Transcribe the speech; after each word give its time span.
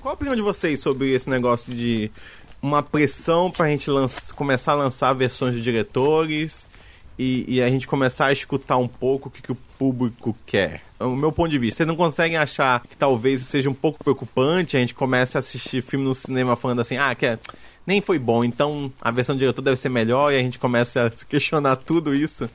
Qual 0.00 0.12
a 0.12 0.14
opinião 0.14 0.34
de 0.34 0.42
vocês 0.42 0.80
sobre 0.80 1.12
esse 1.12 1.28
negócio 1.28 1.72
de 1.72 2.10
uma 2.62 2.82
pressão 2.82 3.50
pra 3.50 3.66
gente 3.68 3.88
começar 4.34 4.72
a 4.72 4.76
lançar 4.76 5.12
versões 5.12 5.54
de 5.54 5.62
diretores 5.62 6.66
e, 7.18 7.44
e, 7.48 7.60
a 7.60 7.68
gente 7.68 7.86
começar 7.86 8.26
a 8.26 8.32
escutar 8.32 8.76
um 8.76 8.86
pouco 8.86 9.28
o 9.28 9.30
que, 9.30 9.42
que, 9.42 9.50
o 9.50 9.56
público 9.76 10.36
quer. 10.46 10.82
O 11.00 11.16
meu 11.16 11.32
ponto 11.32 11.50
de 11.50 11.58
vista, 11.58 11.78
vocês 11.78 11.86
não 11.88 11.96
conseguem 11.96 12.36
achar 12.36 12.80
que 12.82 12.96
talvez 12.96 13.42
seja 13.42 13.68
um 13.68 13.74
pouco 13.74 14.02
preocupante 14.02 14.76
a 14.76 14.80
gente 14.80 14.94
comece 14.94 15.36
a 15.36 15.40
assistir 15.40 15.82
filme 15.82 16.04
no 16.04 16.14
cinema 16.14 16.54
falando 16.54 16.80
assim, 16.80 16.96
ah, 16.96 17.12
que 17.16 17.26
é, 17.26 17.38
nem 17.84 18.00
foi 18.00 18.20
bom, 18.20 18.44
então 18.44 18.92
a 19.00 19.10
versão 19.10 19.34
do 19.34 19.40
diretor 19.40 19.62
deve 19.62 19.76
ser 19.76 19.88
melhor 19.88 20.32
e 20.32 20.36
a 20.36 20.40
gente 20.40 20.60
começa 20.60 21.06
a 21.06 21.10
questionar 21.10 21.74
tudo 21.76 22.14
isso, 22.14 22.48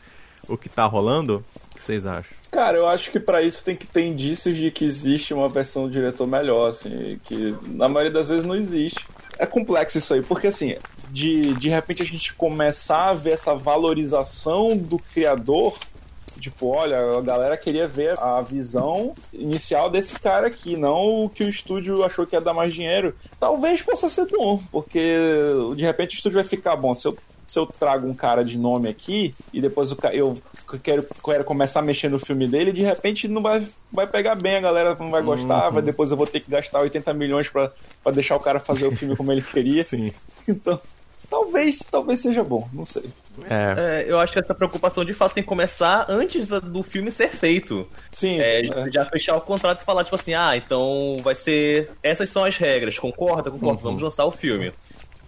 o 0.47 0.57
que 0.57 0.69
tá 0.69 0.85
rolando? 0.85 1.43
O 1.71 1.75
que 1.75 1.81
vocês 1.81 2.05
acham? 2.05 2.42
Cara, 2.53 2.77
eu 2.77 2.87
acho 2.87 3.09
que 3.09 3.19
para 3.19 3.41
isso 3.41 3.65
tem 3.65 3.75
que 3.75 3.87
ter 3.87 4.05
indícios 4.05 4.55
de 4.55 4.69
que 4.69 4.85
existe 4.85 5.33
uma 5.33 5.49
versão 5.49 5.85
do 5.85 5.91
diretor 5.91 6.27
melhor, 6.27 6.69
assim, 6.69 7.19
que 7.23 7.55
na 7.63 7.89
maioria 7.89 8.11
das 8.11 8.29
vezes 8.29 8.45
não 8.45 8.55
existe. 8.55 9.07
É 9.39 9.45
complexo 9.47 9.97
isso 9.97 10.13
aí, 10.13 10.21
porque 10.21 10.47
assim, 10.47 10.75
de, 11.09 11.55
de 11.55 11.69
repente 11.69 12.03
a 12.03 12.05
gente 12.05 12.31
começar 12.35 13.09
a 13.09 13.13
ver 13.15 13.31
essa 13.31 13.55
valorização 13.55 14.77
do 14.77 14.99
criador 14.99 15.75
Tipo, 16.39 16.67
olha, 16.67 17.17
a 17.17 17.21
galera 17.21 17.55
queria 17.55 17.87
ver 17.87 18.19
a 18.19 18.41
visão 18.41 19.15
inicial 19.31 19.89
desse 19.89 20.19
cara 20.19 20.47
aqui, 20.47 20.75
não 20.75 21.23
o 21.23 21.29
que 21.29 21.43
o 21.43 21.47
estúdio 21.47 22.03
achou 22.03 22.25
que 22.25 22.35
ia 22.35 22.41
dar 22.41 22.53
mais 22.53 22.73
dinheiro. 22.73 23.15
Talvez 23.39 23.81
possa 23.81 24.09
ser 24.09 24.25
bom, 24.25 24.61
porque 24.71 25.19
de 25.75 25.83
repente 25.83 26.15
o 26.15 26.17
estúdio 26.17 26.35
vai 26.35 26.43
ficar 26.43 26.75
bom. 26.75 26.93
Se 26.93 27.07
eu, 27.07 27.17
se 27.53 27.59
eu 27.59 27.67
trago 27.67 28.07
um 28.07 28.15
cara 28.15 28.43
de 28.43 28.57
nome 28.57 28.89
aqui 28.89 29.35
e 29.53 29.61
depois 29.61 29.91
eu 29.91 29.97
quero, 30.79 31.07
quero 31.23 31.43
começar 31.43 31.81
a 31.81 31.83
mexer 31.83 32.09
no 32.09 32.17
filme 32.17 32.47
dele, 32.47 32.71
de 32.71 32.81
repente 32.81 33.27
não 33.27 33.43
vai, 33.43 33.65
vai 33.91 34.07
pegar 34.07 34.33
bem, 34.33 34.55
a 34.55 34.61
galera 34.61 34.97
não 34.99 35.11
vai 35.11 35.21
gostar, 35.21 35.67
uhum. 35.67 35.73
vai, 35.73 35.83
depois 35.83 36.09
eu 36.09 36.17
vou 36.17 36.25
ter 36.25 36.39
que 36.39 36.49
gastar 36.49 36.79
80 36.79 37.13
milhões 37.13 37.47
para 37.47 37.71
deixar 38.11 38.35
o 38.35 38.39
cara 38.39 38.59
fazer 38.59 38.87
o 38.87 38.91
filme 38.91 39.15
como 39.15 39.31
ele 39.31 39.43
queria. 39.43 39.83
Sim. 39.85 40.11
Então, 40.47 40.81
talvez, 41.29 41.79
talvez 41.79 42.21
seja 42.21 42.43
bom, 42.43 42.67
não 42.73 42.83
sei. 42.83 43.05
É. 43.47 44.01
é. 44.01 44.11
eu 44.11 44.17
acho 44.19 44.33
que 44.33 44.39
essa 44.39 44.55
preocupação 44.55 45.05
de 45.05 45.13
fato 45.13 45.33
tem 45.33 45.43
que 45.43 45.49
começar 45.49 46.07
antes 46.09 46.49
do 46.49 46.81
filme 46.81 47.11
ser 47.11 47.29
feito. 47.29 47.87
Sim. 48.11 48.39
É, 48.39 48.65
é. 48.65 48.91
Já 48.91 49.05
fechar 49.05 49.35
o 49.35 49.41
contrato 49.41 49.81
e 49.81 49.85
falar, 49.85 50.03
tipo 50.03 50.15
assim, 50.15 50.33
ah, 50.33 50.57
então 50.57 51.17
vai 51.23 51.35
ser. 51.35 51.91
Essas 52.01 52.31
são 52.31 52.45
as 52.45 52.57
regras, 52.57 52.97
concorda? 52.97 53.51
Concordo, 53.51 53.77
uhum. 53.77 53.83
vamos 53.83 54.01
lançar 54.01 54.25
o 54.25 54.31
filme. 54.31 54.73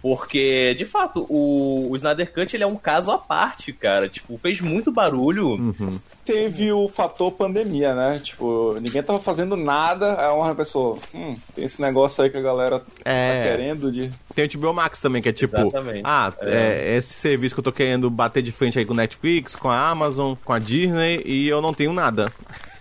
Porque, 0.06 0.72
de 0.78 0.86
fato, 0.86 1.26
o, 1.28 1.90
o 1.90 1.96
Snyder 1.96 2.32
Cut 2.32 2.54
ele 2.54 2.62
é 2.62 2.66
um 2.66 2.76
caso 2.76 3.10
à 3.10 3.18
parte, 3.18 3.72
cara. 3.72 4.08
Tipo, 4.08 4.38
fez 4.38 4.60
muito 4.60 4.92
barulho. 4.92 5.48
Uhum. 5.48 5.98
Teve 6.24 6.70
o 6.70 6.86
fator 6.86 7.32
pandemia, 7.32 7.92
né? 7.92 8.20
Tipo, 8.22 8.74
ninguém 8.74 9.02
tava 9.02 9.18
fazendo 9.18 9.56
nada. 9.56 10.14
Aí 10.20 10.32
uma 10.32 10.54
pessoa, 10.54 10.96
hum, 11.12 11.36
tem 11.56 11.64
esse 11.64 11.82
negócio 11.82 12.22
aí 12.22 12.30
que 12.30 12.36
a 12.36 12.40
galera 12.40 12.78
tá 12.78 12.86
é... 13.04 13.42
tá 13.42 13.50
querendo 13.50 13.90
de. 13.90 14.12
Tem 14.32 14.46
o 14.46 14.58
HBO 14.60 14.72
Max 14.74 15.00
também, 15.00 15.20
que 15.20 15.28
é 15.28 15.32
tipo, 15.32 15.58
Exatamente. 15.58 16.02
ah, 16.04 16.32
é. 16.40 16.92
é. 16.92 16.96
esse 16.98 17.14
serviço 17.14 17.56
que 17.56 17.58
eu 17.58 17.64
tô 17.64 17.72
querendo 17.72 18.08
bater 18.08 18.44
de 18.44 18.52
frente 18.52 18.78
aí 18.78 18.86
com 18.86 18.92
o 18.92 18.96
Netflix, 18.96 19.56
com 19.56 19.68
a 19.68 19.88
Amazon, 19.90 20.34
com 20.44 20.52
a 20.52 20.60
Disney, 20.60 21.20
e 21.24 21.48
eu 21.48 21.60
não 21.60 21.74
tenho 21.74 21.92
nada. 21.92 22.32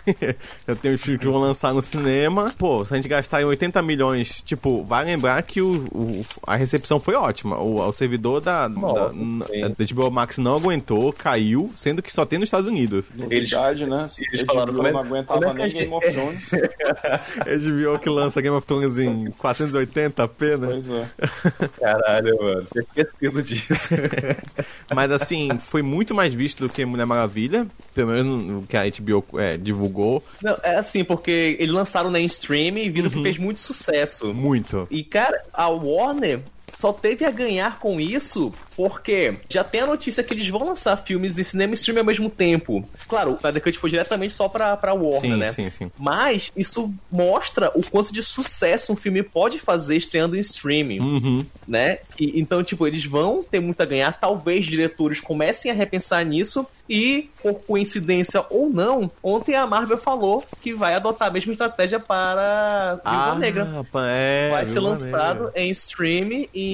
eu 0.67 0.75
tenho 0.75 0.97
filmes 0.97 1.21
que 1.21 1.27
vão 1.27 1.39
lançar 1.39 1.73
no 1.73 1.81
cinema. 1.81 2.53
Pô, 2.57 2.85
se 2.85 2.93
a 2.93 2.97
gente 2.97 3.07
gastar 3.07 3.41
em 3.41 3.45
80 3.45 3.81
milhões, 3.81 4.41
tipo, 4.43 4.83
vai 4.83 5.05
lembrar 5.05 5.41
que 5.43 5.61
o, 5.61 5.87
o 5.91 6.25
a 6.45 6.55
recepção 6.55 6.99
foi 6.99 7.15
ótima. 7.15 7.57
O, 7.59 7.79
o 7.79 7.91
servidor 7.91 8.41
da, 8.41 8.69
Nossa, 8.69 9.17
da, 9.17 9.67
da 9.67 9.85
HBO 9.93 10.11
Max 10.11 10.37
não 10.37 10.55
aguentou, 10.55 11.11
caiu, 11.11 11.71
sendo 11.75 12.01
que 12.01 12.11
só 12.11 12.25
tem 12.25 12.39
nos 12.39 12.47
Estados 12.47 12.67
Unidos. 12.67 13.05
Novidade, 13.15 13.85
né? 13.85 14.07
Eles 14.31 14.45
falaram 14.45 14.73
que 14.73 14.91
não 14.91 14.99
aguentava 14.99 15.53
nem 15.53 15.69
Game 15.69 15.93
of 15.93 16.11
Thrones. 16.11 16.49
HBO 17.65 17.99
que 17.99 18.09
lança 18.09 18.41
Game 18.41 18.55
of 18.55 18.65
Thrones 18.65 18.97
em 18.97 19.25
480p, 19.31 20.57
né? 20.57 20.67
Pois 20.71 20.89
é. 20.89 21.07
Caralho, 21.79 22.37
mano. 22.41 22.67
Esquecido 22.75 23.41
disso. 23.41 23.95
Mas 24.93 25.11
assim, 25.11 25.49
foi 25.59 25.81
muito 25.81 26.13
mais 26.13 26.33
visto 26.33 26.67
do 26.67 26.69
que 26.69 26.85
Mulher 26.85 27.05
Maravilha, 27.05 27.67
pelo 27.93 28.11
menos 28.11 28.63
o 28.63 28.67
que 28.67 28.77
a 28.77 28.83
HBO 28.83 29.39
é, 29.39 29.57
divulgou 29.57 29.94
divulgou. 29.95 30.23
Não, 30.41 30.57
é 30.61 30.75
assim, 30.75 31.03
porque 31.03 31.55
eles 31.59 31.73
lançaram 31.73 32.11
na 32.11 32.19
stream 32.19 32.77
e 32.77 32.89
viram 32.89 33.09
uhum. 33.09 33.15
que 33.15 33.23
fez 33.23 33.37
muito 33.37 33.61
sucesso. 33.61 34.33
Muito. 34.33 34.87
E, 34.91 35.03
cara, 35.03 35.41
a 35.53 35.69
Warner 35.69 36.41
só 36.75 36.91
teve 36.91 37.25
a 37.25 37.31
ganhar 37.31 37.79
com 37.79 37.99
isso 37.99 38.53
porque 38.75 39.35
já 39.49 39.63
tem 39.63 39.81
a 39.81 39.87
notícia 39.87 40.23
que 40.23 40.33
eles 40.33 40.47
vão 40.49 40.65
lançar 40.65 40.97
filmes 40.97 41.33
de 41.33 41.43
cinema 41.43 41.73
e 41.73 41.75
stream 41.75 41.97
ao 41.97 42.05
mesmo 42.05 42.29
tempo. 42.29 42.87
Claro, 43.07 43.31
o 43.31 43.35
Snyder 43.35 43.63
Cut 43.63 43.79
foi 43.79 43.89
diretamente 43.89 44.33
só 44.33 44.49
pra, 44.49 44.75
pra 44.75 44.93
Warner, 44.93 45.21
sim, 45.21 45.37
né? 45.37 45.51
Sim, 45.53 45.71
sim. 45.71 45.91
Mas 45.97 46.51
isso 46.55 46.93
mostra 47.09 47.71
o 47.73 47.81
quanto 47.89 48.13
de 48.13 48.21
sucesso 48.21 48.91
um 48.91 48.95
filme 48.95 49.23
pode 49.23 49.59
fazer 49.59 49.95
estreando 49.95 50.35
em 50.35 50.39
streaming, 50.41 50.99
uhum. 50.99 51.45
né? 51.67 51.99
E, 52.19 52.39
então, 52.39 52.63
tipo, 52.63 52.85
eles 52.85 53.05
vão 53.05 53.43
ter 53.43 53.61
muito 53.61 53.81
a 53.81 53.85
ganhar. 53.85 54.19
Talvez 54.19 54.65
diretores 54.65 55.21
comecem 55.21 55.71
a 55.71 55.73
repensar 55.73 56.25
nisso 56.25 56.67
e, 56.89 57.29
por 57.41 57.55
coincidência 57.61 58.45
ou 58.49 58.69
não, 58.69 59.09
ontem 59.23 59.55
a 59.55 59.65
Marvel 59.65 59.97
falou 59.97 60.43
que 60.61 60.73
vai 60.73 60.93
adotar 60.93 61.29
a 61.29 61.31
mesma 61.31 61.53
estratégia 61.53 61.99
para 61.99 62.95
Viúva 62.95 63.31
ah, 63.31 63.35
Negra. 63.35 63.85
É, 64.07 64.49
vai 64.51 64.65
ser 64.65 64.79
lançado 64.79 65.45
Negra. 65.45 65.51
em 65.55 65.71
stream 65.71 66.47
e 66.53 66.64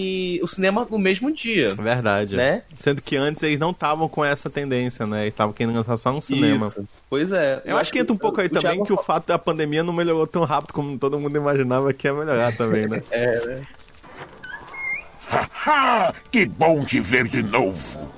o 0.41 0.47
cinema 0.47 0.87
no 0.89 0.99
mesmo 0.99 1.31
dia. 1.31 1.69
Verdade. 1.69 2.35
Né? 2.35 2.63
Sendo 2.79 3.01
que 3.01 3.15
antes 3.15 3.41
eles 3.43 3.59
não 3.59 3.71
estavam 3.71 4.07
com 4.07 4.23
essa 4.23 4.49
tendência, 4.49 5.05
né? 5.05 5.21
Eles 5.21 5.33
estavam 5.33 5.53
querendo 5.53 5.75
lançar 5.75 5.97
só 5.97 6.11
no 6.11 6.21
cinema. 6.21 6.67
Isso. 6.67 6.87
Pois 7.09 7.31
é. 7.31 7.61
Eu, 7.65 7.71
eu 7.71 7.77
acho 7.77 7.91
que 7.91 7.99
entra 7.99 8.13
um 8.13 8.17
pouco 8.17 8.41
aí 8.41 8.49
também 8.49 8.71
Thiago... 8.71 8.85
que 8.85 8.93
o 8.93 8.97
fato 8.97 9.27
da 9.27 9.39
pandemia 9.39 9.83
não 9.83 9.93
melhorou 9.93 10.27
tão 10.27 10.43
rápido 10.43 10.73
como 10.73 10.97
todo 10.97 11.19
mundo 11.19 11.37
imaginava 11.37 11.91
que 11.93 12.07
ia 12.07 12.13
melhorar 12.13 12.55
também, 12.55 12.87
né? 12.87 13.01
é, 13.11 13.45
né? 13.45 13.61
que 16.31 16.45
bom 16.45 16.83
te 16.83 16.99
ver 16.99 17.27
de 17.27 17.41
novo. 17.43 18.11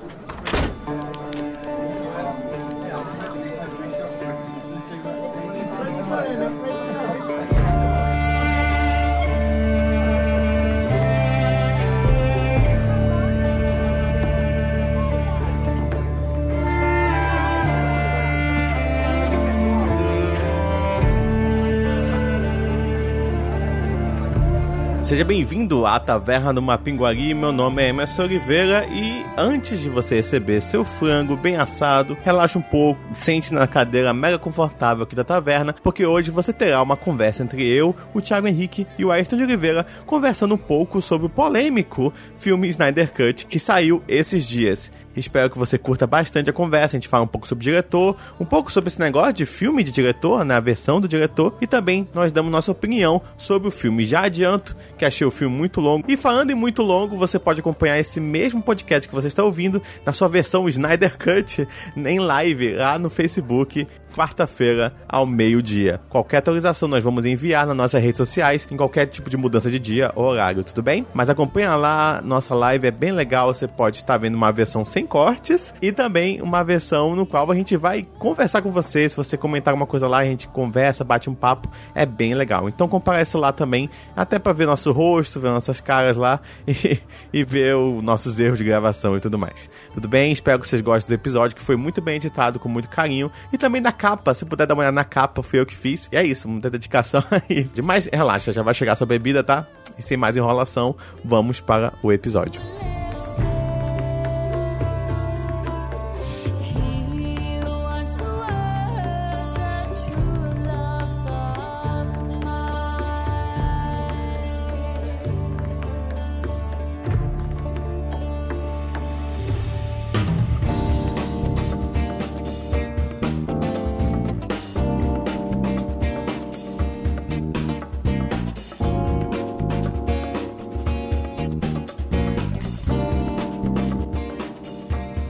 Seja 25.13 25.23
bem-vindo 25.25 25.85
à 25.85 25.99
Taverna 25.99 26.51
do 26.51 26.59
Mapinguari. 26.59 27.35
Meu 27.35 27.51
nome 27.51 27.83
é 27.83 27.89
Emerson 27.89 28.23
Oliveira 28.23 28.87
e 28.91 29.23
antes 29.37 29.79
de 29.79 29.87
você 29.87 30.15
receber 30.15 30.59
seu 30.59 30.83
frango 30.83 31.37
bem 31.37 31.55
assado, 31.55 32.17
relaxa 32.23 32.57
um 32.57 32.63
pouco, 32.63 32.99
sente 33.13 33.53
na 33.53 33.67
cadeira 33.67 34.11
mega 34.11 34.39
confortável 34.39 35.03
aqui 35.03 35.15
da 35.15 35.23
taverna, 35.23 35.71
porque 35.83 36.03
hoje 36.03 36.31
você 36.31 36.51
terá 36.51 36.81
uma 36.81 36.97
conversa 36.97 37.43
entre 37.43 37.63
eu, 37.63 37.95
o 38.11 38.21
Thiago 38.21 38.47
Henrique 38.47 38.87
e 38.97 39.05
o 39.05 39.11
Ayrton 39.11 39.37
de 39.37 39.43
Oliveira 39.43 39.85
conversando 40.07 40.55
um 40.55 40.57
pouco 40.57 40.99
sobre 40.99 41.27
o 41.27 41.29
polêmico 41.29 42.11
filme 42.39 42.67
Snyder 42.69 43.13
Cut 43.13 43.45
que 43.45 43.59
saiu 43.59 44.01
esses 44.07 44.47
dias. 44.47 44.91
Espero 45.15 45.49
que 45.49 45.57
você 45.57 45.77
curta 45.77 46.07
bastante 46.07 46.49
a 46.49 46.53
conversa. 46.53 46.95
A 46.95 46.99
gente 46.99 47.07
fala 47.07 47.23
um 47.23 47.27
pouco 47.27 47.47
sobre 47.47 47.61
o 47.61 47.65
diretor, 47.65 48.15
um 48.39 48.45
pouco 48.45 48.71
sobre 48.71 48.89
esse 48.89 48.99
negócio 48.99 49.33
de 49.33 49.45
filme 49.45 49.83
de 49.83 49.91
diretor, 49.91 50.43
né? 50.43 50.55
A 50.55 50.59
versão 50.59 50.99
do 50.99 51.07
diretor. 51.07 51.55
E 51.61 51.67
também 51.67 52.07
nós 52.13 52.31
damos 52.31 52.51
nossa 52.51 52.71
opinião 52.71 53.21
sobre 53.37 53.67
o 53.67 53.71
filme. 53.71 54.05
Já 54.05 54.25
adianto 54.25 54.75
que 54.97 55.05
achei 55.05 55.25
o 55.25 55.31
filme 55.31 55.55
muito 55.55 55.79
longo. 55.79 56.05
E 56.07 56.17
falando 56.17 56.51
em 56.51 56.55
muito 56.55 56.81
longo, 56.81 57.17
você 57.17 57.37
pode 57.37 57.59
acompanhar 57.59 57.99
esse 57.99 58.19
mesmo 58.19 58.61
podcast 58.61 59.07
que 59.07 59.15
você 59.15 59.27
está 59.27 59.43
ouvindo 59.43 59.81
na 60.05 60.13
sua 60.13 60.27
versão 60.27 60.67
Snyder 60.69 61.17
Cut 61.17 61.67
em 61.95 62.19
live 62.19 62.75
lá 62.75 62.97
no 62.97 63.09
Facebook 63.09 63.87
quarta-feira 64.13 64.93
ao 65.09 65.25
meio-dia. 65.25 65.99
Qualquer 66.09 66.37
atualização 66.37 66.87
nós 66.87 67.03
vamos 67.03 67.25
enviar 67.25 67.65
nas 67.65 67.75
nossas 67.75 68.01
redes 68.01 68.17
sociais, 68.17 68.67
em 68.69 68.77
qualquer 68.77 69.07
tipo 69.07 69.29
de 69.29 69.35
mudança 69.35 69.69
de 69.69 69.79
dia 69.79 70.11
ou 70.15 70.25
horário, 70.25 70.63
tudo 70.63 70.81
bem? 70.81 71.05
Mas 71.13 71.29
acompanha 71.29 71.75
lá, 71.75 72.21
nossa 72.23 72.53
live 72.53 72.87
é 72.87 72.91
bem 72.91 73.11
legal, 73.11 73.53
você 73.53 73.67
pode 73.67 73.97
estar 73.97 74.17
vendo 74.17 74.35
uma 74.35 74.51
versão 74.51 74.85
sem 74.85 75.02
cortes 75.05 75.73
e 75.81 75.91
também 75.91 76.41
uma 76.41 76.63
versão 76.63 77.15
no 77.15 77.25
qual 77.25 77.49
a 77.51 77.55
gente 77.55 77.75
vai 77.75 78.05
conversar 78.17 78.61
com 78.61 78.71
você, 78.71 79.07
se 79.07 79.15
você 79.15 79.37
comentar 79.37 79.71
alguma 79.71 79.87
coisa 79.87 80.07
lá, 80.07 80.19
a 80.19 80.25
gente 80.25 80.47
conversa, 80.47 81.03
bate 81.03 81.29
um 81.29 81.35
papo, 81.35 81.69
é 81.93 82.05
bem 82.05 82.33
legal. 82.33 82.67
Então 82.67 82.87
comparece 82.87 83.37
lá 83.37 83.51
também, 83.51 83.89
até 84.15 84.39
para 84.39 84.53
ver 84.53 84.65
nosso 84.65 84.91
rosto, 84.91 85.39
ver 85.39 85.49
nossas 85.49 85.81
caras 85.81 86.15
lá 86.15 86.39
e, 86.67 86.99
e 87.31 87.43
ver 87.43 87.75
os 87.75 88.03
nossos 88.03 88.39
erros 88.39 88.57
de 88.57 88.63
gravação 88.63 89.15
e 89.17 89.19
tudo 89.19 89.37
mais. 89.37 89.69
Tudo 89.93 90.07
bem? 90.07 90.31
Espero 90.31 90.59
que 90.59 90.67
vocês 90.67 90.81
gostem 90.81 91.15
do 91.15 91.19
episódio, 91.19 91.55
que 91.55 91.61
foi 91.61 91.75
muito 91.75 92.01
bem 92.01 92.15
editado, 92.15 92.59
com 92.59 92.69
muito 92.69 92.89
carinho, 92.89 93.31
e 93.51 93.57
também 93.57 93.81
da 93.81 93.91
capa. 93.91 94.33
Se 94.33 94.45
puder 94.45 94.65
dar 94.65 94.73
uma 94.73 94.81
olhada 94.81 94.95
na 94.95 95.03
capa, 95.03 95.43
fui 95.43 95.59
eu 95.59 95.65
que 95.65 95.75
fiz. 95.75 96.09
E 96.11 96.17
é 96.17 96.23
isso, 96.23 96.47
muita 96.47 96.69
dedicação 96.69 97.23
aí. 97.31 97.63
Demais, 97.73 98.09
relaxa, 98.11 98.51
já 98.51 98.63
vai 98.63 98.73
chegar 98.73 98.95
sua 98.95 99.07
bebida, 99.07 99.43
tá? 99.43 99.67
E 99.97 100.01
sem 100.01 100.17
mais 100.17 100.37
enrolação, 100.37 100.95
vamos 101.23 101.59
para 101.59 101.93
o 102.01 102.11
episódio. 102.11 102.61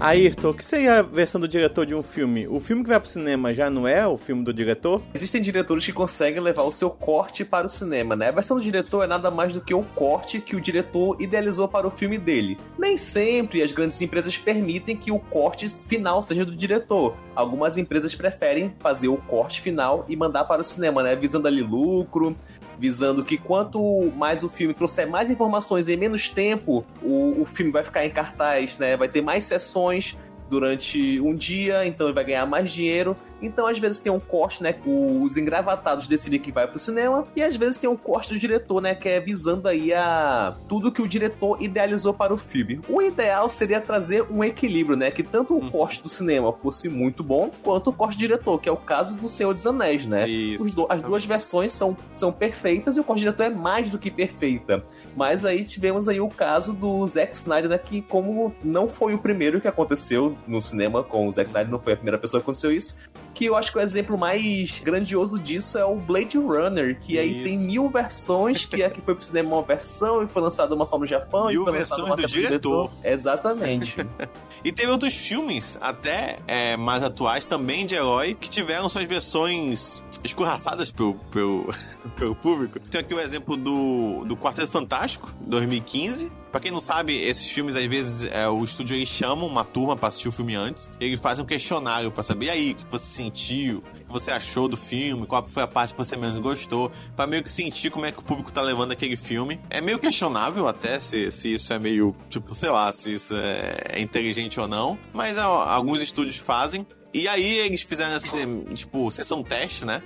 Ayrton, 0.03 0.49
o 0.49 0.53
que 0.53 0.65
seria 0.65 0.99
a 0.99 1.01
versão 1.01 1.39
do 1.39 1.47
diretor 1.47 1.85
de 1.85 1.95
um 1.95 2.03
filme? 2.03 2.45
O 2.45 2.59
filme 2.59 2.83
que 2.83 2.89
vai 2.89 2.99
pro 2.99 3.07
cinema 3.07 3.53
já 3.53 3.69
não 3.69 3.87
é 3.87 4.05
o 4.05 4.17
filme 4.17 4.43
do 4.43 4.53
diretor? 4.53 5.01
Existem 5.13 5.41
diretores 5.41 5.85
que 5.85 5.93
conseguem 5.93 6.41
levar 6.41 6.63
o 6.63 6.73
seu 6.73 6.89
corte 6.89 7.45
para 7.45 7.67
o 7.67 7.69
cinema, 7.69 8.13
né? 8.13 8.27
A 8.27 8.31
versão 8.31 8.57
do 8.57 8.63
diretor 8.63 9.05
é 9.05 9.07
nada 9.07 9.31
mais 9.31 9.53
do 9.53 9.61
que 9.61 9.73
o 9.73 9.81
corte 9.81 10.41
que 10.41 10.57
o 10.57 10.59
diretor 10.59 11.15
idealizou 11.21 11.69
para 11.69 11.87
o 11.87 11.89
filme 11.89 12.17
dele. 12.17 12.57
Nem 12.77 12.97
sempre 12.97 13.63
as 13.63 13.71
grandes 13.71 14.01
empresas 14.01 14.35
permitem 14.35 14.97
que 14.97 15.09
o 15.09 15.19
corte 15.19 15.69
final 15.69 16.21
seja 16.21 16.43
do 16.43 16.53
diretor. 16.53 17.15
Algumas 17.33 17.77
empresas 17.77 18.13
preferem 18.13 18.75
fazer 18.79 19.07
o 19.07 19.15
corte 19.15 19.61
final 19.61 20.05
e 20.09 20.17
mandar 20.17 20.43
para 20.43 20.59
o 20.59 20.65
cinema, 20.65 21.01
né? 21.01 21.15
Visando 21.15 21.47
ali 21.47 21.61
lucro, 21.61 22.35
visando 22.83 23.23
que 23.23 23.37
quanto 23.37 24.11
mais 24.17 24.43
o 24.43 24.49
filme 24.49 24.73
trouxer 24.73 25.07
mais 25.07 25.31
informações 25.31 25.87
em 25.87 25.95
menos 25.95 26.27
tempo, 26.29 26.85
o, 27.01 27.41
o 27.41 27.45
filme 27.45 27.71
vai 27.71 27.81
ficar 27.81 28.05
em 28.05 28.09
cartaz, 28.09 28.77
né? 28.77 28.97
Vai 28.97 29.07
ter 29.07 29.21
mais 29.21 29.45
sessões 29.45 30.17
durante 30.53 31.19
um 31.19 31.33
dia, 31.33 31.83
então 31.83 32.05
ele 32.05 32.13
vai 32.13 32.23
ganhar 32.23 32.45
mais 32.45 32.71
dinheiro. 32.71 33.15
Então, 33.41 33.67
às 33.67 33.77
vezes, 33.77 33.99
tem 33.99 34.11
um 34.11 34.19
corte, 34.19 34.61
né? 34.61 34.73
Os 34.85 35.35
engravatados 35.35 36.07
decidem 36.07 36.39
que 36.39 36.51
vai 36.51 36.67
pro 36.67 36.79
cinema, 36.79 37.25
e 37.35 37.41
às 37.41 37.55
vezes 37.55 37.77
tem 37.77 37.89
um 37.89 37.95
corte 37.95 38.33
do 38.33 38.39
diretor, 38.39 38.79
né? 38.81 38.93
Que 38.93 39.09
é 39.09 39.19
visando 39.19 39.67
aí 39.67 39.91
a 39.91 40.55
tudo 40.69 40.91
que 40.91 41.01
o 41.01 41.07
diretor 41.07 41.61
idealizou 41.61 42.13
para 42.13 42.33
o 42.33 42.37
filme. 42.37 42.79
O 42.87 43.01
ideal 43.01 43.49
seria 43.49 43.81
trazer 43.81 44.23
um 44.31 44.43
equilíbrio, 44.43 44.95
né? 44.95 45.09
Que 45.09 45.23
tanto 45.23 45.55
o 45.55 45.59
uhum. 45.59 45.71
corte 45.71 46.01
do 46.01 46.07
cinema 46.07 46.53
fosse 46.53 46.87
muito 46.87 47.23
bom, 47.23 47.51
quanto 47.63 47.89
o 47.89 47.93
corte 47.93 48.15
do 48.15 48.19
diretor, 48.19 48.61
que 48.61 48.69
é 48.69 48.71
o 48.71 48.77
caso 48.77 49.17
do 49.17 49.27
Senhor 49.27 49.53
dos 49.53 49.65
Anéis, 49.65 50.05
né? 50.05 50.29
Isso, 50.29 50.85
as 50.87 51.01
duas 51.01 51.25
versões 51.25 51.73
são, 51.73 51.97
são 52.15 52.31
perfeitas 52.31 52.95
e 52.95 52.99
o 52.99 53.03
corte 53.03 53.21
do 53.21 53.23
diretor 53.23 53.43
é 53.43 53.49
mais 53.49 53.89
do 53.89 53.97
que 53.97 54.11
perfeita. 54.11 54.85
Mas 55.15 55.45
aí 55.45 55.63
tivemos 55.63 56.07
aí 56.07 56.19
o 56.19 56.29
caso 56.29 56.73
do 56.73 57.05
Zack 57.05 57.35
Snyder, 57.35 57.69
né, 57.69 57.77
que 57.77 58.01
como 58.01 58.53
não 58.63 58.87
foi 58.87 59.13
o 59.13 59.17
primeiro 59.17 59.61
que 59.61 59.67
aconteceu 59.67 60.37
no 60.47 60.61
cinema 60.61 61.03
com 61.03 61.27
o 61.27 61.31
Zack 61.31 61.47
Snyder, 61.47 61.71
não 61.71 61.79
foi 61.79 61.93
a 61.93 61.95
primeira 61.95 62.17
pessoa 62.17 62.41
que 62.41 62.45
aconteceu 62.45 62.71
isso, 62.71 62.97
que 63.33 63.45
eu 63.45 63.55
acho 63.55 63.71
que 63.71 63.77
o 63.77 63.81
exemplo 63.81 64.17
mais 64.17 64.79
grandioso 64.79 65.39
disso 65.39 65.77
é 65.77 65.85
o 65.85 65.95
Blade 65.95 66.37
Runner, 66.37 66.97
que 66.99 67.17
aí 67.17 67.37
isso. 67.37 67.45
tem 67.45 67.57
mil 67.57 67.89
versões, 67.89 68.65
que 68.65 68.83
aqui 68.83 69.01
foi 69.01 69.15
pro 69.15 69.23
cinema 69.23 69.55
uma 69.55 69.63
versão 69.63 70.23
e 70.23 70.27
foi 70.27 70.41
lançada 70.41 70.73
uma 70.73 70.85
só 70.85 70.97
no 70.97 71.05
Japão. 71.05 71.47
Mil 71.47 71.65
versões 71.65 72.15
do 72.15 72.27
diretor. 72.27 72.89
diretor. 72.89 72.91
Exatamente. 73.03 73.95
e 74.63 74.71
teve 74.71 74.91
outros 74.91 75.13
filmes, 75.13 75.77
até 75.81 76.37
é, 76.47 76.77
mais 76.77 77.03
atuais, 77.03 77.45
também 77.45 77.85
de 77.85 77.95
herói, 77.95 78.35
que 78.35 78.49
tiveram 78.49 78.87
suas 78.87 79.05
versões 79.05 80.03
escorraçadas 80.23 80.91
pelo, 80.91 81.15
pelo, 81.31 81.73
pelo 82.15 82.35
público. 82.35 82.79
Tem 82.79 83.01
aqui 83.01 83.13
o 83.13 83.19
exemplo 83.19 83.57
do, 83.57 84.23
do 84.25 84.37
Quarteto 84.37 84.71
Fantástico, 84.71 85.02
2015. 85.41 86.31
Pra 86.51 86.61
quem 86.61 86.71
não 86.71 86.79
sabe, 86.79 87.19
esses 87.19 87.49
filmes, 87.49 87.75
às 87.75 87.85
vezes, 87.85 88.29
é, 88.31 88.47
o 88.47 88.63
estúdio 88.63 88.95
eles 88.95 89.09
chamam 89.09 89.47
uma 89.47 89.65
turma 89.65 89.97
pra 89.97 90.09
assistir 90.09 90.27
o 90.27 90.31
filme 90.31 90.53
antes. 90.53 90.91
E 90.99 91.05
ele 91.05 91.17
faz 91.17 91.39
um 91.39 91.45
questionário 91.45 92.11
pra 92.11 92.21
saber, 92.21 92.45
e 92.45 92.49
aí, 92.51 92.71
o 92.73 92.75
que 92.75 92.91
você 92.91 93.05
sentiu? 93.05 93.79
O 93.79 93.81
que 93.81 94.03
você 94.07 94.29
achou 94.29 94.67
do 94.67 94.77
filme? 94.77 95.25
Qual 95.25 95.47
foi 95.47 95.63
a 95.63 95.67
parte 95.67 95.95
que 95.95 95.97
você 95.97 96.15
menos 96.15 96.37
gostou? 96.37 96.91
Pra 97.15 97.25
meio 97.25 97.41
que 97.41 97.51
sentir 97.51 97.89
como 97.89 98.05
é 98.05 98.11
que 98.11 98.19
o 98.19 98.23
público 98.23 98.53
tá 98.53 98.61
levando 98.61 98.91
aquele 98.91 99.17
filme. 99.17 99.59
É 99.67 99.81
meio 99.81 99.97
questionável 99.97 100.67
até 100.67 100.99
se, 100.99 101.31
se 101.31 101.55
isso 101.55 101.73
é 101.73 101.79
meio, 101.79 102.15
tipo, 102.29 102.53
sei 102.53 102.69
lá, 102.69 102.93
se 102.93 103.13
isso 103.13 103.35
é, 103.35 103.97
é 103.97 104.01
inteligente 104.01 104.59
ou 104.59 104.67
não. 104.67 104.95
Mas 105.11 105.39
ó, 105.39 105.63
alguns 105.67 106.01
estúdios 106.01 106.37
fazem. 106.37 106.85
E 107.13 107.27
aí 107.27 107.59
eles 107.59 107.81
fizeram 107.81 108.13
essa, 108.13 108.37
tipo, 108.73 109.09
sessão 109.11 109.43
teste, 109.43 109.85
né? 109.85 110.01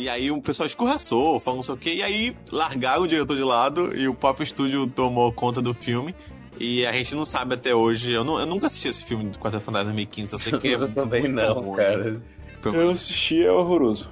E 0.00 0.08
aí 0.08 0.30
o 0.30 0.40
pessoal 0.40 0.66
escorraçou, 0.66 1.38
falou 1.38 1.58
não 1.58 1.62
sei 1.62 1.74
o 1.74 1.76
quê. 1.76 1.94
E 1.96 2.02
aí 2.02 2.34
largaram 2.50 3.02
o 3.02 3.06
diretor 3.06 3.36
de 3.36 3.44
lado 3.44 3.94
e 3.94 4.08
o 4.08 4.14
próprio 4.14 4.44
estúdio 4.44 4.86
tomou 4.86 5.30
conta 5.30 5.60
do 5.60 5.74
filme. 5.74 6.14
E 6.58 6.86
a 6.86 6.92
gente 6.92 7.14
não 7.14 7.26
sabe 7.26 7.54
até 7.54 7.74
hoje. 7.74 8.10
Eu, 8.10 8.24
não, 8.24 8.40
eu 8.40 8.46
nunca 8.46 8.66
assisti 8.66 8.88
esse 8.88 9.04
filme 9.04 9.24
do 9.24 9.38
Quarta 9.38 9.60
Fantasma 9.60 9.92
2015, 9.92 10.32
eu 10.32 10.38
sei 10.38 10.58
que 10.58 10.68
é. 10.68 10.74
eu 10.80 10.90
também 10.90 11.28
não, 11.28 11.60
ruim. 11.60 11.76
cara. 11.76 12.22
Eu 12.64 12.88
assisti, 12.88 13.42
é 13.42 13.52
horroroso. 13.52 14.08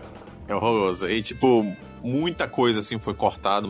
É 0.46 0.54
horroroso. 0.54 1.08
E 1.08 1.22
tipo, 1.22 1.66
muita 2.02 2.46
coisa 2.46 2.80
assim 2.80 2.98
foi 2.98 3.14
cortada, 3.14 3.66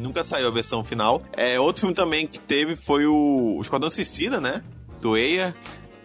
nunca 0.00 0.22
saiu 0.22 0.46
a 0.46 0.50
versão 0.50 0.84
final. 0.84 1.22
É, 1.36 1.58
outro 1.58 1.80
filme 1.80 1.94
também 1.94 2.24
que 2.24 2.38
teve 2.38 2.76
foi 2.76 3.04
o, 3.04 3.56
o 3.58 3.60
Esquadrão 3.60 3.90
Suicida, 3.90 4.40
né? 4.40 4.62
Do 5.00 5.16
Eia 5.16 5.54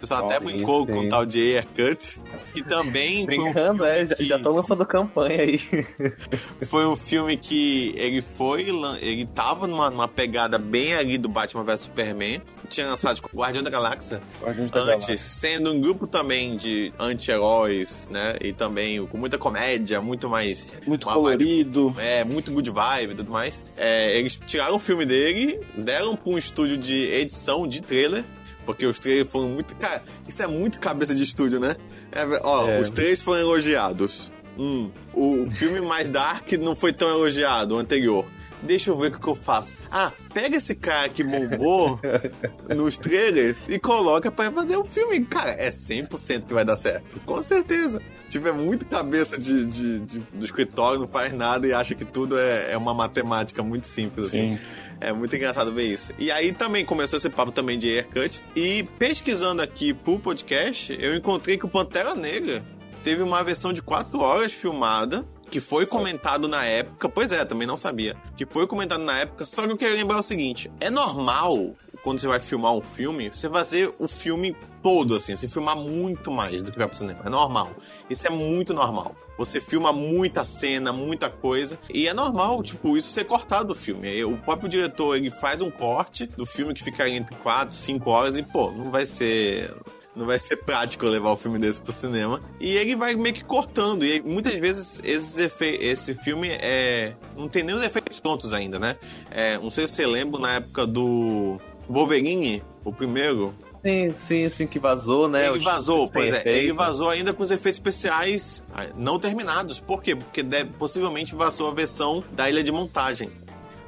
pessoal 0.04 0.26
até 0.26 0.38
brincou 0.38 0.86
com 0.86 1.00
o 1.00 1.10
tal 1.10 1.26
de 1.26 1.64
Cut 1.76 2.20
que 2.54 2.64
também. 2.64 3.26
Brincando, 3.26 3.84
um 3.84 3.86
é, 3.86 4.06
já, 4.06 4.16
que... 4.16 4.26
já 4.26 4.38
tô 4.38 4.52
lançando 4.52 4.86
campanha 4.86 5.42
aí. 5.42 5.60
foi 6.68 6.86
um 6.86 6.96
filme 6.96 7.36
que 7.38 7.94
ele 7.98 8.22
foi. 8.22 8.68
Ele 9.02 9.26
tava 9.26 9.66
numa, 9.66 9.90
numa 9.90 10.08
pegada 10.08 10.60
bem 10.60 10.94
ali 10.94 11.18
do 11.18 11.28
Batman 11.28 11.64
vs 11.64 11.82
Superman. 11.82 12.42
Tinha 12.70 12.88
lançado 12.88 13.22
com 13.22 13.36
Guardião 13.36 13.64
da 13.64 13.70
Galáxia 13.70 14.22
Guardião 14.42 14.68
da 14.68 14.80
antes, 14.80 14.88
Galáxia. 14.88 15.18
sendo 15.18 15.72
um 15.72 15.80
grupo 15.80 16.06
também 16.06 16.56
de 16.56 16.94
anti-heróis, 17.00 18.10
né? 18.12 18.36
E 18.42 18.52
também 18.52 19.06
com 19.08 19.18
muita 19.18 19.38
comédia, 19.38 20.02
muito 20.02 20.30
mais. 20.30 20.68
Muito 20.86 21.08
colorido. 21.08 21.90
Vibe, 21.92 22.08
é, 22.08 22.24
muito 22.24 22.52
good 22.52 22.70
vibe 22.70 23.14
e 23.14 23.16
tudo 23.16 23.32
mais. 23.32 23.64
É, 23.78 24.18
eles 24.18 24.40
tiraram 24.46 24.76
o 24.76 24.80
filme 24.80 25.06
dele, 25.06 25.62
deram 25.76 26.16
pra 26.16 26.32
um 26.32 26.38
estúdio 26.38 26.78
de 26.78 27.06
edição 27.06 27.68
de 27.68 27.82
trailer 27.82 28.24
porque 28.66 28.86
os 28.86 29.00
trailers 29.00 29.30
foram 29.30 29.50
muito. 29.50 29.76
Cara, 29.76 30.04
isso 30.28 30.42
é 30.42 30.48
muito 30.48 30.80
cabeça 30.80 31.14
de 31.14 31.24
estúdio, 31.24 31.60
né? 31.60 31.76
É, 32.12 32.24
ó, 32.44 32.68
é. 32.68 32.80
os 32.80 32.90
três 32.90 33.22
foram 33.22 33.42
elogiados. 33.42 34.32
Hum, 34.58 34.92
o 35.14 35.50
filme 35.52 35.82
mais 35.82 36.10
dark 36.10 36.52
não 36.54 36.76
foi 36.76 36.94
tão 36.94 37.10
elogiado, 37.10 37.76
o 37.76 37.78
anterior. 37.80 38.26
Deixa 38.64 38.92
eu 38.92 38.98
ver 38.98 39.08
o 39.14 39.20
que 39.20 39.28
eu 39.28 39.36
faço. 39.36 39.74
Ah, 39.92 40.12
pega 40.34 40.56
esse 40.56 40.74
cara 40.74 41.10
que 41.10 41.22
bombou 41.22 42.00
nos 42.74 42.98
trailers 42.98 43.68
e 43.68 43.78
coloca 43.78 44.32
pra 44.32 44.50
fazer 44.52 44.78
o 44.78 44.86
filme. 44.86 45.20
Cara, 45.26 45.52
é 45.52 45.70
100% 45.70 46.46
que 46.46 46.54
vai 46.54 46.64
dar 46.64 46.78
certo. 46.78 47.20
Com 47.26 47.44
certeza. 47.44 48.02
Tiver 48.30 48.50
é 48.50 48.54
muito 48.54 48.88
cabeça 48.88 49.38
de, 49.38 49.66
de, 49.66 50.00
de, 50.00 50.20
do 50.20 50.46
escritório, 50.46 51.00
não 51.00 51.08
faz 51.08 51.34
nada 51.34 51.68
e 51.68 51.74
acha 51.74 51.94
que 51.94 52.06
tudo 52.06 52.40
é, 52.40 52.72
é 52.72 52.78
uma 52.78 52.94
matemática 52.94 53.62
muito 53.62 53.86
simples, 53.86 54.28
assim. 54.28 54.38
Sim. 54.38 54.54
assim. 54.54 54.62
É 55.04 55.12
muito 55.12 55.36
engraçado 55.36 55.74
ver 55.74 55.84
isso. 55.84 56.14
E 56.18 56.32
aí 56.32 56.54
também 56.54 56.86
começou 56.86 57.18
esse 57.18 57.30
papo 57.30 57.52
também 57.52 57.78
de 57.78 57.90
haircut. 57.90 58.42
E 58.56 58.84
pesquisando 58.98 59.62
aqui 59.62 59.94
pro 59.94 60.18
podcast, 60.18 60.98
eu 61.00 61.14
encontrei 61.14 61.58
que 61.58 61.66
o 61.66 61.70
Pantera 61.70 62.16
Negra 62.16 62.66
teve 63.04 63.22
uma 63.22 63.44
versão 63.44 63.74
de 63.74 63.82
4 63.82 64.20
horas 64.22 64.54
filmada 64.54 65.26
que 65.52 65.60
foi 65.60 65.86
comentado 65.86 66.48
na 66.48 66.66
época, 66.66 67.08
pois 67.08 67.32
é, 67.32 67.46
também 67.46 67.68
não 67.68 67.78
sabia, 67.78 68.16
que 68.36 68.44
foi 68.44 68.66
comentado 68.66 69.04
na 69.04 69.20
época, 69.20 69.46
só 69.46 69.68
que 69.68 69.72
eu 69.72 69.78
quero 69.78 69.94
lembrar 69.94 70.18
o 70.18 70.24
seguinte, 70.24 70.72
é 70.80 70.90
normal 70.90 71.76
quando 72.04 72.20
você 72.20 72.28
vai 72.28 72.40
filmar 72.40 72.74
um 72.74 72.82
filme, 72.82 73.30
você 73.30 73.50
fazer 73.50 73.94
o 73.98 74.08
filme 74.08 74.56
todo, 74.82 75.16
assim, 75.16 75.36
você 75.36 75.48
filmar 75.48 75.78
muito 75.78 76.30
mais 76.30 76.62
do 76.62 76.72
que 76.72 76.78
vai 76.78 76.88
pro 76.88 76.98
cinema. 76.98 77.22
É 77.26 77.30
normal. 77.30 77.72
Isso 78.10 78.28
é 78.28 78.30
muito 78.30 78.74
normal. 78.74 79.16
Você 79.38 79.62
filma 79.62 79.94
muita 79.94 80.44
cena, 80.44 80.92
muita 80.92 81.30
coisa. 81.30 81.80
E 81.90 82.08
é 82.08 82.14
normal, 82.14 82.62
tipo, 82.62 82.98
isso 82.98 83.10
ser 83.10 83.24
cortado 83.24 83.70
do 83.70 83.76
filme. 83.76 84.24
O 84.26 84.38
próprio 84.38 84.68
diretor, 84.68 85.16
ele 85.16 85.32
faz 85.32 85.62
um 85.62 85.72
corte 85.72 86.28
do 86.28 86.46
filme 86.46 86.74
que 86.74 86.84
fica 86.84 87.08
entre 87.08 87.36
4, 87.38 87.74
5 87.74 88.10
horas 88.10 88.38
e, 88.38 88.44
pô, 88.44 88.70
não 88.72 88.92
vai 88.92 89.06
ser 89.06 89.74
não 90.16 90.28
vai 90.28 90.38
ser 90.38 90.58
prático 90.58 91.08
levar 91.08 91.32
o 91.32 91.36
filme 91.36 91.58
desse 91.58 91.82
pro 91.82 91.92
cinema. 91.92 92.40
E 92.60 92.76
ele 92.76 92.96
vai 92.96 93.16
meio 93.16 93.34
que 93.34 93.44
cortando. 93.44 94.06
E 94.06 94.22
muitas 94.22 94.54
vezes 94.56 95.02
esse 95.04 96.14
filme 96.16 96.50
é. 96.50 97.16
Não 97.36 97.50
tem 97.50 97.64
nem 97.64 97.76
os 97.76 97.82
efeitos 97.82 98.20
prontos 98.20 98.54
ainda, 98.54 98.78
né? 98.78 98.96
É, 99.32 99.58
não 99.58 99.72
sei 99.72 99.88
se 99.88 99.96
você 99.96 100.06
lembra 100.06 100.40
na 100.40 100.54
época 100.54 100.86
do 100.86 101.60
Wolverine, 101.88 102.64
o 102.84 102.92
primeiro. 102.92 103.54
Sim, 103.84 104.14
sim, 104.16 104.50
sim, 104.50 104.68
que 104.68 104.80
vazou, 104.80 105.28
né? 105.28 105.50
Ele 105.50 105.60
vazou, 105.60 106.10
pois 106.10 106.34
é. 106.34 106.40
Efeito. 106.40 106.58
Ele 106.58 106.74
vazou 106.74 107.10
ainda 107.10 107.34
com 107.34 107.44
os 107.44 107.52
efeitos 107.52 107.78
especiais 107.78 108.64
ah, 108.74 108.86
não 108.96 109.20
terminados. 109.20 109.80
Por 109.80 110.02
quê? 110.02 110.16
Porque 110.16 110.42
deve, 110.42 110.70
possivelmente 110.72 111.36
vazou 111.36 111.70
a 111.70 111.74
versão 111.74 112.24
da 112.32 112.50
ilha 112.50 112.64
de 112.64 112.72
montagem. 112.72 113.30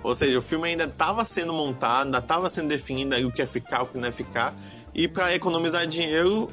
Ou 0.04 0.14
seja, 0.14 0.38
o 0.38 0.42
filme 0.42 0.70
ainda 0.70 0.84
estava 0.84 1.24
sendo 1.24 1.54
montado, 1.54 2.08
ainda 2.08 2.18
estava 2.18 2.50
sendo 2.50 2.68
definido 2.68 3.16
aí 3.16 3.26
o 3.26 3.32
que 3.32 3.42
ia 3.42 3.48
ficar, 3.48 3.84
o 3.84 3.88
que 3.88 3.98
não 3.98 4.06
ia 4.06 4.12
ficar. 4.12 4.54
E 4.94 5.08
para 5.08 5.34
economizar 5.34 5.88
dinheiro, 5.88 6.50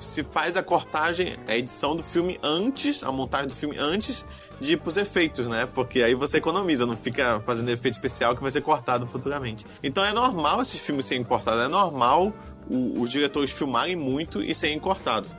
se 0.00 0.22
faz 0.24 0.56
a 0.56 0.62
cortagem, 0.62 1.36
a 1.46 1.56
edição 1.56 1.96
do 1.96 2.02
filme 2.02 2.38
antes, 2.42 3.02
a 3.02 3.10
montagem 3.10 3.46
do 3.46 3.54
filme 3.54 3.78
antes 3.78 4.24
de 4.60 4.74
ir 4.74 4.76
pros 4.76 4.96
efeitos, 4.96 5.48
né? 5.48 5.66
Porque 5.74 6.02
aí 6.02 6.14
você 6.14 6.36
economiza, 6.36 6.84
não 6.84 6.96
fica 6.96 7.40
fazendo 7.46 7.70
efeito 7.70 7.94
especial 7.94 8.36
que 8.36 8.42
vai 8.42 8.50
ser 8.50 8.60
cortado 8.60 9.06
futuramente. 9.06 9.64
Então 9.82 10.04
é 10.04 10.12
normal 10.12 10.60
esses 10.60 10.80
filmes 10.80 11.06
serem 11.06 11.24
cortados, 11.24 11.60
é 11.60 11.68
normal 11.68 12.32
o, 12.68 13.00
os 13.00 13.10
diretores 13.10 13.50
filmarem 13.50 13.96
muito 13.96 14.42
e 14.42 14.54
serem 14.54 14.78
cortados. 14.78 15.34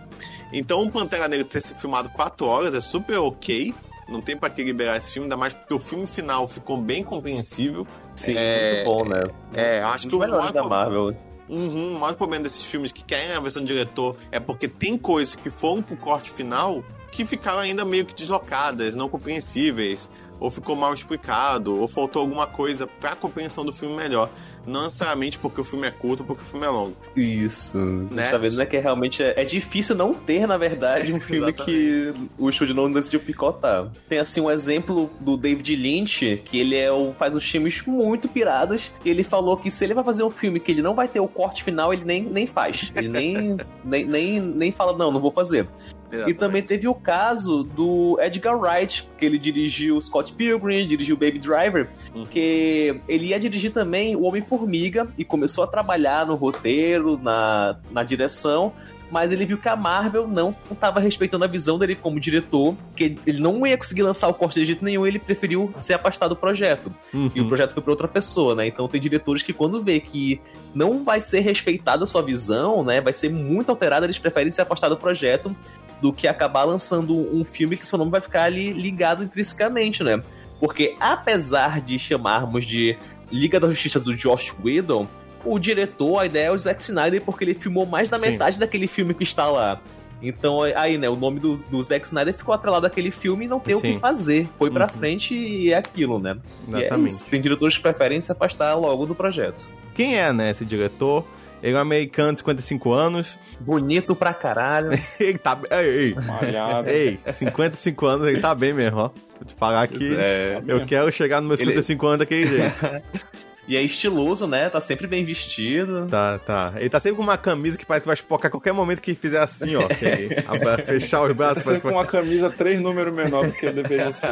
Então 0.51 0.83
o 0.83 0.91
Pantera 0.91 1.27
Negra 1.27 1.45
ter 1.45 1.61
sido 1.61 1.77
filmado 1.77 2.09
4 2.09 2.45
horas 2.45 2.73
é 2.73 2.81
super 2.81 3.17
ok. 3.19 3.73
Não 4.09 4.19
tem 4.19 4.35
pra 4.35 4.49
que 4.49 4.61
liberar 4.61 4.97
esse 4.97 5.11
filme, 5.11 5.25
ainda 5.25 5.37
mais 5.37 5.53
porque 5.53 5.73
o 5.73 5.79
filme 5.79 6.05
final 6.05 6.45
ficou 6.47 6.75
bem 6.75 7.01
compreensível. 7.01 7.87
Sim, 8.15 8.33
é, 8.35 8.83
muito 8.83 8.85
bom, 8.85 9.05
né? 9.05 9.23
É, 9.53 9.81
acho 9.81 10.09
que 10.09 10.15
o 10.15 10.19
maior 10.19 10.51
da 10.51 10.63
Marvel. 10.63 11.15
Uhum, 11.47 11.95
o 11.95 11.99
maior 11.99 12.15
problema 12.15 12.43
desses 12.43 12.63
filmes 12.63 12.91
que 12.91 13.03
querem 13.03 13.31
a 13.33 13.39
versão 13.39 13.61
do 13.61 13.65
diretor 13.65 14.15
é 14.31 14.39
porque 14.39 14.67
tem 14.67 14.97
coisas 14.97 15.35
que 15.35 15.49
foram 15.49 15.81
pro 15.81 15.95
corte 15.97 16.29
final 16.29 16.83
que 17.11 17.25
ficaram 17.25 17.59
ainda 17.59 17.83
meio 17.83 18.05
que 18.05 18.15
deslocadas, 18.15 18.95
não 18.95 19.09
compreensíveis. 19.09 20.09
ou 20.39 20.49
ficou 20.49 20.75
mal 20.75 20.91
explicado, 20.91 21.79
ou 21.79 21.87
faltou 21.87 22.23
alguma 22.23 22.47
coisa 22.47 22.87
pra 22.87 23.15
compreensão 23.15 23.63
do 23.63 23.71
filme 23.71 23.95
melhor. 23.95 24.27
Não 24.65 24.83
necessariamente 24.83 25.37
porque 25.37 25.61
o 25.61 25.63
filme 25.63 25.87
é 25.87 25.91
curto 25.91 26.21
ou 26.21 26.25
porque 26.25 26.41
o 26.41 26.45
filme 26.45 26.65
é 26.65 26.69
longo. 26.69 26.95
Isso. 27.15 27.77
Né? 27.77 28.31
Tá 28.31 28.39
vendo, 28.39 28.55
né? 28.55 28.65
Que 28.65 28.79
realmente 28.79 29.21
é, 29.21 29.39
é 29.39 29.43
difícil 29.43 29.95
não 29.95 30.15
ter, 30.15 30.47
na 30.47 30.57
verdade, 30.57 31.13
um 31.13 31.19
filme 31.21 31.53
que 31.53 32.11
o 32.39 32.49
estúdio 32.49 32.73
não 32.73 32.91
decidiu 32.91 33.19
picotar. 33.19 33.91
Tem, 34.09 34.17
assim, 34.17 34.41
um 34.41 34.49
exemplo 34.49 35.11
do 35.19 35.37
David 35.37 35.75
Lynch, 35.75 36.41
que 36.43 36.59
ele 36.59 36.75
é 36.75 36.91
o, 36.91 37.13
faz 37.13 37.35
os 37.35 37.47
filmes 37.47 37.79
muito 37.85 38.27
pirados, 38.27 38.91
e 39.05 39.09
ele 39.11 39.23
falou 39.23 39.55
que 39.57 39.69
se 39.69 39.83
ele 39.83 39.93
vai 39.93 40.03
fazer 40.03 40.23
um 40.23 40.31
filme 40.31 40.59
que 40.59 40.71
ele 40.71 40.81
não 40.81 40.95
vai 40.95 41.07
ter 41.07 41.19
o 41.19 41.27
corte 41.27 41.63
final, 41.63 41.93
ele 41.93 42.03
nem, 42.03 42.23
nem 42.23 42.47
faz. 42.47 42.91
Ele 42.95 43.09
nem, 43.09 43.57
nem, 43.85 44.05
nem, 44.05 44.39
nem 44.39 44.71
fala, 44.71 44.97
não, 44.97 45.11
não 45.11 45.19
vou 45.19 45.31
fazer. 45.31 45.67
Exatamente. 46.11 46.29
E 46.29 46.33
também 46.33 46.61
teve 46.61 46.87
o 46.87 46.93
caso 46.93 47.63
do 47.63 48.17
Edgar 48.21 48.57
Wright, 48.59 49.07
que 49.17 49.25
ele 49.25 49.37
dirigiu 49.37 49.99
Scott 50.01 50.33
Pilgrim, 50.33 50.85
dirigiu 50.87 51.15
Baby 51.15 51.39
Driver, 51.39 51.89
Uhum. 52.13 52.25
que 52.25 52.99
ele 53.07 53.27
ia 53.27 53.39
dirigir 53.39 53.71
também 53.71 54.15
O 54.15 54.23
Homem-Formiga 54.23 55.07
e 55.17 55.23
começou 55.23 55.63
a 55.63 55.67
trabalhar 55.67 56.25
no 56.25 56.35
roteiro, 56.35 57.19
na, 57.21 57.77
na 57.91 58.03
direção, 58.03 58.73
mas 59.09 59.31
ele 59.31 59.45
viu 59.45 59.57
que 59.57 59.67
a 59.67 59.75
Marvel 59.75 60.25
não 60.25 60.55
estava 60.71 60.99
respeitando 60.99 61.43
a 61.43 61.47
visão 61.47 61.77
dele 61.77 61.95
como 61.95 62.17
diretor, 62.19 62.75
que 62.95 63.17
ele 63.27 63.41
não 63.41 63.67
ia 63.67 63.77
conseguir 63.77 64.03
lançar 64.03 64.29
o 64.29 64.33
corte 64.33 64.59
de 64.59 64.65
jeito 64.65 64.85
nenhum, 64.85 65.05
ele 65.05 65.19
preferiu 65.19 65.73
se 65.81 65.93
afastar 65.93 66.29
do 66.29 66.35
projeto. 66.35 66.93
Uhum. 67.13 67.29
E 67.35 67.41
o 67.41 67.47
projeto 67.47 67.73
foi 67.73 67.83
para 67.83 67.91
outra 67.91 68.07
pessoa, 68.07 68.55
né? 68.55 68.67
Então 68.67 68.87
tem 68.87 69.01
diretores 69.01 69.43
que 69.43 69.51
quando 69.51 69.81
vê 69.81 69.99
que 69.99 70.39
não 70.73 71.03
vai 71.03 71.19
ser 71.19 71.41
respeitada 71.41 72.05
a 72.05 72.07
sua 72.07 72.21
visão, 72.21 72.85
né? 72.85 73.01
Vai 73.01 73.11
ser 73.11 73.29
muito 73.29 73.69
alterada, 73.69 74.05
eles 74.05 74.17
preferem 74.17 74.49
se 74.51 74.61
afastar 74.61 74.87
do 74.87 74.95
projeto 74.95 75.53
do 76.01 76.11
que 76.11 76.27
acabar 76.27 76.63
lançando 76.63 77.13
um 77.13 77.45
filme 77.45 77.77
que 77.77 77.85
seu 77.85 77.97
nome 77.97 78.09
vai 78.11 78.21
ficar 78.21 78.43
ali 78.43 78.73
ligado 78.73 79.23
intrinsecamente, 79.23 80.03
né? 80.03 80.21
Porque 80.59 80.95
apesar 80.99 81.81
de 81.81 81.97
chamarmos 81.99 82.65
de 82.65 82.97
Liga 83.31 83.59
da 83.59 83.67
Justiça 83.69 83.99
do 83.99 84.15
Josh 84.15 84.53
Whedon, 84.63 85.07
o 85.45 85.57
diretor, 85.57 86.19
a 86.19 86.25
ideia 86.25 86.47
é 86.47 86.51
o 86.51 86.57
Zack 86.57 86.81
Snyder 86.81 87.21
porque 87.21 87.43
ele 87.43 87.53
filmou 87.53 87.85
mais 87.85 88.09
da 88.09 88.19
Sim. 88.19 88.29
metade 88.31 88.59
daquele 88.59 88.87
filme 88.87 89.13
que 89.13 89.23
está 89.23 89.47
lá. 89.47 89.79
Então 90.21 90.61
aí, 90.61 90.99
né, 90.99 91.09
o 91.09 91.15
nome 91.15 91.39
do, 91.39 91.55
do 91.57 91.81
Zack 91.81 92.05
Snyder 92.05 92.33
ficou 92.33 92.53
atrelado 92.53 92.85
àquele 92.85 93.09
filme 93.09 93.45
e 93.45 93.47
não 93.47 93.59
tem 93.59 93.73
o 93.73 93.79
Sim. 93.79 93.93
que 93.93 93.99
fazer. 93.99 94.47
Foi 94.59 94.69
pra 94.69 94.85
Uhum. 94.85 94.89
frente 94.99 95.33
e 95.33 95.73
é 95.73 95.77
aquilo, 95.77 96.19
né? 96.19 96.37
É 96.71 96.79
Exatamente. 96.81 97.09
isso. 97.11 97.25
Tem 97.25 97.41
diretores 97.41 97.75
que 97.77 97.81
preferem 97.81 98.21
se 98.21 98.31
afastar 98.31 98.75
logo 98.75 99.05
do 99.07 99.15
projeto. 99.15 99.65
Quem 99.95 100.15
é, 100.19 100.31
né, 100.31 100.51
esse 100.51 100.63
diretor? 100.63 101.25
Ele 101.61 101.73
é 101.73 101.77
um 101.77 101.81
americano 101.81 102.33
de 102.33 102.39
55 102.39 102.91
anos. 102.91 103.37
Bonito 103.59 104.15
pra 104.15 104.33
caralho. 104.33 104.89
Ele 105.19 105.37
tá. 105.37 105.57
Ei, 105.71 105.87
ei. 105.87 106.15
Malhado. 106.15 106.89
Ei, 106.89 107.19
55 107.31 108.05
anos, 108.07 108.27
ele 108.27 108.39
tá 108.41 108.55
bem 108.55 108.73
mesmo, 108.73 108.97
ó. 108.97 109.07
Vou 109.09 109.45
te 109.45 109.53
falar 109.55 109.87
que 109.87 110.15
É. 110.15 110.61
eu 110.67 110.85
quero 110.85 111.11
chegar 111.11 111.39
nos 111.39 111.47
meus 111.49 111.59
Ele- 111.59 111.69
55 111.71 112.07
anos 112.07 112.19
daquele 112.19 112.47
jeito. 112.47 112.81
E 113.71 113.77
é 113.77 113.81
estiloso, 113.81 114.47
né? 114.47 114.69
Tá 114.69 114.81
sempre 114.81 115.07
bem 115.07 115.23
vestido. 115.23 116.05
Tá, 116.09 116.37
tá. 116.39 116.73
Ele 116.75 116.89
tá 116.89 116.99
sempre 116.99 117.15
com 117.15 117.23
uma 117.23 117.37
camisa 117.37 117.77
que 117.77 117.85
parece 117.85 118.01
que 118.01 118.07
vai 118.07 118.15
espocar 118.15 118.49
a 118.49 118.51
qualquer 118.51 118.73
momento 118.73 118.99
que 119.01 119.11
ele 119.11 119.17
fizer 119.17 119.39
assim, 119.41 119.77
ó. 119.77 119.83
Ele 120.01 120.35
abra- 120.45 120.77
fechar 120.85 121.21
os 121.23 121.31
braços. 121.33 121.63
Tá 121.63 121.69
sempre 121.75 121.89
com 121.89 121.95
uma 121.95 122.05
camisa 122.05 122.49
três 122.49 122.81
números 122.81 123.15
menor 123.15 123.47
do 123.47 123.53
que 123.53 123.71
deveria 123.71 124.11
ser. 124.11 124.27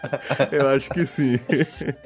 Eu 0.50 0.68
acho 0.68 0.88
que 0.88 1.04
sim. 1.04 1.38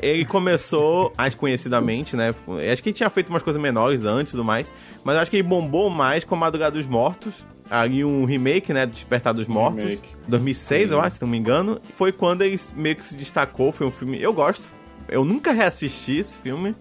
ele 0.03 0.25
começou, 0.25 1.13
mais 1.17 1.37
conhecidamente, 1.37 2.17
né? 2.17 2.35
Acho 2.73 2.83
que 2.83 2.89
ele 2.89 2.97
tinha 2.97 3.09
feito 3.11 3.29
umas 3.29 3.45
coisas 3.45 3.63
menores 3.63 4.05
antes 4.05 4.31
e 4.31 4.33
tudo 4.33 4.45
mais. 4.45 4.75
Mas 5.05 5.15
eu 5.15 5.21
acho 5.23 5.31
que 5.31 5.37
ele 5.37 5.45
bombou 5.47 5.89
mais 5.89 6.25
com 6.25 6.35
a 6.35 6.39
Madrugada 6.39 6.73
dos 6.77 6.87
Mortos. 6.89 7.47
Ali 7.71 8.05
um 8.05 8.25
remake, 8.25 8.73
né? 8.73 8.87
Do 8.87 8.93
Despertar 8.93 9.33
dos 9.33 9.47
Mortos. 9.47 9.85
remake. 9.85 10.09
2006, 10.27 10.91
eu 10.91 11.01
acho, 11.01 11.15
se 11.15 11.23
não 11.23 11.29
me 11.29 11.39
engano. 11.39 11.81
Foi 11.93 12.11
quando 12.11 12.43
ele 12.43 12.57
meio 12.75 12.97
que 12.97 13.05
se 13.05 13.15
destacou. 13.15 13.71
Foi 13.71 13.87
um 13.87 13.91
filme. 13.93 14.21
Eu 14.21 14.33
gosto. 14.35 14.69
Eu 15.13 15.25
nunca 15.25 15.53
reassisti 15.53 16.19
esse 16.19 16.37
filme. 16.39 16.75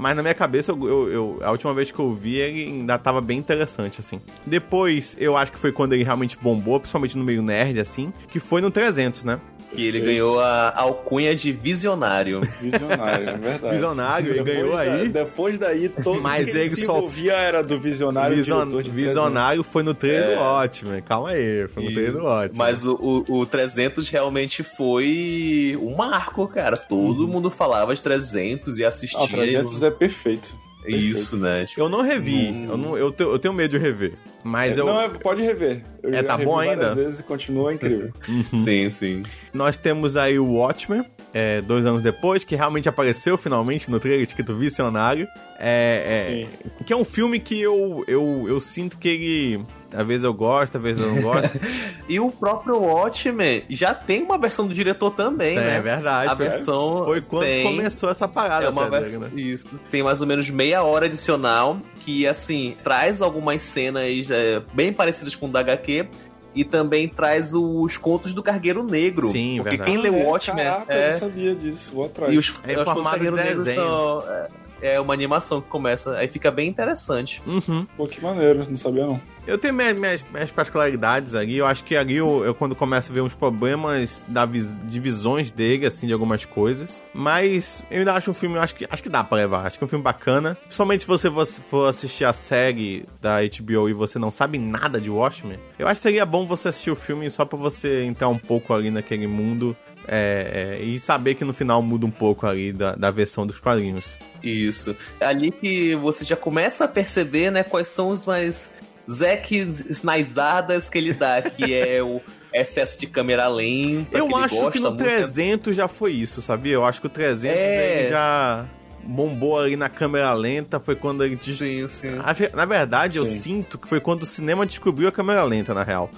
Mas 0.00 0.14
na 0.14 0.22
minha 0.22 0.34
cabeça, 0.34 0.70
eu, 0.70 0.88
eu- 0.88 1.08
eu- 1.10 1.38
a 1.42 1.50
última 1.50 1.74
vez 1.74 1.90
que 1.90 1.98
eu 1.98 2.12
vi, 2.12 2.36
ele 2.36 2.66
ainda 2.66 2.96
tava 2.96 3.20
bem 3.20 3.36
interessante, 3.36 3.98
assim. 4.00 4.20
Depois, 4.46 5.16
eu 5.18 5.36
acho 5.36 5.50
que 5.50 5.58
foi 5.58 5.72
quando 5.72 5.92
ele 5.92 6.04
realmente 6.04 6.38
bombou, 6.40 6.78
principalmente 6.78 7.18
no 7.18 7.24
meio 7.24 7.42
nerd, 7.42 7.80
assim, 7.80 8.12
que 8.28 8.38
foi 8.38 8.60
no 8.60 8.70
300, 8.70 9.24
né? 9.24 9.40
Que 9.68 9.82
ele 9.82 9.98
Perfeito. 9.98 10.06
ganhou 10.06 10.40
a 10.40 10.72
alcunha 10.80 11.36
de 11.36 11.52
visionário. 11.52 12.40
Visionário, 12.60 13.28
é 13.28 13.36
verdade. 13.36 13.74
Visionário, 13.74 14.32
ele 14.32 14.42
Depois 14.42 14.56
ganhou 14.56 14.72
da- 14.72 14.80
aí. 14.80 15.08
Depois 15.10 15.58
daí, 15.58 15.88
todo 15.90 16.20
Mas 16.22 16.44
que 16.46 16.50
ele 16.52 16.60
ele 16.60 16.68
se 16.74 16.84
só- 16.86 16.96
envolvia 16.96 17.32
era 17.34 17.62
do 17.62 17.78
visionário 17.78 18.34
Vision- 18.34 18.68
de 18.82 18.90
Visionário 18.90 19.62
foi 19.62 19.82
no 19.82 19.92
trailer 19.92 20.30
É. 20.30 20.34
do 20.36 20.40
Watchmen. 20.40 21.02
Calma 21.02 21.28
aí, 21.30 21.68
foi 21.68 21.84
no 21.84 21.90
E- 21.90 22.10
do 22.10 22.22
Watchmen. 22.24 22.56
Mas 22.56 22.86
o, 22.86 23.24
o, 23.28 23.40
o 23.40 23.46
300 23.46 24.08
realmente 24.08 24.62
foi 24.62 25.78
um 25.80 25.94
marco, 25.94 26.46
cara. 26.48 26.76
Todo 26.76 27.22
Uhum. 27.24 27.28
mundo 27.28 27.50
falava 27.50 27.94
de 27.94 28.02
300 28.02 28.78
e 28.78 28.84
assistia. 28.84 29.18
Ah, 29.20 29.24
o 29.24 29.28
300 29.28 29.82
é 29.82 29.90
perfeito. 29.90 30.48
Isso, 30.86 31.36
né? 31.36 31.66
Tipo, 31.66 31.82
Eu 31.82 31.88
não 31.90 32.00
revi, 32.00 32.48
Hum. 32.50 32.66
eu, 32.70 32.76
não, 32.78 32.96
eu, 32.96 33.12
te- 33.12 33.22
eu 33.22 33.38
tenho 33.38 33.52
medo 33.52 33.72
de 33.72 33.78
rever. 33.84 34.14
Mas 34.48 34.78
eu, 34.78 34.86
Não, 34.86 35.00
é, 35.00 35.08
pode 35.08 35.42
rever. 35.42 35.82
Eu 36.02 36.10
É, 36.10 36.14
já 36.16 36.22
tá 36.24 36.32
revi 36.36 36.44
bom 36.46 36.58
ainda? 36.58 36.94
vezes 36.94 37.20
e 37.20 37.22
continua 37.22 37.72
incrível. 37.74 38.10
Sim, 38.54 38.88
sim. 38.90 39.22
nós 39.52 39.76
temos 39.76 40.16
aí 40.16 40.38
o 40.38 40.46
Watchmen, 40.54 41.04
é, 41.34 41.60
dois 41.60 41.84
anos 41.84 42.02
depois, 42.02 42.44
que 42.44 42.56
realmente 42.56 42.88
apareceu 42.88 43.36
finalmente 43.36 43.90
no 43.90 44.00
trailer 44.00 44.22
escrito 44.22 44.56
Visionário. 44.56 45.26
É, 45.60 46.04
é, 46.06 46.18
Sim. 46.18 46.48
que 46.86 46.92
é 46.92 46.96
um 46.96 47.04
filme 47.04 47.38
que 47.40 47.60
eu, 47.60 48.04
eu, 48.06 48.46
eu 48.48 48.60
sinto 48.60 48.96
que 48.96 49.08
ele. 49.08 49.64
Às 49.92 50.06
vezes 50.06 50.22
eu 50.24 50.34
gosto, 50.34 50.76
às 50.76 50.82
vezes 50.82 51.00
eu 51.02 51.12
não 51.14 51.22
gosto. 51.22 51.50
E 52.08 52.18
o 52.20 52.30
próprio 52.30 52.78
Watchmen 52.78 53.62
já 53.68 53.92
tem 53.94 54.22
uma 54.22 54.38
versão 54.38 54.66
do 54.66 54.72
diretor 54.72 55.10
também, 55.10 55.58
é, 55.58 55.60
né? 55.60 55.80
verdade. 55.80 56.30
A 56.30 56.34
versão 56.34 57.04
Foi 57.04 57.20
quando 57.20 57.42
tem- 57.44 57.64
começou 57.64 58.08
essa 58.10 58.26
parada 58.28 58.64
É 58.66 58.68
uma 58.70 58.86
até 58.86 59.00
dele, 59.00 59.18
né? 59.18 59.30
Isso. 59.34 59.68
Tem 59.90 60.02
mais 60.02 60.20
ou 60.22 60.26
menos 60.26 60.48
meia 60.48 60.82
hora 60.82 61.04
adicional 61.06 61.78
que, 62.08 62.26
assim, 62.26 62.74
traz 62.82 63.20
algumas 63.20 63.60
cenas 63.60 64.30
é, 64.30 64.62
bem 64.72 64.94
parecidas 64.94 65.34
com 65.34 65.44
o 65.44 65.52
da 65.52 65.60
HQ. 65.60 66.08
E 66.54 66.64
também 66.64 67.06
traz 67.06 67.52
os 67.54 67.98
contos 67.98 68.32
do 68.32 68.42
Cargueiro 68.42 68.82
Negro. 68.82 69.30
Sim, 69.30 69.58
Porque 69.58 69.76
verdade. 69.76 70.00
quem 70.00 70.10
o 70.10 70.26
Watchmen 70.26 70.64
Caraca, 70.64 70.92
é. 70.92 71.08
eu 71.08 71.12
não 71.12 71.18
sabia 71.18 71.54
disso. 71.54 71.90
Vou 71.92 72.06
atrás. 72.06 72.32
E 72.32 72.38
os, 72.38 72.46
É 72.46 72.48
os 72.48 72.54
contos 72.54 72.78
do 72.78 72.84
formato 72.84 73.18
de 73.18 73.24
Cargueiro 73.26 73.36
Negro 73.36 73.74
são. 73.74 74.22
É, 74.26 74.48
é 74.80 75.00
uma 75.00 75.12
animação 75.12 75.60
que 75.60 75.68
começa. 75.68 76.16
Aí 76.16 76.28
fica 76.28 76.50
bem 76.50 76.68
interessante. 76.68 77.42
Uhum. 77.46 77.86
Pô, 77.96 78.06
que 78.06 78.22
maneiro, 78.22 78.64
não 78.68 78.76
sabia 78.76 79.06
não. 79.06 79.20
Eu 79.46 79.56
tenho 79.56 79.72
minhas, 79.72 79.96
minhas, 79.96 80.26
minhas 80.30 80.50
particularidades 80.50 81.34
ali. 81.34 81.56
Eu 81.56 81.66
acho 81.66 81.82
que 81.82 81.96
ali 81.96 82.16
eu, 82.16 82.44
eu 82.44 82.54
quando 82.54 82.76
começo 82.76 83.10
a 83.10 83.14
ver 83.14 83.22
uns 83.22 83.32
problemas 83.32 84.22
da 84.28 84.44
vis, 84.44 84.78
de 84.84 85.00
visões 85.00 85.50
dele, 85.50 85.86
assim, 85.86 86.06
de 86.06 86.12
algumas 86.12 86.44
coisas. 86.44 87.02
Mas 87.14 87.82
eu 87.90 88.00
ainda 88.00 88.12
acho 88.12 88.30
um 88.30 88.34
filme, 88.34 88.56
eu 88.56 88.62
acho 88.62 88.74
que, 88.74 88.86
acho 88.90 89.02
que 89.02 89.08
dá 89.08 89.24
pra 89.24 89.38
levar. 89.38 89.66
Acho 89.66 89.78
que 89.78 89.84
é 89.84 89.86
um 89.86 89.88
filme 89.88 90.04
bacana. 90.04 90.54
Principalmente 90.64 91.00
se 91.02 91.06
você 91.06 91.30
você 91.30 91.62
for 91.62 91.88
assistir 91.88 92.26
a 92.26 92.32
série 92.34 93.06
da 93.22 93.38
HBO 93.40 93.88
e 93.88 93.94
você 93.94 94.18
não 94.18 94.30
sabe 94.30 94.58
nada 94.58 95.00
de 95.00 95.08
Watchmen. 95.08 95.58
Eu 95.78 95.88
acho 95.88 96.00
que 96.00 96.02
seria 96.02 96.26
bom 96.26 96.46
você 96.46 96.68
assistir 96.68 96.90
o 96.90 96.96
filme 96.96 97.30
só 97.30 97.46
pra 97.46 97.58
você 97.58 98.04
entrar 98.04 98.28
um 98.28 98.38
pouco 98.38 98.74
ali 98.74 98.90
naquele 98.90 99.26
mundo. 99.26 99.74
É, 100.08 100.78
é, 100.80 100.82
e 100.82 100.98
saber 100.98 101.34
que 101.34 101.44
no 101.44 101.52
final 101.52 101.82
muda 101.82 102.06
um 102.06 102.10
pouco 102.10 102.46
ali 102.46 102.72
da, 102.72 102.94
da 102.94 103.10
versão 103.10 103.46
dos 103.46 103.58
quadrinhos. 103.58 104.08
Isso. 104.42 104.96
É 105.20 105.26
ali 105.26 105.50
que 105.50 105.94
você 105.96 106.24
já 106.24 106.36
começa 106.36 106.84
a 106.84 106.88
perceber, 106.88 107.50
né, 107.50 107.62
quais 107.62 107.88
são 107.88 108.08
os 108.08 108.24
mais 108.24 108.72
Zack 109.10 109.54
Snizadas 109.90 110.88
que 110.88 110.98
ele 110.98 111.12
dá, 111.12 111.42
que 111.42 111.74
é 111.74 112.00
o 112.04 112.20
excesso 112.52 112.98
de 112.98 113.06
câmera 113.06 113.48
lenta. 113.48 114.16
Eu 114.16 114.28
que 114.28 114.34
acho 114.34 114.70
que 114.70 114.80
no 114.80 114.90
muito, 114.90 115.04
né? 115.04 115.16
300 115.18 115.76
já 115.76 115.88
foi 115.88 116.12
isso, 116.12 116.40
sabia? 116.40 116.74
Eu 116.74 116.84
acho 116.84 117.00
que 117.00 117.06
o 117.06 117.10
300 117.10 117.56
É. 117.56 118.00
ele 118.00 118.08
já 118.08 118.66
bombou 119.02 119.58
ali 119.58 119.76
na 119.76 119.88
câmera 119.88 120.32
lenta, 120.34 120.78
foi 120.78 120.94
quando 120.94 121.24
ele... 121.24 121.38
Sim, 121.40 121.88
sim. 121.88 122.08
Na 122.54 122.64
verdade, 122.64 123.18
eu 123.18 123.24
Sim. 123.24 123.40
sinto 123.40 123.78
que 123.78 123.88
foi 123.88 124.00
quando 124.00 124.22
o 124.22 124.26
cinema 124.26 124.66
descobriu 124.66 125.08
a 125.08 125.12
câmera 125.12 125.42
lenta, 125.44 125.72
na 125.72 125.82
real. 125.82 126.10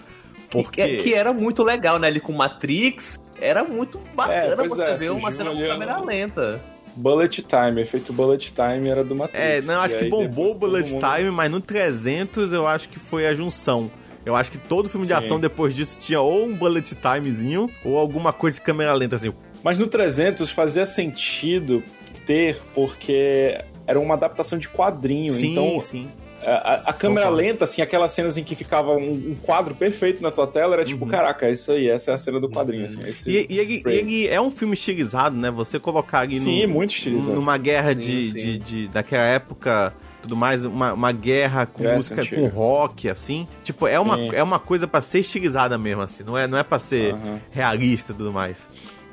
Porque... 0.50 0.82
Que, 0.82 1.02
que 1.04 1.14
era 1.14 1.32
muito 1.32 1.62
legal, 1.62 1.98
né? 1.98 2.08
Ele 2.08 2.18
com 2.18 2.32
Matrix, 2.32 3.20
era 3.40 3.64
muito 3.64 3.98
bacana 4.14 4.62
É, 4.64 4.68
você 4.68 4.82
é, 4.82 4.94
ver 4.96 5.10
uma 5.10 5.30
cena 5.30 5.50
com 5.50 5.58
câmera 5.58 5.98
lenta. 6.00 6.60
Bullet 6.96 7.42
Time, 7.42 7.80
efeito 7.80 8.12
Bullet 8.12 8.52
Time 8.52 8.88
era 8.88 9.04
do 9.04 9.14
Matrix. 9.14 9.40
É, 9.44 9.60
não, 9.62 9.80
acho 9.80 9.96
E 9.96 9.98
que 10.00 10.04
bombou 10.08 10.52
o 10.52 10.54
Bullet 10.56 10.92
mundo- 10.92 11.06
Time, 11.16 11.30
mas 11.30 11.50
no 11.50 11.60
300 11.60 12.52
eu 12.52 12.66
acho 12.66 12.88
que 12.88 12.98
foi 12.98 13.26
a 13.26 13.34
junção. 13.34 13.90
Eu 14.26 14.36
acho 14.36 14.50
que 14.52 14.58
todo 14.58 14.88
filme 14.88 15.06
de 15.06 15.12
Sim. 15.12 15.18
ação 15.18 15.40
depois 15.40 15.74
disso 15.74 15.98
tinha 15.98 16.20
ou 16.20 16.44
um 16.44 16.54
Bullet 16.54 16.94
Timezinho 16.94 17.70
ou 17.84 17.96
alguma 17.96 18.32
coisa 18.32 18.58
de 18.58 18.64
câmera 18.64 18.92
lenta, 18.92 19.16
assim. 19.16 19.32
Mas 19.62 19.78
no 19.78 19.86
300 19.86 20.50
fazia 20.50 20.84
sentido 20.84 21.82
ter, 22.26 22.60
porque 22.74 23.58
era 23.86 23.98
uma 23.98 24.14
adaptação 24.14 24.58
de 24.58 24.68
quadrinho. 24.68 25.32
Sim, 25.32 25.52
então, 25.52 25.80
sim. 25.80 26.08
A, 26.44 26.50
a- 26.74 26.74
a 26.86 26.92
câmera 26.92 27.26
Concordo. 27.26 27.36
lenta, 27.46 27.64
assim, 27.64 27.82
aquelas 27.82 28.12
cenas 28.12 28.36
em 28.36 28.44
que 28.44 28.54
ficava 28.54 28.92
um, 28.92 29.10
um 29.10 29.36
quadro 29.42 29.74
perfeito 29.74 30.22
na 30.22 30.30
tua 30.30 30.46
tela, 30.46 30.74
era 30.74 30.84
tipo, 30.84 31.06
caraca, 31.06 31.46
é 31.46 31.52
isso 31.52 31.72
aí, 31.72 31.88
essa 31.88 32.10
é 32.10 32.14
a 32.14 32.18
cena 32.18 32.40
do 32.40 32.48
quadrinho, 32.48 32.86
assim. 32.86 32.98
esse 33.08 33.28
Uhum. 33.28 33.34
E, 33.34 33.46
e 33.50 33.58
ele, 33.58 33.80
frame. 33.80 33.98
ele 33.98 34.28
é 34.28 34.40
um 34.40 34.50
filme 34.50 34.74
estilizado, 34.74 35.36
né? 35.36 35.50
Você 35.50 35.78
colocar 35.78 36.20
ali 36.20 36.36
Sim, 36.38 36.66
num- 36.66 36.72
muito 36.74 36.90
estilizado. 36.94 37.34
numa 37.34 37.56
guerra 37.58 37.92
Sim, 37.94 38.00
de, 38.00 38.30
sim. 38.30 38.36
De, 38.38 38.58
de- 38.58 38.88
daquela 38.88 39.24
época, 39.24 39.94
tudo 40.22 40.36
mais, 40.36 40.64
uma, 40.64 40.92
uma 40.92 41.12
guerra 41.12 41.66
com 41.66 41.82
música, 41.84 42.20
antiga. 42.22 42.40
com 42.40 42.46
rock, 42.48 43.08
assim. 43.08 43.46
Tipo, 43.64 43.86
é 43.86 43.98
uma, 44.00 44.34
é 44.34 44.42
uma 44.42 44.58
coisa 44.58 44.86
pra 44.88 45.00
ser 45.00 45.20
estilizada 45.20 45.76
mesmo, 45.78 46.02
assim. 46.02 46.24
Não 46.24 46.36
é, 46.36 46.46
não 46.46 46.56
é 46.58 46.62
pra 46.62 46.78
ser 46.78 47.14
Aham. 47.14 47.40
realista 47.50 48.12
e 48.12 48.14
tudo 48.14 48.32
mais. 48.32 48.58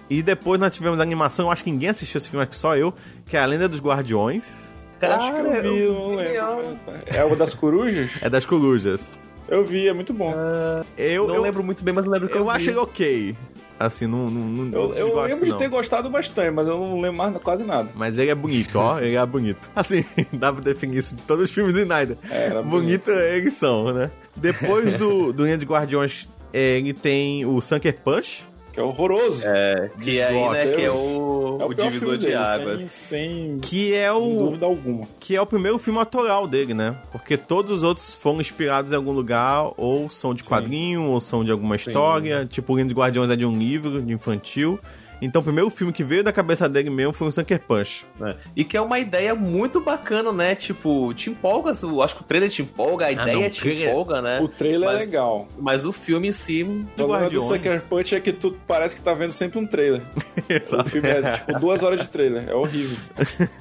E 0.10 0.22
depois 0.24 0.58
nós 0.60 0.72
tivemos 0.74 1.00
a 1.00 1.04
animação, 1.04 1.48
eu 1.48 1.52
acho 1.52 1.64
que 1.66 1.72
ninguém 1.72 1.90
assistiu 1.90 2.18
esse 2.18 2.30
filme, 2.30 2.42
acho 2.44 2.52
que 2.52 2.58
só 2.58 2.78
eu, 2.78 2.94
que 3.26 3.36
é 3.36 3.42
A 3.42 3.46
Lenda 3.46 3.68
dos 3.68 3.82
Guardiões. 3.82 4.72
Acho 5.02 5.34
que 5.34 5.40
eu 5.40 5.62
vi, 5.62 5.80
eu 5.80 5.94
não 5.94 6.16
lembro. 6.16 6.78
É 7.06 7.24
o 7.26 7.36
das 7.36 7.54
corujas? 7.54 8.12
É 8.22 8.30
das 8.30 8.46
corujas. 8.46 9.22
Eu 9.48 9.64
vi, 9.64 9.88
é 9.88 9.94
muito 9.94 10.14
bom. 10.14 10.34
Eu, 10.98 11.28
não 11.28 11.36
eu, 11.36 11.42
lembro 11.42 11.64
muito 11.64 11.84
bem, 11.84 11.94
mas 11.94 12.06
lembro 12.06 12.28
que 12.28 12.36
eu, 12.36 12.40
eu 12.40 12.46
vi. 12.46 12.52
acho 12.52 12.70
ele 12.70 12.78
ok. 12.80 13.36
Assim, 13.80 14.08
não, 14.08 14.30
não, 14.30 14.42
não 14.42 14.74
Eu, 14.74 14.82
eu 14.96 15.06
desgosto, 15.06 15.28
lembro 15.30 15.46
de 15.46 15.52
não. 15.52 15.58
ter 15.60 15.70
gostado 15.70 16.10
bastante, 16.10 16.50
mas 16.52 16.68
eu 16.68 16.80
não 16.80 17.00
lembro 17.00 17.18
mais 17.18 17.38
quase 17.44 17.64
nada. 17.64 17.90
Mas 17.96 18.18
ele 18.18 18.32
é 18.32 18.36
bonito, 18.36 18.78
ó. 18.80 18.98
Ele 19.00 19.16
é 19.16 19.26
bonito. 19.26 19.70
Assim, 19.76 20.04
dá 20.34 20.52
pra 20.52 20.64
definir 20.64 20.98
isso 20.98 21.16
de 21.16 21.24
todos 21.24 21.46
os 21.46 21.54
filmes 21.54 21.74
do 21.74 21.80
Snyder. 21.80 22.18
É, 22.32 22.50
bonito 22.50 22.70
bonito. 22.70 23.12
eles 23.12 23.54
são, 23.54 23.94
né? 23.94 24.10
Depois 24.36 24.96
do, 24.96 25.32
do 25.32 25.46
Linha 25.46 25.58
de 25.60 25.66
Guardiões, 25.66 26.30
eh, 26.52 26.80
ele 26.80 26.94
tem 26.94 27.46
o 27.46 27.62
Sucker 27.62 27.96
Punch. 28.04 28.46
Que 28.78 28.82
é 28.82 28.84
horroroso. 28.84 29.42
É, 29.44 29.90
que 30.00 30.22
aí, 30.22 30.50
né, 30.50 30.68
que 30.68 30.84
é 30.84 30.92
o, 30.92 31.58
É 31.60 31.66
o, 31.66 31.70
pior 31.70 31.90
divisor 31.90 32.00
filme 32.00 32.18
de 32.20 32.26
dele, 32.28 32.36
águas. 32.38 32.92
Sem, 32.92 33.58
sem, 33.58 33.60
Que 33.60 33.92
é 33.96 34.12
sem 34.12 34.22
o. 34.22 34.46
dúvida 34.46 34.68
alguma. 34.68 35.08
Que 35.20 35.36
é 35.36 35.42
o 35.42 35.48
primeiro 35.48 35.80
filme 35.80 35.98
autoral 35.98 36.48
dele, 36.48 36.76
né? 36.76 36.96
Porque 37.12 37.36
todos 37.38 37.72
os 37.72 37.82
outros 37.82 38.14
foram 38.14 38.40
inspirados 38.40 38.92
em 38.92 38.96
algum 38.96 39.12
lugar, 39.12 39.72
ou 39.78 40.12
são 40.12 40.32
de 40.32 40.44
quadrinho, 40.44 41.06
ou 41.06 41.20
são 41.20 41.44
de 41.44 41.50
alguma 41.50 41.76
história. 41.76 42.46
Tipo, 42.46 42.74
o 42.74 42.76
Linha 42.76 42.88
de 42.88 42.94
Guardiões 42.94 43.32
é 43.32 43.36
de 43.36 43.48
um 43.48 43.58
livro 43.58 44.00
de 44.00 44.14
infantil. 44.14 44.80
Então, 45.22 45.42
o 45.42 45.44
primeiro 45.44 45.70
filme 45.70 45.92
que 45.92 46.04
veio 46.04 46.24
da 46.24 46.32
cabeça 46.32 46.70
dele 46.70 46.90
mesmo 46.90 47.12
foi 47.14 47.28
o 47.28 47.32
Sucker 47.32 47.60
Punch. 47.60 48.06
né? 48.20 48.36
E 48.56 48.64
que 48.64 48.78
é 48.78 48.82
uma 48.82 49.00
ideia 49.00 49.34
muito 49.34 49.82
bacana, 49.82 50.32
né? 50.32 50.54
Tipo, 50.54 51.14
te 51.14 51.30
empolga, 51.30 51.72
acho 51.72 52.16
que 52.16 52.22
o 52.22 52.26
trailer 52.26 52.50
te 52.50 52.62
empolga, 52.62 53.08
a 53.08 53.12
ideia 53.12 53.40
não, 53.40 53.50
te 53.50 53.62
trailer- 53.62 53.90
empolga, 53.90 54.22
né? 54.22 54.40
O 54.42 54.48
trailer 54.48 54.90
é 54.90 54.94
Mas- 54.94 55.00
legal. 55.00 55.48
Mas 55.58 55.86
o 55.86 55.92
filme 55.92 56.28
em 56.28 56.32
si. 56.32 56.64
O 56.64 56.86
problema 56.96 57.30
do. 57.30 57.42
Sucker 57.42 57.82
Punch 57.84 58.14
é 58.16 58.20
que 58.20 58.32
tu 58.32 58.56
parece 58.68 58.96
que 58.96 59.02
tá 59.02 59.14
vendo 59.14 59.32
sempre 59.32 59.58
um 59.60 59.66
trailer. 59.66 60.02
O 60.78 60.84
filme 60.90 61.10
é 61.10 61.32
tipo 61.34 61.60
duas 61.60 61.82
horas 61.84 62.00
de 62.02 62.10
trailer. 62.10 62.48
É 62.50 62.54
horrível. 62.54 62.98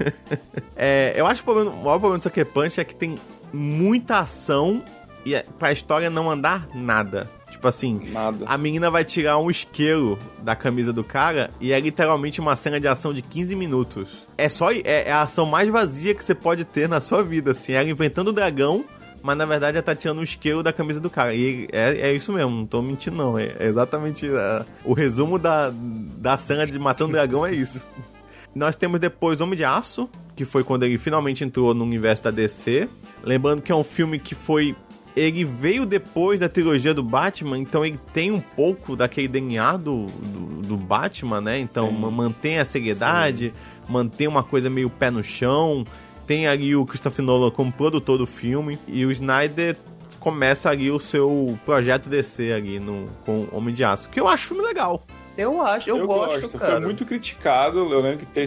É, 0.79 1.15
eu 1.17 1.27
acho 1.27 1.43
que 1.43 1.51
o, 1.51 1.55
problema, 1.55 1.75
o 1.75 1.83
maior 1.85 1.99
problema 1.99 2.19
do 2.19 2.23
Sucker 2.23 2.45
Punch 2.47 2.79
é 2.81 2.85
que 2.85 2.95
tem 2.95 3.17
muita 3.53 4.19
ação 4.19 4.83
e 5.25 5.35
é, 5.35 5.45
pra 5.59 5.73
história 5.73 6.11
não 6.11 6.31
andar 6.31 6.69
nada. 6.75 7.31
Tipo 7.67 7.69
assim, 7.69 8.01
Nada. 8.13 8.45
a 8.47 8.57
menina 8.57 8.91
vai 8.91 9.05
tirar 9.05 9.39
um 9.39 9.51
isqueiro 9.51 10.17
da 10.41 10.55
camisa 10.55 10.93
do 10.93 11.03
cara 11.03 11.51
e 11.61 11.73
é 11.73 11.81
literalmente 11.81 12.41
uma 12.41 12.55
cena 12.55 12.79
de 12.79 12.87
ação 12.87 13.13
de 13.13 13.23
15 13.23 13.57
minutos. 13.57 14.09
É 14.39 14.49
só 14.49 14.71
é, 14.71 14.83
é 14.85 15.13
a 15.13 15.23
ação 15.23 15.47
mais 15.47 15.69
vazia 15.69 16.15
que 16.15 16.25
você 16.25 16.35
pode 16.35 16.65
ter 16.65 16.89
na 16.89 17.01
sua 17.01 17.25
vida, 17.25 17.51
assim. 17.51 17.73
Ela 17.73 17.91
inventando 17.91 18.29
o 18.29 18.33
dragão, 18.33 18.85
mas 19.21 19.37
na 19.37 19.45
verdade 19.45 19.77
ela 19.77 19.83
tá 19.83 19.97
tirando 19.97 20.21
um 20.21 20.23
isqueiro 20.23 20.63
da 20.63 20.73
camisa 20.73 21.01
do 21.01 21.11
cara. 21.11 21.35
E 21.35 21.67
é, 21.73 22.09
é 22.09 22.13
isso 22.13 22.33
mesmo, 22.33 22.53
não 22.53 22.67
tô 22.67 22.81
mentindo 22.81 23.17
não. 23.17 23.37
É, 23.37 23.57
é 23.59 23.67
exatamente 23.67 24.29
é, 24.29 24.65
o 24.85 24.93
resumo 24.93 25.37
da, 25.37 25.73
da 25.73 26.39
cena 26.39 26.65
de 26.69 26.79
Matando 26.79 27.11
o 27.11 27.13
Dragão 27.15 27.45
é 27.45 27.53
isso. 27.53 27.85
Nós 28.55 28.77
temos 28.77 29.01
depois 29.01 29.41
Homem 29.41 29.57
de 29.57 29.65
Aço, 29.65 30.09
que 30.37 30.45
foi 30.45 30.63
quando 30.63 30.85
ele 30.85 30.99
finalmente 30.99 31.43
entrou 31.43 31.75
no 31.75 31.85
universo 31.85 32.23
da 32.23 32.31
DC. 32.31 32.89
Lembrando 33.25 33.61
que 33.61 33.73
é 33.73 33.75
um 33.75 33.83
filme 33.83 34.21
que 34.21 34.37
foi. 34.37 34.77
Ele 35.17 35.45
veio 35.45 35.87
depois 35.87 36.39
da 36.39 36.47
trilogia 36.49 36.93
do 36.93 37.03
Batman, 37.03 37.59
então 37.59 37.85
ele 37.85 37.99
tem 38.13 38.31
um 38.31 38.41
pouco 38.41 38.95
daquele 38.95 39.27
DNA 39.27 39.79
do, 39.79 40.07
do, 40.07 40.63
do 40.63 40.77
Batman, 40.77 41.41
né? 41.41 41.59
Então 41.59 41.91
ma- 41.91 42.11
mantém 42.11 42.59
a 42.59 42.65
seriedade, 42.67 43.55
mantém 43.89 44.29
uma 44.29 44.43
coisa 44.43 44.69
meio 44.69 44.91
pé 44.91 45.11
no 45.11 45.25
chão. 45.25 45.87
Tem 46.27 46.47
ali 46.47 46.77
o 46.77 46.85
Christopher 46.85 47.25
Nolan 47.25 47.51
como 47.51 47.73
produtor 47.73 48.19
do 48.19 48.27
filme. 48.27 48.79
E 48.87 49.07
o 49.07 49.11
Snyder 49.13 49.77
começa 50.21 50.69
ali 50.69 50.91
o 50.91 50.99
seu 50.99 51.59
projeto 51.65 52.09
DC 52.11 52.53
ali 52.53 52.79
no, 52.79 53.07
com 53.25 53.47
Homem 53.53 53.73
de 53.73 53.85
Aço. 53.85 54.11
Que 54.11 54.21
eu 54.21 54.29
acho 54.29 54.49
filme 54.49 54.63
legal. 54.63 55.07
Eu 55.39 55.63
acho, 55.63 55.89
eu, 55.89 56.07
gosto, 56.07 56.59
cara. 56.59 56.73
Foi 56.73 56.81
muito 56.81 57.05
criticado. 57.05 57.79
Eu 57.79 58.01
lembro 58.01 58.19
que 58.19 58.27
tem, 58.27 58.47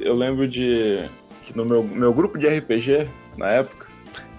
eu 0.00 0.14
lembro 0.14 0.48
de 0.48 1.08
que 1.44 1.56
no 1.56 1.64
meu, 1.64 1.82
meu 1.84 2.12
grupo 2.12 2.38
de 2.38 2.46
RPG 2.46 3.08
na 3.36 3.48
época 3.50 3.87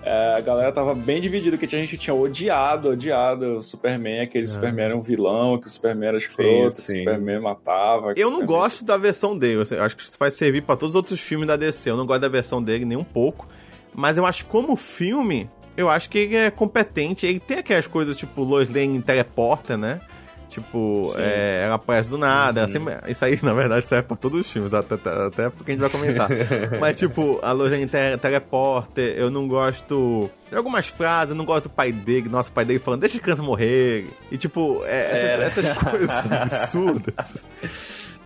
é, 0.04 0.36
a 0.38 0.42
galera 0.42 0.72
tava 0.72 0.96
bem 0.96 1.20
dividida, 1.22 1.58
que 1.58 1.68
tinha 1.68 1.82
gente 1.82 1.98
tinha 1.98 2.14
odiado, 2.14 2.90
odiado 2.92 3.58
o 3.58 3.62
Superman, 3.62 4.22
aquele 4.22 4.48
Superman 4.48 4.86
era 4.86 4.98
um 4.98 5.02
vilão, 5.02 5.60
que 5.60 5.68
o 5.68 5.70
Superman 5.70 6.10
era 6.10 6.18
escroto, 6.18 6.76
que 6.76 6.82
o 6.82 6.94
sim. 6.94 7.00
Superman 7.00 7.40
matava. 7.42 8.14
Eu 8.16 8.30
não 8.32 8.40
Superman- 8.42 8.46
gosto 8.46 8.84
da 8.86 8.98
versão 8.98 9.38
dele. 9.38 9.64
Eu 9.72 9.84
acho 9.84 9.96
que 9.98 10.04
isso 10.04 10.16
vai 10.18 10.32
servir 10.32 10.62
pra 10.62 10.76
todos 10.76 10.90
os 10.92 10.96
outros 10.96 11.20
filmes 11.20 11.48
da 11.48 11.56
DC. 11.56 11.90
Eu 11.90 11.98
não 11.98 12.06
gosto 12.06 12.22
da 12.22 12.30
versão 12.30 12.64
dele 12.64 12.86
nem 12.86 12.98
um 12.98 13.04
pouco. 13.04 13.48
Mas 13.96 14.18
eu 14.18 14.26
acho 14.26 14.46
que 14.46 14.50
como 14.52 14.76
filme, 14.76 15.50
eu 15.76 15.90
acho 15.90 16.10
que 16.10 16.18
ele 16.20 16.36
é 16.36 16.50
competente. 16.52 17.26
Ele 17.26 17.40
tem 17.40 17.58
aquelas 17.58 17.88
coisas 17.88 18.16
tipo 18.16 18.44
Lois 18.44 18.70
Lane 18.70 19.02
teleporta, 19.02 19.78
né? 19.78 20.00
Tipo, 20.50 21.04
é, 21.16 21.62
ela 21.66 21.76
aparece 21.76 22.10
do 22.10 22.18
nada. 22.18 22.62
ela 22.62 22.68
sempre- 22.70 22.96
isso 23.08 23.24
aí, 23.24 23.40
na 23.44 23.54
verdade, 23.54 23.88
serve 23.88 24.08
pra 24.08 24.18
todos 24.18 24.40
os 24.42 24.52
filmes, 24.52 24.74
até, 24.74 24.96
até, 24.96 25.50
porque 25.50 25.72
a 25.72 25.76
gente 25.76 25.82
vai 25.82 25.90
comentar. 25.90 26.28
Mas, 26.82 26.98
tipo, 26.98 27.40
a 27.44 27.52
Lois 27.52 27.72
Lane 27.72 27.86
te, 27.86 28.18
teleporta. 28.20 29.00
Eu 29.02 29.30
não 29.30 29.48
gosto 29.48 30.30
de 30.50 30.56
algumas 30.58 30.88
frases. 30.88 31.30
Eu 31.32 31.36
não 31.36 31.46
gosto 31.46 31.64
do 31.66 31.70
pai 31.70 31.92
dele, 31.92 32.28
nosso 32.30 32.52
pai 32.52 32.66
dele 32.66 32.80
falando, 32.80 33.02
deixa 33.02 33.18
as 33.18 33.22
crianças 33.22 33.46
morrer. 33.46 34.08
E, 34.32 34.38
tipo, 34.38 34.82
é, 34.86 35.38
essas, 35.40 35.58
essas 35.66 35.78
coisas 35.78 36.10
absurdas. 36.32 37.44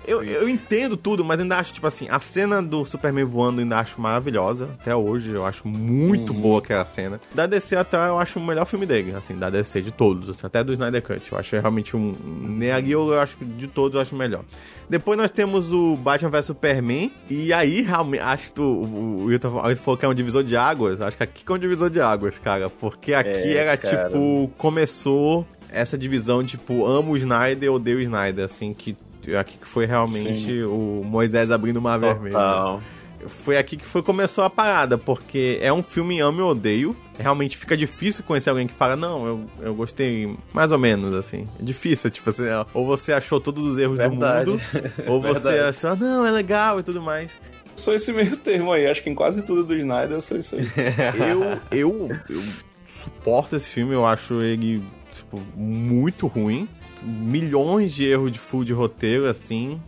Eu, 0.06 0.24
eu 0.24 0.50
entendo 0.50 0.98
tudo, 0.98 1.24
mas 1.24 1.40
ainda 1.40 1.58
acho, 1.58 1.74
tipo 1.74 1.88
assim, 1.88 2.08
a 2.10 2.20
cena 2.20 2.62
do 2.62 2.84
Superman 2.84 3.24
voando 3.24 3.62
ainda 3.62 3.78
acho 3.80 4.00
maravilhosa. 4.02 4.70
Até 4.82 4.96
hoje, 4.96 5.32
eu 5.32 5.46
acho 5.46 5.68
muito 5.68 6.34
boa 6.34 6.60
aquela 6.60 6.86
cena. 6.86 7.22
Da 7.34 7.46
DC 7.48 7.76
até 7.76 7.98
eu 7.98 8.20
acho 8.20 8.40
o 8.40 8.44
melhor 8.46 8.66
filme 8.66 8.86
dele, 8.86 9.14
assim, 9.16 9.36
da 9.36 9.50
DC 9.50 9.82
de 9.82 9.92
todos, 9.92 10.30
assim, 10.30 10.46
até 10.46 10.64
do 10.64 10.74
Snyder 10.74 11.02
Cut. 11.02 11.32
Eu 11.32 11.38
acho 11.38 11.56
realmente 11.56 11.96
um. 11.96 12.14
Nem 12.24 12.72
ali 12.72 12.92
eu 12.92 13.20
acho 13.20 13.38
que 13.38 13.46
de 13.46 13.68
todos 13.68 13.96
eu 13.96 14.02
acho 14.02 14.16
melhor. 14.16 14.44
Depois 14.90 15.18
nós 15.18 15.32
temos 15.32 15.72
o 15.72 15.96
Batman 15.96 16.30
vs 16.30 16.46
Superman. 16.48 17.10
E 17.30 17.54
aí, 17.54 17.82
realmente, 17.82 18.22
acho 18.22 18.48
que 18.48 18.52
tu, 18.54 18.64
o, 18.64 19.26
Wilton 19.26 19.52
falou- 19.78 19.98
que 19.98 20.06
é 20.06 20.10
um 20.10 20.14
divisor 20.14 20.44
de 20.44 20.58
águas. 20.58 21.00
Acho 21.02 21.16
que 21.18 21.24
aqui 21.24 21.46
que 21.46 21.52
é 21.52 21.56
um 21.56 21.60
divisor 21.60 21.90
de 21.90 22.02
águas, 22.02 22.38
cara. 22.38 22.70
Porque 22.70 23.14
aqui 23.14 23.30
É, 23.30 23.54
era 23.56 23.78
cara. 23.78 24.08
tipo. 24.10 24.52
Começou 24.58 25.48
essa 25.70 25.98
divisão, 25.98 26.44
tipo, 26.44 26.86
amo 26.86 27.14
o 27.14 27.18
Snyder, 27.18 27.72
odeio 27.72 27.98
o 27.98 28.02
Snyder, 28.02 28.46
assim, 28.46 28.74
que 28.74 28.96
aqui 29.40 29.58
que 29.58 29.68
foi 29.68 29.86
realmente 29.86 30.64
o 30.64 31.02
Moisés 31.06 31.52
abrindo 31.52 31.78
o 31.78 31.82
mar 31.82 32.00
vermelho. 32.00 32.34
Total. 32.34 32.82
Foi 33.28 33.58
aqui 33.58 33.78
que 33.78 33.86
foi, 33.86 34.02
começou 34.02 34.44
a 34.44 34.50
parada, 34.50 34.98
porque 34.98 35.58
é 35.62 35.72
um 35.72 35.82
filme 35.82 36.20
amo 36.20 36.42
e 36.42 36.44
odeio. 36.44 36.96
Realmente 37.18 37.58
fica 37.58 37.78
difícil 37.78 38.24
conhecer 38.24 38.50
alguém 38.50 38.68
que 38.68 38.74
fala, 38.74 38.96
não, 38.96 39.26
eu, 39.26 39.46
eu 39.62 39.76
gostei 39.76 40.36
mais 40.54 40.72
ou 40.72 40.78
menos, 40.78 41.16
assim. 41.16 41.48
É 41.60 41.64
difícil, 41.64 42.10
tipo 42.10 42.30
assim, 42.30 42.44
ou 42.74 42.86
você 42.86 43.14
achou 43.14 43.40
todos 43.40 43.64
os 43.64 43.78
erros 43.78 43.98
Verdade. 43.98 44.46
do 44.46 44.52
mundo, 44.52 44.62
ou 45.08 45.22
você 45.24 45.60
achou, 45.60 45.92
ah, 45.92 45.96
não, 45.96 46.26
é 46.26 46.32
legal 46.32 46.80
e 46.80 46.84
tudo 46.84 47.02
mais. 47.02 47.40
Sou 47.76 47.94
esse 47.94 48.12
meio 48.12 48.36
termo 48.38 48.72
aí. 48.72 48.88
Acho 48.88 49.02
que 49.02 49.10
em 49.10 49.16
quase 49.16 49.42
tudo 49.42 49.64
do 49.64 49.76
Snyder 49.76 50.12
eu 50.12 50.22
sou 50.22 50.38
isso 50.38 50.56
aí. 50.56 50.68
eu, 51.30 51.60
eu, 51.72 52.10
eu 52.30 52.44
suporto 52.86 53.56
esse 53.56 53.68
filme, 53.68 53.94
eu 53.94 54.06
acho 54.06 54.42
ele, 54.42 54.84
tipo, 55.12 55.42
muito 55.56 56.28
ruim. 56.28 56.68
Milhões 57.04 57.94
de 57.94 58.06
erros 58.06 58.32
de 58.32 58.40
full 58.40 58.64
de 58.64 58.74
roteiro, 58.74 59.28
assim. 59.28 59.80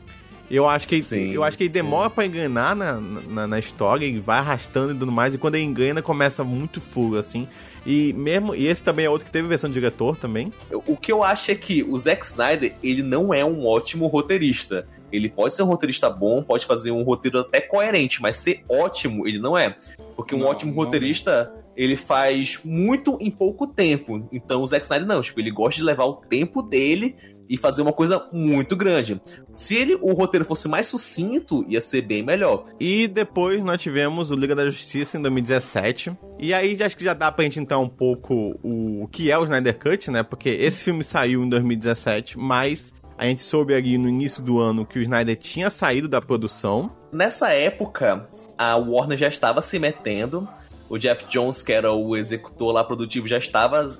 Eu 0.50 0.70
acho 0.70 0.88
que, 0.88 1.02
Sim, 1.02 1.32
eu 1.32 1.44
acho 1.44 1.58
que 1.58 1.64
ele 1.64 1.74
demora 1.74 2.10
pra 2.10 2.26
enganar 2.26 2.76
na, 2.76 3.00
na, 3.00 3.48
na 3.48 3.60
história, 3.60 4.06
ele 4.06 4.20
vai 4.20 4.38
arrastando 4.38 4.94
e 4.94 4.96
tudo 4.96 5.12
mais, 5.12 5.34
e 5.34 5.40
quando 5.40 5.56
ele 5.56 5.64
engana, 5.64 6.04
começa 6.04 6.44
muito 6.44 6.80
full, 6.80 7.18
assim. 7.18 7.48
E 7.86 8.14
mesmo. 8.14 8.54
E 8.54 8.68
esse 8.68 8.84
também 8.84 9.06
é 9.06 9.10
outro 9.10 9.26
que 9.26 9.32
teve 9.32 9.48
versão 9.48 9.70
de 9.70 9.74
diretor 9.74 10.18
também. 10.18 10.54
O 10.72 10.96
que 10.96 11.12
eu 11.12 11.24
acho 11.24 11.50
é 11.52 11.56
que 11.56 11.84
o 11.84 11.98
Zack 11.98 12.26
Snyder, 12.26 12.76
ele 12.84 13.02
não 13.02 13.34
é 13.34 13.44
um 13.44 13.66
ótimo 13.66 14.06
roteirista. 14.08 14.88
Ele 15.12 15.30
pode 15.30 15.56
ser 15.56 15.64
um 15.64 15.68
roteirista 15.68 16.10
bom, 16.10 16.44
pode 16.44 16.66
fazer 16.66 16.92
um 16.92 17.04
roteiro 17.04 17.40
até 17.40 17.62
coerente, 17.62 18.22
mas 18.22 18.36
ser 18.36 18.64
ótimo, 18.68 19.28
ele 19.28 19.40
não 19.40 19.58
é. 19.58 19.76
Porque 20.16 20.36
um 20.36 20.40
Não, 20.40 20.48
ótimo 20.48 20.72
não 20.74 20.84
roteirista, 20.84 21.54
ele 21.76 21.96
faz 21.96 22.60
muito 22.64 23.18
em 23.20 23.30
pouco 23.30 23.68
tempo. 23.68 24.28
Então 24.32 24.62
o 24.62 24.68
Zack 24.68 24.86
Snyder 24.86 25.08
não, 25.08 25.22
tipo, 25.22 25.40
ele 25.40 25.52
gosta 25.52 25.76
de 25.76 25.84
levar 25.84 26.06
o 26.06 26.16
tempo 26.16 26.62
dele 26.62 27.16
e 27.50 27.58
fazer 27.58 27.82
uma 27.82 27.94
coisa 27.94 28.28
muito 28.32 28.76
grande. 28.76 29.22
Se 29.56 29.76
ele 29.76 29.96
o 30.02 30.14
roteiro 30.14 30.46
fosse 30.46 30.68
mais 30.68 30.88
sucinto, 30.88 31.66
ia 31.68 31.80
ser 31.80 32.02
bem 32.02 32.24
melhor. 32.24 32.66
E 32.80 33.08
depois 33.08 33.64
nós 33.64 33.82
tivemos 33.82 34.32
o 34.32 34.36
Liga 34.36 34.56
da 34.56 34.66
Justiça 34.66 35.18
em 35.18 35.22
2017. 35.22 36.16
E 36.40 36.54
aí 36.54 36.82
acho 36.82 36.98
que 36.98 37.04
já 37.04 37.14
dá 37.14 37.32
pra 37.32 37.44
gente 37.44 37.60
entrar 37.60 37.80
um 37.80 37.90
pouco 37.90 38.58
o, 38.64 39.04
o 39.04 39.08
que 39.08 39.32
é 39.32 39.38
o 39.38 39.44
Snyder 39.44 39.78
Cut, 39.78 40.12
né? 40.12 40.24
Porque 40.24 40.50
esse 40.50 40.84
filme 40.84 41.04
saiu 41.04 41.44
em 41.44 41.50
2017, 41.50 42.38
mas 42.38 42.94
a 43.18 43.26
gente 43.26 43.44
soube 43.44 43.74
ali 43.74 43.98
no 43.98 44.10
início 44.10 44.42
do 44.42 44.60
ano 44.60 44.86
que 44.86 45.00
o 45.00 45.02
Snyder 45.02 45.38
tinha 45.38 45.70
saído 45.70 46.08
da 46.08 46.22
produção. 46.22 46.92
Nessa 47.12 47.52
época, 47.54 48.28
a 48.58 48.76
Warner 48.76 49.18
já 49.18 49.28
estava 49.28 49.62
se 49.62 49.80
metendo. 49.80 50.48
O 50.90 50.98
Jeff 50.98 51.26
Jones, 51.30 51.64
que 51.64 51.74
era 51.74 51.92
o 51.92 52.16
executor 52.16 52.74
lá 52.74 52.84
produtivo, 52.84 53.28
já 53.28 53.38
estava 53.38 53.98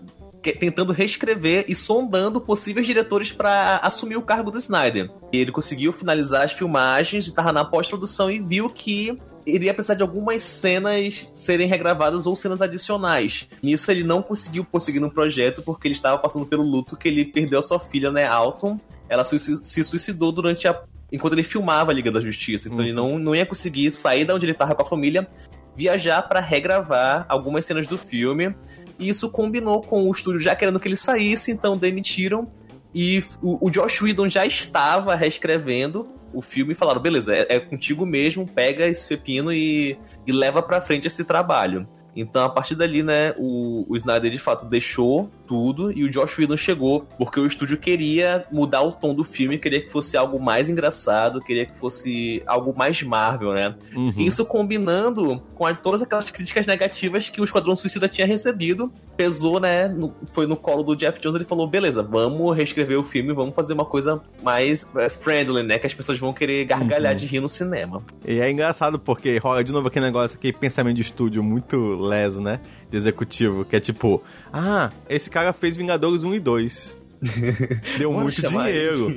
tentando 0.54 0.94
reescrever 0.94 1.66
e 1.68 1.76
sondando 1.76 2.40
possíveis 2.40 2.86
diretores 2.86 3.32
para 3.32 3.78
assumir 3.78 4.16
o 4.16 4.22
cargo 4.22 4.52
do 4.52 4.58
Snyder. 4.58 5.10
E 5.32 5.38
ele 5.38 5.52
conseguiu 5.52 5.92
finalizar 5.92 6.44
as 6.44 6.52
filmagens, 6.52 7.26
estava 7.26 7.52
na 7.52 7.66
pós-produção 7.66 8.30
e 8.30 8.40
viu 8.40 8.70
que 8.70 9.18
iria 9.46 9.74
precisar 9.74 9.96
de 9.96 10.02
algumas 10.02 10.44
cenas 10.44 11.28
serem 11.34 11.68
regravadas 11.68 12.26
ou 12.26 12.36
cenas 12.36 12.62
adicionais. 12.62 13.48
Nisso 13.62 13.90
ele 13.92 14.04
não 14.04 14.22
conseguiu 14.22 14.66
prosseguir 14.66 15.02
no 15.02 15.12
projeto 15.12 15.62
porque 15.62 15.88
ele 15.88 15.96
estava 15.96 16.18
passando 16.18 16.46
pelo 16.46 16.64
luto 16.64 16.98
que 16.98 17.08
ele 17.08 17.26
perdeu 17.26 17.60
a 17.60 17.64
sua 17.64 17.80
filha, 17.80 18.12
né, 18.12 18.26
Alton. 18.26 18.80
ela 19.08 19.24
se 19.24 19.84
suicidou 19.84 20.32
durante 20.32 20.68
a. 20.68 20.82
enquanto 21.12 21.34
ele 21.34 21.44
filmava 21.44 21.92
a 21.92 21.94
Liga 21.94 22.12
da 22.12 22.22
Justiça. 22.22 22.68
Então 22.68 22.80
uhum. 22.80 22.86
ele 22.86 22.94
não, 22.94 23.20
não 23.20 23.36
ia 23.36 23.46
conseguir 23.46 23.92
sair 23.92 24.26
da 24.26 24.34
onde 24.34 24.46
ele 24.46 24.54
estava 24.54 24.74
com 24.74 24.82
a 24.82 24.86
família, 24.86 25.28
viajar 25.76 26.22
para 26.24 26.40
regravar 26.40 27.26
algumas 27.28 27.66
cenas 27.66 27.88
do 27.88 27.98
filme. 27.98 28.56
E 28.98 29.10
isso 29.10 29.30
combinou 29.30 29.82
com 29.82 30.04
o 30.08 30.12
estúdio 30.12 30.40
já 30.40 30.56
querendo 30.56 30.80
que 30.80 30.88
ele 30.88 30.96
saísse, 30.96 31.52
então 31.52 31.78
demitiram. 31.78 32.48
E 32.94 33.24
o, 33.42 33.70
Josh 33.70 34.02
Whedon 34.02 34.30
já 34.30 34.46
estava 34.46 35.16
reescrevendo 35.16 36.08
o 36.34 36.42
filme 36.42 36.72
e 36.72 36.76
falaram: 36.76 37.02
beleza, 37.02 37.36
é, 37.36 37.56
é 37.56 37.60
contigo 37.60 38.06
mesmo, 38.06 38.48
pega 38.48 38.88
esse 38.88 39.08
pepino 39.10 39.52
e, 39.52 39.98
e 40.26 40.32
leva 40.32 40.64
pra 40.64 40.80
frente 40.80 41.08
esse 41.08 41.26
trabalho. 41.26 41.86
Então, 42.16 42.46
a 42.46 42.50
partir 42.50 42.76
dali, 42.76 43.04
né, 43.04 43.34
o, 43.38 43.86
o 43.90 43.96
Snyder 43.98 44.32
de 44.32 44.40
fato 44.40 44.66
deixou 44.66 45.30
tudo 45.48 45.92
e 45.92 46.04
o 46.04 46.10
Josh 46.10 46.38
Whedon 46.38 46.58
chegou 46.58 47.06
porque 47.18 47.40
o 47.40 47.46
estúdio 47.46 47.78
queria 47.78 48.46
mudar 48.52 48.82
o 48.82 48.92
tom 48.92 49.14
do 49.14 49.24
filme, 49.24 49.58
queria 49.58 49.82
que 49.82 49.90
fosse 49.90 50.18
algo 50.18 50.40
mais 50.40 50.70
engraçado, 50.70 51.40
queria 51.40 51.66
que 51.66 51.78
fosse 51.78 52.42
algo 52.46 52.74
mais 52.76 53.02
Marvel, 53.02 53.54
né? 53.54 53.76
Uhum. 53.96 54.14
Isso 54.18 54.46
combinando 54.46 55.42
com 55.54 55.74
todas 55.76 56.02
aquelas 56.02 56.30
críticas 56.30 56.68
negativas 56.68 57.30
que 57.30 57.40
o 57.40 57.44
Esquadrão 57.44 57.76
Suicida 57.76 58.08
tinha 58.08 58.28
recebido, 58.28 58.92
pesou, 59.16 59.60
né? 59.60 59.88
No, 59.88 60.14
foi 60.32 60.46
no 60.48 60.56
colo 60.56 60.84
do 60.84 60.96
Jeff 60.96 61.20
Jones, 61.20 61.36
ele 61.36 61.46
falou: 61.46 61.68
beleza, 61.68 62.04
vamos 62.04 62.56
reescrever 62.56 63.00
o 63.00 63.04
filme, 63.04 63.34
vamos 63.34 63.56
fazer 63.56 63.74
uma 63.74 63.86
coisa 63.86 64.22
mais 64.44 64.86
é, 64.96 65.10
friendly, 65.10 65.64
né? 65.64 65.78
Que 65.78 65.88
as 65.88 65.94
pessoas 65.94 66.20
vão 66.20 66.34
querer 66.34 66.66
gargalhar 66.66 67.14
uhum. 67.14 67.20
de 67.20 67.28
rir 67.28 67.40
no 67.40 67.50
cinema. 67.50 68.04
E 68.28 68.40
é 68.40 68.50
engraçado 68.50 69.00
porque 69.00 69.38
rola 69.38 69.64
de 69.64 69.72
novo 69.72 69.88
aquele 69.88 70.06
negócio, 70.06 70.38
aquele 70.38 70.54
pensamento 70.54 70.96
de 70.96 71.02
estúdio 71.02 71.44
muito 71.44 71.78
leso, 71.78 72.42
né? 72.42 72.60
De 72.90 72.98
executivo, 72.98 73.66
que 73.66 73.76
é 73.76 73.80
tipo, 73.80 74.22
ah, 74.52 74.92
esse 75.10 75.30
cara 75.36 75.52
fez 75.52 75.76
Vingadores 75.76 76.24
1 76.24 76.34
e 76.36 76.40
2. 76.40 76.98
Deu 78.00 78.14
muito 78.14 78.42
dinheiro. 78.48 79.14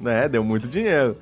né? 0.00 0.26
Deu 0.26 0.42
muito 0.42 0.66
dinheiro. 0.66 1.18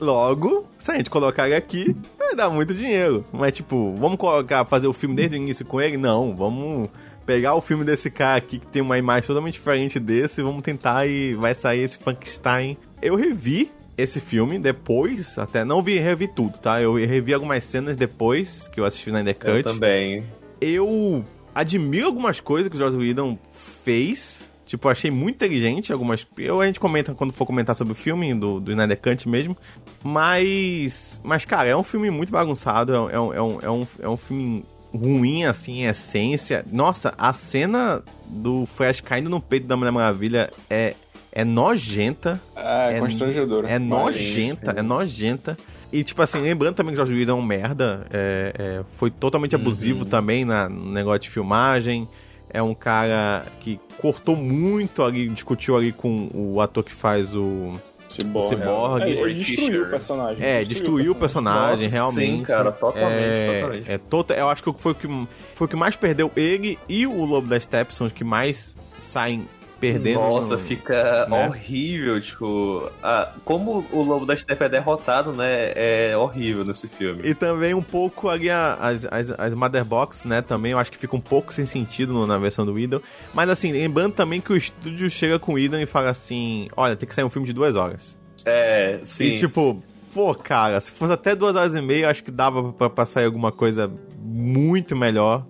Logo, 0.00 0.68
se 0.78 0.92
a 0.92 0.94
gente 0.94 1.10
colocar 1.10 1.46
ele 1.46 1.56
aqui, 1.56 1.96
vai 2.16 2.34
dar 2.36 2.48
muito 2.48 2.72
dinheiro. 2.72 3.24
Mas, 3.32 3.52
tipo, 3.52 3.92
vamos 3.98 4.18
colocar, 4.18 4.64
fazer 4.66 4.86
o 4.86 4.92
filme 4.92 5.16
desde 5.16 5.36
o 5.36 5.38
início 5.38 5.66
com 5.66 5.80
ele? 5.80 5.96
Não, 5.96 6.34
vamos 6.34 6.90
pegar 7.26 7.56
o 7.56 7.60
filme 7.60 7.84
desse 7.84 8.08
cara 8.08 8.36
aqui 8.36 8.60
que 8.60 8.66
tem 8.66 8.82
uma 8.82 8.98
imagem 8.98 9.26
totalmente 9.26 9.54
diferente 9.54 9.98
desse 9.98 10.40
e 10.40 10.44
vamos 10.44 10.62
tentar 10.62 11.06
e 11.06 11.34
vai 11.34 11.52
sair 11.52 11.80
esse 11.80 11.98
Frankenstein. 11.98 12.76
Eu 13.00 13.16
revi 13.16 13.70
esse 13.98 14.20
filme 14.20 14.60
depois, 14.60 15.38
até 15.38 15.64
não 15.64 15.82
vi 15.82 15.98
revi 15.98 16.28
tudo, 16.28 16.58
tá? 16.58 16.80
Eu 16.80 16.94
revi 16.94 17.34
algumas 17.34 17.64
cenas 17.64 17.96
depois 17.96 18.68
que 18.68 18.78
eu 18.78 18.84
assisti 18.84 19.10
na 19.10 19.24
The 19.24 19.34
Cut. 19.34 19.50
Eu 19.50 19.64
também. 19.64 20.24
Eu 20.60 21.24
admiro 21.54 22.06
algumas 22.06 22.40
coisas 22.40 22.68
que 22.68 22.76
o 22.76 22.78
Joss 22.78 22.96
Whedon 22.96 23.38
fez. 23.84 24.50
Tipo, 24.64 24.88
achei 24.88 25.10
muito 25.10 25.36
inteligente 25.36 25.92
algumas. 25.92 26.26
Eu, 26.38 26.60
a 26.60 26.66
gente 26.66 26.80
comenta 26.80 27.14
quando 27.14 27.32
for 27.32 27.44
comentar 27.44 27.74
sobre 27.74 27.92
o 27.92 27.96
filme 27.96 28.34
do, 28.34 28.58
do 28.58 28.70
Snyder 28.70 28.98
Cut 28.98 29.28
mesmo. 29.28 29.56
Mas. 30.02 31.20
Mas, 31.22 31.44
cara, 31.44 31.68
é 31.68 31.76
um 31.76 31.82
filme 31.82 32.10
muito 32.10 32.32
bagunçado. 32.32 32.92
É, 32.92 33.14
é, 33.14 33.20
um, 33.20 33.34
é, 33.34 33.42
um, 33.42 33.58
é, 33.60 33.70
um, 33.70 33.86
é 34.00 34.08
um 34.08 34.16
filme 34.16 34.64
ruim, 34.94 35.44
assim, 35.44 35.82
em 35.82 35.86
essência. 35.86 36.64
Nossa, 36.70 37.12
a 37.18 37.32
cena 37.32 38.02
do 38.26 38.66
Flash 38.66 39.00
caindo 39.00 39.28
no 39.28 39.40
peito 39.40 39.66
da 39.66 39.76
Mulher 39.76 39.90
Maravilha 39.90 40.50
é, 40.70 40.94
é 41.32 41.44
nojenta. 41.44 42.40
É, 42.54 42.96
é 42.96 43.00
constrangedora. 43.00 43.68
É 43.68 43.78
nojenta, 43.78 44.70
é 44.72 44.82
nojenta. 44.82 45.58
E, 45.92 46.02
tipo 46.02 46.22
assim, 46.22 46.40
lembrando 46.40 46.74
também 46.74 46.94
que 46.94 47.00
o 47.00 47.04
Jorge 47.04 47.20
Whedon 47.20 47.32
é 47.32 47.40
um 47.40 47.42
merda. 47.42 48.06
É, 48.10 48.54
é, 48.58 48.84
foi 48.94 49.10
totalmente 49.10 49.54
abusivo 49.54 50.00
uhum. 50.00 50.10
também 50.10 50.44
na, 50.44 50.68
no 50.68 50.90
negócio 50.90 51.20
de 51.20 51.30
filmagem. 51.30 52.08
É 52.48 52.62
um 52.62 52.74
cara 52.74 53.44
que 53.60 53.78
cortou 53.98 54.34
muito 54.34 55.02
ali, 55.02 55.28
discutiu 55.28 55.76
ali 55.76 55.92
com 55.92 56.28
o 56.34 56.60
ator 56.60 56.82
que 56.82 56.92
faz 56.92 57.34
o. 57.36 57.78
Cyborg. 58.08 58.46
O 58.46 58.48
Cyborg. 58.48 59.02
É, 59.02 59.10
ele 59.10 59.34
destruiu 59.34 59.82
o 59.82 59.90
personagem. 59.90 60.46
É, 60.46 60.64
destruiu, 60.64 61.12
o 61.12 61.14
personagem, 61.14 61.84
Nossa, 61.84 61.96
realmente. 61.96 62.38
Sim, 62.38 62.42
cara, 62.44 62.72
totalmente, 62.72 63.22
é, 63.22 63.54
totalmente. 63.54 63.90
É, 63.90 63.98
tota, 63.98 64.34
eu 64.34 64.48
acho 64.48 64.62
que 64.62 64.72
foi 64.76 64.92
o 64.92 64.94
que, 64.94 65.06
foi 65.54 65.64
o 65.66 65.68
que 65.68 65.76
mais 65.76 65.96
perdeu 65.96 66.30
ele 66.36 66.78
e 66.88 67.06
o 67.06 67.24
Lobo 67.24 67.48
da 67.48 67.58
Steppe 67.58 67.94
são 67.94 68.06
os 68.06 68.12
que 68.12 68.24
mais 68.24 68.76
saem 68.98 69.46
perdendo. 69.82 70.20
Nossa, 70.20 70.56
fica 70.56 71.26
né? 71.26 71.48
horrível, 71.48 72.20
tipo. 72.20 72.88
Ah, 73.02 73.32
como 73.44 73.84
o 73.90 74.04
Lobo 74.04 74.24
da 74.24 74.36
Steppe 74.36 74.62
é 74.62 74.68
derrotado, 74.68 75.32
né? 75.32 75.72
É 75.74 76.16
horrível 76.16 76.64
nesse 76.64 76.86
filme. 76.86 77.22
E 77.24 77.34
também 77.34 77.74
um 77.74 77.82
pouco 77.82 78.28
ali 78.28 78.48
as, 78.48 79.04
as, 79.10 79.30
as 79.36 79.54
Mother 79.54 79.84
Box, 79.84 80.26
né? 80.26 80.40
Também 80.40 80.70
eu 80.70 80.78
acho 80.78 80.92
que 80.92 80.96
fica 80.96 81.16
um 81.16 81.20
pouco 81.20 81.52
sem 81.52 81.66
sentido 81.66 82.12
no, 82.12 82.28
na 82.28 82.38
versão 82.38 82.64
do 82.64 82.78
Idol. 82.78 83.02
Mas 83.34 83.50
assim, 83.50 83.72
lembrando 83.72 84.12
também 84.12 84.40
que 84.40 84.52
o 84.52 84.56
estúdio 84.56 85.10
chega 85.10 85.36
com 85.36 85.54
o 85.54 85.58
Idol 85.58 85.80
e 85.80 85.86
fala 85.86 86.10
assim: 86.10 86.68
olha, 86.76 86.94
tem 86.94 87.08
que 87.08 87.14
sair 87.14 87.24
um 87.24 87.30
filme 87.30 87.48
de 87.48 87.52
duas 87.52 87.74
horas. 87.74 88.16
É, 88.44 89.00
sim. 89.02 89.24
E 89.24 89.34
tipo, 89.34 89.82
pô, 90.14 90.32
cara, 90.32 90.80
se 90.80 90.92
fosse 90.92 91.12
até 91.12 91.34
duas 91.34 91.56
horas 91.56 91.74
e 91.74 91.82
meia, 91.82 92.08
acho 92.08 92.22
que 92.22 92.30
dava 92.30 92.72
pra, 92.72 92.88
pra 92.88 93.04
sair 93.04 93.24
alguma 93.24 93.50
coisa 93.50 93.90
muito 94.16 94.94
melhor 94.94 95.44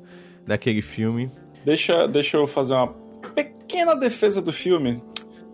daquele 0.46 0.80
filme. 0.80 1.30
Deixa, 1.66 2.08
deixa 2.08 2.38
eu 2.38 2.46
fazer 2.46 2.72
uma 2.72 3.01
pequena 3.72 3.94
defesa 3.94 4.42
do 4.42 4.52
filme. 4.52 5.02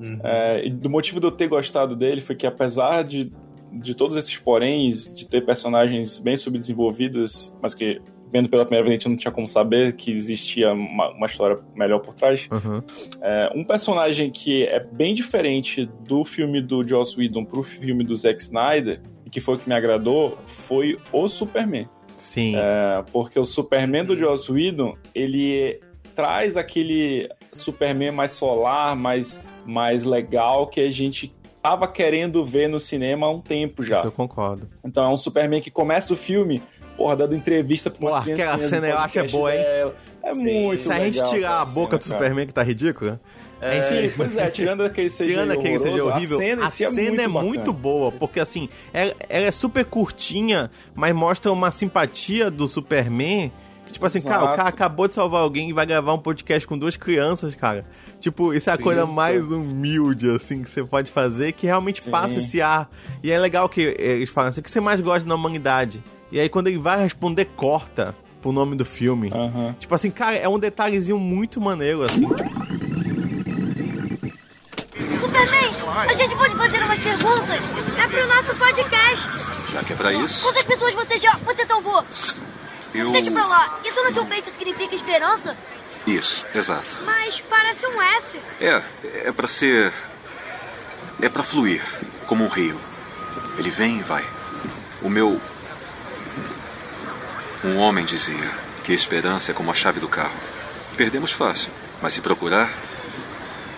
Uhum. 0.00 0.18
É, 0.24 0.68
do 0.68 0.90
motivo 0.90 1.20
de 1.20 1.26
eu 1.26 1.30
ter 1.30 1.46
gostado 1.46 1.94
dele 1.94 2.20
foi 2.20 2.34
que, 2.34 2.46
apesar 2.46 3.04
de, 3.04 3.32
de 3.72 3.94
todos 3.94 4.16
esses 4.16 4.36
poréns, 4.36 5.14
de 5.14 5.26
ter 5.26 5.44
personagens 5.44 6.18
bem 6.18 6.36
subdesenvolvidos, 6.36 7.56
mas 7.62 7.74
que, 7.74 8.00
vendo 8.32 8.48
pela 8.48 8.64
primeira 8.64 8.84
vez, 8.84 8.92
a 8.92 8.98
gente 8.98 9.08
não 9.08 9.16
tinha 9.16 9.32
como 9.32 9.46
saber 9.46 9.94
que 9.94 10.10
existia 10.10 10.72
uma, 10.72 11.10
uma 11.10 11.26
história 11.26 11.60
melhor 11.74 12.00
por 12.00 12.12
trás. 12.14 12.48
Uhum. 12.50 12.82
É, 13.20 13.52
um 13.54 13.64
personagem 13.64 14.30
que 14.30 14.64
é 14.64 14.80
bem 14.80 15.14
diferente 15.14 15.88
do 16.06 16.24
filme 16.24 16.60
do 16.60 16.86
Joss 16.86 17.18
Whedon 17.18 17.44
pro 17.44 17.62
filme 17.62 18.04
do 18.04 18.14
Zack 18.14 18.40
Snyder, 18.40 19.00
e 19.24 19.30
que 19.30 19.40
foi 19.40 19.54
o 19.54 19.58
que 19.58 19.68
me 19.68 19.74
agradou, 19.74 20.38
foi 20.44 20.98
o 21.12 21.28
Superman. 21.28 21.88
Sim. 22.14 22.54
É, 22.56 23.04
porque 23.12 23.38
o 23.38 23.44
Superman 23.44 24.04
do 24.04 24.16
Joss 24.16 24.50
Whedon, 24.50 24.96
ele 25.14 25.80
traz 26.14 26.56
aquele 26.56 27.28
Superman 27.52 28.12
mais 28.12 28.32
solar, 28.32 28.94
mais, 28.96 29.40
mais 29.64 30.04
legal 30.04 30.66
que 30.66 30.80
a 30.80 30.90
gente 30.90 31.32
tava 31.62 31.88
querendo 31.88 32.44
ver 32.44 32.68
no 32.68 32.78
cinema 32.78 33.26
há 33.26 33.30
um 33.30 33.40
tempo 33.40 33.84
já. 33.84 33.98
Isso 33.98 34.06
eu 34.06 34.12
concordo. 34.12 34.68
Então 34.84 35.04
é 35.04 35.08
um 35.08 35.16
Superman 35.16 35.60
que 35.60 35.70
começa 35.70 36.12
o 36.12 36.16
filme, 36.16 36.62
porra, 36.96 37.16
dando 37.16 37.34
entrevista 37.34 37.90
pra 37.90 38.08
umas 38.08 38.24
crianças. 38.24 38.46
Aquela 38.46 38.68
cena 38.68 38.88
eu 38.88 38.98
acho 38.98 39.18
é 39.18 39.28
boa, 39.28 39.54
hein? 39.54 39.62
É 40.22 40.34
Sim. 40.34 40.64
muito 40.64 40.82
Se 40.82 40.92
a 40.92 41.04
gente 41.04 41.22
tirar 41.30 41.62
a 41.62 41.64
boca 41.64 41.92
cena, 41.92 41.98
do 41.98 42.04
Superman 42.04 42.46
que 42.46 42.52
tá 42.52 42.62
ridícula, 42.62 43.20
é, 43.60 43.80
sim, 43.80 44.12
pois 44.16 44.36
é, 44.36 44.48
tirando 44.50 44.82
aquele 44.82 45.08
CGI 45.10 45.24
tirando 45.24 45.50
aquele 45.50 45.78
CGI 45.78 46.00
horrível, 46.00 46.36
a 46.36 46.40
cena, 46.40 46.66
a 46.66 46.70
cena 46.70 47.00
é, 47.00 47.02
muito, 47.02 47.20
é 47.22 47.28
muito, 47.28 47.72
boa, 47.72 48.12
porque 48.12 48.38
assim, 48.38 48.68
ela, 48.92 49.14
ela, 49.28 49.46
é 49.46 49.50
super 49.50 49.84
curtinha, 49.84 50.70
mas 50.94 51.14
mostra 51.14 51.50
uma 51.50 51.70
simpatia 51.70 52.50
do 52.50 52.68
Superman 52.68 53.52
Tipo 53.90 54.06
assim, 54.06 54.18
Exato. 54.18 54.38
cara, 54.38 54.52
o 54.52 54.56
cara 54.56 54.68
acabou 54.68 55.08
de 55.08 55.14
salvar 55.14 55.42
alguém 55.42 55.70
e 55.70 55.72
vai 55.72 55.86
gravar 55.86 56.12
um 56.14 56.18
podcast 56.18 56.66
com 56.66 56.78
duas 56.78 56.96
crianças, 56.96 57.54
cara. 57.54 57.84
Tipo, 58.20 58.52
isso 58.52 58.68
é 58.70 58.72
a 58.72 58.76
sim, 58.76 58.82
coisa 58.82 59.06
mais 59.06 59.50
humilde, 59.50 60.30
assim, 60.30 60.62
que 60.62 60.70
você 60.70 60.84
pode 60.84 61.10
fazer, 61.10 61.52
que 61.52 61.66
realmente 61.66 62.02
sim. 62.02 62.10
passa 62.10 62.36
esse 62.36 62.60
ar. 62.60 62.90
E 63.22 63.30
é 63.30 63.38
legal 63.38 63.68
que 63.68 63.80
eles 63.80 64.28
falam 64.30 64.50
assim, 64.50 64.60
o 64.60 64.62
que 64.62 64.70
você 64.70 64.80
mais 64.80 65.00
gosta 65.00 65.28
na 65.28 65.34
humanidade? 65.34 66.02
E 66.30 66.38
aí 66.38 66.48
quando 66.48 66.68
ele 66.68 66.78
vai 66.78 67.00
responder, 67.02 67.46
corta 67.56 68.14
pro 68.40 68.52
nome 68.52 68.76
do 68.76 68.84
filme. 68.84 69.30
Uhum. 69.34 69.72
Tipo 69.74 69.94
assim, 69.94 70.10
cara, 70.10 70.36
é 70.36 70.48
um 70.48 70.58
detalhezinho 70.58 71.18
muito 71.18 71.60
maneiro, 71.60 72.02
assim. 72.02 72.26
Tipo... 72.26 72.36
Superman, 75.20 75.70
a 75.94 76.14
gente 76.14 76.36
pode 76.36 76.54
fazer 76.56 76.82
umas 76.82 76.98
perguntas? 76.98 77.60
É 77.98 78.06
pro 78.06 78.26
nosso 78.28 78.54
podcast. 78.54 79.28
Já 79.70 79.84
que 79.84 79.92
é 79.92 79.96
pra 79.96 80.12
isso? 80.12 80.42
Quantas 80.42 80.64
pessoas 80.64 80.94
você 80.94 81.18
já... 81.18 81.36
você 81.38 81.66
salvou? 81.66 82.04
Eu... 82.94 83.12
Deixa 83.12 83.30
pra 83.30 83.46
lá. 83.46 83.80
Isso 83.84 84.02
no 84.02 84.12
teu 84.12 84.26
peito 84.26 84.50
significa 84.50 84.94
esperança? 84.94 85.56
Isso, 86.06 86.46
exato. 86.54 86.86
Mas 87.04 87.40
parece 87.42 87.86
um 87.86 88.00
S. 88.00 88.40
É, 88.60 88.82
é 89.24 89.32
para 89.32 89.46
ser. 89.46 89.92
É 91.20 91.28
para 91.28 91.42
fluir, 91.42 91.82
como 92.26 92.44
um 92.44 92.48
rio. 92.48 92.80
Ele 93.58 93.70
vem 93.70 93.98
e 93.98 94.02
vai. 94.02 94.24
O 95.02 95.10
meu. 95.10 95.40
Um 97.62 97.76
homem 97.76 98.04
dizia 98.04 98.50
que 98.84 98.92
a 98.92 98.94
esperança 98.94 99.50
é 99.50 99.54
como 99.54 99.70
a 99.70 99.74
chave 99.74 100.00
do 100.00 100.08
carro. 100.08 100.36
Perdemos 100.96 101.32
fácil, 101.32 101.70
mas 102.00 102.14
se 102.14 102.20
procurar, 102.20 102.70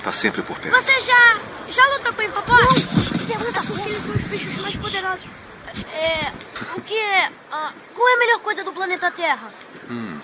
tá 0.03 0.13
sempre 0.13 0.43
por 0.43 0.59
perto. 0.59 0.77
Você 0.81 1.01
já. 1.01 1.39
já 1.69 1.85
lutou 1.95 2.13
com 2.13 2.23
o 2.23 2.25
hipopó? 2.25 2.57
Pergunta 3.27 3.63
por 3.63 3.79
que 3.81 3.89
eles 3.89 4.03
são 4.05 4.15
os 4.15 4.23
bichos 4.23 4.61
mais 4.61 4.77
poderosos. 4.77 5.27
É. 5.95 6.77
O 6.77 6.81
que 6.83 6.97
é. 6.97 7.31
Qual 7.95 8.09
é 8.09 8.15
a 8.15 8.19
melhor 8.19 8.41
coisa 8.41 8.65
do 8.65 8.73
planeta 8.73 9.11
Terra? 9.11 9.53
Hum. 9.91 10.21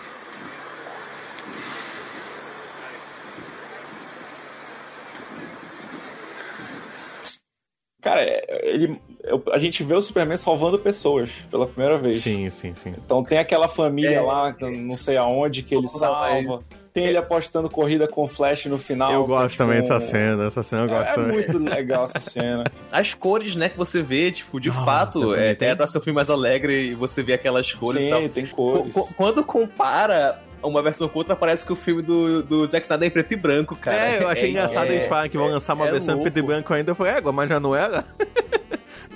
Cara, 8.01 8.21
é, 8.21 8.61
ele, 8.63 9.01
eu- 9.27 9.43
a 9.53 9.59
gente 9.59 9.83
vê 9.85 9.95
o 9.95 10.01
Superman 10.01 10.37
salvando 10.39 10.79
pessoas 10.79 11.31
pela 11.51 11.67
primeira 11.67 11.99
vez. 11.99 12.23
Sim, 12.23 12.49
sim, 12.51 12.75
sim. 12.75 12.95
Então 13.05 13.23
tem 13.25 13.39
aquela 13.39 13.69
família 13.69 14.17
É, 14.17 14.21
lá, 14.21 14.55
eu 14.61 14.71
não 14.71 14.91
sei 14.93 15.17
aonde, 15.17 15.63
que 15.63 15.75
ele 15.75 15.89
salva. 15.89 16.61
Tem 16.93 17.05
ele 17.05 17.19
apostando 17.19 17.69
corrida 17.69 18.09
com 18.09 18.27
Flash 18.27 18.65
no 18.67 18.79
final. 18.79 19.13
eu 19.13 19.27
gosto 19.27 19.45
é 19.45 19.49
tipo 19.51 19.63
também 19.65 19.81
dessa 19.83 20.01
cena, 20.01 20.47
essa 20.47 20.63
cena 20.63 20.85
eu 20.85 20.89
gosto 20.89 21.09
É, 21.09 21.11
é 21.11 21.15
também. 21.15 21.33
muito 21.35 21.59
legal 21.59 22.05
essa 22.05 22.19
cena. 22.21 22.65
As 22.91 23.13
cores, 23.13 23.55
né, 23.55 23.69
que 23.69 23.77
você 23.77 24.01
vê, 24.01 24.33
tipo, 24.33 24.59
de 24.59 24.71
Nossa, 24.71 24.83
fato, 24.85 25.35
é 25.35 25.51
é, 25.51 25.57
é 25.61 25.75
pra 25.75 25.87
ser 25.87 25.99
um 25.99 26.01
filme 26.01 26.15
mais 26.17 26.31
alegre 26.31 26.73
e 26.93 26.95
você 26.95 27.23
vê 27.23 27.35
aquelas 27.35 27.71
cores 27.75 28.01
e 28.03 28.09
tal. 28.09 28.23
Sim, 28.23 28.29
tem 28.29 28.47
cores. 28.47 28.95
Qu- 28.95 29.09
qu- 29.09 29.15
Quando 29.15 29.45
compara 29.45 30.41
uma 30.63 30.81
versão 30.81 31.07
com 31.07 31.19
outra, 31.19 31.37
parece 31.37 31.67
que 31.67 31.73
o 31.73 31.77
filme 31.77 32.01
do, 32.01 32.43
do 32.43 32.67
Zack 32.67 32.87
Snyder 32.87 33.05
é 33.05 33.09
em 33.09 33.11
preto 33.11 33.33
e 33.33 33.37
branco, 33.37 33.77
cara. 33.77 33.97
É, 34.15 34.23
eu 34.23 34.29
achei 34.29 34.49
engraçado 34.53 34.87
é, 34.91 34.95
eles 34.95 35.07
falarem 35.07 35.31
que 35.31 35.37
vão 35.37 35.49
é- 35.49 35.53
lançar 35.53 35.75
uma 35.75 35.87
é 35.87 35.91
versão 35.93 36.15
em 36.15 36.17
louco. 36.17 36.31
preto 36.33 36.43
e 36.43 36.47
branco 36.47 36.73
ainda. 36.73 36.93
Eu 36.93 36.95
falei, 36.95 37.13
égua, 37.13 37.31
mas 37.31 37.47
já 37.51 37.61
não 37.61 37.77
era? 37.77 38.07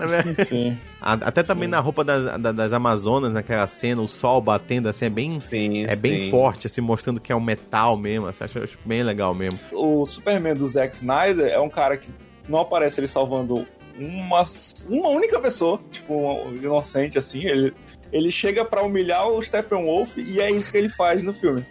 Verdade- 0.06 0.44
Sim. 0.48 0.76
Até 1.00 1.42
também 1.42 1.66
na 1.68 1.80
roupa 1.80 2.04
das, 2.04 2.40
da- 2.40 2.52
das 2.52 2.72
Amazonas, 2.72 3.32
naquela 3.32 3.66
cena, 3.66 4.02
o 4.02 4.08
sol 4.08 4.40
batendo 4.40 4.88
assim, 4.88 5.06
é 5.06 5.10
bem, 5.10 5.40
Sim, 5.40 5.84
é 5.86 5.96
bem 5.96 6.14
sim. 6.26 6.30
forte, 6.30 6.66
assim, 6.66 6.80
mostrando 6.80 7.20
que 7.20 7.32
é 7.32 7.36
um 7.36 7.40
metal 7.40 7.96
mesmo. 7.96 8.26
Assim, 8.26 8.44
acho, 8.44 8.58
acho 8.58 8.78
bem 8.84 9.02
legal 9.02 9.34
mesmo. 9.34 9.58
O 9.72 10.04
Superman 10.04 10.54
do 10.54 10.66
Zack 10.66 10.94
Snyder 10.94 11.46
é 11.50 11.58
um 11.60 11.70
cara 11.70 11.96
que 11.96 12.08
não 12.48 12.58
aparece 12.60 13.00
ele 13.00 13.06
salvando 13.08 13.66
uma, 13.98 14.42
uma 14.88 15.08
única 15.08 15.38
pessoa, 15.40 15.78
tipo, 15.90 16.14
um 16.14 16.54
inocente 16.56 17.16
assim. 17.18 17.44
Ele, 17.46 17.72
ele 18.12 18.30
chega 18.30 18.64
pra 18.64 18.82
humilhar 18.82 19.26
o 19.28 19.40
Steppenwolf 19.40 20.16
e 20.18 20.40
é 20.40 20.50
isso 20.50 20.70
que 20.70 20.76
ele 20.78 20.88
faz 20.88 21.22
no 21.22 21.32
filme. 21.32 21.64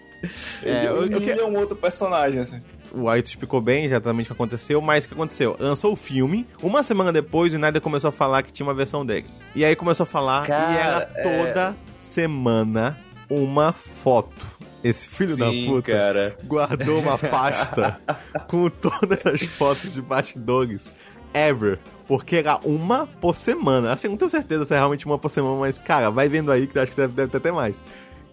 Ele 0.63 0.75
É, 0.77 0.87
eu- 0.87 1.05
eu 1.05 1.17
humilha 1.17 1.45
um 1.45 1.57
outro 1.57 1.75
personagem, 1.75 2.39
assim. 2.39 2.59
O 2.93 3.07
Aito 3.09 3.27
explicou 3.29 3.61
bem 3.61 3.85
exatamente 3.85 4.25
o 4.25 4.27
que 4.27 4.33
aconteceu, 4.33 4.81
mas 4.81 5.05
o 5.05 5.07
que 5.07 5.13
aconteceu? 5.13 5.55
Lançou 5.59 5.93
o 5.93 5.95
filme, 5.95 6.47
uma 6.61 6.81
semana 6.83 7.11
depois 7.11 7.53
o 7.53 7.55
Snyder 7.55 7.81
começou 7.81 8.09
a 8.09 8.11
falar 8.11 8.41
que 8.43 8.51
tinha 8.51 8.65
uma 8.65 8.73
versão 8.73 9.05
dele. 9.05 9.25
E 9.55 9.63
aí 9.63 9.75
começou 9.75 10.03
a 10.03 10.07
falar 10.07 10.45
Cara, 10.47 10.71
e 10.73 10.77
era 10.77 11.11
é- 11.15 11.23
toda 11.45 11.75
semana 11.95 12.97
uma 13.29 13.71
foto. 13.73 14.59
Esse 14.83 15.09
filho 15.09 15.35
da 15.35 15.49
Sim, 15.49 15.65
puta 15.67 15.91
cara. 15.91 16.37
guardou 16.45 16.99
uma 16.99 17.17
pasta 17.17 17.99
com 18.47 18.69
todas 18.69 19.25
as 19.25 19.41
fotos 19.41 19.93
de 19.93 20.01
bastidores 20.01 20.93
ever. 21.33 21.79
Porque 22.07 22.37
era 22.37 22.57
uma 22.63 23.05
por 23.05 23.35
semana. 23.35 23.91
Assim, 23.93 24.07
não 24.07 24.17
tenho 24.17 24.31
certeza 24.31 24.63
se 24.63 24.73
é 24.73 24.77
realmente 24.77 25.05
uma 25.05 25.17
por 25.19 25.29
semana, 25.29 25.55
mas, 25.59 25.77
cara, 25.77 26.09
vai 26.09 26.27
vendo 26.29 26.51
aí 26.51 26.65
que 26.65 26.79
acho 26.79 26.91
que 26.91 26.97
deve, 26.97 27.13
deve 27.13 27.29
ter 27.29 27.37
até 27.37 27.51
mais. 27.51 27.81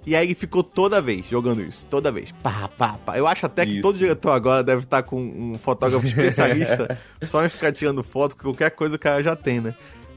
E 0.07 0.15
aí 0.15 0.29
ele 0.29 0.35
ficou 0.37 0.63
toda 0.63 1.03
vez 1.03 1.27
jogando 1.27 1.63
isso, 1.63 1.85
toda 1.87 2.13
vez. 2.13 2.31
Pá, 2.31 2.69
pá, 2.69 2.97
pá. 3.05 3.19
Eu 3.19 3.27
acho 3.27 3.45
até 3.45 3.67
que 3.67 3.73
Isso. 3.73 3.83
todo 3.83 3.99
diretor 3.99 4.31
agora 4.31 4.63
deve 4.63 4.85
estar 4.85 5.03
com 5.03 5.21
um 5.21 5.59
fotógrafo 5.59 6.07
especialista 6.07 6.97
só 7.23 7.45
em 7.45 7.49
ficar 7.49 7.73
tirando 7.73 8.05
foto, 8.05 8.37
porque 8.37 8.45
qualquer 8.49 8.71
coisa 8.71 8.95
o 8.95 8.99
cara 8.99 9.21
já 9.21 9.35
tem, 9.35 9.61
né? 9.61 9.75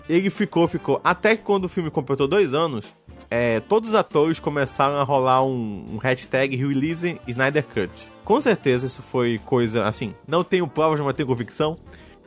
Ele 0.08 0.30
ficou, 0.30 0.68
ficou. 0.68 1.02
Até 1.04 1.36
que 1.36 1.44
quando 1.44 1.66
o 1.66 1.70
filme 1.70 1.90
completou 1.90 2.28
dois 2.28 2.54
anos, 2.54 2.96
é, 3.32 3.60
todos 3.62 3.90
os 3.90 3.96
atores 3.96 4.40
começaram 4.40 4.96
a 4.98 5.04
rolar 5.04 5.44
um, 5.44 5.86
um 5.94 5.98
hashtag 5.98 6.56
Release 6.56 7.20
Snyder 7.28 7.64
Cut. 7.64 8.12
Com 8.24 8.40
certeza 8.40 8.86
isso 8.86 9.02
foi 9.02 9.40
coisa, 9.44 9.86
assim, 9.86 10.14
não 10.28 10.44
tenho 10.44 10.68
provas, 10.68 11.00
mas 11.00 11.14
tenho 11.16 11.28
convicção, 11.28 11.78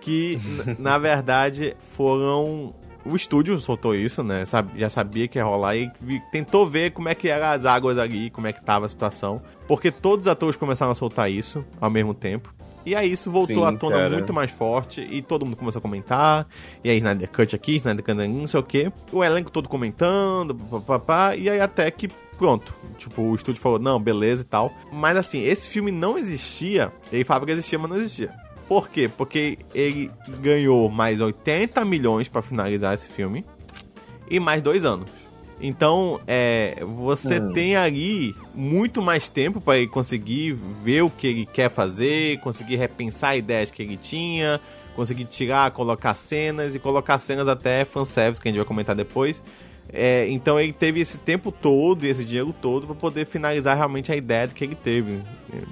que 0.01 0.39
na 0.79 0.99
verdade 0.99 1.77
foram. 1.97 2.75
O 3.05 3.17
estúdio 3.17 3.59
soltou 3.59 3.95
isso, 3.95 4.23
né? 4.23 4.45
Já 4.77 4.89
sabia 4.89 5.27
que 5.27 5.39
ia 5.39 5.45
rolar 5.45 5.77
e 5.77 5.91
tentou 6.31 6.69
ver 6.69 6.93
como 6.93 7.09
é 7.09 7.15
que 7.15 7.29
eram 7.29 7.49
as 7.49 7.67
águas 7.67 7.99
ali, 7.99 8.31
como 8.31 8.47
é 8.47 8.53
que 8.53 8.63
tava 8.63 8.87
a 8.87 8.89
situação. 8.89 9.43
Porque 9.67 9.91
todos 9.91 10.27
os 10.27 10.31
atores 10.31 10.57
começaram 10.57 10.93
a 10.93 10.95
soltar 10.95 11.31
isso 11.31 11.65
ao 11.81 11.91
mesmo 11.91 12.15
tempo. 12.15 12.53
E 12.85 12.95
aí 12.97 13.13
isso 13.13 13.31
voltou 13.31 13.69
Sim, 13.69 13.75
à 13.75 13.79
tona 13.79 13.97
cara. 13.97 14.11
muito 14.11 14.33
mais 14.33 14.51
forte 14.51 15.01
e 15.01 15.23
todo 15.23 15.45
mundo 15.45 15.57
começou 15.57 15.79
a 15.79 15.83
comentar. 15.83 16.47
E 16.83 16.91
aí 16.91 16.97
Snyder 16.97 17.29
Cut 17.29 17.55
aqui, 17.55 17.77
Snyder 17.77 18.05
Cut 18.05 18.17
não 18.17 18.47
sei 18.47 18.61
o 18.61 18.63
quê. 18.63 18.93
O 19.13 19.23
elenco 19.23 19.53
todo 19.53 19.69
comentando, 19.69 20.55
papapá. 20.55 21.37
E 21.37 21.49
aí 21.49 21.61
até 21.61 21.91
que, 21.91 22.09
pronto. 22.37 22.75
Tipo, 22.99 23.23
o 23.23 23.35
estúdio 23.35 23.61
falou, 23.61 23.79
não, 23.79 24.01
beleza 24.01 24.43
e 24.43 24.45
tal. 24.45 24.73
Mas 24.93 25.17
assim, 25.17 25.43
esse 25.43 25.69
filme 25.69 25.93
não 25.93 26.19
existia. 26.19 26.93
Ele 27.13 27.25
falava 27.25 27.47
que 27.47 27.53
existia, 27.53 27.79
mas 27.79 27.91
não 27.91 27.97
existia. 27.97 28.42
Por 28.73 28.89
quê? 28.89 29.07
Porque 29.07 29.59
ele 29.75 30.11
ganhou 30.41 30.89
mais 30.89 31.21
80 31.21 31.85
milhões 31.85 32.27
pra 32.27 32.41
finalizar 32.41 32.95
esse 32.95 33.07
filme. 33.07 33.45
E 34.31 34.41
mais 34.41 34.63
dois 34.63 34.83
anos. 34.83 35.11
Então, 35.61 36.19
é, 36.27 36.83
você 36.83 37.39
Hum. 37.39 37.53
tem 37.53 37.77
ali 37.77 38.35
muito 38.55 39.03
mais 39.03 39.29
tempo 39.29 39.61
para 39.61 39.77
ele 39.77 39.89
conseguir 39.89 40.53
ver 40.83 41.03
o 41.03 41.11
que 41.11 41.27
ele 41.27 41.45
quer 41.45 41.71
fazer, 41.71 42.41
conseguir 42.41 42.77
repensar 42.77 43.37
ideias 43.37 43.71
que 43.71 43.83
ele 43.83 43.99
tinha, 43.99 44.59
conseguir 44.97 45.27
tirar, 45.27 45.71
colocar 45.73 46.15
cenas 46.15 46.75
e 46.75 46.79
colocar 46.79 47.19
cenas 47.19 47.49
até 47.49 47.85
fanservice, 47.85 48.41
que 48.41 48.49
a 48.49 48.51
gente 48.51 48.59
vai 48.59 48.67
comentar 48.67 48.97
depois. 48.97 49.43
É, 49.93 50.27
então 50.29 50.59
ele 50.59 50.73
teve 50.73 51.01
esse 51.01 51.19
tempo 51.19 51.53
todo 51.53 52.05
e 52.05 52.09
esse 52.09 52.25
dinheiro 52.25 52.55
todo 52.63 52.87
para 52.87 52.95
poder 52.95 53.27
finalizar 53.27 53.77
realmente 53.77 54.11
a 54.11 54.17
ideia 54.17 54.47
do 54.49 54.55
que 54.55 54.65
ele 54.65 54.75
teve, 54.75 55.21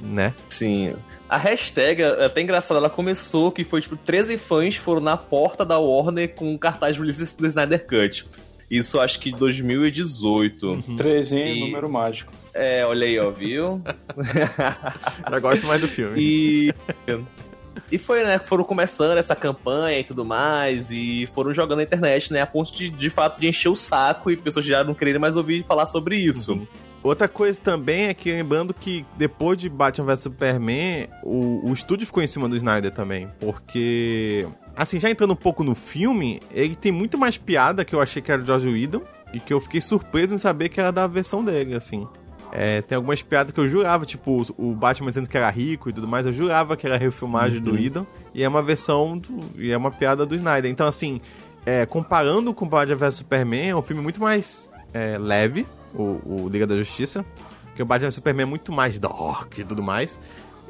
né? 0.02 0.34
Sim. 0.48 0.94
A 1.28 1.36
hashtag 1.38 2.02
é 2.02 2.24
até 2.24 2.40
engraçada, 2.42 2.78
ela 2.78 2.90
começou 2.90 3.50
que 3.50 3.64
foi 3.64 3.80
tipo 3.80 3.96
13 3.96 4.36
fãs 4.36 4.76
foram 4.76 5.00
na 5.00 5.16
porta 5.16 5.64
da 5.64 5.78
Warner 5.78 6.34
com 6.34 6.52
um 6.52 6.58
cartaz 6.58 6.96
do 6.96 7.46
Snyder 7.46 7.86
Cut. 7.86 8.26
Isso 8.70 9.00
acho 9.00 9.18
que 9.18 9.32
2018. 9.32 10.84
13, 10.96 11.36
hein? 11.36 11.56
E- 11.56 11.60
Número 11.60 11.90
mágico. 11.90 12.32
É, 12.54 12.84
olha 12.84 13.06
aí, 13.06 13.18
ó, 13.18 13.30
viu? 13.30 13.80
Já 15.30 15.38
gosto 15.40 15.66
mais 15.66 15.80
do 15.80 15.88
filme. 15.88 16.20
E. 16.20 16.74
E 17.90 17.98
foi, 17.98 18.22
né? 18.22 18.38
Foram 18.38 18.64
começando 18.64 19.18
essa 19.18 19.36
campanha 19.36 19.98
e 19.98 20.04
tudo 20.04 20.24
mais, 20.24 20.90
e 20.90 21.28
foram 21.34 21.54
jogando 21.54 21.78
na 21.78 21.84
internet, 21.84 22.32
né? 22.32 22.40
A 22.40 22.46
ponto 22.46 22.74
de, 22.74 22.90
de 22.90 23.10
fato, 23.10 23.40
de 23.40 23.48
encher 23.48 23.68
o 23.68 23.76
saco 23.76 24.30
e 24.30 24.36
pessoas 24.36 24.64
já 24.64 24.82
não 24.82 24.94
quererem 24.94 25.20
mais 25.20 25.36
ouvir 25.36 25.64
falar 25.66 25.86
sobre 25.86 26.16
isso. 26.16 26.66
Outra 27.02 27.26
coisa 27.26 27.58
também 27.58 28.06
é 28.06 28.14
que 28.14 28.30
lembrando 28.30 28.74
que 28.74 29.06
depois 29.16 29.56
de 29.56 29.70
Batman 29.70 30.06
vs 30.06 30.20
Superman, 30.20 31.08
o, 31.22 31.70
o 31.70 31.72
estúdio 31.72 32.06
ficou 32.06 32.22
em 32.22 32.26
cima 32.26 32.48
do 32.48 32.56
Snyder 32.56 32.90
também. 32.90 33.28
Porque, 33.40 34.46
assim, 34.76 35.00
já 35.00 35.10
entrando 35.10 35.32
um 35.32 35.36
pouco 35.36 35.64
no 35.64 35.74
filme, 35.74 36.42
ele 36.50 36.74
tem 36.74 36.92
muito 36.92 37.16
mais 37.16 37.38
piada 37.38 37.86
que 37.86 37.94
eu 37.94 38.02
achei 38.02 38.20
que 38.20 38.30
era 38.30 38.42
do 38.42 38.46
George 38.46 38.68
Whedon. 38.68 39.02
E 39.32 39.38
que 39.38 39.52
eu 39.52 39.60
fiquei 39.60 39.80
surpreso 39.80 40.34
em 40.34 40.38
saber 40.38 40.68
que 40.68 40.80
era 40.80 40.90
da 40.90 41.06
versão 41.06 41.44
dele, 41.44 41.74
assim. 41.74 42.06
É, 42.52 42.82
tem 42.82 42.96
algumas 42.96 43.22
piadas 43.22 43.52
que 43.52 43.60
eu 43.60 43.68
jurava, 43.68 44.04
tipo, 44.04 44.44
o 44.58 44.74
Batman 44.74 45.08
dizendo 45.08 45.28
que 45.28 45.36
era 45.36 45.48
rico 45.50 45.88
e 45.88 45.92
tudo 45.92 46.08
mais, 46.08 46.26
eu 46.26 46.32
jurava 46.32 46.76
que 46.76 46.86
era 46.86 46.96
refilmagem 46.96 47.60
do 47.60 47.74
Whedon. 47.74 48.06
E 48.34 48.42
é 48.42 48.48
uma 48.48 48.62
versão, 48.62 49.16
do, 49.16 49.44
e 49.56 49.70
é 49.70 49.76
uma 49.76 49.90
piada 49.90 50.26
do 50.26 50.34
Snyder. 50.34 50.70
Então, 50.70 50.86
assim, 50.86 51.20
é, 51.64 51.86
comparando 51.86 52.52
com 52.52 52.66
Batman 52.66 52.96
vs 52.96 53.14
Superman, 53.14 53.70
é 53.70 53.76
um 53.76 53.82
filme 53.82 54.02
muito 54.02 54.20
mais 54.20 54.68
é, 54.92 55.16
leve, 55.18 55.66
o, 55.94 56.20
o 56.24 56.48
Liga 56.50 56.66
da 56.66 56.76
Justiça. 56.76 57.24
Porque 57.66 57.82
o 57.82 57.86
Batman 57.86 58.08
vs 58.08 58.14
Superman 58.14 58.42
é 58.42 58.46
muito 58.46 58.72
mais 58.72 58.98
dark 58.98 59.58
e 59.58 59.64
tudo 59.64 59.82
mais. 59.82 60.18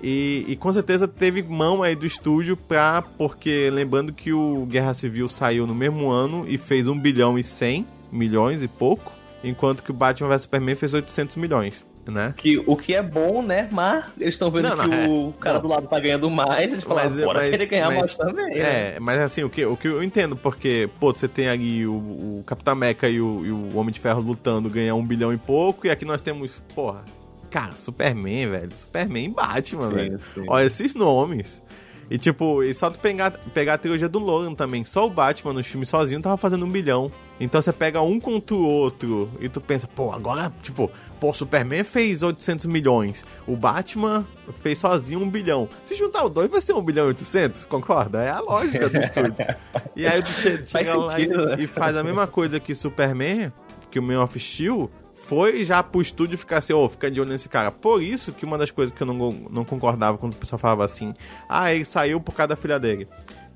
E, 0.02 0.44
e 0.48 0.56
com 0.56 0.72
certeza 0.72 1.06
teve 1.06 1.42
mão 1.42 1.82
aí 1.82 1.94
do 1.94 2.06
estúdio 2.06 2.56
pra. 2.56 3.02
Porque 3.18 3.70
lembrando 3.70 4.12
que 4.12 4.32
o 4.32 4.66
Guerra 4.66 4.94
Civil 4.94 5.28
saiu 5.28 5.66
no 5.66 5.74
mesmo 5.74 6.10
ano 6.10 6.44
e 6.48 6.56
fez 6.56 6.88
1 6.88 6.98
bilhão 6.98 7.38
e 7.38 7.42
100 7.42 7.86
milhões 8.10 8.62
e 8.62 8.68
pouco. 8.68 9.12
Enquanto 9.42 9.82
que 9.82 9.90
o 9.90 9.94
Batman 9.94 10.28
vs 10.28 10.42
Superman 10.42 10.74
fez 10.76 10.92
800 10.92 11.36
milhões, 11.36 11.84
né? 12.06 12.34
Que, 12.36 12.58
o 12.66 12.76
que 12.76 12.94
é 12.94 13.00
bom, 13.02 13.42
né? 13.42 13.68
Mas 13.72 14.04
eles 14.20 14.34
estão 14.34 14.50
vendo 14.50 14.68
Não, 14.68 14.76
que 14.76 14.86
não, 14.86 15.28
o 15.28 15.32
cara 15.32 15.54
Não. 15.54 15.62
do 15.62 15.68
lado 15.68 15.86
tá 15.88 15.98
ganhando 15.98 16.28
mais, 16.30 16.70
eles 16.70 16.84
falam, 16.84 17.04
Mas- 17.04 17.16
bora 17.18 17.40
mas- 17.40 17.50
querer 17.50 17.66
ganhar 17.66 17.90
mais 17.90 18.16
também, 18.16 18.46
né? 18.54 18.58
É, 18.96 19.00
mas 19.00 19.20
assim, 19.20 19.42
o 19.42 19.48
que, 19.48 19.64
o 19.64 19.76
que 19.76 19.88
eu 19.88 20.02
entendo, 20.02 20.36
porque, 20.36 20.90
pô, 21.00 21.12
você 21.12 21.26
tem 21.26 21.48
ali 21.48 21.86
o, 21.86 21.92
o 21.92 22.42
Capitão 22.46 22.72
América 22.72 23.08
e 23.08 23.20
o, 23.20 23.44
e 23.46 23.50
o 23.50 23.76
Homem 23.78 23.92
de 23.92 24.00
Ferro 24.00 24.20
lutando, 24.20 24.68
ganhar 24.68 24.94
um 24.94 25.04
bilhão 25.06 25.32
e 25.32 25.38
pouco, 25.38 25.86
e 25.86 25.90
aqui 25.90 26.04
nós 26.04 26.20
temos, 26.20 26.60
porra, 26.74 27.02
cara, 27.50 27.72
Superman, 27.76 28.50
velho. 28.50 28.72
Superman 28.76 29.24
e 29.24 29.28
Batman, 29.28 29.88
Sim, 29.88 29.94
velho. 29.94 30.20
sim. 30.34 30.44
Olha 30.48 30.64
esses 30.66 30.94
nomes. 30.94 31.62
E 32.10 32.18
tipo, 32.18 32.62
e 32.64 32.74
só 32.74 32.90
tu 32.90 32.98
pegar, 32.98 33.30
pegar 33.54 33.74
a 33.74 33.78
trilogia 33.78 34.08
do 34.08 34.18
Logan 34.18 34.52
também, 34.52 34.84
só 34.84 35.06
o 35.06 35.10
Batman 35.10 35.52
nos 35.52 35.66
filmes 35.66 35.88
sozinho 35.88 36.20
tava 36.20 36.36
fazendo 36.36 36.66
um 36.66 36.70
bilhão. 36.70 37.10
Então 37.38 37.62
você 37.62 37.72
pega 37.72 38.02
um 38.02 38.18
contra 38.18 38.56
o 38.56 38.66
outro 38.66 39.30
e 39.40 39.48
tu 39.48 39.60
pensa, 39.60 39.86
pô, 39.86 40.12
agora, 40.12 40.52
tipo, 40.60 40.90
pô, 41.20 41.32
Superman 41.32 41.84
fez 41.84 42.24
800 42.24 42.66
milhões, 42.66 43.24
o 43.46 43.56
Batman 43.56 44.26
fez 44.60 44.78
sozinho 44.78 45.20
um 45.20 45.30
bilhão. 45.30 45.68
Se 45.84 45.94
juntar 45.94 46.24
os 46.24 46.30
dois 46.30 46.50
vai 46.50 46.60
ser 46.60 46.72
um 46.72 46.82
bilhão 46.82 47.04
e 47.04 47.08
800, 47.08 47.64
concorda? 47.66 48.20
É 48.20 48.30
a 48.30 48.40
lógica 48.40 48.88
do 48.88 48.98
estúdio. 48.98 49.46
e 49.94 50.04
aí 50.04 50.20
tu 50.20 50.30
chega 50.66 50.96
lá 50.96 51.16
sentido, 51.16 51.42
e, 51.42 51.46
né? 51.46 51.56
e 51.60 51.66
faz 51.68 51.96
a 51.96 52.02
mesma 52.02 52.26
coisa 52.26 52.58
que 52.58 52.74
Superman, 52.74 53.52
que 53.88 54.00
o 54.00 54.02
Man 54.02 54.20
of 54.20 54.38
Steel, 54.38 54.90
foi 55.30 55.62
já 55.62 55.80
pro 55.80 56.02
estúdio 56.02 56.36
ficar 56.36 56.58
assim, 56.58 56.72
ô, 56.72 56.88
fica 56.88 57.08
de 57.08 57.20
olho 57.20 57.30
nesse 57.30 57.48
cara. 57.48 57.70
Por 57.70 58.02
isso 58.02 58.32
que 58.32 58.44
uma 58.44 58.58
das 58.58 58.72
coisas 58.72 58.92
que 58.92 59.00
eu 59.00 59.06
não, 59.06 59.32
não 59.48 59.64
concordava 59.64 60.18
quando 60.18 60.32
o 60.32 60.36
pessoal 60.36 60.58
falava 60.58 60.84
assim, 60.84 61.14
ah, 61.48 61.72
ele 61.72 61.84
saiu 61.84 62.20
por 62.20 62.34
causa 62.34 62.48
da 62.48 62.56
filha 62.56 62.80
dele. 62.80 63.06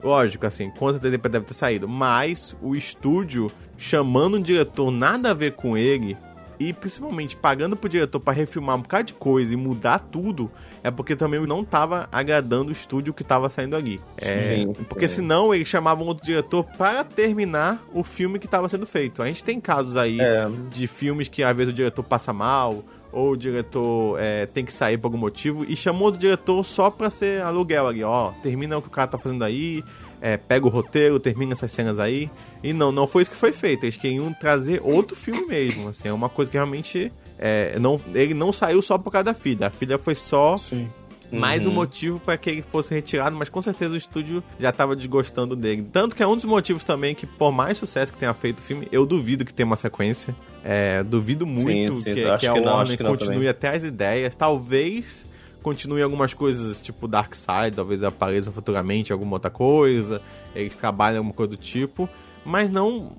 Lógico, 0.00 0.46
assim, 0.46 0.70
com 0.70 0.92
certeza 0.92 1.18
deve 1.18 1.44
ter 1.44 1.52
saído. 1.54 1.88
Mas 1.88 2.54
o 2.62 2.76
estúdio 2.76 3.50
chamando 3.76 4.37
um 4.37 4.40
diretor 4.40 4.92
nada 4.92 5.32
a 5.32 5.34
ver 5.34 5.54
com 5.54 5.76
ele 5.76 6.16
e 6.58 6.72
principalmente 6.72 7.36
pagando 7.36 7.76
pro 7.76 7.88
diretor 7.88 8.20
para 8.20 8.32
refilmar 8.32 8.76
um 8.76 8.82
bocado 8.82 9.04
de 9.04 9.12
coisa 9.14 9.52
e 9.52 9.56
mudar 9.56 9.98
tudo, 9.98 10.50
é 10.82 10.90
porque 10.90 11.16
também 11.16 11.44
não 11.46 11.64
tava 11.64 12.08
agradando 12.12 12.68
o 12.70 12.72
estúdio 12.72 13.12
que 13.14 13.24
tava 13.24 13.48
saindo 13.48 13.76
ali. 13.76 14.00
É, 14.20 14.40
Sim, 14.40 14.72
porque 14.88 15.04
é. 15.06 15.08
senão 15.08 15.54
eles 15.54 15.68
chamavam 15.68 16.06
outro 16.06 16.24
diretor 16.24 16.64
para 16.78 17.04
terminar 17.04 17.84
o 17.92 18.02
filme 18.04 18.38
que 18.38 18.46
tava 18.48 18.68
sendo 18.68 18.86
feito. 18.86 19.22
A 19.22 19.26
gente 19.26 19.42
tem 19.42 19.60
casos 19.60 19.96
aí 19.96 20.20
É. 20.20 20.48
de 20.70 20.86
filmes 20.86 21.28
que 21.28 21.42
às 21.42 21.56
vezes 21.56 21.72
o 21.72 21.76
diretor 21.76 22.02
passa 22.02 22.32
mal, 22.32 22.84
ou 23.12 23.30
o 23.30 23.36
diretor 23.36 24.18
é, 24.20 24.44
tem 24.46 24.64
que 24.64 24.72
sair 24.72 24.98
por 24.98 25.06
algum 25.06 25.18
motivo, 25.18 25.64
e 25.68 25.76
chamou 25.76 26.06
outro 26.06 26.18
diretor 26.20 26.64
só 26.64 26.90
pra 26.90 27.08
ser 27.10 27.42
aluguel 27.42 27.86
ali, 27.86 28.02
ó, 28.02 28.32
termina 28.42 28.76
o 28.76 28.82
que 28.82 28.88
o 28.88 28.90
cara 28.90 29.06
tá 29.06 29.16
fazendo 29.16 29.44
aí, 29.44 29.84
é, 30.24 30.38
pega 30.38 30.64
o 30.64 30.70
roteiro, 30.70 31.20
termina 31.20 31.52
essas 31.52 31.70
cenas 31.70 32.00
aí. 32.00 32.30
E 32.62 32.72
não, 32.72 32.90
não 32.90 33.06
foi 33.06 33.20
isso 33.20 33.30
que 33.30 33.37
foi 33.37 33.52
feito, 33.52 33.84
eles 33.84 33.94
queriam 33.94 34.32
trazer 34.32 34.80
outro 34.82 35.14
filme 35.14 35.46
mesmo, 35.46 35.90
assim, 35.90 36.08
é 36.08 36.12
uma 36.12 36.30
coisa 36.30 36.50
que 36.50 36.56
realmente... 36.56 37.12
é, 37.38 37.78
não, 37.78 38.00
ele 38.14 38.32
não 38.32 38.50
saiu 38.50 38.80
só 38.80 38.96
por 38.96 39.10
causa 39.10 39.24
da 39.24 39.34
filha, 39.34 39.66
a 39.66 39.70
filha 39.70 39.98
foi 39.98 40.14
só 40.14 40.56
Sim. 40.56 40.88
mais 41.30 41.66
um 41.66 41.70
motivo 41.70 42.18
para 42.18 42.38
que 42.38 42.48
ele 42.48 42.62
fosse 42.62 42.94
retirado, 42.94 43.37
mas 43.37 43.50
com 43.50 43.60
certeza 43.60 43.92
o 43.92 43.98
estúdio 43.98 44.42
já 44.58 44.72
tava 44.72 44.96
desgostando 44.96 45.54
dele. 45.54 45.87
Tanto 45.92 46.16
que 46.16 46.22
é 46.22 46.26
um 46.26 46.37
dos 46.37 46.46
motivos 46.46 46.84
também 46.84 47.14
que, 47.14 47.26
por 47.26 47.52
mais 47.52 47.76
sucesso 47.76 48.10
que 48.10 48.18
tenha 48.18 48.32
feito 48.32 48.60
o 48.60 48.62
filme, 48.62 48.88
eu 48.90 49.04
duvido 49.04 49.44
que 49.44 49.52
tenha 49.52 49.66
uma 49.66 49.76
sequência. 49.76 50.34
É, 50.64 51.02
duvido 51.02 51.46
muito 51.46 51.98
sim, 51.98 52.14
que, 52.14 52.24
acho 52.24 52.40
que 52.40 52.46
a 52.46 52.54
que 52.54 52.60
não, 52.60 52.72
Warner 52.72 52.96
que 52.96 53.02
não 53.02 53.10
continue 53.10 53.34
também. 53.34 53.48
até 53.48 53.68
as 53.68 53.84
ideias. 53.84 54.34
Talvez 54.34 55.26
continue 55.64 56.03
algumas 56.03 56.35
coisas 56.35 56.79
tipo 56.79 57.09
Dark 57.09 57.35
Side, 57.35 57.74
talvez 57.74 58.03
apareça 58.03 58.53
futuramente 58.53 59.12
alguma 59.12 59.37
outra 59.37 59.50
coisa. 59.50 60.20
Eles 60.55 60.77
trabalham 60.77 61.18
alguma 61.18 61.33
coisa 61.33 61.50
do 61.50 61.57
tipo, 61.57 62.09
mas 62.44 62.70
não. 62.70 63.16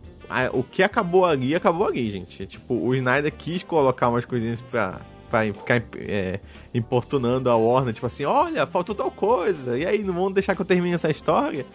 O 0.53 0.63
que 0.63 0.81
acabou 0.81 1.25
ali, 1.25 1.55
acabou 1.55 1.87
ali, 1.87 2.09
gente. 2.09 2.45
Tipo, 2.45 2.75
o 2.75 2.95
Snyder 2.95 3.33
quis 3.35 3.63
colocar 3.63 4.09
umas 4.09 4.25
coisinhas 4.25 4.61
pra, 4.61 5.01
pra 5.29 5.43
ficar 5.43 5.83
é, 5.97 6.39
importunando 6.73 7.49
a 7.49 7.55
Warner, 7.55 7.93
tipo 7.93 8.07
assim, 8.07 8.25
olha, 8.25 8.65
faltou 8.65 8.95
tal 8.95 9.11
coisa, 9.11 9.77
e 9.77 9.85
aí, 9.85 10.03
não 10.03 10.15
vão 10.15 10.31
deixar 10.31 10.55
que 10.55 10.61
eu 10.61 10.65
termine 10.65 10.95
essa 10.95 11.11
história? 11.11 11.65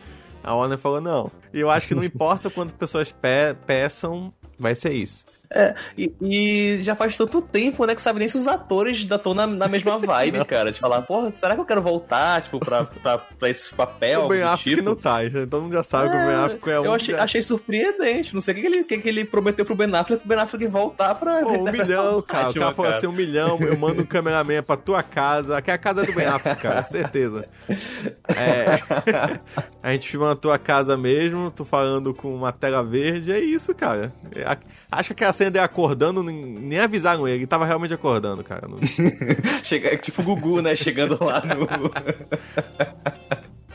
A 0.42 0.52
Warner 0.52 0.78
falou, 0.78 1.00
não. 1.00 1.30
E 1.54 1.60
eu 1.60 1.70
acho 1.70 1.86
que 1.86 1.94
não 1.94 2.02
importa 2.04 2.50
quanto 2.50 2.74
pessoas 2.74 3.12
pe 3.12 3.54
peçam, 3.66 4.32
vai 4.58 4.74
ser 4.74 4.94
isso. 4.94 5.24
É, 5.52 5.74
e, 5.98 6.12
e 6.20 6.80
já 6.84 6.94
faz 6.94 7.16
tanto 7.16 7.42
tempo, 7.42 7.84
né, 7.84 7.92
que 7.96 8.00
sabe 8.00 8.20
nem 8.20 8.28
se 8.28 8.38
os 8.38 8.46
atores 8.46 8.98
estão 8.98 9.34
na, 9.34 9.48
na 9.48 9.66
mesma 9.66 9.98
vibe, 9.98 10.44
cara. 10.44 10.70
De 10.70 10.78
falar, 10.78 11.02
porra, 11.02 11.32
será 11.34 11.56
que 11.56 11.60
eu 11.60 11.64
quero 11.64 11.82
voltar, 11.82 12.40
tipo, 12.42 12.60
pra, 12.60 12.84
pra, 12.84 13.18
pra 13.18 13.50
esse 13.50 13.74
papel? 13.74 14.26
o 14.26 14.28
Ben 14.28 14.42
Affleck 14.42 14.76
tipo? 14.76 14.88
não 14.88 14.94
tá, 14.94 15.18
todo 15.50 15.62
mundo 15.62 15.72
já 15.72 15.82
sabe 15.82 16.10
que 16.10 16.16
o 16.16 16.20
Ben 16.20 16.36
Affleck 16.36 16.70
é 16.70 16.80
um... 16.80 16.84
eu 16.84 16.94
achei, 16.94 17.14
já- 17.16 17.24
achei 17.24 17.42
surpreendente. 17.42 18.32
Não 18.32 18.40
sei 18.40 18.52
o 18.52 18.56
que, 18.56 18.60
que 18.60 18.66
ele, 18.68 18.84
que, 18.84 18.98
que 18.98 19.08
ele 19.08 19.24
prometeu 19.24 19.64
pro 19.64 19.74
Ben 19.74 19.92
Affleck, 19.92 20.20
pro 20.20 20.28
Ben 20.28 20.38
Affleck 20.38 20.66
voltar 20.68 21.16
pra. 21.16 21.40
Pô, 21.40 21.48
um 21.48 21.54
interpretar 21.62 21.86
milhão, 21.86 22.18
o 22.18 22.22
cara. 22.22 22.42
O 22.44 22.46
Batman, 22.46 22.62
cara 22.66 22.74
falou 22.76 22.92
assim, 22.94 23.06
um 23.08 23.12
milhão, 23.12 23.58
eu 23.60 23.76
mando 23.76 24.02
um 24.02 24.06
cameraman 24.06 24.62
pra 24.62 24.76
tua 24.76 25.02
casa, 25.02 25.60
que 25.60 25.70
é 25.70 25.74
a 25.74 25.78
casa 25.78 26.04
do 26.04 26.12
Ben 26.12 26.26
Affleck, 26.26 26.62
cara, 26.62 26.84
certeza. 26.86 27.44
É, 28.28 28.80
a 29.82 29.92
gente 29.92 30.08
filma 30.08 30.28
na 30.28 30.36
tua 30.36 30.58
casa 30.58 30.96
mesmo, 30.96 31.50
tu 31.50 31.64
falando 31.64 32.14
com 32.14 32.32
uma 32.32 32.52
tela 32.52 32.84
verde, 32.84 33.32
é 33.32 33.40
isso, 33.40 33.74
cara. 33.74 34.12
É, 34.36 34.56
Acho 34.92 35.14
que 35.14 35.24
cena 35.39 35.39
dele 35.48 35.64
acordando, 35.64 36.22
nem, 36.22 36.34
nem 36.44 36.78
avisaram 36.80 37.26
ele, 37.28 37.38
ele 37.38 37.46
tava 37.46 37.64
realmente 37.64 37.94
acordando, 37.94 38.42
cara. 38.42 38.66
Não- 38.68 38.78
Chega, 39.64 39.96
tipo 39.96 40.20
o 40.20 40.24
Gugu, 40.24 40.60
né? 40.60 40.74
Chegando 40.74 41.16
lá 41.24 41.40
no. 41.44 41.90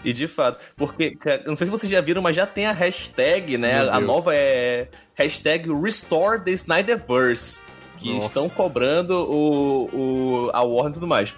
E 0.03 0.13
de 0.13 0.27
fato, 0.27 0.63
porque, 0.77 1.15
cara, 1.15 1.41
não 1.47 1.55
sei 1.55 1.65
se 1.65 1.71
vocês 1.71 1.91
já 1.91 1.99
viram, 1.99 2.21
mas 2.21 2.35
já 2.35 2.45
tem 2.45 2.67
a 2.67 2.71
hashtag, 2.71 3.57
né? 3.57 3.79
Meu 3.81 3.89
A 3.91 3.95
Deus. 3.97 4.05
nova 4.07 4.35
é 4.35 4.87
hashtag 5.15 5.67
Restore 5.73 6.43
the 6.43 6.51
Snyderverse. 6.51 7.59
Que 7.97 8.13
Nossa. 8.13 8.27
estão 8.27 8.47
cobrando 8.49 9.13
o, 9.27 9.85
o, 9.85 10.49
a 10.53 10.61
Warner 10.61 10.91
e 10.91 10.93
tudo 10.95 11.07
mais. 11.07 11.33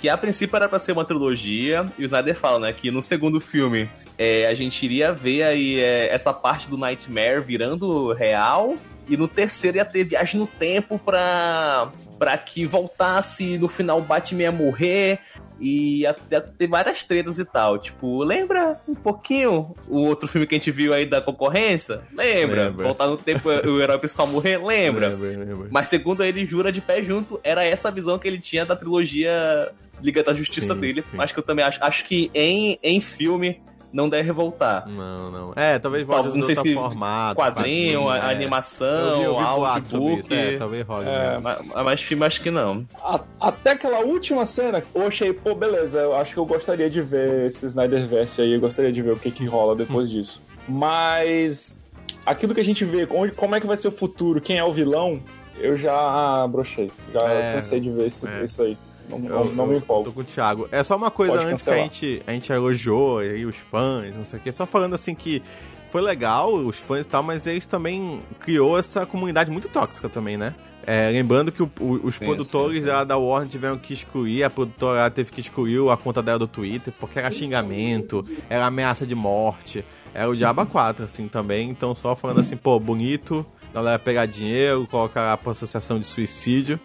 Que 0.00 0.08
a 0.08 0.18
princípio 0.18 0.56
era 0.56 0.68
pra 0.68 0.78
ser 0.78 0.92
uma 0.92 1.04
trilogia, 1.04 1.86
e 1.98 2.02
o 2.02 2.04
Snyder 2.04 2.34
fala, 2.34 2.58
né, 2.58 2.72
que 2.72 2.90
no 2.90 3.00
segundo 3.02 3.40
filme 3.40 3.88
é, 4.18 4.46
a 4.46 4.54
gente 4.54 4.82
iria 4.84 5.12
ver 5.12 5.42
aí 5.44 5.78
é, 5.78 6.12
essa 6.12 6.32
parte 6.32 6.68
do 6.68 6.76
Nightmare 6.76 7.40
virando 7.42 8.12
real, 8.12 8.76
e 9.10 9.16
no 9.16 9.26
terceiro 9.26 9.76
ia 9.76 9.84
ter 9.84 10.04
viagem 10.04 10.38
no 10.40 10.46
tempo 10.46 10.98
pra, 10.98 11.90
pra 12.18 12.38
que 12.38 12.64
voltasse 12.64 13.58
no 13.58 13.68
final 13.68 13.98
o 13.98 14.02
Batman 14.02 14.42
ia 14.42 14.52
morrer, 14.52 15.18
e 15.60 16.06
até 16.06 16.40
ter 16.40 16.66
várias 16.66 17.04
tretas 17.04 17.38
e 17.38 17.44
tal. 17.44 17.78
Tipo, 17.78 18.24
lembra 18.24 18.80
um 18.88 18.94
pouquinho 18.94 19.74
o 19.86 20.06
outro 20.06 20.26
filme 20.26 20.46
que 20.46 20.54
a 20.54 20.58
gente 20.58 20.70
viu 20.70 20.94
aí 20.94 21.04
da 21.04 21.20
concorrência? 21.20 22.00
Lembra? 22.14 22.68
Lembra. 22.68 22.84
Voltar 22.84 23.06
no 23.08 23.16
tempo 23.16 23.48
o 23.48 23.80
herói 23.80 23.98
principal 23.98 24.26
morrer? 24.26 24.56
Lembra? 24.56 25.08
Lembra, 25.08 25.44
lembra. 25.44 25.68
Mas 25.70 25.88
segundo 25.88 26.24
ele, 26.24 26.46
jura 26.46 26.72
de 26.72 26.80
pé 26.80 27.02
junto, 27.02 27.38
era 27.44 27.62
essa 27.62 27.88
a 27.88 27.90
visão 27.90 28.18
que 28.18 28.26
ele 28.26 28.38
tinha 28.38 28.64
da 28.64 28.74
trilogia 28.74 29.70
Liga 30.02 30.22
da 30.22 30.32
Justiça 30.32 30.74
Sim, 30.74 30.80
dele. 30.80 31.02
sim. 31.10 31.18
Acho 31.18 31.34
que 31.34 31.40
eu 31.40 31.44
também 31.44 31.64
acho. 31.64 31.82
Acho 31.84 32.04
que 32.06 32.30
em, 32.32 32.78
em 32.82 33.00
filme 33.00 33.60
não 33.92 34.08
deve 34.08 34.30
voltar. 34.32 34.86
Não, 34.88 35.30
não. 35.30 35.52
É, 35.56 35.78
talvez 35.78 36.06
volte 36.06 36.30
de 36.32 36.38
não 36.38 36.46
sei 36.46 36.54
se 36.56 36.74
formato. 36.74 37.34
quadrinho, 37.36 38.08
a- 38.08 38.16
é. 38.16 38.18
Eu 38.18 38.22
vi- 38.26 38.32
animação, 38.34 39.22
eu 39.22 39.38
audiobook. 39.38 40.32
é, 40.34 40.56
talvez 40.58 40.86
role. 40.86 41.06
É, 41.08 41.28
mesmo. 41.30 41.42
Mas, 41.42 41.84
mas 41.84 42.02
filme 42.02 42.24
acho 42.24 42.40
que 42.40 42.50
não. 42.50 42.86
A- 43.02 43.20
até 43.40 43.70
aquela 43.72 44.00
última 44.00 44.46
cena, 44.46 44.82
eu 44.94 45.06
achei, 45.06 45.32
pô, 45.32 45.54
beleza, 45.54 45.98
eu 45.98 46.14
acho 46.14 46.32
que 46.34 46.38
eu 46.38 46.46
gostaria 46.46 46.88
de 46.88 47.00
ver 47.00 47.46
esse 47.46 47.66
Snyderverse 47.66 48.40
aí, 48.42 48.52
eu 48.52 48.60
gostaria 48.60 48.92
de 48.92 49.02
ver 49.02 49.12
o 49.12 49.16
que 49.16 49.30
que 49.30 49.44
rola 49.46 49.74
depois 49.74 50.08
disso. 50.08 50.40
Mas 50.68 51.78
aquilo 52.24 52.54
que 52.54 52.60
a 52.60 52.64
gente 52.64 52.84
vê, 52.84 53.06
onde, 53.10 53.32
como 53.34 53.54
é 53.54 53.60
que 53.60 53.66
vai 53.66 53.76
ser 53.76 53.88
o 53.88 53.92
futuro, 53.92 54.40
quem 54.40 54.58
é 54.58 54.64
o 54.64 54.72
vilão, 54.72 55.20
eu 55.58 55.76
já 55.76 56.46
brochei. 56.48 56.90
Já 57.12 57.20
É, 57.28 57.54
cansei 57.54 57.80
de 57.80 57.90
ver 57.90 58.06
isso, 58.06 58.26
é. 58.28 58.44
isso 58.44 58.62
aí. 58.62 58.78
Não, 59.08 59.18
não, 59.18 59.44
Eu- 59.46 59.52
não 59.54 59.66
me 59.66 59.76
empolgo. 59.78 60.04
Tô 60.04 60.12
com 60.12 60.20
o 60.20 60.24
Thiago. 60.24 60.68
É 60.70 60.82
só 60.84 60.96
uma 60.96 61.10
coisa 61.10 61.32
Pode 61.34 61.46
antes 61.46 61.64
que 61.64 61.70
a 61.70 61.72
cancelar. 61.74 61.92
gente, 61.92 62.22
a 62.26 62.32
gente 62.32 62.52
elogiou 62.52 63.18
aí 63.18 63.44
os 63.44 63.56
fãs, 63.56 64.14
não 64.16 64.24
sei 64.24 64.38
o 64.38 64.42
quê. 64.42 64.52
Só 64.52 64.66
falando 64.66 64.94
assim 64.94 65.14
que 65.14 65.42
foi 65.90 66.00
legal, 66.00 66.52
os 66.54 66.76
fãs 66.78 67.04
e 67.04 67.08
tal, 67.08 67.22
mas 67.22 67.46
eles 67.46 67.66
também 67.66 68.20
criou 68.40 68.78
essa 68.78 69.04
comunidade 69.04 69.50
muito 69.50 69.68
tóxica 69.68 70.08
também, 70.08 70.36
né? 70.36 70.54
É, 70.86 71.10
lembrando 71.10 71.52
que 71.52 71.62
o- 71.62 71.70
o- 71.78 72.00
os 72.06 72.14
Sim, 72.14 72.24
produtores 72.24 72.78
sim, 72.78 72.84
sim. 72.84 72.88
lá 72.88 73.04
da 73.04 73.16
Warner 73.18 73.48
tiveram 73.50 73.76
que 73.76 73.92
excluir, 73.92 74.42
a 74.44 74.48
produtora 74.50 75.10
teve 75.10 75.30
que 75.30 75.40
excluir 75.40 75.88
a 75.90 75.96
conta 75.96 76.22
dela 76.22 76.38
do 76.38 76.46
Twitter, 76.46 76.92
porque 76.98 77.18
era 77.18 77.30
xingamento, 77.30 78.22
era 78.48 78.66
ameaça 78.66 79.04
de 79.06 79.14
morte, 79.14 79.84
era 80.14 80.28
o 80.30 80.34
Diaba 80.34 80.64
4, 80.64 81.04
assim, 81.04 81.28
também. 81.28 81.68
Então, 81.68 81.94
só 81.94 82.16
falando 82.16 82.40
assim, 82.40 82.56
pô, 82.56 82.80
bonito, 82.80 83.44
galera 83.74 83.98
pegar 83.98 84.26
dinheiro, 84.26 84.86
colocar 84.90 85.22
lá 85.22 85.36
pra 85.36 85.52
associação 85.52 85.98
de 86.00 86.06
suicídio. 86.06 86.80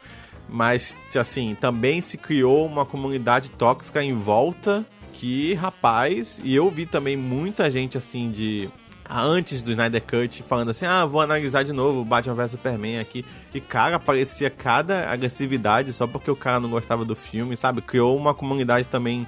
Mas, 0.48 0.96
assim, 1.20 1.56
também 1.60 2.02
se 2.02 2.18
criou 2.18 2.66
uma 2.66 2.86
comunidade 2.86 3.50
tóxica 3.50 4.04
em 4.04 4.14
volta 4.14 4.86
que, 5.14 5.54
rapaz, 5.54 6.40
e 6.44 6.54
eu 6.54 6.70
vi 6.70 6.86
também 6.86 7.18
muita 7.18 7.70
gente, 7.70 7.98
assim, 7.98 8.32
de... 8.32 8.70
Antes 9.08 9.62
do 9.62 9.70
Snyder 9.70 10.02
Cut, 10.02 10.42
falando 10.42 10.72
assim, 10.72 10.84
ah, 10.86 11.06
vou 11.06 11.22
analisar 11.22 11.62
de 11.62 11.72
novo 11.72 12.04
Batman 12.04 12.34
vs 12.34 12.52
Superman 12.52 13.00
aqui. 13.00 13.24
E, 13.54 13.62
cara, 13.62 13.98
aparecia 13.98 14.50
cada 14.50 15.12
agressividade 15.12 15.94
só 15.94 16.08
porque 16.08 16.32
o 16.32 16.36
cara 16.36 16.60
não 16.60 16.72
gostava 16.72 17.06
do 17.06 17.16
filme, 17.16 17.56
sabe? 17.56 17.84
Criou 17.84 18.18
uma 18.18 18.34
comunidade 18.34 18.88
também 18.88 19.28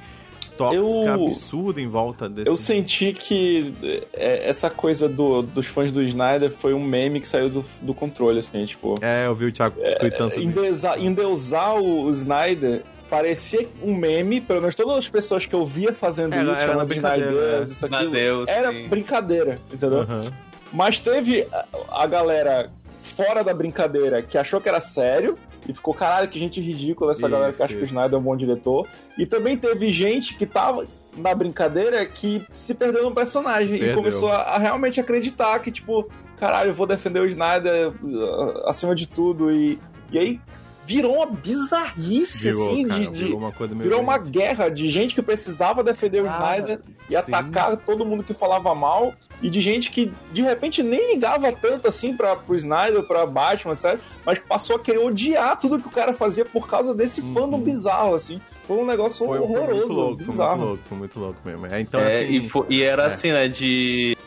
tóxica, 0.57 0.85
Eu- 0.85 1.25
absurda 1.25 1.81
em 1.81 1.87
volta 1.87 2.27
desse... 2.27 2.49
Eu 2.49 2.57
senti 2.57 3.13
que 3.13 3.73
é, 4.13 4.49
essa 4.49 4.69
coisa 4.69 5.07
do- 5.07 5.41
dos 5.41 5.65
fãs 5.67 5.91
do 5.91 6.01
Snyder 6.03 6.49
foi 6.49 6.73
um 6.73 6.83
meme 6.83 7.19
que 7.21 7.27
saiu 7.27 7.49
do, 7.49 7.65
do 7.81 7.93
controle, 7.93 8.39
assim, 8.39 8.65
tipo. 8.65 8.95
É, 9.01 9.27
eu 9.27 9.35
vi 9.35 9.45
o 9.45 9.51
Thiago 9.51 9.75
tweetando 9.99 10.31
sobre 10.33 10.45
isso. 10.49 10.59
Endeusar, 10.59 11.01
endeusar 11.01 11.75
o, 11.79 12.03
o 12.03 12.11
Snyder 12.11 12.83
parecia 13.09 13.67
um 13.81 13.95
meme, 13.95 14.41
pelo 14.41 14.59
menos 14.59 14.75
todas 14.75 14.97
as 14.97 15.07
pessoas 15.07 15.45
que 15.45 15.55
eu 15.55 15.65
via 15.65 15.93
fazendo 15.93 16.33
Era- 16.33 16.51
isso, 16.51 16.61
era 16.61 16.85
brincadeira, 16.85 17.31
Snyder, 17.31 17.59
é. 17.59 17.61
isso 17.63 17.85
aquilo, 17.85 18.01
Snyder, 18.17 18.43
era 18.47 18.71
sim. 18.73 18.87
brincadeira, 18.89 19.59
entendeu? 19.73 19.99
Aham. 20.01 20.33
Mas 20.73 20.99
teve 20.99 21.47
a, 21.53 21.65
a 22.03 22.05
galera 22.07 22.69
fora 23.01 23.41
da 23.43 23.53
brincadeira 23.53 24.21
que 24.21 24.37
achou 24.37 24.59
que 24.59 24.67
era 24.67 24.81
sério 24.81 25.37
e 25.67 25.73
ficou, 25.73 25.93
caralho, 25.93 26.29
que 26.29 26.39
gente 26.39 26.61
ridícula 26.61 27.11
essa 27.11 27.21
Isso, 27.21 27.29
galera 27.29 27.53
que 27.53 27.61
acha 27.61 27.75
que 27.75 27.81
o. 27.81 27.85
Snyder 27.85 28.13
é 28.13 28.17
um 28.17 28.23
bom 28.23 28.35
diretor. 28.35 28.87
E 29.17 29.25
também 29.25 29.57
teve 29.57 29.89
gente 29.89 30.35
que 30.35 30.45
tava 30.45 30.87
na 31.15 31.33
brincadeira 31.33 32.05
que 32.05 32.45
se 32.53 32.73
perdeu 32.73 33.03
no 33.03 33.13
personagem 33.13 33.69
Se 33.69 33.75
e 33.75 33.79
perdeu. 33.79 33.95
começou 33.95 34.29
a, 34.29 34.43
a 34.43 34.57
realmente 34.57 34.99
acreditar 34.99 35.59
que, 35.59 35.71
tipo, 35.71 36.09
caralho, 36.37 36.69
eu 36.69 36.73
vou 36.73 36.87
defender 36.87 37.19
o 37.19 37.25
Snyder 37.25 37.89
uh, 37.89 38.69
acima 38.69 38.95
de 38.95 39.07
tudo. 39.07 39.51
E, 39.51 39.79
e 40.11 40.17
aí 40.17 40.39
virou 40.87 41.15
uma 41.17 41.25
bizarrice, 41.25 42.43
Virou, 42.49 42.71
assim, 42.71 42.87
cara, 42.87 42.99
de- 43.01 43.11
de, 43.11 43.23
virou 43.25 43.37
uma 43.39 43.51
coisa 43.51 43.75
meio... 43.75 43.83
Virou 43.89 44.01
uma 44.01 44.17
guerra 44.17 44.69
de 44.69 44.87
gente 44.87 45.13
que 45.13 45.21
precisava 45.21 45.83
defender 45.83 46.23
o 46.23 46.29
Ah, 46.29 46.37
Snyder 46.55 46.79
e 47.05 47.09
sim. 47.11 47.15
atacar 47.17 47.75
todo 47.77 48.05
mundo 48.05 48.23
que 48.23 48.33
falava 48.33 48.73
mal, 48.73 49.13
e 49.41 49.49
de 49.49 49.59
gente 49.61 49.91
que 49.91 50.11
de 50.31 50.41
repente 50.41 50.81
nem 50.81 51.13
ligava 51.13 51.51
tanto 51.51 51.87
assim 51.87 52.15
pra, 52.15 52.35
pro 52.37 52.55
Snyder, 52.55 53.03
pra 53.03 53.25
Batman, 53.25 53.73
etc. 53.73 53.99
Mas 54.25 54.39
passou 54.39 54.77
a 54.77 54.79
querer 54.79 54.99
odiar 54.99 55.59
tudo 55.59 55.77
que 55.79 55.87
o 55.87 55.91
cara 55.91 56.13
fazia 56.13 56.45
por 56.45 56.67
causa 56.67 56.95
desse 56.95 57.21
fandom 57.33 57.59
bizarro, 57.59 58.15
assim. 58.15 58.39
Foi 58.65 58.77
um 58.77 58.85
negócio 58.85 59.25
Foi, 59.25 59.37
foi 59.37 59.47
horroroso, 59.47 59.75
muito 59.75 59.93
louco, 59.93 60.17
foi 60.23 60.25
bizarro. 60.25 60.55
muito 60.57 60.67
louco, 60.69 60.83
foi 60.89 60.97
muito 60.97 61.19
louco 61.19 61.39
mesmo. 61.45 61.65
É, 61.67 61.79
então, 61.81 61.99
É, 62.01 62.23
assim... 62.23 62.33
e, 62.33 62.49
fo- 62.49 62.65
e 62.69 62.81
era 62.83 63.05
assim, 63.05 63.31
né, 63.31 63.47
de 63.47 64.17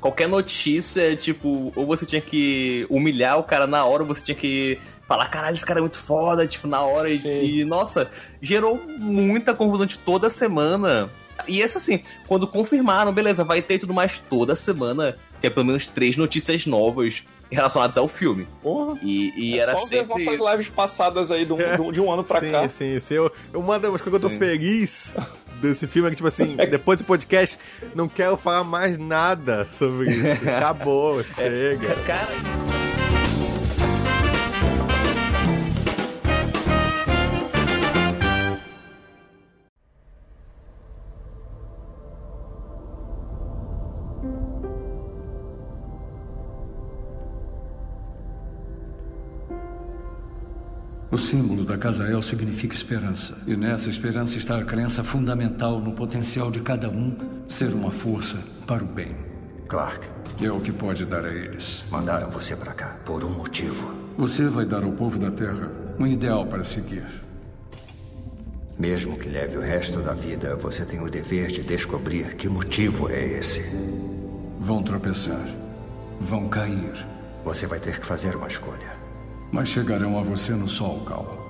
qualquer 0.00 0.28
notícia, 0.28 1.14
tipo, 1.16 1.72
ou 1.74 1.86
você 1.86 2.04
tinha 2.04 2.20
que 2.20 2.86
humilhar 2.90 3.38
o 3.38 3.44
cara 3.44 3.66
na 3.66 3.84
hora, 3.84 4.02
ou 4.02 4.08
você 4.08 4.22
tinha 4.24 4.34
que 4.34 4.78
falar, 5.08 5.26
caralho, 5.28 5.54
esse 5.56 5.64
cara 5.66 5.80
é 5.80 5.82
muito 5.82 5.98
foda, 5.98 6.46
tipo, 6.46 6.66
na 6.66 6.80
hora. 6.80 7.08
E, 7.10 7.60
e, 7.60 7.64
nossa, 7.64 8.10
gerou 8.40 8.80
muita 8.98 9.54
confusão 9.54 9.86
de 9.86 9.98
toda 9.98 10.28
semana. 10.30 11.10
E 11.46 11.62
essa 11.62 11.78
assim, 11.78 12.02
quando 12.26 12.46
confirmaram, 12.46 13.12
beleza, 13.12 13.44
vai 13.44 13.60
ter 13.62 13.78
tudo 13.78 13.92
mais 13.94 14.18
toda 14.18 14.56
semana, 14.56 15.16
tem 15.40 15.50
pelo 15.50 15.66
menos 15.66 15.86
três 15.86 16.16
notícias 16.16 16.64
novas 16.66 17.22
relacionadas 17.50 17.96
ao 17.96 18.08
filme. 18.08 18.48
Porra. 18.62 18.98
E, 19.02 19.32
e 19.36 19.58
É 19.58 19.62
era 19.62 19.76
só 19.76 19.82
ver 19.82 19.86
sempre 19.86 20.00
as 20.00 20.08
nossas 20.08 20.34
isso. 20.40 20.50
lives 20.50 20.68
passadas 20.70 21.30
aí 21.30 21.44
do- 21.44 21.56
do- 21.76 21.92
de 21.92 22.00
um 22.00 22.10
ano 22.10 22.24
pra 22.24 22.40
sim, 22.40 22.50
cá. 22.50 22.68
Sim, 22.68 22.98
sim. 22.98 23.14
Eu, 23.14 23.30
eu, 23.52 23.60
uma 23.60 23.78
das 23.78 23.90
coisas 24.00 24.02
que 24.10 24.16
eu 24.16 24.20
tô 24.20 24.28
Sim. 24.30 24.38
feliz 24.38 25.16
desse 25.60 25.86
filme 25.86 26.08
é 26.08 26.10
que, 26.10 26.16
tipo 26.16 26.26
assim, 26.26 26.56
depois 26.68 26.98
desse 26.98 27.06
podcast, 27.06 27.58
não 27.94 28.08
quero 28.08 28.36
falar 28.36 28.64
mais 28.64 28.98
nada 28.98 29.68
sobre 29.70 30.10
isso. 30.10 30.48
Acabou, 30.48 31.22
chega. 31.22 31.94
Cara, 32.06 32.28
O 51.16 51.18
símbolo 51.18 51.64
da 51.64 51.78
Casa 51.78 52.04
El 52.04 52.20
significa 52.20 52.74
esperança. 52.74 53.38
E 53.46 53.56
nessa 53.56 53.88
esperança 53.88 54.36
está 54.36 54.58
a 54.58 54.64
crença 54.66 55.02
fundamental 55.02 55.80
no 55.80 55.92
potencial 55.92 56.50
de 56.50 56.60
cada 56.60 56.90
um 56.90 57.16
ser 57.48 57.72
uma 57.72 57.90
força 57.90 58.36
para 58.66 58.84
o 58.84 58.86
bem. 58.86 59.16
Clark, 59.66 60.06
É 60.42 60.50
o 60.50 60.60
que 60.60 60.70
pode 60.70 61.06
dar 61.06 61.24
a 61.24 61.32
eles. 61.32 61.82
mandaram 61.90 62.28
você 62.28 62.54
pra 62.54 62.74
cá 62.74 62.98
por 63.06 63.24
um 63.24 63.30
motivo. 63.30 63.94
Você 64.18 64.46
vai 64.46 64.66
dar 64.66 64.84
ao 64.84 64.92
povo 64.92 65.18
da 65.18 65.30
Terra 65.30 65.72
um 65.98 66.06
ideal 66.06 66.44
para 66.44 66.64
seguir. 66.64 67.06
Mesmo 68.78 69.16
que 69.16 69.30
leve 69.30 69.56
o 69.56 69.62
resto 69.62 70.00
da 70.00 70.12
vida, 70.12 70.54
você 70.56 70.84
tem 70.84 71.00
o 71.00 71.08
dever 71.08 71.46
de 71.50 71.62
descobrir 71.62 72.34
que 72.36 72.46
motivo 72.46 73.08
é 73.08 73.38
esse. 73.38 73.62
Vão 74.60 74.82
tropeçar. 74.82 75.48
Vão 76.20 76.46
cair. 76.50 77.06
Você 77.42 77.66
vai 77.66 77.80
ter 77.80 78.00
que 78.00 78.04
fazer 78.04 78.36
uma 78.36 78.48
escolha. 78.48 79.05
Mas 79.50 79.68
chegarão 79.68 80.18
a 80.18 80.22
você 80.22 80.52
no 80.52 80.68
sol, 80.68 81.04
Cal. 81.04 81.46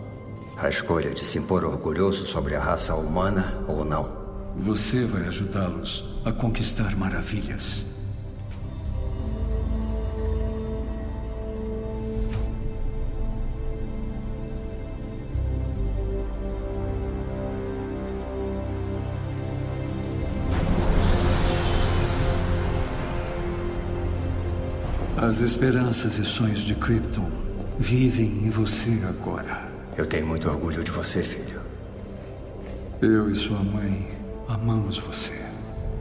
A 0.57 0.69
escolha 0.69 1.11
de 1.11 1.23
se 1.23 1.39
impor 1.39 1.65
orgulhoso 1.65 2.27
sobre 2.27 2.55
a 2.55 2.61
raça 2.61 2.95
humana 2.95 3.63
ou 3.69 3.85
não. 3.85 4.27
Você 4.57 5.05
vai 5.05 5.27
ajudá-los 5.27 6.05
a 6.25 6.33
conquistar 6.33 6.97
maravilhas. 6.97 7.85
As 25.19 25.41
esperanças 25.41 26.19
e 26.19 26.25
sonhos 26.25 26.61
de 26.61 26.75
Krypton 26.75 27.31
vivem 27.79 28.47
em 28.47 28.51
você 28.51 28.91
agora. 29.09 29.69
Eu 29.97 30.07
tenho 30.07 30.27
muito 30.27 30.49
orgulho 30.49 30.83
de 30.83 30.91
você, 30.91 31.23
filho. 31.23 31.61
Eu 33.01 33.31
e 33.31 33.35
sua 33.35 33.63
mãe 33.63 34.11
amamos 34.49 34.99
você. 34.99 35.33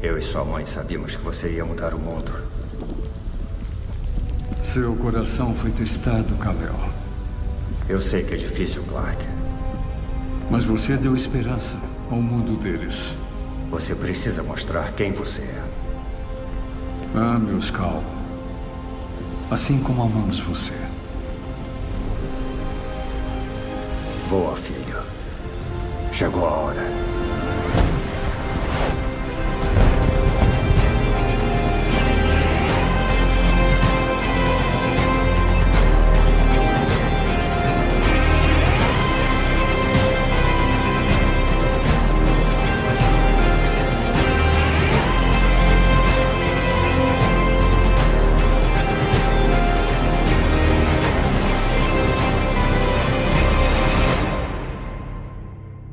Eu 0.01 0.17
e 0.17 0.21
sua 0.21 0.45
mãe 0.45 0.65
sabíamos 0.65 1.15
que 1.15 1.23
você 1.23 1.49
ia 1.49 1.65
mudar 1.65 1.93
o 1.93 1.99
mundo. 1.99 2.31
Seu 4.61 4.95
coração 4.95 5.53
foi 5.53 5.71
testado, 5.71 6.35
Kal-El. 6.35 6.89
Eu 7.87 8.01
sei 8.01 8.23
que 8.23 8.33
é 8.33 8.37
difícil, 8.37 8.83
Clark. 8.83 9.25
Mas 10.49 10.65
você 10.65 10.97
deu 10.97 11.15
esperança 11.15 11.77
ao 12.09 12.21
mundo 12.21 12.57
deles. 12.57 13.15
Você 13.69 13.95
precisa 13.95 14.43
mostrar 14.43 14.91
quem 14.93 15.11
você 15.11 15.41
é. 15.41 15.63
Ah, 17.15 17.39
meus 17.39 17.71
Cal. 17.71 18.03
Assim 19.49 19.79
como 19.79 20.03
amamos 20.03 20.39
você. 20.39 20.73
Voa, 24.27 24.55
filho. 24.57 25.03
Chegou 26.11 26.45
a 26.47 26.51
hora. 26.51 27.14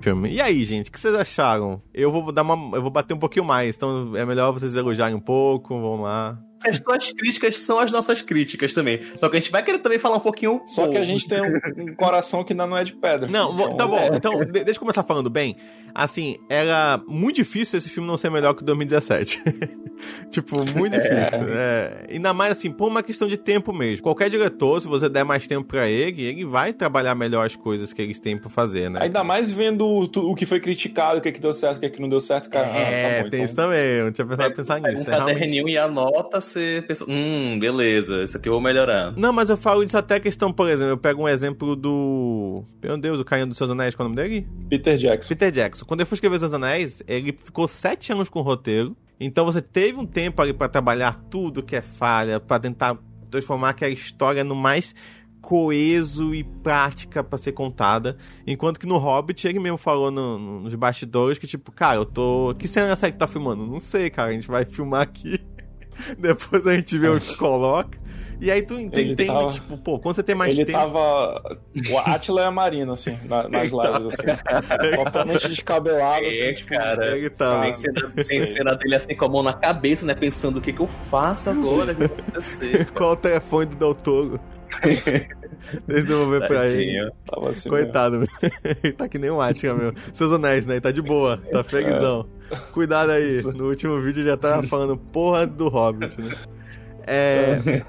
Filme. 0.03 0.31
E 0.31 0.41
aí, 0.41 0.65
gente, 0.65 0.89
o 0.91 0.93
que 0.93 0.99
vocês 1.01 1.15
acharam? 1.15 1.81
Eu 1.95 2.11
vou 2.11 2.31
dar 2.33 2.43
uma. 2.43 2.77
Eu 2.77 2.83
vou 2.83 2.91
bater 2.91 3.15
um 3.15 3.19
pouquinho 3.19 3.45
mais, 3.45 3.77
então 3.77 4.17
é 4.17 4.25
melhor 4.27 4.53
vocês 4.53 4.75
elogiarem 4.75 5.15
um 5.17 5.21
pouco, 5.21 5.69
vamos 5.81 6.03
lá. 6.03 6.39
As 6.65 6.79
tuas 6.79 7.11
críticas 7.13 7.59
são 7.59 7.81
as 7.81 7.91
nossas 7.91 8.23
críticas 8.23 8.73
também. 8.73 9.01
Só 9.19 9.29
que 9.29 9.37
a 9.37 9.41
gente 9.41 9.51
vai 9.51 9.65
querer 9.65 9.81
também 9.81 9.99
falar 9.99 10.19
um 10.19 10.21
pouquinho. 10.21 10.61
Só 10.65 10.87
que 10.87 10.97
a 10.97 11.05
gente 11.05 11.27
tem 11.27 11.41
um, 11.43 11.91
um 11.91 11.95
coração 11.97 12.45
que 12.45 12.53
ainda 12.53 12.69
não 12.69 12.77
é 12.77 12.85
de 12.85 12.93
pedra. 12.93 13.27
Não, 13.27 13.53
Então, 13.53 13.77
tá 13.77 13.85
bom. 13.87 13.97
é. 13.99 14.11
Então, 14.15 14.39
de- 14.39 14.47
deixa 14.65 14.71
eu 14.71 14.79
começar 14.79 15.03
falando 15.03 15.29
bem. 15.29 15.57
Assim, 15.95 16.39
era 16.49 17.01
muito 17.07 17.37
difícil 17.37 17.79
esse 17.79 17.89
filme 17.89 18.09
não 18.09 18.17
ser 18.17 18.31
melhor 18.31 18.55
que 18.55 18.65
2017. 18.65 19.43
tipo, 20.31 20.59
muito 20.77 20.95
difícil. 20.95 21.49
É, 21.55 22.07
ainda 22.11 22.33
mais 22.33 22.53
assim, 22.53 22.71
por 22.71 22.89
uma 22.89 23.03
questão 23.03 23.29
de 23.29 23.37
tempo 23.37 23.73
mesmo. 23.73 24.03
Qualquer 24.03 24.31
diretor, 24.31 24.81
se 24.81 24.89
você 24.89 25.09
der 25.09 25.25
mais 25.25 25.47
tempo 25.47 25.65
pra 25.67 25.89
ele, 25.89 26.23
ele 26.23 26.45
vai 26.45 26.73
trabalhar 26.73 27.15
melhor 27.15 27.47
as 27.47 27.57
coisas 27.57 27.93
que 27.93 28.01
eles 28.03 28.19
têm 28.19 28.39
pra 28.39 28.51
fazer, 28.51 28.91
né? 28.91 29.01
Ainda 29.03 29.23
mais 29.23 29.53
vendo 29.53 29.87
o 29.87 30.35
que 30.35 30.47
foi 30.47 30.61
criticado, 30.61 31.19
o 31.19 31.21
que, 31.21 31.29
é 31.29 31.33
que 31.33 31.41
deu 31.41 31.53
certo, 31.53 31.77
o 31.77 31.81
que, 31.81 31.87
é 31.87 31.91
que 31.91 32.01
não 32.01 32.09
deu 32.09 32.21
certo, 32.21 32.49
cara. 32.49 32.73
ah, 32.73 32.79
é, 32.79 33.03
tá 33.03 33.25
bom, 33.25 33.31
tem 33.31 33.39
então. 33.39 33.45
isso 33.45 33.57
também. 33.57 33.79
Eu 33.79 34.05
não 34.07 34.13
tinha 34.13 34.27
pensado 34.27 34.49
em 34.51 34.55
pensar 34.55 34.81
nisso. 34.81 35.11
É 35.11 35.15
realmente- 35.15 35.63
e 35.63 35.79
anota, 35.79 36.41
você 36.41 36.85
pensa, 36.87 37.05
hum, 37.09 37.59
beleza, 37.59 38.25
isso 38.25 38.37
aqui 38.37 38.49
eu 38.49 38.53
vou 38.53 38.61
melhorar. 38.61 39.13
Não, 39.17 39.33
mas 39.33 39.51
eu 39.51 39.57
falo 39.57 39.85
disso 39.85 39.97
até 39.97 40.19
questão, 40.19 40.53
por 40.53 40.69
exemplo, 40.69 40.93
eu 40.93 40.99
pego 40.99 41.23
um 41.23 41.29
exemplo 41.29 41.77
do. 41.77 42.65
Meu 42.83 42.97
Deus, 42.99 43.21
o 43.21 43.25
Carinha 43.25 43.47
dos 43.47 43.57
Seus 43.57 43.71
Anéis, 43.71 43.95
qual 43.95 44.07
é 44.07 44.11
o 44.11 44.15
nome 44.15 44.23
dele? 44.29 44.47
Peter 44.69 44.97
Jackson. 44.97 45.29
Peter 45.29 45.51
Jackson. 45.51 45.82
Quando 45.87 46.01
ele 46.01 46.09
foi 46.09 46.17
escrever 46.17 46.43
Os 46.43 46.53
Anéis, 46.55 47.03
ele 47.07 47.33
ficou 47.33 47.67
sete 47.69 48.13
anos 48.13 48.29
com 48.29 48.39
o 48.41 48.43
roteiro. 48.43 48.97
Então 49.21 49.45
você 49.45 49.63
teve 49.63 49.99
um 49.99 50.07
tempo 50.07 50.41
ali 50.43 50.53
pra 50.53 50.69
trabalhar 50.69 51.15
tudo 51.31 51.63
que 51.63 51.77
é 51.77 51.83
falha, 51.83 52.41
pra 52.41 52.59
tentar 52.59 52.99
transformar 53.31 53.71
aquela 53.71 53.93
história 53.93 54.43
no 54.45 54.55
mais 54.57 54.95
coeso 55.41 56.35
e 56.35 56.45
prática 56.45 57.23
pra 57.23 57.37
ser 57.37 57.53
contada. 57.53 58.17
Enquanto 58.47 58.79
que 58.79 58.87
no 58.87 58.97
Hobbit, 58.97 59.47
ele 59.47 59.59
mesmo 59.59 59.77
falou 59.77 60.11
no- 60.11 60.39
no- 60.39 60.61
nos 60.61 60.75
bastidores 60.75 61.37
que, 61.39 61.47
tipo, 61.47 61.73
cara, 61.73 61.97
eu 61.97 62.05
tô. 62.05 62.55
Que 62.59 62.69
cena 62.69 62.89
é 62.89 62.91
essa 62.93 63.11
que 63.11 63.19
tá 63.19 63.27
filmando? 63.27 63.67
Não 63.67 63.81
sei, 63.81 64.09
cara, 64.09 64.31
a 64.31 64.33
gente 64.33 64.47
vai 64.49 64.65
filmar 64.65 65.01
aqui. 65.03 65.41
Depois 66.19 66.67
a 66.67 66.75
gente 66.75 66.99
vê 66.99 67.09
o 67.09 67.21
que 67.21 67.37
coloca. 67.37 68.01
E 68.41 68.51
aí 68.51 68.61
tu 68.61 68.75
ent- 68.75 68.97
Ele 68.97 69.13
entende, 69.13 69.33
tava- 69.33 69.53
tipo, 69.53 69.79
pô, 69.79 70.01
quando 70.01 70.17
você 70.17 70.23
tem 70.25 70.35
mais 70.35 70.57
ele 70.59 70.65
tempo. 70.67 70.77
tava. 70.79 71.59
O 71.91 71.99
Atila 71.99 72.41
e 72.41 72.45
a 72.45 72.51
Marina, 72.51 72.93
assim, 72.95 73.17
na- 73.29 73.47
nas 73.49 73.71
lives, 73.71 74.19
assim. 74.19 74.97
Totalmente 74.97 75.49
descabelado, 75.49 76.27
assim, 76.27 76.41
É, 76.41 76.53
tipo. 76.53 76.71
cara. 76.71 77.17
Ele 77.17 77.31
tá. 77.31 77.61
Tem 77.63 77.75
cena, 77.75 78.11
tem 78.27 78.43
cena 78.45 78.75
dele 78.75 78.97
assim 78.97 79.15
com 79.15 79.25
a 79.27 79.29
mão 79.29 79.43
na 79.45 79.53
cabeça, 79.53 80.05
né? 80.05 80.13
Pensando 80.15 80.57
o 80.57 80.61
que, 80.61 80.73
que 80.73 80.81
eu 80.83 80.89
faço 81.09 81.51
agora, 81.51 81.93
o 81.93 81.95
que 81.95 82.05
acontecer. 82.05 82.91
Qual 82.91 83.13
o 83.13 83.17
telefone 83.17 83.67
do 83.67 83.77
Del 83.77 83.95
Toro? 83.95 84.41
Deixa 85.87 86.03
eu 86.03 86.05
devolver 86.07 86.47
pra 86.49 86.67
ele. 86.67 86.99
Assim, 86.99 87.71
mesmo. 87.71 87.71
Coitado, 87.71 88.25
ele 88.83 88.93
tá 88.93 89.09
que 89.09 89.19
nem 89.19 89.31
um 89.31 89.41
Atila, 89.41 89.75
meu. 89.75 89.93
Seus 90.13 90.33
anéis, 90.33 90.67
né? 90.67 90.75
Ele 90.75 90.81
tá 90.81 90.91
de 90.91 91.01
boa, 91.03 91.41
tá 91.53 91.63
felizão. 91.63 92.27
Cuidado 92.73 93.11
aí. 93.11 93.43
No 93.55 93.69
último 93.69 94.01
vídeo 94.01 94.25
já 94.25 94.37
tava 94.37 94.63
falando 94.65 94.97
porra 94.97 95.47
do 95.47 95.69
Hobbit, 95.69 96.21
né? 96.21 96.37
É. 97.07 97.83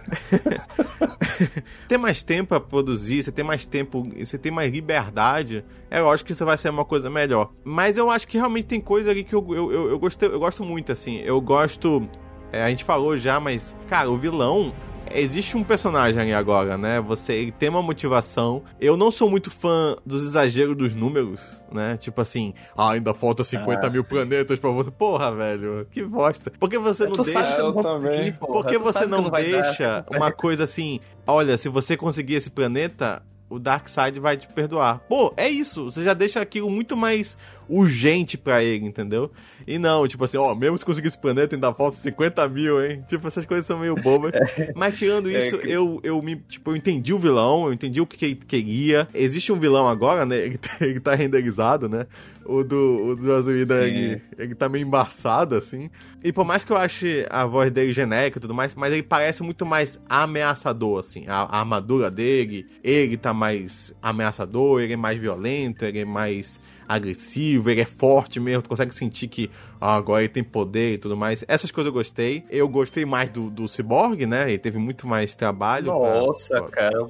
ter 1.88 1.97
mais 1.97 2.24
tempo 2.24 2.49
pra 2.49 2.59
produzir, 2.59 3.24
você 3.24 3.32
tem 3.32 3.45
mais 3.45 3.66
tempo, 3.66 4.09
você 4.18 4.38
tem 4.38 4.51
mais 4.51 4.72
liberdade, 4.72 5.64
é 5.89 5.99
lógico 5.99 6.28
que 6.28 6.34
isso 6.34 6.45
vai 6.45 6.57
ser 6.57 6.70
uma 6.70 6.86
coisa 6.86 7.09
melhor. 7.09 7.51
Mas 7.64 7.97
eu 7.97 8.09
acho 8.09 8.28
que 8.28 8.38
realmente 8.38 8.66
tem 8.66 8.82
coisa 8.82 9.11
ali 9.11 9.24
que 9.24 9.34
eu, 9.34 9.45
eu, 9.53 9.72
eu, 9.72 9.89
eu, 9.91 9.99
gostei, 9.99 10.30
eu 10.30 10.39
gosto 10.39 10.64
muito, 10.64 10.91
assim. 10.91 11.20
Eu 11.20 11.39
gosto. 11.39 12.07
é, 12.51 12.64
a 12.64 12.70
gente 12.70 12.84
falou 12.84 13.16
já, 13.16 13.39
mas, 13.39 13.76
cara, 13.88 14.09
o 14.09 14.18
vilão 14.18 14.74
existe 15.14 15.55
um 15.57 15.64
personagem 15.64 16.22
aí 16.22 16.34
agora, 16.34 16.78
né? 16.78 16.99
Você 17.01 17.34
ele 17.34 17.51
tem 17.51 17.70
uma 17.70 17.82
motivação. 17.82 18.64
Eu 18.80 18.95
não 18.97 19.11
sou 19.11 19.30
muito 19.30 19.49
fã 19.51 19.95
dos 20.05 20.24
exageros 20.24 20.76
dos 20.78 20.93
números, 20.95 21.39
né? 21.72 21.97
Tipo 21.97 22.22
assim, 22.22 22.53
ah, 22.76 22.91
ainda 22.91 23.14
falta 23.14 23.43
50 23.43 23.88
Ah, 23.88 23.89
mil 23.89 24.03
sim. 24.03 24.09
planetas 24.09 24.59
pra 24.59 24.70
você. 24.70 24.91
Porra, 24.91 25.34
velho, 25.36 25.88
que 25.91 26.03
bosta. 26.03 26.51
Por 26.59 26.70
que 26.70 26.78
você 26.78 27.05
não 27.05 27.11
deixa. 27.24 27.39
eu 27.57 27.66
não 27.66 27.74
vou 27.74 27.84
Eu 27.84 27.95
também. 27.95 28.32
Por 28.34 28.66
que 28.66 28.78
você 28.78 28.99
que 28.99 29.05
não 29.07 29.30
vai 29.30 29.51
dar. 29.51 29.61
deixa 29.61 30.05
uma 30.11 30.32
coisa 30.32 30.64
assim, 30.64 30.99
olha, 31.26 31.57
se 31.57 31.70
você 31.70 31.95
conseguir 31.97 32.36
esse 32.36 32.49
planeta, 32.49 33.22
o 33.49 33.59
Darkseid 33.59 34.20
vai 34.20 34.36
te 34.36 34.47
perdoar. 34.47 34.99
Pô, 35.07 35.32
é 35.38 35.47
isso. 35.47 35.86
Você 35.86 36.03
já 36.03 36.14
deixa 36.14 36.41
aquilo 36.41 36.70
muito 36.72 36.97
mais 36.97 37.38
urgente 37.70 38.38
pra 38.38 38.64
ele, 38.64 38.86
entendeu? 38.86 39.32
E 39.66 39.78
não, 39.80 40.07
tipo 40.07 40.24
assim, 40.26 40.38
ó, 40.38 40.53
mesmo 40.53 40.78
se 40.78 40.86
conseguir 40.86 41.07
esse 41.07 41.18
planeta, 41.20 41.55
ainda 41.55 41.74
falta 41.74 41.97
50 41.97 42.47
mil, 42.49 42.84
hein? 42.86 43.03
Tipo, 43.07 43.28
essas 43.28 43.45
coisas 43.45 43.66
são 43.66 43.80
meio 43.80 43.95
bobas. 43.95 44.32
Mas 44.76 44.97
tirando 44.97 45.30
isso, 45.30 45.57
que- 45.57 45.70
eu, 45.70 45.99
eu 46.03 46.22
me, 46.22 46.36
tipo, 46.47 46.72
eu 46.72 46.76
entendi 46.76 47.14
o 47.14 47.20
vilão, 47.20 47.68
eu 47.68 47.74
entendi 47.74 48.01
o 48.01 48.05
que 48.07 48.26
ele 48.26 48.36
queria. 48.36 49.07
Existe 49.14 49.51
um 49.51 49.59
vilão 49.59 49.88
agora, 49.88 50.26
né? 50.26 50.38
Ele 50.43 50.57
tá, 50.57 50.70
ele 50.82 50.99
tá 50.99 51.16
renderizado, 51.16 51.88
né? 51.88 52.05
O 52.45 52.61
do, 52.64 53.05
o 53.11 53.16
do 53.16 53.32
Azuída, 53.34 53.88
ele, 53.88 54.22
ele 54.38 54.53
tá 54.53 54.68
meio 54.68 54.86
embaçado, 54.86 55.55
assim. 55.55 55.89
E 56.22 56.34
por 56.34 56.43
mais 56.43 56.66
que 56.66 56.72
eu 56.74 56.78
ache 56.78 57.26
a 57.30 57.45
voz 57.45 57.72
dele 57.72 57.93
genérica 57.93 58.38
e 58.38 58.41
tudo 58.41 58.53
mais, 58.53 58.76
mas 58.76 58.91
ele 58.91 59.01
parece 59.03 59.41
muito 59.43 59.66
mais 59.66 59.97
ameaçador, 60.09 60.99
assim. 60.99 61.26
A, 61.28 61.43
a 61.43 61.59
armadura 61.59 62.11
dele, 62.11 62.66
ele 62.84 63.16
tá 63.16 63.34
mais 63.34 63.93
ameaçador, 64.01 64.82
ele 64.82 64.93
é 64.93 64.97
mais 64.97 65.18
violento, 65.18 65.86
ele 65.86 65.99
é 65.99 66.05
mais 66.05 66.59
agressivo, 66.88 67.70
ele 67.70 67.82
é 67.82 67.86
forte 67.86 68.40
mesmo, 68.40 68.62
tu 68.64 68.70
consegue 68.70 68.94
sentir 68.94 69.28
que 69.28 69.50
ah, 69.80 69.96
agora 69.96 70.22
ele 70.24 70.30
tem 70.30 70.44
poder 70.44 70.94
e 70.94 70.98
tudo 70.98 71.16
mais. 71.18 71.44
Essas 71.48 71.72
coisas 71.72 71.88
eu 71.88 71.94
gostei. 71.94 72.44
Eu 72.50 72.68
gostei 72.70 73.06
mais 73.06 73.30
do, 73.30 73.50
do 73.50 73.68
Cyborg, 73.68 74.26
né? 74.26 74.50
Ele 74.50 74.58
teve 74.60 74.78
muito 74.78 75.08
mais 75.08 75.36
trabalho. 75.36 75.86
pra- 75.86 76.14
Nossa, 76.22 76.62
pra- 76.62 76.70
cara. 76.72 77.08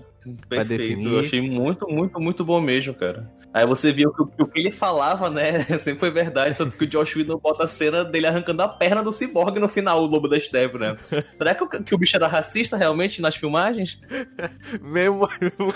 Perfeito. 0.49 0.67
definir. 0.69 1.13
Eu 1.13 1.19
achei 1.19 1.41
muito, 1.41 1.88
muito, 1.88 2.19
muito 2.19 2.45
bom 2.45 2.61
mesmo, 2.61 2.93
cara. 2.93 3.30
Aí 3.53 3.65
você 3.67 3.91
viu 3.91 4.11
que, 4.11 4.21
o- 4.23 4.25
que 4.27 4.41
o 4.43 4.47
que 4.47 4.59
ele 4.59 4.71
falava, 4.71 5.29
né? 5.29 5.63
Sempre 5.77 5.99
foi 5.99 6.11
verdade. 6.11 6.57
Tanto 6.57 6.75
que 6.75 6.85
o 6.85 6.87
Josh 6.87 7.15
Whedon 7.15 7.37
bota 7.37 7.65
a 7.65 7.67
cena 7.67 8.03
dele 8.03 8.25
arrancando 8.27 8.63
a 8.63 8.67
perna 8.67 9.03
do 9.03 9.11
Cyborg 9.11 9.59
no 9.59 9.67
final, 9.69 10.01
o 10.01 10.05
Lobo 10.07 10.27
da 10.27 10.39
Steppe, 10.39 10.77
né? 10.79 10.97
Será 11.37 11.53
que 11.53 11.63
o, 11.63 11.67
que 11.69 11.93
o 11.93 11.97
bicho 11.97 12.15
era 12.15 12.27
racista 12.27 12.75
realmente 12.77 13.21
nas 13.21 13.35
filmagens? 13.35 13.99
Mesmo, 14.81 15.27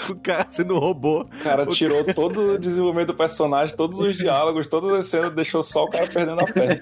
o 0.09 0.15
cara 0.15 0.47
sendo 0.49 0.75
um 0.75 0.79
robô. 0.79 1.21
O 1.21 1.43
cara 1.43 1.65
tirou 1.67 2.03
todo 2.03 2.53
o 2.53 2.57
desenvolvimento 2.59 3.07
do 3.07 3.15
personagem, 3.15 3.75
todos 3.75 3.99
os 3.99 4.15
diálogos, 4.15 4.65
todas 4.67 4.91
as 4.93 5.07
cenas, 5.07 5.33
deixou 5.35 5.61
só 5.61 5.83
o 5.83 5.89
cara 5.89 6.07
perdendo 6.07 6.41
a 6.41 6.45
perna. 6.45 6.79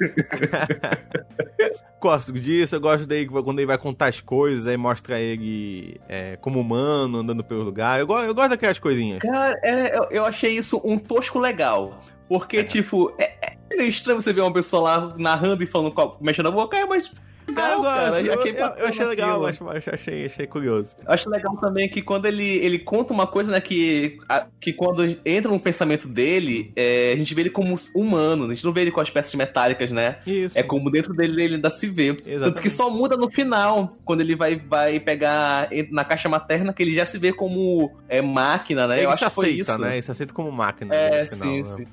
Gosto 2.01 2.31
disso, 2.33 2.75
eu 2.75 2.79
gosto 2.81 3.07
dele 3.07 3.25
quando 3.27 3.57
ele 3.57 3.65
vai 3.65 3.77
contar 3.79 4.07
as 4.07 4.21
coisas, 4.21 4.67
aí 4.67 4.77
mostra 4.77 5.19
ele 5.19 5.99
é, 6.07 6.35
como 6.37 6.59
humano, 6.59 7.19
andando 7.19 7.43
pelo 7.43 7.63
lugar. 7.63 7.99
Eu, 7.99 8.05
go- 8.05 8.19
eu 8.19 8.33
gosto 8.35 8.49
daquelas 8.49 8.77
coisinhas. 8.77 9.19
Cara, 9.19 9.57
é, 9.63 9.97
eu, 9.97 10.07
eu 10.11 10.25
achei 10.25 10.51
isso 10.51 10.77
um 10.86 10.97
tosco 10.97 11.39
legal. 11.39 12.01
Porque, 12.29 12.63
tipo, 12.63 13.13
é, 13.19 13.55
é 13.71 13.75
meio 13.75 13.89
estranho 13.89 14.21
você 14.21 14.31
ver 14.31 14.41
uma 14.41 14.53
pessoa 14.53 14.83
lá 14.83 15.15
narrando 15.17 15.63
e 15.63 15.67
falando, 15.67 15.93
mexendo 16.21 16.47
a 16.47 16.51
boca, 16.51 16.77
é, 16.77 16.86
mas. 16.86 17.11
Eu 17.47 17.53
Não, 17.53 17.81
gosto, 17.81 17.83
cara, 17.95 18.21
eu, 18.21 18.33
achei 18.39 18.51
eu- 18.51 18.57
eu 18.77 18.87
achei 18.87 19.05
legal, 19.05 19.41
mas, 19.41 19.59
mas 19.59 19.87
achei, 19.87 20.25
achei 20.25 20.47
curioso. 20.47 20.95
Acho 21.05 21.29
legal 21.29 21.55
também 21.57 21.87
que 21.87 22.01
quando 22.01 22.25
ele, 22.25 22.43
ele 22.43 22.79
conta 22.79 23.13
uma 23.13 23.27
coisa, 23.27 23.51
né, 23.51 23.61
que, 23.61 24.17
a- 24.27 24.47
que 24.59 24.73
quando 24.73 25.03
entra 25.25 25.51
no 25.51 25.59
pensamento 25.59 26.07
dele, 26.07 26.71
é, 26.75 27.11
a 27.13 27.15
gente 27.15 27.33
vê 27.35 27.41
ele 27.41 27.49
como 27.49 27.75
humano, 27.95 28.45
a 28.45 28.49
gente 28.55 28.63
não 28.65 28.73
vê 28.73 28.81
ele 28.81 28.91
com 28.91 29.01
as 29.01 29.09
peças 29.09 29.33
metálicas, 29.35 29.91
né? 29.91 30.17
Isso. 30.25 30.57
É 30.57 30.63
como 30.63 30.89
dentro 30.89 31.13
dele 31.13 31.43
ele 31.43 31.55
ainda 31.55 31.69
se 31.69 31.87
vê. 31.87 32.13
Tanto 32.13 32.27
Exatamente. 32.29 32.61
que 32.61 32.69
só 32.69 32.89
muda 32.89 33.15
no 33.17 33.29
final, 33.29 33.89
quando 34.03 34.21
ele 34.21 34.35
vai, 34.35 34.55
vai 34.55 34.99
pegar 34.99 35.69
na 35.91 36.03
caixa 36.03 36.27
materna, 36.29 36.73
que 36.73 36.81
ele 36.83 36.93
já 36.93 37.05
se 37.05 37.17
vê 37.17 37.31
como 37.31 37.91
é, 38.09 38.21
máquina, 38.21 38.87
né? 38.87 38.97
ele 38.97 39.05
Eu 39.05 39.09
se 39.17 39.23
acho 39.23 39.29
que 39.29 39.35
foi 39.35 39.45
aceita, 39.51 39.71
isso. 39.73 39.81
né? 39.81 39.93
Ele 39.93 40.01
se 40.01 40.11
aceita 40.11 40.33
como 40.33 40.51
máquina. 40.51 40.93
É, 40.95 41.21
no 41.21 41.27
final, 41.27 41.47
sim, 41.53 41.57
né? 41.59 41.63
sim. 41.63 41.87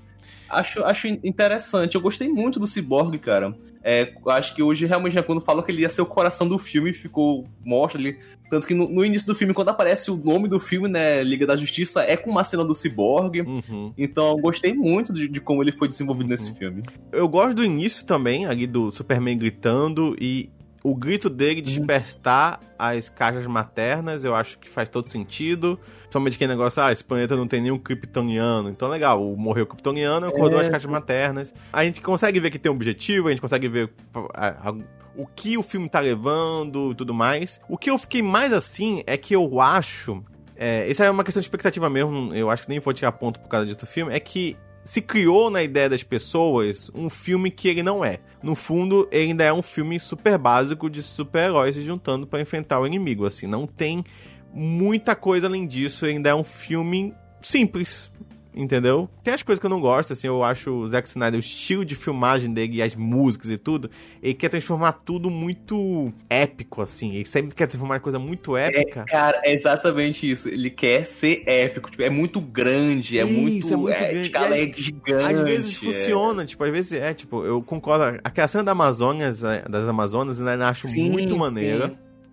Acho, 0.53 0.85
acho 0.85 1.07
interessante. 1.09 1.95
Eu 1.95 2.01
gostei 2.01 2.29
muito 2.29 2.61
do 2.61 2.67
Cyborg, 2.67 3.19
cara. 3.19 3.55
É, 3.83 4.13
acho 4.29 4.55
que 4.55 4.63
hoje, 4.63 4.87
realmente, 4.87 5.17
né, 5.17 5.23
quando 5.23 5.41
falou 5.41 5.63
que 5.63 5.73
ele 5.73 5.83
ia 5.83 5.89
ser 5.89 6.03
o 6.03 6.07
coração 6.07 6.47
do 6.47 6.59
filme, 6.59 6.93
ficou. 6.93 7.47
Mostra 7.65 7.99
ali. 7.99 8.19
Tanto 8.51 8.67
que 8.67 8.75
no, 8.75 8.87
no 8.87 9.03
início 9.03 9.27
do 9.27 9.35
filme, 9.35 9.55
quando 9.55 9.71
aparece 9.71 10.11
o 10.11 10.17
nome 10.17 10.47
do 10.47 10.61
filme, 10.61 10.87
né? 10.87 11.23
Liga 11.23 11.47
da 11.47 11.57
Justiça, 11.57 12.03
é 12.03 12.19
com 12.19 12.31
uma 12.31 12.45
cena 12.45 12.63
do 12.65 12.75
Cyborg. 12.75 13.41
Uhum. 13.41 13.95
Então, 13.97 14.29
eu 14.29 14.37
gostei 14.37 14.75
muito 14.75 15.13
de, 15.13 15.27
de 15.27 15.41
como 15.41 15.63
ele 15.63 15.73
foi 15.73 15.89
desenvolvido 15.89 16.29
nesse 16.29 16.55
filme. 16.55 16.83
Eu 17.11 17.27
gosto 17.27 17.55
do 17.55 17.65
início 17.65 18.05
também, 18.05 18.45
ali 18.45 18.67
do 18.67 18.91
Superman 18.91 19.39
gritando 19.39 20.15
e 20.21 20.51
o 20.85 20.95
grito 20.95 21.31
dele 21.31 21.61
despertar 21.61 22.61
as 22.79 23.09
caixas 23.09 23.47
maternas, 23.47 24.25
eu 24.25 24.35
acho 24.35 24.59
que 24.59 24.69
faz 24.69 24.89
todo 24.89 25.07
sentido. 25.09 25.79
Somente 26.11 26.35
aquele 26.35 26.51
negócio, 26.53 26.83
ah, 26.83 26.91
esse 26.91 27.05
planeta 27.05 27.37
não 27.37 27.47
tem 27.47 27.61
nenhum 27.61 27.79
kryptoniano. 27.79 28.69
Então, 28.69 28.89
legal, 28.89 29.23
o- 29.23 29.37
morreu 29.37 29.65
o 29.65 29.67
kryptoniano, 29.67 30.27
acordou 30.27 30.59
É. 30.59 30.63
as 30.63 30.69
caixas 30.69 30.91
maternas. 30.91 31.55
A 31.73 31.85
gente 31.85 32.01
consegue 32.01 32.41
ver 32.41 32.51
que 32.51 32.59
tem 32.59 32.71
um 32.71 32.75
objetivo, 32.75 33.29
a 33.29 33.31
gente 33.31 33.41
consegue 33.41 33.69
ver 33.69 33.93
a- 34.35 34.71
a- 34.71 34.75
o 35.17 35.27
que 35.27 35.57
o 35.57 35.63
filme 35.63 35.89
tá 35.89 36.01
levando 36.01 36.91
e 36.93 36.95
tudo 36.95 37.15
mais. 37.15 37.61
O 37.69 37.77
que 37.79 37.91
eu 37.91 37.99
fiquei 37.99 38.23
mais 38.23 38.53
assim 38.53 39.03
é 39.07 39.17
que 39.17 39.35
eu 39.37 39.61
acho. 39.61 40.25
É, 40.57 40.89
isso 40.89 41.03
é 41.03 41.11
uma 41.11 41.23
questão 41.25 41.41
de 41.41 41.47
expectativa 41.47 41.89
mesmo, 41.91 42.35
eu 42.35 42.49
acho 42.51 42.65
que 42.65 42.69
nem 42.69 42.79
vou 42.81 42.93
tirar 42.93 43.13
ponto 43.13 43.39
por 43.41 43.49
causa 43.49 43.67
disso 43.67 43.79
do 43.81 43.87
filme. 43.87 44.13
É 44.15 44.21
que 44.21 44.57
se 44.85 45.01
criou 45.01 45.51
na 45.51 45.63
ideia 45.63 45.89
das 45.89 46.03
pessoas 46.03 46.91
um 46.95 47.09
filme 47.09 47.51
que 47.51 47.69
ele 47.69 47.83
não 47.83 48.05
é. 48.05 48.19
No 48.43 48.55
fundo, 48.55 49.09
ele 49.11 49.31
ainda 49.31 49.45
é 49.45 49.53
um 49.53 49.63
filme 49.63 49.99
super 50.01 50.37
básico 50.37 50.91
de 50.91 51.03
super-heróis 51.03 51.77
se 51.77 51.83
juntando 51.83 52.27
pra 52.27 52.41
enfrentar 52.41 52.81
o 52.81 52.87
inimigo. 52.87 53.25
Assim, 53.25 53.47
não 53.47 53.67
tem 53.67 54.05
muita 54.53 55.15
coisa 55.15 55.47
além 55.47 55.67
disso. 55.67 56.05
Ele 56.05 56.17
ainda 56.17 56.31
é 56.31 56.35
um 56.35 56.45
filme 56.45 57.15
simples. 57.41 58.11
Entendeu? 58.55 59.09
Tem 59.25 59.33
as 59.33 59.43
coisas 59.43 59.59
que 59.59 59.65
eu 59.65 59.71
não 59.71 59.81
gosto, 59.81 60.13
assim, 60.13 60.27
eu 60.27 60.43
acho 60.45 60.71
o 60.71 60.89
Zack 60.89 61.09
Snyder, 61.09 61.39
o 61.39 61.41
estilo 61.41 61.85
de 61.85 61.95
filmagem 61.95 62.53
dele 62.53 62.77
e 62.77 62.83
as 62.83 62.95
músicas 62.95 63.51
e 63.51 63.57
tudo, 63.57 63.91
ele 64.23 64.35
quer 64.35 64.51
transformar 64.51 64.93
tudo 64.93 65.31
muito 65.31 66.13
épico, 66.29 66.83
assim. 66.83 67.15
Ele 67.15 67.25
sempre 67.25 67.55
quer 67.55 67.67
transformar 67.67 68.01
coisa 68.01 68.19
muito 68.19 68.57
épica. 68.57 69.05
Cara, 69.07 69.41
é 69.43 69.53
exatamente 69.53 70.31
isso. 70.31 70.49
Ele 70.49 70.69
quer 70.69 71.07
ser 71.07 71.43
épico. 71.47 71.91
Tipo, 71.91 72.03
é 72.03 72.11
muito 72.11 72.41
grande, 72.41 73.19
é 73.19 73.25
Isso, 73.25 73.33
muito. 73.33 73.73
é 73.73 73.77
muito 73.77 73.95
é, 73.95 74.23
escala 74.23 74.59
E 74.59 74.71
é 74.71 74.73
gigante. 74.75 75.35
Às 75.35 75.41
vezes 75.41 75.77
é. 75.77 75.87
funciona, 75.87 76.45
tipo, 76.45 76.63
às 76.65 76.71
vezes 76.71 76.93
é, 76.93 77.15
tipo, 77.15 77.45
eu 77.45 77.63
concordo. 77.63 78.21
Aquela 78.23 78.49
cena 78.49 78.65
da 78.65 78.73
Amazônias, 78.73 79.43
é, 79.45 79.63
das 79.69 79.89
Amazonas, 79.89 80.39
eu 80.39 80.47
ainda 80.47 80.69
acho 80.69 80.89
Sim, 80.89 81.11
muito 81.11 81.31
sim. 81.31 81.39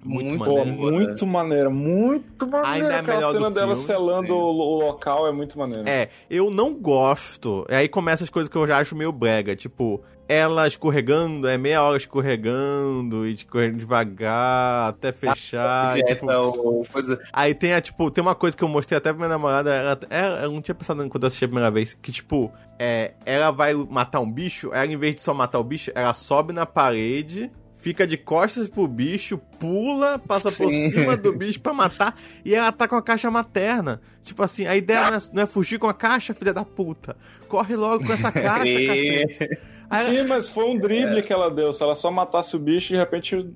Maneira. 0.03 0.37
Muito, 0.37 0.37
Muito 0.37 0.45
maneira. 0.55 0.77
boa. 0.77 0.91
muito 0.91 1.27
maneira, 1.27 1.69
muito 1.69 2.47
maneira. 2.47 2.67
Ainda 2.69 2.93
é 2.93 2.99
Aquela 2.99 3.15
melhor 3.17 3.33
do 3.33 3.37
cena 3.39 3.51
dela 3.51 3.67
filme. 3.75 3.81
selando 3.87 4.33
o, 4.33 4.47
o 4.47 4.79
local 4.79 5.27
é 5.27 5.31
muito 5.31 5.57
maneiro. 5.57 5.87
É, 5.87 6.09
eu 6.29 6.49
não 6.49 6.73
gosto. 6.73 7.65
E 7.69 7.75
aí 7.75 7.87
começa 7.89 8.23
as 8.23 8.29
coisas 8.29 8.49
que 8.49 8.57
eu 8.57 8.65
já 8.65 8.77
acho 8.77 8.95
meio 8.95 9.11
brega, 9.11 9.55
tipo, 9.55 10.01
ela 10.27 10.67
escorregando, 10.67 11.47
é 11.47 11.57
meia 11.57 11.81
hora 11.83 11.97
escorregando 11.97 13.25
e 13.27 13.33
escorregando 13.33 13.79
devagar 13.79 14.89
até 14.89 15.11
fechar. 15.11 15.97
e, 15.97 16.03
Dieta, 16.03 16.15
tipo, 16.21 16.31
ou 16.31 16.85
coisa. 16.85 17.19
Aí 17.33 17.53
tem 17.53 17.73
a, 17.73 17.81
tipo, 17.81 18.09
tem 18.11 18.21
uma 18.21 18.35
coisa 18.35 18.55
que 18.55 18.63
eu 18.63 18.67
mostrei 18.69 18.97
até 18.97 19.09
pra 19.09 19.17
minha 19.17 19.29
namorada, 19.29 19.73
ela, 19.73 19.99
ela, 20.09 20.41
eu 20.43 20.51
não 20.51 20.61
tinha 20.61 20.75
pensado 20.75 21.07
quando 21.09 21.23
eu 21.23 21.27
assisti 21.27 21.45
a 21.45 21.47
primeira 21.47 21.71
vez, 21.71 21.93
que 22.01 22.11
tipo, 22.11 22.51
é, 22.77 23.13
ela 23.25 23.51
vai 23.51 23.73
matar 23.73 24.19
um 24.19 24.31
bicho, 24.31 24.69
ela 24.73 24.85
em 24.85 24.97
vez 24.97 25.15
de 25.15 25.21
só 25.21 25.33
matar 25.33 25.59
o 25.59 25.63
bicho, 25.63 25.91
ela 25.95 26.13
sobe 26.13 26.53
na 26.53 26.65
parede, 26.65 27.51
fica 27.79 28.05
de 28.05 28.17
costas 28.17 28.67
pro 28.67 28.87
bicho, 28.87 29.37
pula, 29.59 30.19
passa 30.19 30.51
por 30.51 30.69
Sim. 30.69 30.89
cima 30.89 31.17
do 31.17 31.33
bicho 31.33 31.59
pra 31.59 31.73
matar, 31.73 32.15
e 32.45 32.53
ela 32.53 32.71
tá 32.71 32.87
com 32.87 32.95
a 32.95 33.01
caixa 33.01 33.31
materna. 33.31 34.01
Tipo 34.21 34.43
assim, 34.43 34.67
a 34.67 34.75
ideia 34.75 35.09
não 35.09 35.17
é, 35.17 35.21
não 35.33 35.43
é 35.43 35.45
fugir 35.45 35.79
com 35.79 35.87
a 35.87 35.93
caixa, 35.93 36.33
filha 36.33 36.53
da 36.53 36.63
puta. 36.65 37.15
Corre 37.47 37.75
logo 37.75 38.05
com 38.05 38.13
essa 38.13 38.29
caixa, 38.31 38.63
cacete. 38.63 39.59
Aí 39.89 40.05
ela- 40.05 40.13
Sim, 40.23 40.27
mas 40.27 40.49
foi 40.49 40.65
um 40.65 40.77
drible 40.77 41.23
que 41.23 41.33
ela 41.33 41.49
deu. 41.49 41.73
Se 41.73 41.81
ela 41.81 41.95
só 41.95 42.11
matasse 42.11 42.55
o 42.55 42.59
bicho, 42.59 42.89
de 42.89 42.97
repente, 42.97 43.47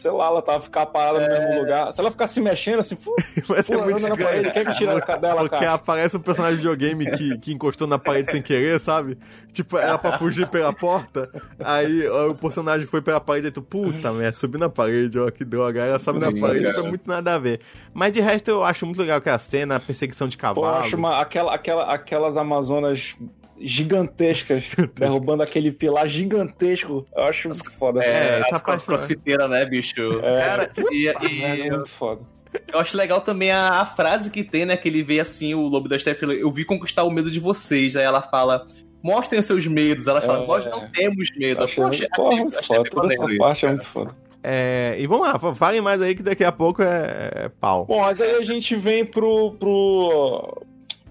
sei 0.00 0.10
lá, 0.10 0.26
ela 0.26 0.42
tava 0.42 0.60
ficar 0.62 0.86
parada 0.86 1.20
no 1.20 1.28
mesmo 1.28 1.60
lugar. 1.60 1.92
Se 1.92 2.00
ela 2.00 2.10
ficar 2.10 2.26
se 2.26 2.40
mexendo 2.40 2.80
assim, 2.80 2.96
fu- 2.96 3.14
Vai 3.46 3.62
ser 3.62 3.72
pulando 3.72 3.90
muito 3.90 4.08
na 4.08 4.16
parede, 4.16 4.50
quem 4.52 4.64
que 4.64 4.72
tira 4.74 5.00
dela, 5.18 5.40
Porque 5.42 5.56
cara? 5.58 5.74
aparece 5.74 6.16
um 6.16 6.20
personagem 6.20 6.56
de 6.56 6.62
videogame 6.62 7.10
que, 7.10 7.38
que 7.38 7.52
encostou 7.52 7.86
na 7.86 7.98
parede 7.98 8.30
sem 8.32 8.42
querer, 8.42 8.80
sabe? 8.80 9.18
Tipo, 9.52 9.76
era 9.78 9.98
pra 9.98 10.18
fugir 10.18 10.46
pela 10.48 10.72
porta. 10.72 11.30
Aí 11.58 12.06
ó, 12.08 12.28
o 12.30 12.34
personagem 12.34 12.86
foi 12.86 13.02
pela 13.02 13.20
parede 13.20 13.48
e 13.48 13.50
tu, 13.50 13.62
puta 13.62 14.12
merda, 14.12 14.36
subi 14.38 14.58
na 14.58 14.68
parede, 14.68 15.18
ó, 15.18 15.30
que 15.30 15.44
droga. 15.44 15.82
Aí 15.82 15.88
ela 15.90 15.98
sobe 15.98 16.18
na 16.18 16.32
parede, 16.32 16.64
cara. 16.64 16.76
fica 16.76 16.88
muito 16.88 17.06
nada 17.06 17.34
a 17.34 17.38
ver. 17.38 17.60
Mas 17.92 18.12
de 18.12 18.20
resto 18.20 18.48
eu 18.50 18.64
acho 18.64 18.86
muito 18.86 19.00
legal 19.00 19.18
aquela 19.18 19.38
cena, 19.38 19.76
a 19.76 19.80
perseguição 19.80 20.26
de 20.28 20.36
Pô, 20.36 20.46
eu 20.46 20.54
cavalo. 20.54 20.84
acho 20.84 20.96
uma, 20.96 21.20
aquela, 21.20 21.54
aquela, 21.54 21.84
aquelas 21.92 22.36
Amazonas 22.36 23.16
gigantescas, 23.60 24.64
derrubando 24.94 25.42
aquele 25.42 25.70
pilar 25.70 26.08
gigantesco. 26.08 27.06
Eu 27.14 27.24
acho 27.24 27.48
muito 27.48 27.70
foda. 27.72 28.02
É, 28.02 28.40
essa 28.40 28.56
as 28.56 28.62
parte- 28.62 28.84
crossfiteiras, 28.84 29.48
né, 29.50 29.64
bicho? 29.64 29.94
É. 30.22 30.44
Cara, 30.44 30.70
e, 30.92 31.12
Puta 31.12 31.26
e 31.28 31.38
merda, 31.40 31.62
é 31.62 31.68
eu, 31.68 31.74
muito 31.76 31.90
foda. 31.90 32.20
eu 32.72 32.78
acho 32.78 32.96
legal 32.96 33.20
também 33.20 33.50
a, 33.50 33.80
a 33.80 33.86
frase 33.86 34.30
que 34.30 34.42
tem, 34.42 34.64
né? 34.64 34.76
Que 34.76 34.88
ele 34.88 35.02
vê 35.02 35.20
assim, 35.20 35.54
o 35.54 35.62
Lobo 35.62 35.88
da 35.88 35.98
fala, 35.98 36.32
eu 36.34 36.50
vi 36.50 36.64
conquistar 36.64 37.04
o 37.04 37.10
medo 37.10 37.30
de 37.30 37.38
vocês. 37.40 37.96
Aí 37.96 38.04
ela 38.04 38.22
fala, 38.22 38.66
mostrem 39.02 39.40
os 39.40 39.46
seus 39.46 39.66
medos. 39.66 40.06
Ela 40.06 40.20
fala, 40.20 40.42
É. 40.42 40.46
nós 40.46 40.66
não 40.66 40.88
temos 40.90 41.28
medo. 41.36 41.62
Achei 41.64 41.82
muito, 41.82 41.94
achei- 41.94 42.08
porra, 42.14 42.36
muito 42.36 42.64
foda. 42.66 42.88
Toda 42.90 43.12
essa 43.12 43.26
parte 43.38 43.56
isso, 43.58 43.66
é 43.66 43.68
muito 43.68 43.86
foda. 43.86 44.16
É, 44.42 44.96
e 44.98 45.06
vamos 45.06 45.26
lá, 45.28 45.38
falem 45.54 45.82
mais 45.82 46.00
aí 46.00 46.14
que 46.14 46.22
daqui 46.22 46.42
a 46.42 46.50
pouco 46.50 46.82
é, 46.82 47.30
é 47.34 47.48
pau. 47.60 47.84
Bom, 47.84 48.00
mas 48.00 48.22
aí 48.22 48.36
a 48.36 48.42
gente 48.42 48.74
vem 48.74 49.04
pro, 49.04 49.52
pro, 49.60 50.62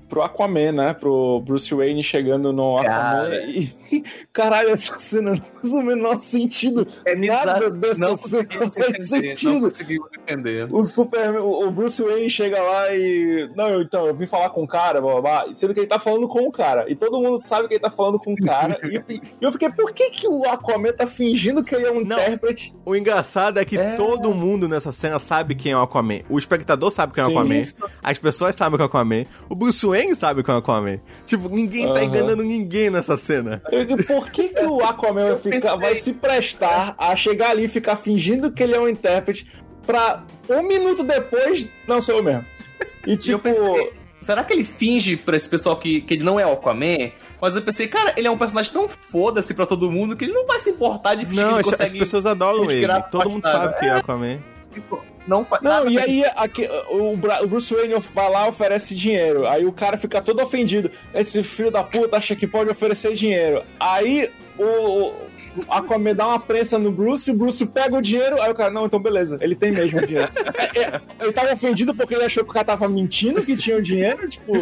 pro 0.10 0.22
Aquaman, 0.22 0.72
né? 0.72 0.93
Pro 0.93 1.41
Bruce 1.45 1.74
Wayne 1.74 2.03
chegando 2.03 2.51
no 2.51 2.78
Aquaman. 2.78 3.30
Cara. 3.30 3.43
E, 3.45 3.72
caralho, 4.34 4.70
essa 4.72 4.97
cena 4.97 5.32
não 5.32 5.38
faz 5.38 5.74
o 5.74 5.82
menor 5.82 6.20
sentido. 6.20 6.88
É 7.05 7.16
Nada 7.16 7.70
dessa 7.70 7.99
Não 7.99 8.18
cena 8.18 8.47
faz 8.49 8.78
entender. 8.78 8.97
Não 8.99 9.05
sentido. 9.05 9.62
conseguimos 9.62 10.10
entender. 10.18 10.68
O 10.74 10.84
Superman, 10.84 11.41
o 11.41 11.70
Bruce 11.72 12.01
Wayne 12.01 12.30
chega 12.30 12.62
lá 12.62 12.93
e. 12.93 13.49
Não, 13.55 13.82
então, 13.82 14.07
eu 14.07 14.16
vim 14.16 14.26
falar 14.26 14.49
com 14.49 14.64
o 14.64 14.68
cara, 14.68 14.99
blá, 14.99 15.14
blá, 15.14 15.22
blá, 15.22 15.53
sendo 15.53 15.74
que 15.74 15.80
ele 15.82 15.88
tá 15.88 15.99
falando 15.99 16.28
com 16.28 16.47
o 16.47 16.51
cara. 16.51 16.89
E 16.89 16.95
todo 16.95 17.22
mundo 17.22 17.39
sabe 17.41 17.68
que 17.68 17.76
ele 17.76 17.82
tá 17.82 17.91
falando 17.91 18.18
com 18.18 18.34
o 18.34 18.38
cara. 18.38 18.80
e, 18.84 19.22
eu 19.39 19.51
fiquei, 19.51 19.70
por 19.70 19.91
que, 19.91 20.10
que 20.10 20.28
o 20.28 20.45
Aquaman 20.45 20.93
tá 20.93 21.05
fingindo 21.05 21.64
que 21.64 21.76
ele 21.76 21.86
é 21.86 21.91
um 21.91 22.03
Não. 22.03 22.18
intérprete? 22.18 22.74
O 22.86 22.95
engraçado 22.95 23.60
é 23.60 23.66
que 23.66 23.78
todo 23.95 24.34
mundo 24.34 24.68
nessa 24.68 24.91
cena 24.91 25.20
sabe 25.20 25.55
quem 25.55 25.72
é 25.72 25.78
o 25.78 25.82
Aquaman. 25.82 26.22
O 26.30 26.39
espectador 26.39 26.89
sabe 26.89 27.14
quem 27.14 27.24
é 27.24 27.28
o 27.28 27.30
Sim. 27.30 27.36
Aquaman. 27.36 27.62
As 28.01 28.18
pessoas 28.18 28.55
sabem 28.55 28.78
quem 28.78 28.84
é 28.84 28.86
o 28.86 28.89
Aquaman. 28.89 29.26
O 29.49 29.55
Bruce 29.55 29.86
Wayne 29.86 29.99
sabe 30.16 30.43
quem 30.43 30.54
é 30.54 30.58
o 30.58 30.60
Aquaman. 30.60 31.00
Tipo, 31.26 31.50
ninguém 31.50 31.91
tá 31.93 32.04
enganando 32.04 32.43
ninguém 32.43 32.89
nessa 32.89 33.18
cena. 33.18 33.62
Eu 33.72 33.86
digo, 33.86 34.04
por 34.04 34.32
que, 34.32 34.50
que 34.50 34.66
o 34.66 34.84
Aquaman 34.84 35.36
vai, 35.36 35.54
ficar, 35.54 35.76
vai 35.76 35.95
se 35.95 36.14
prestar 36.14 36.95
a 36.97 37.16
chegar 37.16 37.52
ali 37.52 37.66
e 37.66 37.68
ficar 37.68 37.95
fingindo 37.95 38.52
que 38.52 38.64
ele 38.64 38.76
é 38.76 38.80
um 38.80 38.88
intérprete 38.88 39.47
pra 39.86 40.24
um 40.50 40.64
minuto 40.64 41.04
depois. 41.04 41.68
Não, 41.88 42.02
sou 42.02 42.16
eu 42.16 42.24
mesmo. 42.24 42.45
E 43.06 43.10
E 43.10 43.12
eu 43.14 43.18
tipo. 43.18 43.39
pensei, 43.39 43.93
será 44.22 44.43
que 44.43 44.54
ele 44.54 44.64
finge 44.64 45.16
pra 45.16 45.36
esse 45.36 45.50
pessoal 45.50 45.76
que, 45.76 46.02
que 46.02 46.14
ele 46.16 46.24
não 46.24 46.39
é 46.39 46.45
o 46.45 46.54
Aquaman? 46.54 47.12
Mas 47.41 47.56
eu 47.56 47.62
pensei, 47.62 47.88
cara, 47.88 48.14
ele 48.18 48.28
é 48.28 48.32
um 48.32 48.38
personagem 48.38 48.72
tão 48.72 48.88
foda-se 48.88 49.54
pra 49.54 49.66
todo 49.66 49.89
mundo 49.89 50.16
que 50.16 50.26
ele 50.26 50.34
não 50.34 50.45
vai 50.45 50.60
se 50.60 50.70
importar 50.72 51.16
de 51.16 51.26
fingir 51.26 51.43
Não, 51.43 51.54
que 51.54 51.60
as, 51.60 51.66
ele 51.66 51.74
as 51.74 51.80
consegue... 51.80 52.00
pessoas 52.00 52.26
adoram 52.26 52.70
ele. 52.70 52.88
Todo 53.10 53.30
mundo 53.30 53.43
sabe 53.43 53.80
quem 53.80 53.89
é 53.89 53.95
o 53.95 53.97
Aquaman. 54.00 54.39
tipo, 54.74 55.04
não 55.30 55.46
faz 55.46 55.62
Não, 55.62 55.72
nada 55.72 55.90
e 55.90 55.98
aí 56.00 56.26
aqui, 56.36 56.68
o, 56.90 57.14
o 57.14 57.48
Bruce 57.48 57.74
Wayne 57.74 57.96
vai 58.14 58.30
lá 58.30 58.48
e 58.48 58.50
oferece 58.50 58.96
dinheiro. 58.96 59.48
Aí 59.48 59.66
o 59.66 59.72
cara 59.72 59.98
fica 59.98 60.22
todo 60.22 60.42
ofendido. 60.42 60.92
Esse 61.14 61.44
filho 61.44 61.72
da 61.72 61.84
puta 61.84 62.18
acha 62.18 62.36
que 62.36 62.48
pode 62.48 62.70
oferecer 62.70 63.14
dinheiro. 63.14 63.64
Aí 63.80 64.30
o, 64.58 64.64
o 64.64 65.14
Aquaman 65.70 66.16
dá 66.16 66.28
uma 66.28 66.40
prensa 66.40 66.78
no 66.78 66.92
Bruce, 66.92 67.32
o 67.32 67.34
Bruce 67.34 67.66
pega 67.66 67.98
o 67.98 68.02
dinheiro, 68.02 68.42
aí 68.42 68.52
o 68.52 68.56
cara, 68.56 68.72
não, 68.72 68.86
então 68.86 69.00
beleza, 69.00 69.38
ele 69.42 69.56
tem 69.56 69.72
mesmo 69.72 70.00
o 70.00 70.06
dinheiro. 70.06 70.30
É, 70.60 70.82
é, 70.82 71.02
ele 71.22 71.32
tava 71.32 71.54
ofendido 71.54 71.96
porque 71.96 72.14
ele 72.14 72.26
achou 72.26 72.44
que 72.44 72.50
o 72.50 72.54
cara 72.54 72.66
tava 72.66 72.88
mentindo 72.88 73.42
que 73.42 73.56
tinha 73.56 73.78
o 73.78 73.82
dinheiro, 73.82 74.28
tipo, 74.30 74.54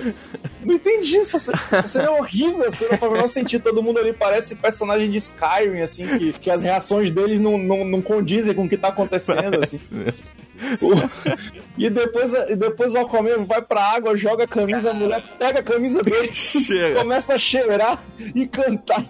não 0.64 0.76
entendi 0.76 1.18
isso. 1.18 1.38
Cena 1.40 2.06
é 2.06 2.10
horrível, 2.10 2.66
assim, 2.66 2.86
não 2.90 2.98
faz 2.98 3.12
o 3.12 3.16
menor 3.16 3.28
sentido. 3.28 3.64
Todo 3.64 3.82
mundo 3.82 4.00
ali 4.00 4.14
parece 4.14 4.56
personagem 4.56 5.10
de 5.10 5.18
Skyrim, 5.18 5.82
assim, 5.82 6.06
que, 6.18 6.34
que 6.34 6.52
as 6.52 6.64
reações 6.64 7.10
deles 7.10 7.40
não, 7.40 7.58
não, 7.58 7.84
não 7.84 8.02
condizem 8.02 8.54
com 8.54 8.66
o 8.66 8.70
que 8.70 8.78
tá 8.78 8.90
acontecendo, 8.90 9.60
assim. 9.62 9.80
E 11.78 11.90
depois, 11.92 12.34
e 12.50 12.56
depois 12.56 12.94
o 12.94 12.98
Aquaman 12.98 13.46
vai 13.46 13.62
pra 13.62 13.80
água, 13.96 14.18
joga 14.18 14.46
a 14.46 14.48
camisa, 14.48 14.90
a 14.90 14.94
mulher 14.96 15.22
pega 15.38 15.60
a 15.60 15.64
camisa 15.64 16.02
dele, 16.02 16.32
Chega. 16.34 17.00
começa 17.00 17.36
a 17.36 17.38
cheirar 17.38 18.00
e 18.34 18.48
cantar. 18.48 19.04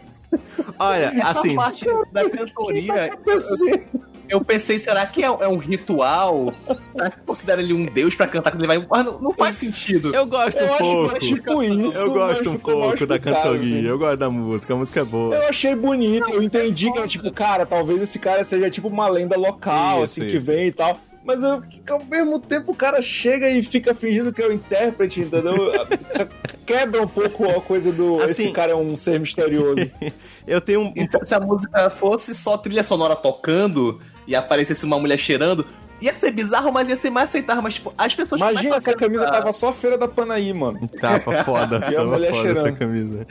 Olha, 0.77 1.13
Essa 1.17 1.39
assim, 1.39 1.55
parte 1.55 1.85
da 2.11 2.29
cantoria, 2.29 3.17
Você- 3.25 3.87
eu 4.27 4.41
pensei, 4.43 4.77
será 4.77 5.05
que 5.05 5.23
é, 5.23 5.27
é 5.27 5.47
um 5.47 5.55
ritual? 5.55 6.53
Será 6.93 7.09
que 7.09 7.21
considera 7.21 7.61
ele 7.61 7.71
um 7.71 7.85
deus 7.85 8.13
pra 8.13 8.27
cantar 8.27 8.51
quando 8.51 8.65
ele 8.65 8.67
vai... 8.79 8.85
Mas 8.91 9.05
não, 9.05 9.21
não 9.21 9.33
faz 9.33 9.55
sentido. 9.55 10.13
eu 10.13 10.25
gosto 10.25 10.57
Eu 10.59 10.67
um 10.67 10.73
acho 10.73 10.83
pouco. 10.83 11.09
que 11.11 11.15
é 11.15 11.19
tipo 11.19 11.63
isso. 11.63 11.97
Eu 11.97 12.11
gosto 12.11 12.49
um 12.49 12.57
pouco 12.57 13.05
da 13.07 13.17
cantoria. 13.17 13.59
assim. 13.61 13.85
Eu 13.87 13.97
gosto 13.97 14.17
da 14.17 14.29
música, 14.29 14.73
a 14.73 14.77
música 14.77 14.99
é 14.99 15.03
boa. 15.05 15.33
Eu 15.33 15.47
achei 15.47 15.73
bonito, 15.73 16.29
eu 16.29 16.43
entendi 16.43 16.91
que, 16.91 17.07
tipo, 17.07 17.31
cara, 17.31 17.65
talvez 17.65 18.01
esse 18.01 18.19
cara 18.19 18.43
seja 18.43 18.69
tipo 18.69 18.89
uma 18.89 19.07
lenda 19.07 19.37
local, 19.37 20.03
Isso, 20.03 20.19
assim, 20.19 20.29
que 20.29 20.35
isso, 20.35 20.45
vem 20.45 20.59
isso. 20.63 20.67
e 20.67 20.71
tal. 20.73 20.99
Mas 21.27 21.43
eu, 21.43 21.61
que 21.61 21.81
ao 21.91 22.01
mesmo 22.05 22.39
tempo 22.39 22.71
o 22.71 22.75
cara 22.75 23.01
chega 23.01 23.49
e 23.49 23.61
fica 23.61 23.93
fingindo 23.93 24.31
que 24.31 24.41
é 24.41 24.47
o 24.47 24.53
intérprete, 24.53 25.19
entendeu? 25.19 25.53
Quebra 26.65 27.01
um 27.01 27.07
pouco 27.07 27.45
a 27.49 27.61
coisa 27.61 27.91
do. 27.91 28.21
Assim- 28.21 28.45
esse 28.45 28.51
cara 28.51 28.71
é 28.71 28.75
um 28.75 28.95
ser 28.95 29.19
misterioso. 29.19 29.89
Eu 30.47 30.61
tenho 30.61 30.81
um. 30.81 30.93
E 30.95 31.05
se, 31.05 31.25
se 31.25 31.35
a 31.35 31.39
música 31.39 31.89
fosse 31.89 32.33
só 32.33 32.57
trilha 32.57 32.81
sonora 32.81 33.15
tocando 33.15 33.99
e 34.25 34.35
aparecesse 34.35 34.85
uma 34.85 34.97
mulher 34.97 35.17
cheirando, 35.17 35.65
ia 36.01 36.13
ser 36.13 36.31
bizarro, 36.31 36.71
mas 36.71 36.87
ia 36.89 36.95
ser 36.95 37.09
mais 37.09 37.29
aceitável. 37.29 37.61
Mas, 37.61 37.75
tipo, 37.75 37.93
as 37.97 38.15
pessoas 38.15 38.39
Imagina 38.39 38.61
começam 38.61 38.79
se 38.81 38.89
a 38.89 38.95
camisa 38.95 39.29
tava 39.29 39.51
só 39.51 39.73
feira 39.73 39.97
da 39.97 40.07
Panaí, 40.07 40.53
mano. 40.53 40.87
Tapa 40.99 41.43
foda, 41.43 41.77
E 41.91 41.95
a 41.95 41.97
tava 41.99 42.11
mulher 42.11 42.31
foda 42.33 42.49
essa 42.49 42.59
cheirando. 42.59 42.77
camisa. 42.77 43.27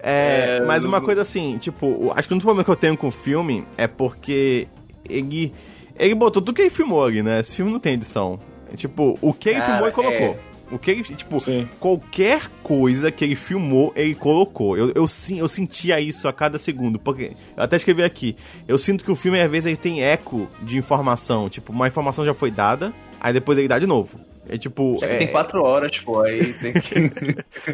É, 0.00 0.58
É, 0.58 0.64
mas 0.66 0.84
uma 0.84 1.00
coisa 1.00 1.22
assim, 1.22 1.58
tipo, 1.58 2.12
acho 2.14 2.26
que 2.28 2.34
um 2.34 2.38
dos 2.38 2.44
problemas 2.44 2.64
que 2.64 2.70
eu 2.70 2.76
tenho 2.76 2.96
com 2.96 3.08
o 3.08 3.12
filme 3.12 3.64
é 3.76 3.86
porque 3.86 4.68
ele. 5.08 5.52
Ele 5.98 6.14
botou 6.14 6.42
tudo 6.42 6.54
que 6.54 6.62
ele 6.62 6.70
filmou 6.70 7.04
ali, 7.04 7.22
né? 7.22 7.40
Esse 7.40 7.54
filme 7.54 7.70
não 7.72 7.80
tem 7.80 7.94
edição. 7.94 8.38
É, 8.72 8.76
Tipo, 8.76 9.16
o 9.20 9.32
que 9.32 9.48
ele 9.50 9.58
Cara, 9.58 9.66
filmou, 9.70 9.86
ele 9.88 9.94
colocou. 9.94 10.26
é. 10.42 10.56
O 10.68 10.78
que 10.80 10.90
ele, 10.90 11.02
tipo, 11.04 11.38
Sim. 11.40 11.68
qualquer 11.78 12.48
coisa 12.62 13.12
que 13.12 13.24
ele 13.24 13.36
filmou, 13.36 13.92
ele 13.94 14.16
colocou. 14.16 14.76
Eu, 14.76 14.90
eu, 14.96 15.06
sim- 15.06 15.38
eu 15.38 15.46
sentia 15.46 16.00
isso 16.00 16.26
a 16.26 16.32
cada 16.32 16.58
segundo. 16.58 16.98
Porque, 16.98 17.32
eu 17.56 17.62
até 17.62 17.76
escrevi 17.76 18.02
aqui. 18.02 18.34
Eu 18.66 18.76
sinto 18.76 19.04
que 19.04 19.10
o 19.12 19.14
filme, 19.14 19.40
às 19.40 19.48
vezes, 19.48 19.66
ele 19.66 19.76
tem 19.76 20.02
eco 20.02 20.48
de 20.62 20.76
informação. 20.76 21.48
Tipo, 21.48 21.70
uma 21.72 21.86
informação 21.86 22.24
já 22.24 22.34
foi 22.34 22.50
dada, 22.50 22.92
aí 23.20 23.32
depois 23.32 23.56
ele 23.58 23.68
dá 23.68 23.78
de 23.78 23.86
novo. 23.86 24.18
É 24.48 24.56
tipo. 24.56 24.96
É 25.02 25.06
que 25.06 25.12
é- 25.14 25.18
tem 25.18 25.26
quatro 25.28 25.62
horas, 25.62 25.98
pô, 25.98 26.20
aí 26.20 26.52
tem 26.54 26.72
que... 26.72 26.94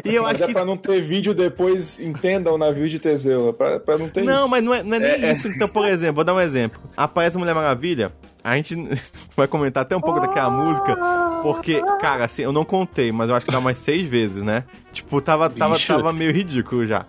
E 0.09 0.15
eu 0.15 0.23
Mas 0.23 0.33
acho 0.33 0.43
é 0.43 0.47
que 0.47 0.53
pra 0.53 0.65
não 0.65 0.75
ter 0.75 1.01
vídeo 1.01 1.33
depois, 1.33 1.99
entenda 1.99 2.51
o 2.51 2.57
navio 2.57 2.89
de 2.89 2.97
Teseu. 2.99 3.49
É 3.49 3.53
pra, 3.53 3.79
pra 3.79 3.97
não 3.97 4.09
ter 4.09 4.23
Não, 4.23 4.39
isso. 4.41 4.47
mas 4.49 4.63
não 4.63 4.73
é, 4.73 4.83
não 4.83 4.95
é 4.97 4.99
nem 4.99 5.31
isso. 5.31 5.47
Então, 5.47 5.67
por 5.67 5.87
exemplo, 5.87 6.15
vou 6.15 6.23
dar 6.23 6.33
um 6.33 6.39
exemplo. 6.39 6.81
Aparece 6.97 7.37
a 7.37 7.39
Mulher 7.39 7.53
Maravilha, 7.53 8.11
a 8.43 8.55
gente 8.55 8.75
vai 9.37 9.47
comentar 9.47 9.83
até 9.83 9.95
um 9.95 10.01
pouco 10.01 10.19
daquela 10.19 10.49
música, 10.49 10.97
porque, 11.43 11.81
cara, 11.99 12.25
assim, 12.25 12.41
eu 12.41 12.51
não 12.51 12.65
contei, 12.65 13.11
mas 13.11 13.29
eu 13.29 13.35
acho 13.35 13.45
que 13.45 13.51
dá 13.51 13.59
umas 13.59 13.77
seis 13.77 14.05
vezes, 14.07 14.41
né? 14.43 14.63
Tipo, 14.91 15.21
tava, 15.21 15.49
tava, 15.49 15.75
Bicho. 15.75 15.95
tava 15.95 16.11
meio 16.11 16.31
ridículo 16.33 16.85
já. 16.85 17.05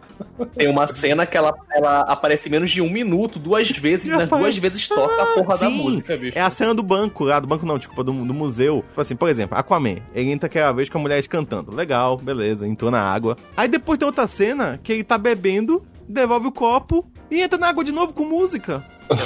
Tem 0.54 0.68
uma 0.68 0.86
cena 0.88 1.24
que 1.26 1.36
ela, 1.36 1.54
ela 1.74 2.00
aparece 2.02 2.50
menos 2.50 2.70
de 2.70 2.80
um 2.82 2.90
minuto, 2.90 3.38
duas 3.38 3.70
vezes, 3.70 4.06
e 4.06 4.08
nas 4.10 4.28
duas 4.28 4.56
vezes 4.58 4.88
toca 4.88 5.22
a 5.22 5.26
porra 5.26 5.56
da 5.58 5.66
Sim, 5.68 5.76
música, 5.76 6.16
bicho. 6.16 6.36
É 6.38 6.40
a 6.42 6.50
cena 6.50 6.74
do 6.74 6.82
banco 6.82 7.24
lá, 7.24 7.38
do 7.38 7.46
banco 7.46 7.64
não, 7.64 7.78
desculpa, 7.78 8.02
do, 8.02 8.12
do 8.12 8.34
museu. 8.34 8.84
Tipo 8.88 9.00
assim, 9.00 9.16
por 9.16 9.28
exemplo, 9.28 9.56
Aquaman. 9.56 9.96
Ele 10.14 10.30
entra 10.30 10.46
aquela 10.46 10.72
vez 10.72 10.88
com 10.88 10.98
a 10.98 11.00
mulher 11.00 11.24
cantando. 11.28 11.74
Legal, 11.74 12.16
beleza, 12.16 12.66
entrou 12.66 12.90
na 12.90 13.00
água. 13.00 13.36
Aí 13.56 13.68
depois 13.68 13.98
tem 13.98 14.06
outra 14.06 14.26
cena 14.26 14.80
que 14.82 14.92
ele 14.92 15.04
tá 15.04 15.16
bebendo, 15.16 15.84
devolve 16.08 16.48
o 16.48 16.52
copo 16.52 17.04
e 17.30 17.40
entra 17.40 17.58
na 17.58 17.68
água 17.68 17.84
de 17.84 17.92
novo 17.92 18.12
com 18.12 18.24
música. 18.24 18.84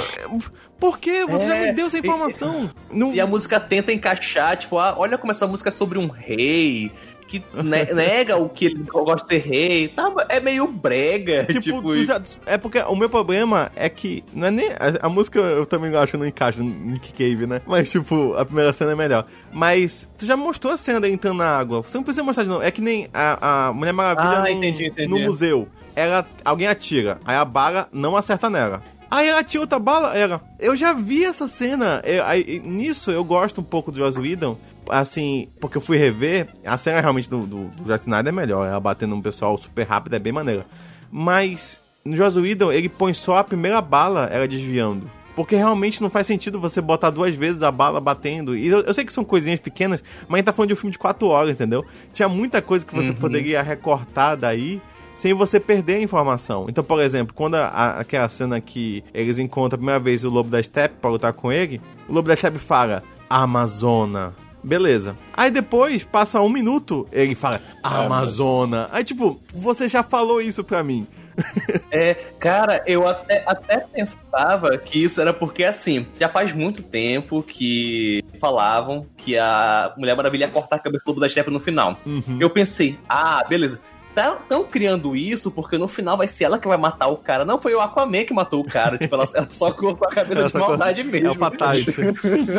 Por 0.79 0.99
quê? 0.99 1.25
Você 1.29 1.47
já 1.47 1.57
É, 1.57 1.67
me 1.69 1.73
deu 1.73 1.87
essa 1.87 1.99
informação. 1.99 2.71
Não- 2.93 3.13
E 3.15 3.21
a 3.21 3.27
música 3.27 3.59
tenta 3.59 3.93
encaixar, 3.93 4.57
tipo, 4.57 4.79
ah, 4.79 4.95
olha 4.97 5.17
como 5.19 5.31
essa 5.31 5.47
música 5.47 5.69
é 5.71 5.73
sobre 5.73 5.99
um 5.99 6.09
rei, 6.09 6.91
que 7.29 7.43
ne- 7.63 7.85
nega 7.95 8.37
o 8.37 8.49
que 8.49 8.65
ele 8.67 8.83
gosta 8.83 9.29
de 9.29 9.35
ser 9.43 9.49
rei. 9.49 9.89
Tá, 9.89 10.13
é 10.29 10.41
meio 10.41 10.67
brega. 10.67 11.45
Tipo, 11.53 11.61
Tipo, 11.61 11.83
tu 11.83 12.07
já- 12.07 12.21
é 12.47 12.57
porque 12.59 12.79
o 12.81 12.97
meu 12.97 13.09
problema 13.09 13.71
é 13.77 13.89
que 13.89 14.25
não 14.35 14.47
é 14.47 14.51
nem 14.51 14.71
a, 14.71 15.07
a 15.07 15.09
música 15.09 15.39
eu 15.39 15.65
também 15.67 15.95
acho 15.95 16.13
que 16.13 16.19
não 16.19 16.27
encaixa 16.27 16.63
no 16.63 16.69
Nick 16.69 17.13
Cave, 17.13 17.47
né? 17.47 17.61
Mas 17.67 17.91
tipo, 17.91 18.35
a 18.35 18.45
primeira 18.45 18.73
cena 18.73 18.93
é 18.93 18.95
melhor. 18.97 19.25
Mas 19.53 20.09
tu 20.17 20.25
já 20.27 20.37
mostrou 20.37 20.73
a 20.73 20.77
cena 20.77 21.01
dele 21.01 21.15
entrando 21.15 21.37
na 21.39 21.57
água. 21.59 21.83
Você 21.83 21.97
não 21.97 22.05
precisa 22.05 22.25
mostrar 22.25 22.45
de 22.45 22.49
novo. 22.51 22.63
É 22.63 22.71
que 22.71 22.81
nem 22.81 23.09
a, 23.13 23.69
a 23.69 23.73
Mulher 23.73 23.93
Maravilha 23.93 24.39
Ah, 24.39 24.41
no, 24.43 24.49
entendi, 24.49 24.87
entendi. 24.87 25.09
no 25.09 25.19
museu. 25.21 25.69
Ela 25.95 26.27
alguém 26.45 26.69
atira, 26.69 27.19
aí 27.25 27.35
a 27.37 27.45
bala 27.45 27.89
não 27.93 28.17
acerta 28.17 28.49
nela. 28.49 28.83
Aí 29.11 29.27
ela 29.29 29.41
atira 29.41 29.63
outra 29.63 29.79
bala, 29.79 30.17
ela. 30.17 30.41
Eu 30.59 30.77
já 30.77 30.93
vi 30.93 31.25
essa 31.25 31.49
cena. 31.49 32.03
Eu- 32.05 32.25
aí, 32.25 32.61
nisso 32.65 33.11
eu 33.11 33.25
gosto 33.25 33.61
um 33.61 33.65
pouco 33.65 33.91
do 33.91 33.99
Joss 33.99 34.19
Whedon. 34.19 34.57
Assim, 34.89 35.49
porque 35.61 35.77
eu 35.77 35.81
fui 35.83 35.97
rever. 35.97 36.49
A 36.65 36.77
cena 36.77 37.01
realmente 37.01 37.29
do, 37.29 37.47
do, 37.47 37.65
do 37.69 37.95
Snyder 37.95 38.29
é 38.33 38.37
melhor. 38.37 38.67
Ela 38.67 38.81
batendo 38.81 39.17
no 39.17 39.23
pessoal 39.23 39.57
super 39.57 39.87
rápido 39.87 40.15
é 40.17 40.19
bem 40.19 40.33
maneira. 40.33 40.67
Mas 41.11 41.81
no 42.05 42.17
Joss 42.17 42.39
Whedon 42.39 42.73
ele 42.73 42.89
põe 42.89 43.13
só 43.15 43.37
a 43.39 43.45
primeira 43.45 43.81
bala, 43.81 44.27
ela 44.27 44.47
desviando. 44.47 45.11
Porque 45.35 45.55
realmente 45.55 46.03
não 46.03 46.11
faz 46.11 46.27
sentido 46.27 46.59
você 46.61 46.81
botar 46.81 47.11
duas 47.11 47.35
vezes 47.35 47.63
a 47.63 47.71
bala 47.71 48.01
batendo. 48.01 48.57
E 48.57 48.67
eu, 48.67 48.81
eu 48.81 48.93
sei 48.93 49.05
que 49.05 49.13
são 49.13 49.25
coisinhas 49.25 49.61
pequenas, 49.61 50.03
mas 50.27 50.35
a 50.35 50.37
gente 50.39 50.47
tá 50.47 50.53
falando 50.53 50.69
de 50.69 50.75
um 50.75 50.77
filme 50.77 50.91
de 50.93 50.99
quatro 50.99 51.29
horas, 51.29 51.53
entendeu? 51.53 51.85
Tinha 52.13 52.29
muita 52.29 52.61
coisa 52.61 52.85
que 52.85 52.93
você 52.95 53.13
poderia 53.13 53.63
recortar 53.63 54.37
daí 54.37 54.83
sem 55.19 55.35
você 55.35 55.59
perder 55.59 55.97
a 55.97 56.01
informação. 56.01 56.67
Então, 56.69 56.85
por 56.85 57.01
exemplo, 57.03 57.35
quando 57.35 57.57
a- 57.57 57.67
a- 57.67 58.01
aquela 58.01 58.29
cena 58.29 58.61
que 58.61 59.03
eles 59.13 59.37
encontram 59.41 59.75
a 59.75 59.79
primeira 59.79 59.99
vez 59.99 60.23
o 60.23 60.31
Lobo 60.31 60.49
da 60.49 60.63
Steppe 60.63 60.95
pra 61.01 61.11
lutar 61.11 61.33
com 61.33 61.51
ele, 61.53 61.81
o 62.09 62.13
Lobo 62.13 62.29
da 62.29 62.37
Steppe 62.37 62.59
fala, 62.61 63.03
Amazona. 63.29 64.33
Beleza. 64.63 65.17
Aí 65.37 65.51
depois, 65.51 66.05
passa 66.05 66.41
um 66.41 66.49
minuto, 66.49 67.07
ele 67.11 67.35
fala, 67.35 67.61
Amazona. 67.83 68.89
Aí, 68.93 69.03
tipo, 69.03 69.41
você 69.53 69.89
já 69.89 70.03
falou 70.05 70.41
isso 70.41 70.63
pra 70.63 70.83
mim. 70.85 71.05
É, 71.91 72.15
cara, 72.39 72.83
eu 72.87 73.09
até, 73.09 73.43
até 73.47 73.79
pensava 73.79 74.77
que 74.77 75.03
isso 75.03 75.21
era 75.21 75.33
porque, 75.33 75.65
assim, 75.65 76.07
já 76.21 76.29
faz 76.29 76.53
muito 76.53 76.83
tempo 76.83 77.43
que 77.43 78.23
falavam 78.41 79.07
que 79.17 79.39
a 79.39 79.95
Mulher 79.97 80.15
Maravilha 80.17 80.45
ia 80.45 80.51
cortar 80.51 80.77
a 80.77 80.79
cabeça 80.79 81.05
do 81.05 81.09
Lobo 81.09 81.21
da 81.21 81.29
Steppe 81.29 81.51
no 81.51 81.59
final. 81.61 81.97
Eu 82.39 82.51
pensei, 82.51 82.99
ah, 83.09 83.43
beleza. 83.49 83.81
Estão 84.15 84.65
criando 84.65 85.15
isso 85.15 85.51
porque 85.51 85.79
no 85.79 85.87
final 85.89 86.17
vai 86.17 86.27
ser 86.27 86.45
ela 86.45 86.59
que 86.59 86.67
vai 86.67 86.77
matar 86.77 87.09
o 87.09 87.17
cara. 87.17 87.45
Não 87.45 87.61
foi 87.61 87.75
o 87.75 87.81
Aquaman 87.81 88.25
que 88.25 88.35
matou 88.35 88.61
o 88.61 88.65
cara. 88.65 88.99
tipo, 88.99 89.15
ela, 89.15 89.25
ela 89.35 89.49
só 89.51 89.71
cortou 89.71 90.09
a 90.09 90.11
cabeça 90.11 90.41
Ela 90.41 90.51
de 90.51 90.59
maldade 90.59 91.05
mesmo. 91.05 91.29
É 91.29 91.31
o 91.31 91.35
Fatality. 91.35 91.93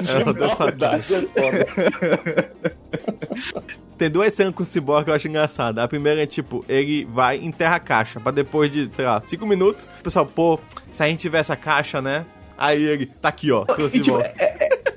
É 0.10 0.34
do 0.34 0.50
Fatality. 0.50 1.30
Tem 3.98 4.10
duas 4.10 4.34
cenas 4.34 4.54
com 4.54 4.64
o 4.64 4.66
Cyborg 4.66 5.04
que 5.04 5.10
eu 5.12 5.14
acho 5.14 5.28
engraçada. 5.28 5.84
A 5.84 5.88
primeira 5.88 6.24
é 6.24 6.26
tipo, 6.26 6.64
ele 6.70 7.06
vai 7.06 7.38
e 7.38 7.46
enterra 7.46 7.76
a 7.76 7.80
caixa. 7.80 8.20
Pra 8.20 8.32
depois 8.32 8.72
de, 8.72 8.88
sei 8.94 9.06
lá, 9.06 9.22
cinco 9.26 9.46
minutos, 9.46 9.90
o 10.00 10.04
pessoal, 10.04 10.26
pô, 10.26 10.60
se 10.94 11.04
a 11.04 11.08
gente 11.08 11.20
tivesse 11.20 11.52
a 11.52 11.56
caixa, 11.56 12.02
né? 12.02 12.26
Aí 12.58 12.82
ele, 12.82 13.06
tá 13.06 13.30
aqui, 13.30 13.52
ó. 13.52 13.66
E, 13.94 14.00
tipo, 14.00 14.18
volta. 14.18 14.34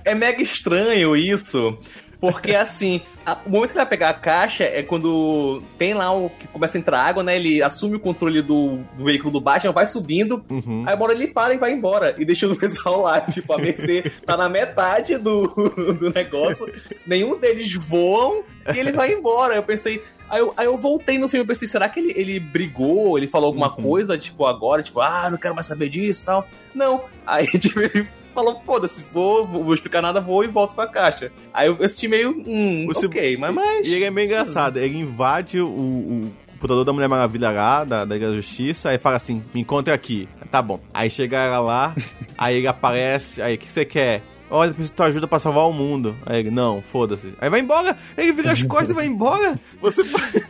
É 0.04 0.14
mega 0.14 0.42
estranho 0.42 1.16
isso. 1.16 1.78
Porque 2.22 2.54
assim, 2.54 3.00
a- 3.26 3.36
o 3.44 3.50
momento 3.50 3.70
que 3.70 3.76
ele 3.76 3.84
vai 3.84 3.86
pegar 3.86 4.08
a 4.10 4.14
caixa 4.14 4.62
é 4.62 4.80
quando 4.82 5.60
tem 5.76 5.92
lá 5.92 6.14
o 6.14 6.30
que 6.30 6.46
começa 6.46 6.78
a 6.78 6.80
entrar 6.80 7.02
água, 7.02 7.22
né? 7.22 7.34
Ele 7.36 7.60
assume 7.60 7.96
o 7.96 8.00
controle 8.00 8.40
do, 8.40 8.78
do 8.96 9.04
veículo 9.04 9.32
do 9.32 9.40
Batman, 9.40 9.72
vai 9.72 9.86
subindo, 9.86 10.44
Uhum. 10.48 10.84
aí 10.86 10.96
hora 10.98 11.12
ele 11.12 11.26
para 11.26 11.52
e 11.52 11.58
vai 11.58 11.72
embora. 11.72 12.14
E 12.16 12.24
deixa 12.24 12.46
o 12.46 12.54
pessoal 12.56 13.02
lá. 13.02 13.20
Tipo, 13.28 13.52
a 13.54 13.58
Mercy 13.58 14.02
tá 14.24 14.36
na 14.36 14.48
metade 14.48 15.18
do, 15.18 15.48
do 15.98 16.10
negócio, 16.10 16.72
nenhum 17.04 17.36
deles 17.36 17.72
voam 17.74 18.44
e 18.72 18.78
ele 18.78 18.92
vai 18.92 19.12
embora. 19.12 19.56
Eu 19.56 19.62
pensei. 19.64 20.00
Aí 20.30 20.38
eu, 20.40 20.54
aí 20.56 20.64
eu 20.66 20.78
voltei 20.78 21.18
no 21.18 21.28
filme 21.28 21.44
e 21.44 21.46
pensei, 21.48 21.66
será 21.68 21.88
que 21.88 21.98
ele, 22.00 22.12
ele 22.16 22.40
brigou? 22.40 23.18
Ele 23.18 23.26
falou 23.26 23.48
alguma 23.48 23.68
Uhum. 23.76 23.82
coisa, 23.82 24.16
tipo, 24.16 24.46
agora, 24.46 24.80
tipo, 24.82 25.00
ah, 25.00 25.28
não 25.28 25.36
quero 25.36 25.54
mais 25.54 25.66
saber 25.66 25.88
disso 25.90 26.22
e 26.22 26.26
tal. 26.26 26.48
Não. 26.74 27.02
Aí, 27.26 27.46
tipo, 27.58 27.80
ele 27.80 28.06
falou, 28.32 28.60
foda-se, 28.64 29.04
vou, 29.12 29.46
vou 29.46 29.74
explicar 29.74 30.02
nada, 30.02 30.20
vou 30.20 30.42
e 30.44 30.48
volto 30.48 30.74
pra 30.74 30.86
caixa. 30.86 31.30
Aí 31.52 31.66
eu 31.68 31.76
assisti 31.82 32.08
meio, 32.08 32.30
hum, 32.30 32.86
Cyborg- 32.92 33.06
ok, 33.06 33.36
mas, 33.36 33.54
mas... 33.54 33.86
E 33.86 33.94
ele 33.94 34.04
é 34.04 34.10
meio 34.10 34.26
engraçado. 34.26 34.78
Ele 34.78 34.98
invade 34.98 35.60
o, 35.60 35.68
o 35.68 36.32
computador 36.52 36.84
da 36.84 36.92
Mulher 36.92 37.08
Maravilha 37.08 37.50
lá, 37.50 37.84
da, 37.84 38.04
da 38.04 38.18
Justiça, 38.18 38.90
aí 38.90 38.98
fala 38.98 39.16
assim: 39.16 39.42
me 39.52 39.60
encontre 39.60 39.92
aqui. 39.92 40.28
Tá 40.50 40.60
bom. 40.62 40.78
Aí 40.92 41.08
chega 41.10 41.38
ela 41.38 41.60
lá, 41.60 41.94
aí 42.38 42.58
ele 42.58 42.66
aparece, 42.66 43.40
aí 43.42 43.54
o 43.54 43.58
que 43.58 43.70
você 43.72 43.84
quer? 43.84 44.22
Olha, 44.54 44.70
preciso 44.74 44.92
de 44.92 44.96
tua 44.96 45.06
ajuda 45.06 45.26
pra 45.26 45.40
salvar 45.40 45.66
o 45.66 45.72
mundo. 45.72 46.14
Aí 46.26 46.40
ele, 46.40 46.50
não, 46.50 46.82
foda-se. 46.82 47.32
Aí 47.40 47.48
vai 47.48 47.60
embora, 47.60 47.96
ele 48.18 48.32
vira 48.32 48.52
as 48.52 48.62
costas 48.62 48.90
e 48.90 48.94
vai 48.94 49.06
embora. 49.06 49.58
Você. 49.80 50.02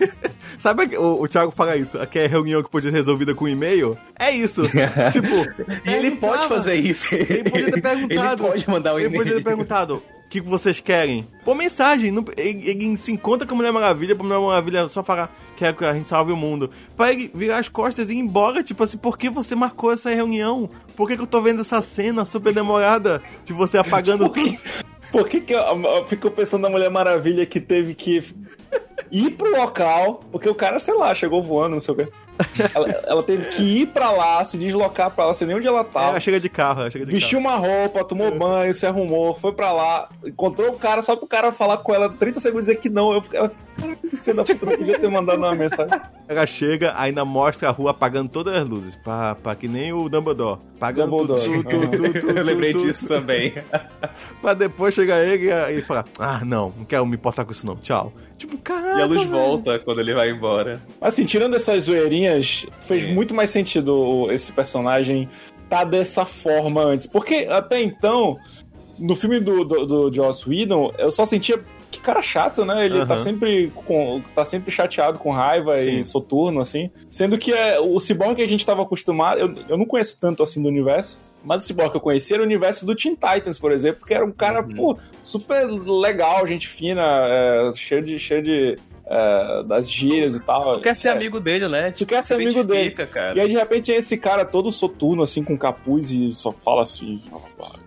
Sabe 0.58 0.88
que 0.88 0.96
o, 0.98 1.22
o 1.22 1.28
Thiago 1.28 1.50
fala 1.52 1.76
isso? 1.76 1.98
Que 2.08 2.18
é 2.20 2.26
reunião 2.26 2.62
que 2.62 2.70
pode 2.70 2.84
ser 2.84 2.92
resolvida 2.92 3.34
com 3.34 3.48
e-mail? 3.48 3.96
É 4.18 4.30
isso. 4.30 4.62
tipo. 5.12 5.28
E 5.88 5.92
ele 5.92 6.12
pode 6.16 6.48
fazer 6.48 6.74
isso. 6.74 7.14
Ele 7.14 7.48
podia 7.48 7.70
ter 7.70 7.80
perguntado. 7.82 8.42
Ele 8.44 8.50
pode 8.52 8.70
mandar 8.70 8.94
um 8.94 8.98
Ele 8.98 9.06
e-mail. 9.06 9.22
podia 9.22 9.36
ter 9.36 9.44
perguntado. 9.44 10.02
O 10.26 10.28
que 10.32 10.40
vocês 10.40 10.80
querem? 10.80 11.28
Pô, 11.44 11.54
mensagem. 11.54 12.10
Não- 12.10 12.24
ele, 12.36 12.68
ele 12.68 12.96
se 12.96 13.12
encontra 13.12 13.46
com 13.46 13.54
a 13.54 13.56
Mulher 13.56 13.72
Maravilha, 13.72 14.16
pra 14.16 14.24
Mulher 14.26 14.40
Maravilha 14.40 14.88
só 14.88 15.02
falar 15.04 15.30
quero 15.62 15.76
que 15.76 15.84
a 15.84 15.94
gente 15.94 16.08
salve 16.08 16.32
o 16.32 16.36
mundo. 16.36 16.70
Pra 16.96 17.12
ele 17.12 17.30
virar 17.32 17.58
as 17.58 17.68
costas 17.68 18.10
e 18.10 18.14
ir 18.14 18.18
embora, 18.18 18.62
tipo 18.62 18.82
assim, 18.82 18.98
por 18.98 19.16
que 19.16 19.30
você 19.30 19.54
marcou 19.54 19.92
essa 19.92 20.10
reunião? 20.10 20.68
Por 20.96 21.08
que, 21.08 21.16
que 21.16 21.22
eu 21.22 21.26
tô 21.26 21.40
vendo 21.40 21.60
essa 21.60 21.80
cena 21.80 22.24
super 22.24 22.52
demorada 22.52 23.22
de 23.44 23.52
você 23.52 23.78
apagando 23.78 24.28
tudo? 24.28 24.58
Por 25.12 25.28
que, 25.28 25.40
que 25.40 25.54
eu, 25.54 25.60
eu 25.60 26.04
fico 26.06 26.30
pensando 26.30 26.62
na 26.62 26.70
Mulher 26.70 26.90
Maravilha 26.90 27.44
que 27.46 27.60
teve 27.60 27.94
que 27.94 28.24
ir 29.10 29.30
pro 29.36 29.54
local, 29.54 30.24
porque 30.32 30.48
o 30.48 30.54
cara, 30.54 30.80
sei 30.80 30.94
lá, 30.94 31.14
chegou 31.14 31.42
voando, 31.42 31.72
não 31.72 31.80
sei 31.80 31.94
o 31.94 31.96
quê. 31.98 32.08
Ela, 32.74 32.88
ela 33.06 33.22
teve 33.22 33.48
que 33.48 33.62
ir 33.82 33.86
pra 33.88 34.10
lá, 34.10 34.44
se 34.44 34.56
deslocar 34.58 35.10
pra 35.10 35.26
lá, 35.26 35.34
sei 35.34 35.46
nem 35.46 35.56
onde 35.56 35.66
ela 35.66 35.78
Ela 35.80 35.84
tava. 35.84 36.20
chega 36.20 36.38
de 36.40 36.48
carro, 36.48 36.80
ela 36.82 36.90
chega 36.90 37.04
de 37.06 37.12
Vestiu 37.12 37.38
uma 37.38 37.56
roupa, 37.56 38.04
tomou 38.04 38.36
banho, 38.36 38.72
se 38.74 38.86
arrumou, 38.86 39.34
foi 39.34 39.52
pra 39.52 39.72
lá, 39.72 40.08
encontrou 40.24 40.70
o 40.70 40.78
cara 40.78 41.02
só 41.02 41.16
pro 41.16 41.26
cara 41.26 41.52
falar 41.52 41.78
com 41.78 41.94
ela 41.94 42.08
30 42.08 42.40
segundos 42.40 42.68
e 42.68 42.70
dizer 42.72 42.80
que 42.80 42.88
não. 42.88 43.12
Eu 43.12 43.22
fiquei, 43.22 43.38
ela, 43.38 43.50
filha 44.22 44.34
da 44.34 44.44
puta, 44.44 44.66
não 44.66 44.76
podia 44.76 44.98
ter 44.98 45.08
mandado 45.08 45.38
uma 45.38 45.54
mensagem. 45.54 45.88
carro. 45.90 46.12
Ela 46.28 46.46
chega, 46.46 46.94
ainda 46.96 47.24
mostra 47.24 47.68
a 47.68 47.72
rua 47.72 47.90
apagando 47.90 48.28
todas 48.28 48.54
as 48.54 48.68
luzes. 48.68 48.96
Pá, 48.96 49.34
pá, 49.34 49.54
que 49.54 49.68
nem 49.68 49.92
o 49.92 50.08
Dumbledore. 50.08 50.60
Apagando 50.76 51.16
tudo, 51.16 51.36
Dumbledore. 51.36 51.62
tudo, 51.64 51.96
tudo, 51.96 52.20
tudo, 52.20 52.38
Eu 52.38 52.44
lembrei 52.44 52.72
disso 52.72 53.06
também. 53.06 53.54
Pra 54.40 54.54
depois 54.54 54.94
chegar 54.94 55.22
ele 55.22 55.50
e 55.50 55.78
e 55.78 55.82
falar: 55.82 56.04
Ah, 56.18 56.40
não, 56.44 56.72
não 56.76 56.84
quero 56.84 57.04
me 57.06 57.14
importar 57.16 57.44
com 57.44 57.52
isso 57.52 57.66
não, 57.66 57.76
tchau. 57.76 58.12
Tipo, 58.42 58.58
caralho. 58.58 58.98
E 58.98 59.02
a 59.02 59.06
luz 59.06 59.24
volta 59.28 59.78
quando 59.78 60.00
ele 60.00 60.12
vai 60.12 60.28
embora. 60.28 60.82
Assim, 61.00 61.24
tirando 61.24 61.54
essas 61.54 61.84
zoeirinhas, 61.84 62.66
fez 62.80 63.04
Sim. 63.04 63.14
muito 63.14 63.32
mais 63.36 63.50
sentido 63.50 64.26
esse 64.32 64.50
personagem 64.50 65.28
tá 65.68 65.84
dessa 65.84 66.24
forma 66.24 66.82
antes. 66.82 67.06
Porque 67.06 67.46
até 67.48 67.80
então, 67.80 68.36
no 68.98 69.14
filme 69.14 69.38
do, 69.38 69.64
do, 69.64 69.86
do 69.86 70.12
Joss 70.12 70.48
Whedon, 70.48 70.92
eu 70.98 71.12
só 71.12 71.24
sentia 71.24 71.62
que 71.88 72.00
cara 72.00 72.20
chato, 72.20 72.64
né? 72.64 72.84
Ele 72.84 73.06
tá 73.06 73.14
Aham. 73.14 73.22
sempre 73.22 73.70
com, 73.76 74.20
tá 74.34 74.44
sempre 74.44 74.72
chateado, 74.72 75.20
com 75.20 75.30
raiva 75.30 75.80
Sim. 75.80 76.00
e 76.00 76.04
soturno, 76.04 76.60
assim. 76.60 76.90
Sendo 77.08 77.38
que 77.38 77.52
é, 77.52 77.78
o 77.78 78.00
Cyborg 78.00 78.34
que 78.34 78.42
a 78.42 78.48
gente 78.48 78.66
tava 78.66 78.82
acostumado, 78.82 79.38
eu, 79.38 79.54
eu 79.68 79.78
não 79.78 79.86
conheço 79.86 80.18
tanto 80.20 80.42
assim 80.42 80.60
do 80.60 80.68
universo. 80.68 81.20
Mas 81.44 81.64
o 81.64 81.66
Cyborg 81.66 81.90
que 81.90 81.96
eu 81.96 82.00
conhecia 82.00 82.36
era 82.36 82.42
o 82.42 82.46
universo 82.46 82.84
do 82.86 82.94
Teen 82.94 83.14
Titans, 83.14 83.58
por 83.58 83.72
exemplo, 83.72 84.06
que 84.06 84.14
era 84.14 84.24
um 84.24 84.32
cara, 84.32 84.62
pô, 84.62 84.96
super 85.22 85.64
legal, 85.66 86.46
gente 86.46 86.68
fina, 86.68 87.02
é, 87.02 87.70
cheio 87.72 88.02
de. 88.02 88.18
cheio 88.18 88.42
de. 88.42 88.78
é, 89.04 89.62
das 89.64 89.90
gírias 89.90 90.34
e 90.34 90.40
tal. 90.40 90.76
Tu 90.76 90.82
quer 90.82 90.94
ser 90.96 91.08
É, 91.08 91.10
amigo 91.12 91.40
dele, 91.40 91.68
né? 91.68 91.90
Tu 91.90 92.06
quer 92.06 92.22
ser 92.22 92.36
se 92.36 92.42
amigo 92.42 92.62
dele. 92.64 92.92
Cara. 92.92 93.36
E 93.36 93.40
aí, 93.40 93.48
de 93.48 93.54
repente, 93.54 93.92
é 93.92 93.96
esse 93.96 94.16
cara 94.16 94.44
todo 94.44 94.70
soturno, 94.70 95.22
assim, 95.22 95.42
com 95.42 95.58
capuz 95.58 96.10
e 96.12 96.30
só 96.32 96.52
fala 96.52 96.82
assim, 96.82 97.20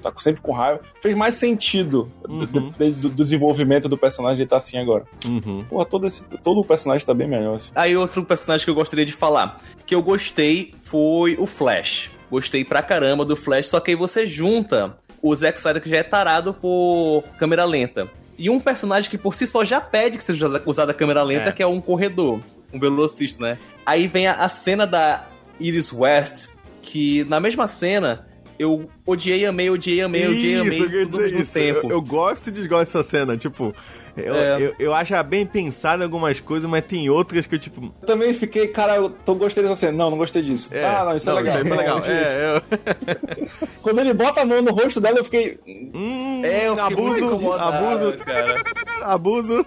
tá 0.02 0.12
sempre 0.18 0.42
com 0.42 0.52
raiva. 0.52 0.82
Fez 1.02 1.16
mais 1.16 1.36
sentido 1.36 2.12
Uhum. 2.28 2.46
do, 2.46 2.60
do- 2.62 2.92
do 2.92 3.10
desenvolvimento 3.10 3.88
do 3.88 3.98
personagem 3.98 4.42
ele 4.42 4.50
tá 4.50 4.58
assim 4.58 4.78
agora. 4.78 5.06
Uhum. 5.26 5.64
Porra, 5.70 5.86
todo, 5.86 6.06
esse, 6.06 6.22
todo 6.44 6.60
o 6.60 6.66
personagem 6.66 7.06
tá 7.08 7.14
bem 7.14 7.28
melhor, 7.28 7.56
assim. 7.56 7.72
Aí 7.74 7.96
outro 7.96 8.24
personagem 8.24 8.66
que 8.66 8.70
eu 8.70 8.76
gostaria 8.76 9.06
de 9.06 9.14
falar, 9.14 9.60
que 9.86 9.96
eu 9.96 10.02
gostei 10.04 10.74
foi 10.84 11.36
o 11.40 11.46
Flash. 11.48 12.12
Gostei 12.30 12.66
pra 12.66 12.82
caramba 12.82 13.24
do 13.26 13.36
Flash, 13.36 13.68
só 13.68 13.80
que 13.80 13.92
aí 13.92 13.96
você 13.96 14.26
junta 14.26 14.98
o 15.22 15.36
Zack 15.36 15.58
Snyder 15.58 15.82
que 15.82 15.90
já 15.90 15.98
é 15.98 16.04
tarado 16.04 16.54
por 16.54 17.24
câmera 17.38 17.64
lenta. 17.66 18.10
E 18.38 18.50
um 18.50 18.60
personagem 18.60 19.10
que 19.10 19.18
por 19.18 19.34
si 19.36 19.48
só 19.48 19.64
já 19.64 19.80
pede 19.80 20.18
que 20.18 20.24
seja 20.24 20.48
usada- 20.48 20.64
usada 20.66 20.92
a 20.92 20.96
câmera 20.96 21.24
lenta, 21.24 21.50
É. 21.50 21.52
que 21.52 21.64
é 21.64 21.68
um 21.68 21.80
corredor, 21.80 22.40
um 22.74 22.80
velocista, 22.80 23.42
né? 23.42 23.58
Aí 23.86 24.08
vem 24.08 24.28
a, 24.28 24.34
a 24.34 24.50
cena 24.50 24.86
da 24.86 25.26
Iris 25.60 25.94
West, 25.94 26.50
que 26.82 27.24
na 27.26 27.40
mesma 27.40 27.66
cena 27.68 28.28
eu 28.58 28.90
odiei, 29.06 29.46
amei, 29.46 29.70
odiei, 29.70 30.02
amei, 30.02 30.28
odiei, 30.28 30.56
amei, 30.60 30.80
eu 30.82 30.90
tudo 30.90 31.06
dizer 31.10 31.24
mesmo 31.24 31.42
isso. 31.42 31.54
tempo. 31.54 31.80
Eu, 31.88 31.90
eu 31.92 32.02
gosto 32.02 32.48
e 32.48 32.52
desgosto 32.52 32.86
dessa 32.98 33.04
cena. 33.04 33.38
Tipo, 33.38 33.74
eu, 34.16 34.34
É. 34.36 34.62
eu, 34.62 34.76
eu 34.80 34.94
acho 34.94 35.14
bem 35.24 35.46
pensada 35.46 36.04
em 36.04 36.06
algumas 36.06 36.40
coisas, 36.40 36.70
mas 36.70 36.84
tem 36.86 37.10
outras 37.10 37.46
que 37.48 37.56
eu, 37.56 37.60
tipo. 37.60 37.94
Eu 38.02 38.08
também 38.08 38.34
fiquei, 38.34 38.68
cara, 38.68 38.96
eu 38.96 39.10
tô, 39.10 39.36
gostei 39.36 39.64
dessa 39.64 39.76
cena. 39.76 39.92
Não, 39.98 40.10
não 40.12 40.18
gostei 40.18 40.42
disso. 40.42 40.74
É, 40.74 40.86
ah, 40.86 41.04
não, 41.06 41.16
isso 41.16 41.30
é 41.30 41.34
legal. 41.34 41.56
Isso 41.58 41.66
Não, 41.70 41.78
legal. 41.78 41.96
não 41.96 42.02
gostei 42.02 42.18
disso. 42.18 42.30
É, 42.30 42.56
eu. 42.56 43.68
Quando 43.82 44.00
ele 44.00 44.14
bota 44.14 44.42
a 44.42 44.46
mão 44.46 44.62
no 44.62 44.72
rosto 44.72 45.00
dela, 45.02 45.18
eu 45.20 45.26
fiquei. 45.26 45.60
Hum, 45.94 46.42
É, 46.44 46.68
eu 46.68 46.76
fiquei 46.78 46.94
abuso, 46.94 47.52
abuso, 47.54 48.18
cara. 48.26 48.56
abuso. 49.04 49.66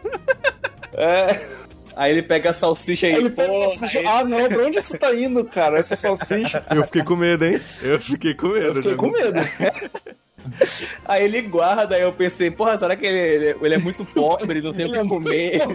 É. 0.95 1.58
Aí 2.01 2.13
ele 2.13 2.23
pega 2.23 2.51
a 2.51 2.53
salsicha 2.53 3.09
e 3.09 3.13
Ele 3.15 3.29
pega 3.29 3.49
porra, 3.53 3.65
a 3.65 3.69
salsicha. 3.71 3.99
aí- 3.99 4.07
Ah, 4.07 4.23
não, 4.25 4.49
pra 4.49 4.65
onde 4.67 4.79
isso 4.79 4.97
tá 4.97 5.13
indo, 5.13 5.45
cara? 5.45 5.81
Essa 5.81 5.97
salsicha. 5.97 6.65
Eu 6.71 6.85
fiquei 6.85 7.03
com 7.03 7.17
medo, 7.17 7.45
hein? 7.45 7.61
Eu 7.83 7.99
fiquei 7.99 8.35
com 8.35 8.49
medo. 8.51 8.67
Eu 8.67 8.75
fiquei 8.77 8.91
né? 8.93 8.97
com 8.97 9.11
medo. 9.11 9.41
Aí 11.05 11.25
ele 11.25 11.43
guarda, 11.43 11.97
aí 11.97 12.03
eu 12.03 12.13
pensei, 12.13 12.51
porra, 12.51 12.79
será 12.79 12.97
que 12.97 13.05
ele, 13.05 13.19
ele- 13.19 13.57
ele 13.61 13.75
é 13.75 13.79
muito 13.79 14.03
pobre, 14.07 14.51
ele 14.53 14.63
não 14.63 14.73
tem 14.73 14.87
o 14.87 14.93
que 14.93 15.05
comer? 15.09 15.61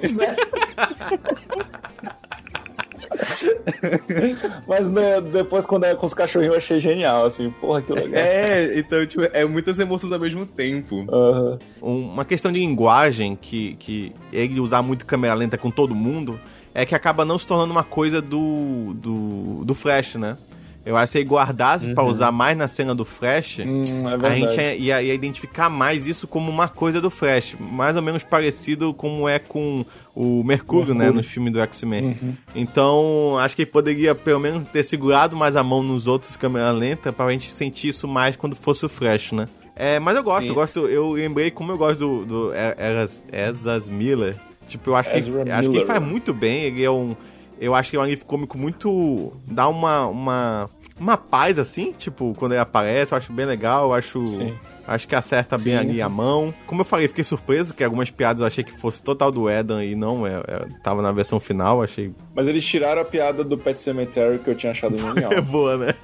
Mas 4.68 4.90
né, 4.92 5.22
depois, 5.22 5.66
quando 5.66 5.86
é 5.86 5.96
com 5.96 6.06
os 6.06 6.14
cachorrinhos, 6.14 6.54
eu 6.54 6.58
achei 6.58 6.80
genial, 6.80 7.26
assim. 7.26 7.50
Porra, 7.62 7.82
que 7.82 7.94
legal. 7.94 8.10
É, 8.22 8.78
então, 8.78 9.06
tipo, 9.06 9.24
é 9.34 9.46
muitas 9.46 9.78
emoções 9.80 10.12
ao 10.12 10.20
mesmo 10.20 10.46
tempo. 10.46 11.06
Aham. 11.10 11.60
Um- 11.82 12.04
Uma 12.14 12.26
questão 12.26 12.52
de 12.52 12.60
linguagem 12.60 13.36
que, 13.40 13.76
que 13.76 14.12
ele 14.32 14.60
usar 14.60 14.82
muito 14.82 15.06
câmera 15.06 15.34
lenta 15.34 15.58
com 15.58 15.70
todo 15.72 15.96
mundo 15.96 16.40
é 16.74 16.86
que 16.86 16.96
acaba 16.96 17.24
não 17.26 17.38
se 17.38 17.46
tornando 17.46 17.72
uma 17.72 17.84
coisa 17.84 18.22
do, 18.22 18.94
do, 18.96 19.64
do 19.66 19.74
Flash, 19.76 20.16
né? 20.16 20.38
Eu 20.86 20.98
acho 20.98 21.12
que 21.12 21.12
se 21.14 21.18
ele 21.20 21.30
guardasse 21.30 21.94
pra 21.94 22.04
usar 22.04 22.32
mais 22.32 22.58
na 22.58 22.68
cena 22.68 22.94
do 22.94 23.06
Flash, 23.06 23.60
Hum, 23.60 23.84
é 24.22 24.28
a 24.28 24.34
gente 24.36 24.56
ia, 24.60 24.76
ia- 24.76 25.02
ia 25.04 25.14
identificar 25.14 25.70
mais 25.70 26.06
isso 26.08 26.28
como 26.28 26.52
uma 26.52 26.68
coisa 26.68 27.00
do 27.00 27.10
Flash. 27.10 27.56
Mais 27.58 27.96
ou 27.96 28.02
menos 28.02 28.22
parecido 28.22 28.94
como 28.94 29.28
é 29.30 29.40
com 29.40 29.86
o 30.14 30.44
Mercúrio, 30.44 30.94
né? 30.94 31.06
Mercúrio. 31.06 31.14
No 31.22 31.24
filme 31.24 31.50
do 31.50 31.60
X-Men. 31.62 32.36
Então, 32.54 33.38
acho 33.40 33.56
que 33.56 33.62
ele 33.64 33.72
poderia 33.72 34.14
pelo 34.14 34.40
menos 34.40 34.64
ter 34.70 34.84
segurado 34.84 35.36
mais 35.38 35.56
a 35.56 35.64
mão 35.64 35.82
nos 35.82 36.08
outros 36.08 36.36
câmera 36.38 36.72
lenta 36.72 37.12
pra 37.12 37.30
gente 37.32 37.52
sentir 37.52 37.90
isso 37.90 38.08
mais 38.08 38.36
quando 38.36 38.56
fosse 38.56 38.86
o 38.86 38.90
Flash, 38.90 39.32
né? 39.32 39.48
É, 39.76 40.00
mas 40.00 40.16
eu 40.16 40.24
gosto, 40.24 40.44
Sim. 40.44 40.50
eu 40.50 40.56
gosto, 40.56 40.80
eu 40.88 41.12
lembrei 41.14 41.50
como 41.50 41.72
eu 41.72 41.78
gosto 41.78 41.98
do, 42.00 42.26
do 42.26 42.52
E- 42.54 43.16
Ezras 43.32 43.90
Miller. 43.90 44.36
Tipo, 44.68 44.92
eu 44.92 44.96
acho 44.96 45.10
que, 45.10 45.18
Ezra 45.18 45.42
ele, 45.42 45.52
acho 45.52 45.70
que 45.70 45.78
ele 45.78 45.86
faz 45.86 46.02
muito 46.02 46.34
bem, 46.34 46.64
ele 46.64 46.84
é 46.84 46.92
um... 46.92 47.16
Eu 47.64 47.74
acho 47.74 47.90
que 47.90 47.96
é 47.96 48.00
um 48.00 48.04
alívio 48.04 48.26
cômico 48.26 48.58
muito... 48.58 49.32
Dá 49.48 49.68
uma... 49.68 50.08
uma 50.08 50.70
uma 51.00 51.18
paz, 51.18 51.58
assim, 51.60 51.92
tipo, 51.92 52.34
quando 52.38 52.54
ele 52.54 52.62
aparece, 52.62 53.14
eu 53.14 53.18
acho 53.18 53.32
bem 53.34 53.46
legal, 53.46 53.86
eu 53.88 53.94
acho... 53.94 54.26
Sim. 54.26 54.54
Acho 54.86 55.08
que 55.08 55.16
acerta 55.16 55.58
bem 55.58 55.76
Sim. 55.76 55.80
ali 55.80 56.02
a 56.02 56.10
mão. 56.10 56.54
Como 56.68 56.82
eu 56.82 56.86
falei, 56.86 57.08
fiquei 57.08 57.24
surpreso 57.24 57.74
que 57.74 57.86
algumas 57.86 58.12
piadas 58.12 58.42
eu 58.42 58.48
achei 58.48 58.66
que 58.66 58.78
fosse 58.78 59.02
total 59.02 59.32
do 59.32 59.50
Eden 59.50 59.82
e 59.90 59.96
não, 59.96 60.28
é, 60.28 60.34
é- 60.46 60.68
tava 60.84 61.02
na 61.02 61.10
versão 61.14 61.40
final, 61.40 61.82
achei 61.82 62.14
Mas 62.36 62.50
eles 62.50 62.66
tiraram 62.66 63.02
a 63.02 63.06
piada 63.06 63.46
do 63.46 63.58
Pet 63.58 63.80
Cemetery 63.80 64.40
que 64.40 64.50
eu 64.50 64.56
tinha 64.56 64.74
achado 64.74 64.98
genial. 65.00 65.32
é 65.32 65.40
boa, 65.40 65.78
né? 65.78 65.94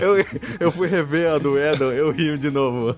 Eu, 0.00 0.14
eu 0.60 0.70
fui 0.70 0.86
rever 0.86 1.28
a 1.32 1.38
do 1.38 1.58
Eden, 1.58 1.88
eu 1.88 2.12
ri 2.12 2.36
de 2.38 2.50
novo. 2.52 2.94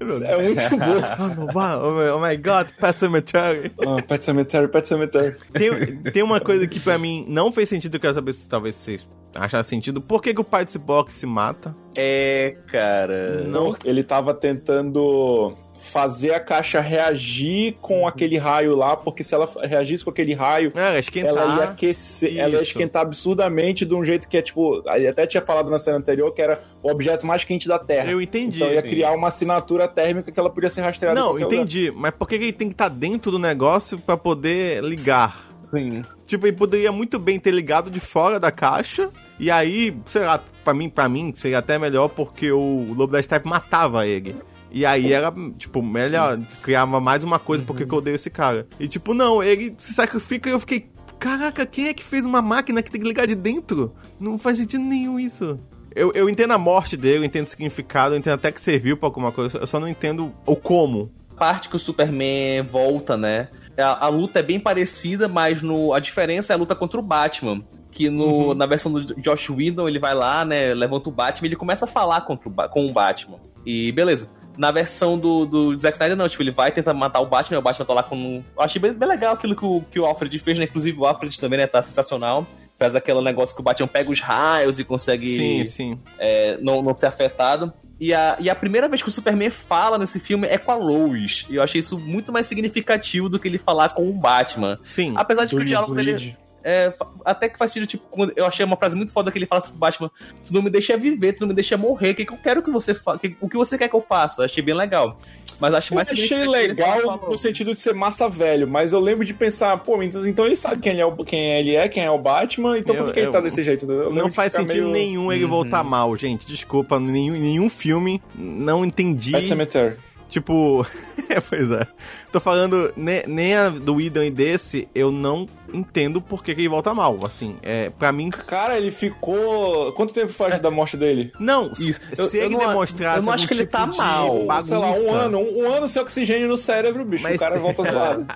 é 0.00 0.42
muito 0.42 0.70
bom. 0.76 1.52
Oh, 1.52 1.58
wow, 1.58 1.80
oh 1.84 1.92
my- 1.94 2.10
oh 2.10 2.18
my 2.28 2.36
god, 2.38 2.68
Pet 2.80 2.98
Cemetery. 2.98 3.70
Ah, 3.86 4.02
Pet 4.02 4.24
Cemetery, 4.24 4.66
Pet 4.68 4.88
Cemetery. 4.88 5.36
Tem, 5.52 5.96
tem 6.10 6.22
uma 6.22 6.40
coisa 6.40 6.66
que 6.66 6.80
pra 6.80 6.98
mim 6.98 7.24
não 7.28 7.52
fez 7.52 7.68
sentido, 7.68 7.96
eu 7.96 8.00
quero 8.00 8.14
saber 8.14 8.32
se 8.32 8.48
talvez 8.48 8.74
vocês 8.74 9.06
achassem 9.34 9.78
sentido. 9.78 10.00
Por 10.00 10.22
que, 10.22 10.32
que 10.34 10.40
o 10.40 10.44
pai 10.44 10.64
de 10.64 10.72
Cyborg 10.72 11.10
se 11.12 11.26
mata? 11.26 11.74
É, 11.96 12.56
cara. 12.68 13.42
Não. 13.46 13.76
Ele 13.84 14.02
tava 14.02 14.32
tentando 14.34 15.52
fazer 15.80 16.34
a 16.34 16.40
caixa 16.40 16.80
reagir 16.80 17.74
com 17.80 18.06
aquele 18.06 18.36
raio 18.36 18.74
lá, 18.74 18.96
porque 18.96 19.22
se 19.24 19.32
ela 19.34 19.48
reagisse 19.62 20.04
com 20.04 20.10
aquele 20.10 20.34
raio, 20.34 20.72
É, 20.74 20.98
esquentar. 20.98 21.30
ela 21.30 21.56
ia 21.56 21.64
aquecer, 21.70 22.36
ela 22.36 22.48
ia 22.50 22.54
Isso. 22.56 22.64
esquentar 22.64 23.02
absurdamente 23.02 23.86
de 23.86 23.94
um 23.94 24.04
jeito 24.04 24.28
que 24.28 24.36
é 24.36 24.42
tipo. 24.42 24.82
Ele 24.90 25.06
até 25.06 25.24
tinha 25.26 25.40
falado 25.40 25.70
na 25.70 25.78
cena 25.78 25.96
anterior 25.96 26.32
que 26.34 26.42
era 26.42 26.60
o 26.82 26.90
objeto 26.90 27.24
mais 27.26 27.44
quente 27.44 27.66
da 27.68 27.78
Terra. 27.78 28.10
Eu 28.10 28.20
entendi. 28.20 28.58
Então 28.58 28.72
ia 28.74 28.82
Sim. 28.82 28.88
criar 28.88 29.12
uma 29.12 29.28
assinatura 29.28 29.86
térmica 29.88 30.30
que 30.32 30.38
ela 30.38 30.50
podia 30.50 30.68
ser 30.68 30.80
rastreada. 30.82 31.18
Não, 31.18 31.28
qualquer 31.28 31.44
lugar. 31.44 31.56
entendi. 31.58 31.92
Mas 31.94 32.12
por 32.12 32.28
que, 32.28 32.36
que 32.38 32.44
ele 32.44 32.52
tem 32.52 32.68
que 32.68 32.74
estar 32.74 32.88
dentro 32.90 33.30
do 33.30 33.38
negócio 33.38 33.98
pra 33.98 34.16
poder 34.16 34.82
ligar? 34.82 35.47
Sim. 35.70 36.02
Tipo, 36.26 36.46
ele 36.46 36.56
poderia 36.56 36.92
muito 36.92 37.18
bem 37.18 37.38
ter 37.38 37.50
ligado 37.50 37.90
de 37.90 38.00
fora 38.00 38.40
da 38.40 38.50
caixa. 38.50 39.10
E 39.38 39.50
aí, 39.50 39.96
sei 40.06 40.24
lá, 40.24 40.42
pra 40.64 40.74
mim, 40.74 40.88
pra 40.88 41.08
mim 41.08 41.32
seria 41.36 41.58
até 41.58 41.78
melhor 41.78 42.08
porque 42.08 42.50
o 42.50 42.86
Lobo 42.94 43.12
da 43.12 43.22
Steppe 43.22 43.48
matava 43.48 44.06
ele. 44.06 44.36
E 44.70 44.84
aí 44.84 45.12
era, 45.12 45.32
tipo, 45.56 45.82
melhor, 45.82 46.38
criava 46.62 47.00
mais 47.00 47.24
uma 47.24 47.38
coisa 47.38 47.62
porque 47.62 47.86
que 47.86 47.92
eu 47.92 47.98
odeio 47.98 48.16
esse 48.16 48.28
cara. 48.28 48.66
E 48.78 48.86
tipo, 48.86 49.14
não, 49.14 49.42
ele 49.42 49.74
se 49.78 49.94
sacrifica 49.94 50.48
e 50.48 50.52
eu 50.52 50.60
fiquei, 50.60 50.90
caraca, 51.18 51.64
quem 51.64 51.88
é 51.88 51.94
que 51.94 52.04
fez 52.04 52.26
uma 52.26 52.42
máquina 52.42 52.82
que 52.82 52.90
tem 52.90 53.00
que 53.00 53.08
ligar 53.08 53.26
de 53.26 53.34
dentro? 53.34 53.94
Não 54.20 54.36
faz 54.36 54.58
sentido 54.58 54.84
nenhum 54.84 55.18
isso. 55.18 55.58
Eu, 55.94 56.12
eu 56.14 56.28
entendo 56.28 56.52
a 56.52 56.58
morte 56.58 56.96
dele, 56.96 57.18
eu 57.18 57.24
entendo 57.24 57.46
o 57.46 57.48
significado, 57.48 58.14
eu 58.14 58.18
entendo 58.18 58.34
até 58.34 58.52
que 58.52 58.60
serviu 58.60 58.96
pra 58.96 59.06
alguma 59.06 59.32
coisa, 59.32 59.56
eu 59.58 59.66
só 59.66 59.80
não 59.80 59.88
entendo 59.88 60.34
o 60.44 60.54
como. 60.54 61.10
parte 61.36 61.68
que 61.68 61.76
o 61.76 61.78
Superman 61.78 62.62
volta, 62.70 63.16
né? 63.16 63.48
A, 63.78 64.06
a 64.06 64.08
luta 64.08 64.40
é 64.40 64.42
bem 64.42 64.58
parecida, 64.58 65.28
mas 65.28 65.62
no, 65.62 65.92
a 65.94 66.00
diferença 66.00 66.52
é 66.52 66.54
a 66.54 66.58
luta 66.58 66.74
contra 66.74 66.98
o 66.98 67.02
Batman. 67.02 67.62
Que 67.90 68.10
no, 68.10 68.54
na 68.54 68.66
versão 68.66 68.92
do 68.92 69.02
Josh 69.20 69.48
Whedon, 69.50 69.88
ele 69.88 69.98
vai 69.98 70.14
lá, 70.14 70.44
né? 70.44 70.74
Levanta 70.74 71.08
o 71.08 71.12
Batman 71.12 71.46
e 71.46 71.48
ele 71.48 71.56
começa 71.56 71.84
a 71.84 71.88
falar 71.88 72.20
contra 72.22 72.48
o, 72.48 72.68
com 72.68 72.86
o 72.86 72.92
Batman. 72.92 73.38
E 73.64 73.90
beleza. 73.92 74.28
Na 74.56 74.70
versão 74.72 75.16
do, 75.16 75.46
do 75.46 75.78
Zack 75.78 75.96
Snyder, 75.96 76.16
não. 76.16 76.28
Tipo, 76.28 76.42
ele 76.42 76.50
vai 76.50 76.70
tentar 76.72 76.92
matar 76.92 77.20
o 77.20 77.26
Batman, 77.26 77.58
o 77.58 77.62
Batman 77.62 77.86
tá 77.86 77.94
lá 77.94 78.02
com... 78.02 78.16
um- 78.16 78.44
Eu 78.56 78.62
achei 78.62 78.80
bem, 78.80 78.92
bem 78.92 79.08
legal 79.08 79.34
aquilo 79.34 79.54
que 79.54 79.64
o, 79.64 79.80
que 79.90 80.00
o 80.00 80.04
Alfred 80.04 80.36
fez, 80.38 80.58
né? 80.58 80.64
Inclusive 80.64 80.98
o 80.98 81.06
Alfred 81.06 81.38
também, 81.40 81.58
né? 81.58 81.66
Tá 81.66 81.80
sensacional. 81.80 82.46
Faz 82.78 82.94
aquele 82.94 83.20
negócio 83.22 83.54
que 83.54 83.60
o 83.60 83.64
Batman 83.64 83.88
pega 83.88 84.10
os 84.10 84.20
raios 84.20 84.78
e 84.78 84.84
consegue 84.84 85.26
Sim, 85.28 85.66
sim. 85.66 85.98
é, 86.18 86.56
não, 86.60 86.82
não 86.82 86.94
ser 86.94 87.06
afetado. 87.06 87.72
E 88.00 88.14
a, 88.14 88.36
e 88.38 88.48
a 88.48 88.54
primeira 88.54 88.88
vez 88.88 89.02
que 89.02 89.08
o 89.08 89.12
Superman 89.12 89.50
fala 89.50 89.98
nesse 89.98 90.20
filme 90.20 90.46
é 90.46 90.56
com 90.56 90.70
a 90.70 90.76
Lois. 90.76 91.46
E 91.50 91.56
eu 91.56 91.62
achei 91.62 91.80
isso 91.80 91.98
muito 91.98 92.32
mais 92.32 92.46
significativo 92.46 93.28
do 93.28 93.38
que 93.38 93.48
ele 93.48 93.58
falar 93.58 93.92
com 93.92 94.08
o 94.08 94.12
Batman. 94.12 94.76
Sim. 94.84 95.14
Apesar 95.16 95.44
de 95.44 95.54
que 95.54 95.62
o 95.62 95.64
diálogo 95.64 95.94
dele. 95.94 96.36
É, 96.62 96.92
até 97.24 97.48
que 97.48 97.56
faz 97.56 97.70
sentido, 97.70 97.88
tipo, 97.88 98.32
eu 98.36 98.44
achei 98.44 98.64
uma 98.64 98.76
frase 98.76 98.96
muito 98.96 99.12
foda 99.12 99.30
que 99.30 99.38
ele 99.38 99.46
fala 99.46 99.60
assim 99.60 99.70
pro 99.70 99.78
Batman: 99.78 100.10
Tu 100.44 100.52
não 100.52 100.60
me 100.60 100.68
deixa 100.68 100.96
viver, 100.96 101.32
tu 101.32 101.40
não 101.40 101.48
me 101.48 101.54
deixa 101.54 101.76
morrer, 101.76 102.10
o 102.10 102.14
que, 102.14 102.26
que 102.26 102.32
eu 102.32 102.36
quero 102.36 102.62
que 102.62 102.70
você 102.70 102.92
faça? 102.92 103.20
O 103.40 103.48
que 103.48 103.56
você 103.56 103.78
quer 103.78 103.88
que 103.88 103.94
eu 103.94 104.00
faça? 104.00 104.44
Achei 104.44 104.62
bem 104.62 104.74
legal. 104.74 105.18
Mas 105.60 105.74
acho 105.74 105.92
Eu 105.92 105.96
mais 105.96 106.08
achei 106.08 106.24
significativo 106.26 106.56
ele 106.56 106.74
falar 106.76 106.92
com 106.92 107.10
a 107.10 107.14
legal 107.14 107.30
no 107.30 107.38
sentido 107.38 107.72
de 107.72 107.78
ser 107.78 107.94
massa 107.94 108.28
velho, 108.28 108.68
mas 108.68 108.92
eu 108.92 109.00
lembro 109.00 109.24
de 109.24 109.34
pensar, 109.34 109.76
pô, 109.78 110.00
então, 110.02 110.26
então 110.26 110.46
ele 110.46 110.54
sabe 110.56 110.80
quem, 110.80 110.92
ele 110.92 111.00
é, 111.00 111.06
o- 111.06 111.24
quem 111.24 111.58
ele 111.58 111.74
é, 111.74 111.88
quem 111.88 112.04
é 112.04 112.10
o 112.10 112.18
Batman, 112.18 112.78
então 112.78 112.94
por 112.94 113.08
Eu- 113.08 113.12
que, 113.12 113.20
ele 113.20 113.30
tá 113.30 113.38
eu- 113.38 113.42
desse 113.42 113.62
jeito? 113.64 113.90
Eu 113.90 114.12
Não 114.12 114.30
faz 114.30 114.52
sentido 114.52 114.88
meio- 114.88 114.92
nenhum 114.92 115.32
ele 115.32 115.44
voltar 115.46 115.82
mal, 115.82 116.14
gente. 116.16 116.46
Desculpa, 116.46 116.98
nenhum, 117.00 117.32
nenhum 117.34 117.68
filme. 117.68 118.22
Não 118.34 118.84
entendi. 118.84 119.32
Pet 119.32 119.48
Cemetery. 119.48 119.96
Tipo. 120.28 120.86
é, 121.28 121.40
pois 121.40 121.70
é. 121.70 121.86
Tô 122.30 122.38
falando, 122.38 122.92
ne- 122.96 123.24
nem 123.26 123.56
a 123.56 123.70
do 123.70 123.98
Idon 124.00 124.22
e 124.24 124.30
desse, 124.30 124.86
eu 124.94 125.10
não 125.10 125.48
entendo 125.72 126.20
por 126.20 126.44
que, 126.44 126.54
que 126.54 126.60
ele 126.60 126.68
volta 126.68 126.92
mal. 126.92 127.16
Assim, 127.24 127.56
é, 127.62 127.88
pra 127.90 128.12
mim. 128.12 128.28
Cara, 128.30 128.76
ele 128.76 128.90
ficou. 128.90 129.90
Quanto 129.92 130.12
tempo 130.12 130.30
faz 130.32 130.60
da 130.60 130.70
morte 130.70 130.96
dele? 130.98 131.32
Não, 131.40 131.72
Isso. 131.72 132.00
se 132.12 132.20
Eu- 132.20 132.26
eu 132.26 132.44
ele 132.44 132.56
não- 132.56 132.66
demonstrasse. 132.66 133.18
eu 133.20 133.22
não 133.24 133.32
acho 133.32 133.48
que 133.48 133.54
ele 133.54 133.60
tipo 133.66 133.72
tá 133.72 133.86
de 133.86 133.96
mal. 133.96 134.44
Bagunça, 134.44 134.68
Sei 134.68 134.76
lá, 134.76 134.90
um 134.92 135.14
ano. 135.14 135.38
Um, 135.38 135.62
um 135.64 135.72
ano 135.74 135.88
sem 135.88 136.02
oxigênio 136.02 136.46
no 136.46 136.56
cérebro, 136.58 137.04
bicho. 137.04 137.22
Mas- 137.22 137.36
o 137.36 137.38
cara 137.38 137.58
volta 137.58 137.82
zoado. 137.90 138.26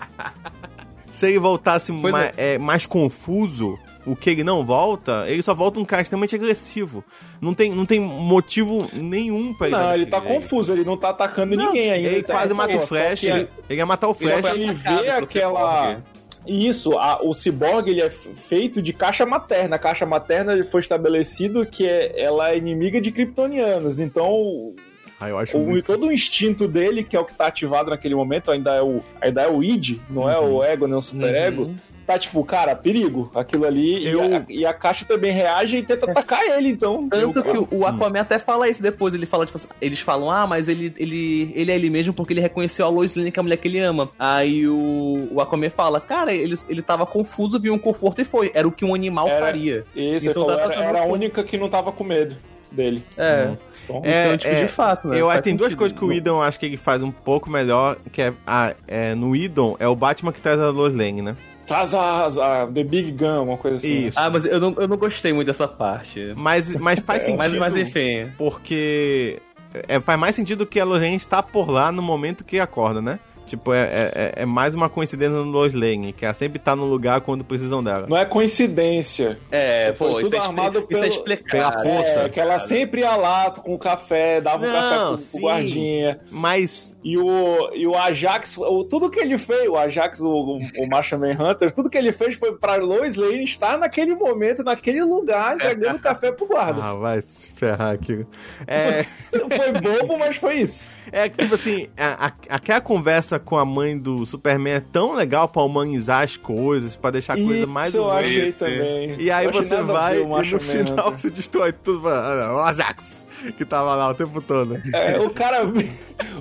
Se 1.10 1.26
ele 1.28 1.38
voltasse 1.38 1.92
Pois 1.92 2.10
ma- 2.12 2.24
é. 2.24 2.34
é, 2.54 2.58
mais 2.58 2.86
confuso, 2.86 3.78
o 4.06 4.16
que 4.16 4.30
ele 4.30 4.42
não 4.44 4.64
volta, 4.64 5.24
ele 5.28 5.42
só 5.42 5.54
volta 5.54 5.78
um 5.78 5.84
cara 5.84 6.02
extremamente 6.02 6.34
agressivo. 6.34 7.04
Não 7.40 7.54
tem, 7.54 7.70
não 7.72 7.86
tem 7.86 8.00
motivo 8.00 8.88
nenhum 8.92 9.54
pra 9.54 9.66
ele. 9.68 9.76
Não, 9.76 9.94
ele 9.94 10.06
tá 10.06 10.18
jeito. 10.18 10.32
confuso, 10.34 10.72
ele 10.72 10.84
não 10.84 10.96
tá 10.96 11.10
atacando 11.10 11.56
ninguém 11.56 11.90
ainda. 11.90 12.08
Ele 12.08 12.22
tá- 12.22 12.34
quase 12.34 12.52
é, 12.52 12.54
mata 12.56 12.72
só 12.78 12.82
o 12.82 12.86
Flash. 12.86 13.20
que- 13.20 13.26
Ele 13.28 13.48
ia 13.70 13.86
matar 13.86 14.08
o 14.08 14.14
Só 14.14 14.20
Flash. 14.20 14.56
ele 14.56 14.72
vê 14.74 15.08
aquela. 15.10 16.00
Isso, 16.44 16.98
a- 16.98 17.20
o 17.22 17.32
ciborgue 17.32 17.92
ele 17.92 18.02
é 18.02 18.10
feito 18.10 18.82
de 18.82 18.92
caixa 18.92 19.24
materna. 19.24 19.76
A 19.76 19.78
caixa 19.78 20.04
materna 20.04 20.52
ele 20.52 20.64
foi 20.64 20.80
estabelecido 20.80 21.64
que 21.64 21.86
é- 21.88 22.20
ela 22.20 22.50
é 22.50 22.56
inimiga 22.58 23.00
de 23.00 23.12
kryptonianos. 23.12 24.00
Então, 24.00 24.74
Ah, 25.20 25.28
eu 25.28 25.38
acho 25.38 25.56
o, 25.56 25.60
muito. 25.60 25.86
todo 25.86 26.06
o 26.06 26.12
instinto 26.12 26.66
dele, 26.66 27.04
que 27.04 27.16
é 27.16 27.20
o 27.20 27.24
que 27.24 27.32
tá 27.32 27.46
ativado 27.46 27.90
naquele 27.90 28.16
momento, 28.16 28.50
ainda 28.50 28.74
é 28.74 28.82
o, 28.82 29.00
ainda 29.20 29.42
é 29.42 29.48
o 29.48 29.62
id, 29.62 30.00
não 30.10 30.28
é 30.28 30.36
Uhum. 30.36 30.54
o 30.56 30.64
ego, 30.64 30.88
nem 30.88 30.96
o 30.96 31.00
superego. 31.00 31.76
Tá 32.06 32.18
tipo, 32.18 32.42
cara, 32.44 32.74
perigo. 32.74 33.30
Aquilo 33.34 33.64
ali. 33.64 33.98
e 34.04 34.08
Eu- 34.08 34.36
a- 34.36 34.44
E, 34.48 34.66
a, 34.66 34.72
caixa 34.74 35.04
também 35.04 35.30
reage 35.32 35.76
e 35.78 35.82
tenta 35.82 36.10
atacar 36.10 36.40
ele, 36.42 36.68
então. 36.68 37.08
Tanto 37.08 37.38
Eu- 37.38 37.42
que 37.42 37.74
o- 37.74 37.80
o 37.80 37.86
Aquaman 37.86 38.20
até 38.20 38.38
fala 38.38 38.68
isso 38.68 38.82
depois. 38.82 39.14
Ele 39.14 39.24
fala, 39.26 39.46
tipo 39.46 39.56
assim, 39.56 39.68
eles 39.80 40.00
falam, 40.00 40.30
ah, 40.30 40.46
mas 40.46 40.68
ele, 40.68 40.92
ele, 40.98 41.52
ele 41.54 41.70
é 41.70 41.74
ele 41.76 41.90
mesmo 41.90 42.12
porque 42.12 42.32
ele 42.32 42.40
reconheceu 42.40 42.84
a 42.86 42.88
Lois 42.88 43.14
Lane, 43.14 43.30
que 43.30 43.38
é 43.38 43.40
a 43.40 43.42
mulher 43.42 43.56
que 43.56 43.68
ele 43.68 43.78
ama. 43.78 44.10
Aí 44.18 44.66
o, 44.66 45.28
o 45.30 45.40
Aquaman 45.40 45.70
fala, 45.70 46.00
cara, 46.00 46.32
ele, 46.34 46.58
ele 46.68 46.82
tava 46.82 47.06
confuso, 47.06 47.60
viu 47.60 47.72
um 47.72 47.78
conforto 47.78 48.20
e 48.20 48.24
foi. 48.24 48.50
Era 48.52 48.66
o 48.66 48.72
que 48.72 48.84
um 48.84 48.94
animal 48.94 49.28
Era- 49.28 49.46
faria. 49.46 49.84
Esse 49.94 50.28
Então 50.28 50.42
ele 50.42 50.52
falou, 50.58 50.72
era, 50.72 50.74
era 50.84 51.02
a 51.02 51.06
única 51.06 51.42
que 51.44 51.56
não 51.56 51.68
tava 51.68 51.92
com 51.92 52.02
medo 52.04 52.36
dele. 52.70 53.04
É. 53.16 53.50
Então, 53.84 54.00
É, 54.04 54.26
Então, 54.26 54.38
tipo, 54.38 54.54
é, 54.54 54.64
de 54.64 54.72
fato, 54.72 55.08
né? 55.08 55.20
Eu 55.20 55.28
acho 55.28 55.38
que 55.38 55.44
tem 55.44 55.56
duas 55.56 55.74
coisas 55.74 55.96
que 55.96 56.04
o 56.04 56.12
Idon 56.12 56.40
acho 56.40 56.58
que 56.58 56.66
ele 56.66 56.76
faz 56.76 57.02
um 57.02 57.10
pouco 57.10 57.50
melhor, 57.50 57.96
que 58.12 58.22
é, 58.22 58.32
a- 58.46 58.74
é, 58.88 59.14
no 59.14 59.34
Idon 59.36 59.76
é 59.78 59.86
o 59.88 59.94
Batman 59.96 60.32
que 60.32 60.40
traz 60.40 60.58
a 60.60 60.70
Lois 60.70 60.94
Lane, 60.94 61.20
né? 61.22 61.36
Traz 61.66 61.94
a, 61.94 62.26
a 62.26 62.66
The 62.66 62.84
Big 62.84 63.12
Gun, 63.12 63.44
uma 63.44 63.56
coisa 63.56 63.76
assim. 63.76 64.08
Isso. 64.08 64.18
Ah, 64.18 64.28
mas 64.28 64.44
eu 64.44 64.60
não, 64.60 64.74
eu 64.78 64.88
não 64.88 64.96
gostei 64.96 65.32
muito 65.32 65.46
dessa 65.46 65.68
parte. 65.68 66.32
Mas, 66.36 66.74
mas 66.74 67.00
faz 67.00 67.22
sentido. 67.22 67.38
Mas, 67.42 67.54
mas 67.54 67.76
enfim. 67.76 68.30
Porque 68.36 69.40
é, 69.88 70.00
faz 70.00 70.18
mais 70.18 70.34
sentido 70.34 70.66
que 70.66 70.78
a 70.78 70.84
Lois 70.84 71.00
Lane 71.00 71.16
está 71.16 71.42
por 71.42 71.70
lá 71.70 71.90
no 71.90 72.02
momento 72.02 72.44
que 72.44 72.60
acorda, 72.60 73.00
né? 73.00 73.18
Tipo, 73.46 73.72
é, 73.74 73.90
é, 73.92 74.32
é 74.42 74.46
mais 74.46 74.74
uma 74.74 74.88
coincidência 74.88 75.36
no 75.36 75.44
Lois 75.50 75.72
Lane, 75.74 76.12
que 76.12 76.24
ela 76.24 76.32
sempre 76.34 76.58
tá 76.58 76.74
no 76.74 76.84
lugar 76.84 77.20
quando 77.20 77.44
precisam 77.44 77.82
dela. 77.82 78.06
Não 78.08 78.16
é 78.16 78.24
coincidência. 78.24 79.38
É, 79.50 79.92
Foi 79.94 80.08
pô, 80.08 80.14
tudo 80.20 80.26
isso 80.26 80.34
é, 80.34 80.38
expli- 80.38 80.48
armado 80.60 80.78
isso 80.78 80.86
pelo- 80.88 81.04
é 81.04 81.08
explicado. 81.08 81.50
pela 81.50 81.72
força. 81.82 82.20
É, 82.22 82.28
que 82.28 82.40
ela 82.40 82.58
sempre 82.58 83.00
ia 83.02 83.16
lá 83.16 83.50
com 83.50 83.74
o 83.74 83.78
café, 83.78 84.40
dava 84.40 84.64
o 84.64 84.66
Não, 84.66 84.72
café 84.72 85.06
pro, 85.08 85.18
sim. 85.18 85.30
pro 85.38 85.46
guardinha. 85.48 86.20
Mas 86.30 86.96
E 87.04 87.18
o, 87.18 87.70
e 87.74 87.86
o 87.86 87.96
Ajax, 87.96 88.56
o, 88.58 88.84
tudo 88.84 89.10
que 89.10 89.18
ele 89.18 89.36
fez, 89.36 89.68
o 89.68 89.76
Ajax, 89.76 90.20
o, 90.20 90.58
o 90.78 90.86
Martian 90.88 91.18
Hunter, 91.18 91.72
tudo 91.72 91.90
que 91.90 91.98
ele 91.98 92.12
fez 92.12 92.36
foi 92.36 92.56
pra 92.56 92.76
Lois 92.76 93.16
Lane 93.16 93.42
estar 93.44 93.76
naquele 93.76 94.14
momento, 94.14 94.62
naquele 94.62 95.02
lugar, 95.02 95.56
entregando 95.56 95.98
café 96.00 96.30
pro 96.30 96.46
guarda. 96.46 96.80
Ah, 96.82 96.94
vai 96.94 97.20
se 97.22 97.50
ferrar 97.52 97.90
aqui. 97.92 98.24
É, 98.66 99.02
Foi 99.02 99.72
bobo, 99.80 100.16
mas 100.18 100.36
foi 100.36 100.56
isso. 100.60 100.88
é 101.10 101.28
que, 101.28 101.38
tipo 101.38 101.54
assim, 101.56 101.88
a- 101.96 102.26
a- 102.28 102.32
aquela 102.56 102.80
conversa 102.80 103.31
com 103.38 103.56
a 103.58 103.64
mãe 103.64 103.96
do 103.98 104.24
Superman 104.26 104.74
é 104.74 104.80
tão 104.80 105.14
legal 105.14 105.48
pra 105.48 105.62
humanizar 105.62 106.22
as 106.22 106.36
coisas, 106.36 106.96
pra 106.96 107.10
deixar 107.10 107.34
a 107.34 107.36
coisa 107.36 107.54
Isso 107.60 107.68
mais 107.68 107.94
eu 107.94 108.04
humana. 108.04 108.20
achei 108.20 108.52
também. 108.52 109.16
E 109.18 109.30
aí 109.30 109.48
você 109.50 109.82
vai 109.82 110.20
e 110.22 110.26
no 110.26 110.42
final 110.60 110.84
Manhunter. 110.96 111.10
você 111.18 111.30
destrói 111.30 111.72
tudo. 111.72 112.02
Mano, 112.02 112.54
o 112.54 112.58
Ajax, 112.60 113.26
que 113.56 113.64
tava 113.64 113.94
lá 113.94 114.08
o 114.10 114.14
tempo 114.14 114.40
todo. 114.40 114.80
É, 114.94 115.18
o 115.18 115.30
cara, 115.30 115.64
vê- 115.64 115.88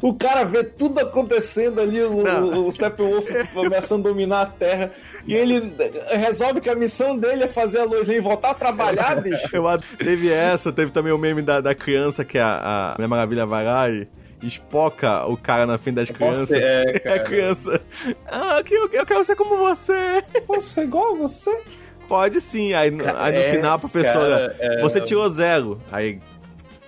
o 0.01 0.13
cara 0.13 0.43
vê 0.43 0.63
tudo 0.63 0.99
acontecendo 0.99 1.79
ali, 1.81 2.01
o, 2.01 2.21
Não. 2.23 2.67
o 2.67 2.71
Steppenwolf 2.71 3.27
começando 3.53 4.07
a 4.07 4.09
dominar 4.09 4.41
a 4.41 4.45
Terra, 4.45 4.91
e 5.25 5.33
ele 5.33 5.73
resolve 6.09 6.61
que 6.61 6.69
a 6.69 6.75
missão 6.75 7.17
dele 7.17 7.43
é 7.43 7.47
fazer 7.47 7.79
a 7.79 7.85
Lois 7.85 8.07
voltar 8.23 8.51
a 8.51 8.53
trabalhar, 8.53 9.21
bicho. 9.21 9.47
Eu, 9.55 9.63
teve 9.97 10.29
essa, 10.31 10.71
teve 10.71 10.91
também 10.91 11.11
o 11.11 11.17
meme 11.17 11.41
da, 11.41 11.59
da 11.61 11.73
criança 11.75 12.23
que 12.25 12.37
a, 12.37 12.95
a 12.97 13.07
Maravilha 13.07 13.45
vai 13.45 13.65
lá 13.65 13.89
e 13.89 14.07
espoca 14.43 15.25
o 15.25 15.35
cara 15.37 15.65
na 15.65 15.77
frente 15.77 15.95
das 15.95 16.09
crianças. 16.09 16.51
é, 16.51 16.83
a 16.95 16.99
cara. 16.99 17.19
criança. 17.19 17.81
Ah, 18.31 18.61
eu, 18.69 18.89
eu 18.91 19.05
quero 19.05 19.23
ser 19.25 19.35
como 19.35 19.57
você. 19.57 20.23
Posso 20.47 20.67
ser 20.69 20.83
igual 20.83 21.13
a 21.13 21.17
você? 21.17 21.63
Pode 22.07 22.41
sim. 22.41 22.73
Aí, 22.73 22.91
no- 22.91 23.03
aí 23.17 23.31
no 23.33 23.39
É, 23.39 23.53
final 23.53 23.73
a 23.75 23.79
professora, 23.79 24.55
cara, 24.57 24.73
é. 24.79 24.81
você 24.81 24.99
tirou 25.01 25.29
zero. 25.29 25.81
Aí, 25.91 26.19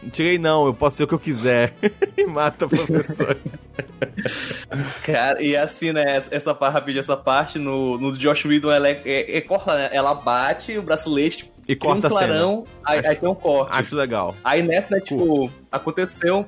não 0.01 0.10
tirei 0.10 0.38
não, 0.38 0.66
eu 0.66 0.74
posso 0.74 0.97
ser 0.97 1.04
o 1.04 1.08
que 1.08 1.14
eu 1.14 1.20
quiser. 1.20 1.74
e 2.18 2.26
mata 2.26 2.66
a 2.66 2.68
professora. 2.68 3.38
Cara, 5.04 5.41
e 5.41 5.56
assim, 5.56 5.91
né, 5.93 6.18
essa- 6.30 6.54
parte, 6.54 6.74
rapidinho, 6.74 6.99
essa 6.99 7.18
parte 7.18 7.58
no, 7.60 7.97
no 7.97 8.18
Josh 8.18 8.45
Whedon, 8.45 8.72
ela 8.72 8.88
é, 8.89 9.01
é- 9.06 9.38
é 9.38 9.41
corta, 9.41 9.74
né? 9.76 9.89
Ela 9.91 10.14
bate 10.14 10.78
o 10.78 10.82
bracelete, 10.82 11.38
tipo, 11.38 11.51
E 11.68 11.76
cria 11.76 11.91
um 11.91 12.01
corta 12.01 12.08
a 12.08 12.10
cena. 12.12 12.28
clarão, 12.34 12.64
aí, 12.86 12.99
Acho- 12.99 13.10
aí 13.10 13.16
tem 13.16 13.30
um 13.30 13.36
corte. 13.36 13.78
Acho 13.78 13.95
legal. 13.95 14.36
Aí 14.43 14.62
nessa, 14.62 14.95
né, 14.95 15.01
tipo, 15.01 15.49
aconteceu. 15.72 16.45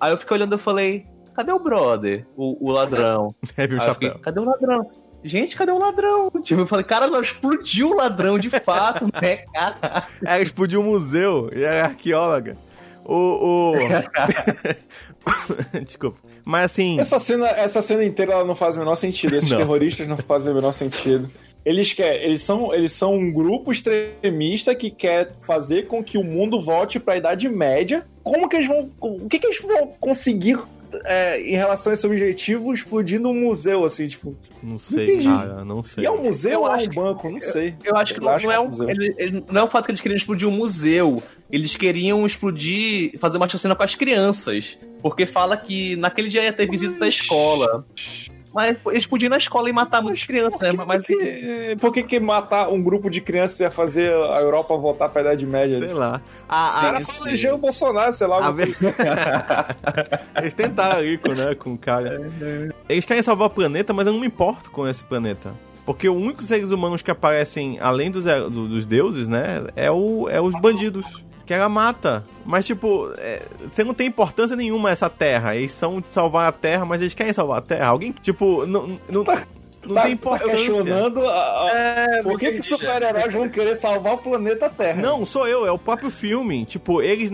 Aí 0.00 0.12
eu 0.12 0.18
fiquei 0.18 0.36
olhando 0.36 0.54
e 0.54 0.58
falei, 0.58 1.06
cadê 1.34 1.52
o 1.52 1.58
brother? 1.58 2.26
O, 2.36 2.68
o 2.68 2.72
ladrão. 2.72 3.34
Heavy 3.56 3.74
o 3.74 3.78
eu 3.78 3.94
fiquei, 3.94 4.08
chapéu. 4.08 4.22
cadê 4.22 4.40
o 4.40 4.44
ladrão? 4.44 4.90
Gente, 5.24 5.56
cadê 5.56 5.72
o 5.72 5.78
ladrão? 5.78 6.30
Tipo, 6.42 6.60
eu 6.60 6.66
falei, 6.66 6.84
cara, 6.84 7.08
não, 7.08 7.20
explodiu 7.20 7.90
o 7.90 7.96
ladrão 7.96 8.38
de 8.38 8.48
fato, 8.48 9.06
né, 9.20 9.38
cara? 9.52 10.04
Ela 10.24 10.40
explodiu 10.40 10.80
o 10.80 10.84
museu 10.84 11.50
e 11.52 11.62
era 11.62 11.86
arqueóloga. 11.86 12.56
O. 13.04 13.72
o... 13.72 13.72
Desculpa. 15.84 16.18
Mas 16.44 16.64
assim. 16.64 17.00
Essa 17.00 17.18
cena, 17.18 17.48
essa 17.48 17.82
cena 17.82 18.04
inteira 18.04 18.32
ela 18.32 18.44
não 18.44 18.54
faz 18.54 18.76
o 18.76 18.78
menor 18.78 18.94
sentido. 18.96 19.34
Esses 19.34 19.48
Não. 19.50 19.56
terroristas 19.56 20.06
não 20.06 20.16
fazem 20.16 20.52
o 20.52 20.54
menor 20.54 20.72
sentido. 20.72 21.30
Eles 21.68 21.92
querem, 21.92 22.22
eles 22.24 22.40
são, 22.40 22.72
eles 22.72 22.92
são 22.92 23.14
um 23.14 23.30
grupo 23.30 23.70
extremista 23.70 24.74
que 24.74 24.90
quer 24.90 25.32
fazer 25.46 25.86
com 25.86 26.02
que 26.02 26.16
o 26.16 26.24
mundo 26.24 26.60
volte 26.62 26.98
para 26.98 27.14
a 27.14 27.16
Idade 27.18 27.46
Média. 27.48 28.06
Como 28.22 28.48
que 28.48 28.56
eles 28.56 28.68
vão, 28.68 28.90
o 29.00 29.28
que 29.28 29.38
que 29.38 29.46
eles 29.46 29.60
vão 29.60 29.88
conseguir 30.00 30.58
é, 31.04 31.38
em 31.42 31.54
relação 31.54 31.90
a 31.90 31.94
esse 31.94 32.06
objetivo 32.06 32.72
explodindo 32.72 33.28
um 33.28 33.34
museu 33.34 33.84
assim, 33.84 34.08
tipo? 34.08 34.34
Não 34.62 34.78
sei, 34.78 35.04
entendi. 35.04 35.28
cara. 35.28 35.62
Não 35.62 35.82
sei. 35.82 36.04
E 36.04 36.06
é 36.06 36.10
um 36.10 36.22
museu 36.24 36.52
Eu 36.52 36.60
ou 36.62 36.70
é 36.74 36.76
um 36.78 36.88
banco? 36.88 37.28
Não 37.28 37.38
sei. 37.38 37.74
Eu 37.84 37.94
acho 37.96 38.14
que 38.14 38.20
Eu 38.20 38.24
não, 38.24 38.30
acho 38.32 38.46
não 38.46 38.50
que 38.52 38.56
é 38.56 38.58
é 38.58 38.60
um, 38.62 38.66
museu. 38.68 38.88
ele- 38.88 39.14
ele- 39.18 39.44
não 39.50 39.60
é 39.60 39.64
o 39.64 39.68
fato 39.68 39.84
que 39.84 39.90
eles 39.90 40.00
queriam 40.00 40.16
explodir 40.16 40.48
um 40.48 40.52
museu. 40.52 41.22
Eles 41.52 41.76
queriam 41.76 42.24
explodir, 42.24 43.18
fazer 43.18 43.36
uma 43.36 43.46
chacina 43.48 43.74
com 43.76 43.82
as 43.82 43.94
crianças. 43.94 44.78
Porque 45.02 45.26
fala 45.26 45.54
que 45.58 45.96
naquele 45.96 46.28
dia 46.28 46.42
ia 46.44 46.52
ter 46.54 46.66
visita 46.68 46.98
da 46.98 47.06
escola. 47.06 47.84
Mas 48.54 48.76
eles 48.86 49.06
podiam 49.06 49.28
ir 49.28 49.30
na 49.30 49.36
escola 49.36 49.68
e 49.68 49.72
matar 49.72 50.02
muitas 50.02 50.24
crianças, 50.24 50.58
né? 50.60 50.70
Mas 50.86 51.06
Por 51.06 51.18
que, 51.18 51.76
por 51.80 51.92
que 51.92 52.02
que 52.02 52.18
matar 52.20 52.68
um 52.70 52.82
grupo 52.82 53.10
de 53.10 53.20
crianças 53.20 53.60
ia 53.60 53.70
fazer 53.70 54.08
a 54.12 54.40
Europa 54.40 54.76
voltar 54.76 55.08
pra 55.10 55.20
Idade 55.22 55.46
Média? 55.46 55.78
Sei 55.78 55.92
lá. 55.92 56.20
Os 56.24 56.44
A, 56.48 56.68
a, 56.68 56.80
caras 56.80 57.04
só 57.06 57.24
elegeram 57.24 57.56
o 57.56 57.58
Bolsonaro, 57.58 58.12
sei 58.12 58.26
lá. 58.26 58.36
a 58.36 58.46
alguma 58.46 58.54
ver- 58.66 58.74
coisa 58.74 58.94
Eles 60.40 60.54
tentaram 60.54 60.98
ali 60.98 61.18
com, 61.18 61.32
né, 61.32 61.54
com 61.54 61.72
o 61.74 61.78
cara. 61.78 62.20
Eles 62.88 63.04
querem 63.04 63.22
salvar 63.22 63.48
o 63.48 63.50
planeta, 63.50 63.92
mas 63.92 64.06
eu 64.06 64.12
não 64.12 64.20
me 64.20 64.26
importo 64.26 64.70
com 64.70 64.86
esse 64.88 65.04
planeta. 65.04 65.52
Porque 65.84 66.08
o 66.08 66.14
único 66.14 66.42
seres 66.42 66.70
humanos 66.70 67.00
que 67.02 67.10
aparecem 67.10 67.78
além 67.80 68.10
dos, 68.10 68.24
do- 68.24 68.68
dos 68.68 68.84
deuses, 68.86 69.26
né, 69.28 69.66
é, 69.74 69.90
o, 69.90 70.28
é 70.30 70.40
os 70.40 70.54
bandidos. 70.60 71.06
Que 71.48 71.54
ela 71.54 71.66
mata. 71.68 72.24
Mas, 72.44 72.66
tipo, 72.66 73.10
é, 73.16 73.40
você 73.72 73.82
não 73.82 73.94
tem 73.94 74.06
importância 74.06 74.54
nenhuma 74.54 74.90
essa 74.90 75.08
terra. 75.08 75.56
Eles 75.56 75.72
são 75.72 75.98
de 75.98 76.12
salvar 76.12 76.46
a 76.46 76.52
terra, 76.52 76.84
mas 76.84 77.00
eles 77.00 77.14
querem 77.14 77.32
salvar 77.32 77.58
a 77.58 77.62
terra. 77.62 77.86
Alguém 77.86 78.12
que, 78.12 78.20
tipo, 78.20 78.66
não, 78.66 78.86
não, 78.86 79.00
não 79.10 79.24
tá, 79.24 79.36
tem 79.80 79.94
tá 79.94 80.10
importância. 80.10 80.54
questionando 80.54 81.26
a- 81.26 81.32
a- 81.32 81.70
É, 81.72 82.22
por 82.22 82.38
que, 82.38 82.52
que 82.52 82.60
super-heróis 82.62 83.32
vão 83.32 83.48
querer 83.48 83.74
salvar 83.76 84.12
o 84.14 84.18
planeta 84.18 84.68
Terra. 84.68 85.00
Não, 85.00 85.24
sou 85.24 85.48
eu, 85.48 85.64
é 85.66 85.72
o 85.72 85.78
próprio 85.78 86.10
filme. 86.10 86.66
Tipo, 86.66 87.00
eles, 87.00 87.30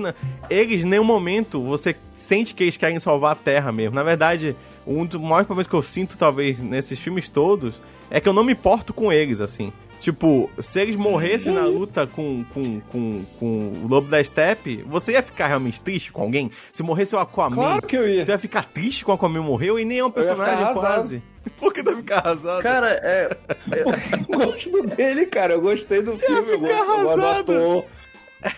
eles 0.48 0.82
em 0.84 0.86
nenhum 0.86 1.02
momento 1.02 1.60
você 1.60 1.96
sente 2.12 2.54
que 2.54 2.62
eles 2.62 2.76
querem 2.76 3.00
salvar 3.00 3.32
a 3.32 3.34
Terra 3.34 3.72
mesmo. 3.72 3.96
Na 3.96 4.04
verdade, 4.04 4.54
um 4.86 5.04
dos 5.04 5.20
maiores 5.20 5.46
problemas 5.46 5.66
que 5.66 5.74
eu 5.74 5.82
sinto, 5.82 6.16
talvez, 6.16 6.62
nesses 6.62 7.00
filmes 7.00 7.28
todos, 7.28 7.80
é 8.08 8.20
que 8.20 8.28
eu 8.28 8.32
não 8.32 8.44
me 8.44 8.52
importo 8.52 8.94
com 8.94 9.12
eles, 9.12 9.40
assim. 9.40 9.72
Tipo, 10.04 10.50
se 10.58 10.82
eles 10.82 10.96
morressem 10.96 11.50
na 11.50 11.64
luta 11.64 12.06
com, 12.06 12.44
com, 12.52 12.78
com, 12.78 13.24
com 13.40 13.46
o 13.82 13.86
Lobo 13.88 14.06
da 14.06 14.22
Steppe, 14.22 14.84
você 14.86 15.12
ia 15.12 15.22
ficar 15.22 15.46
realmente 15.46 15.80
triste 15.80 16.12
com 16.12 16.20
alguém? 16.20 16.50
Se 16.70 16.82
morresse 16.82 17.16
o 17.16 17.18
Aquaman, 17.18 17.54
Claro 17.56 17.86
que 17.86 17.96
eu 17.96 18.06
ia. 18.06 18.22
tu 18.22 18.30
ia 18.30 18.38
ficar 18.38 18.64
triste 18.66 19.02
com 19.02 19.12
o 19.12 19.14
Aquaman 19.14 19.40
morreu 19.40 19.78
e 19.78 19.84
nem 19.86 20.00
é 20.00 20.04
um 20.04 20.10
personagem 20.10 20.74
quase. 20.74 21.22
Por 21.56 21.72
que 21.72 21.82
tu 21.82 21.92
ia 21.92 21.96
ficar 21.96 22.18
arrasado? 22.18 22.62
Cara, 22.62 22.90
é. 23.02 23.34
Eu 24.28 24.38
gosto 24.46 24.82
dele, 24.88 25.24
cara. 25.24 25.54
Eu 25.54 25.62
gostei 25.62 26.02
do 26.02 26.18
filme. 26.18 26.50
Eu 26.52 26.58
gosto, 26.58 26.74
ficar 26.74 26.80
eu 26.80 26.86
gosto 26.86 27.16
do 27.16 27.24
arrasado. 27.24 27.52
ator. 27.52 27.84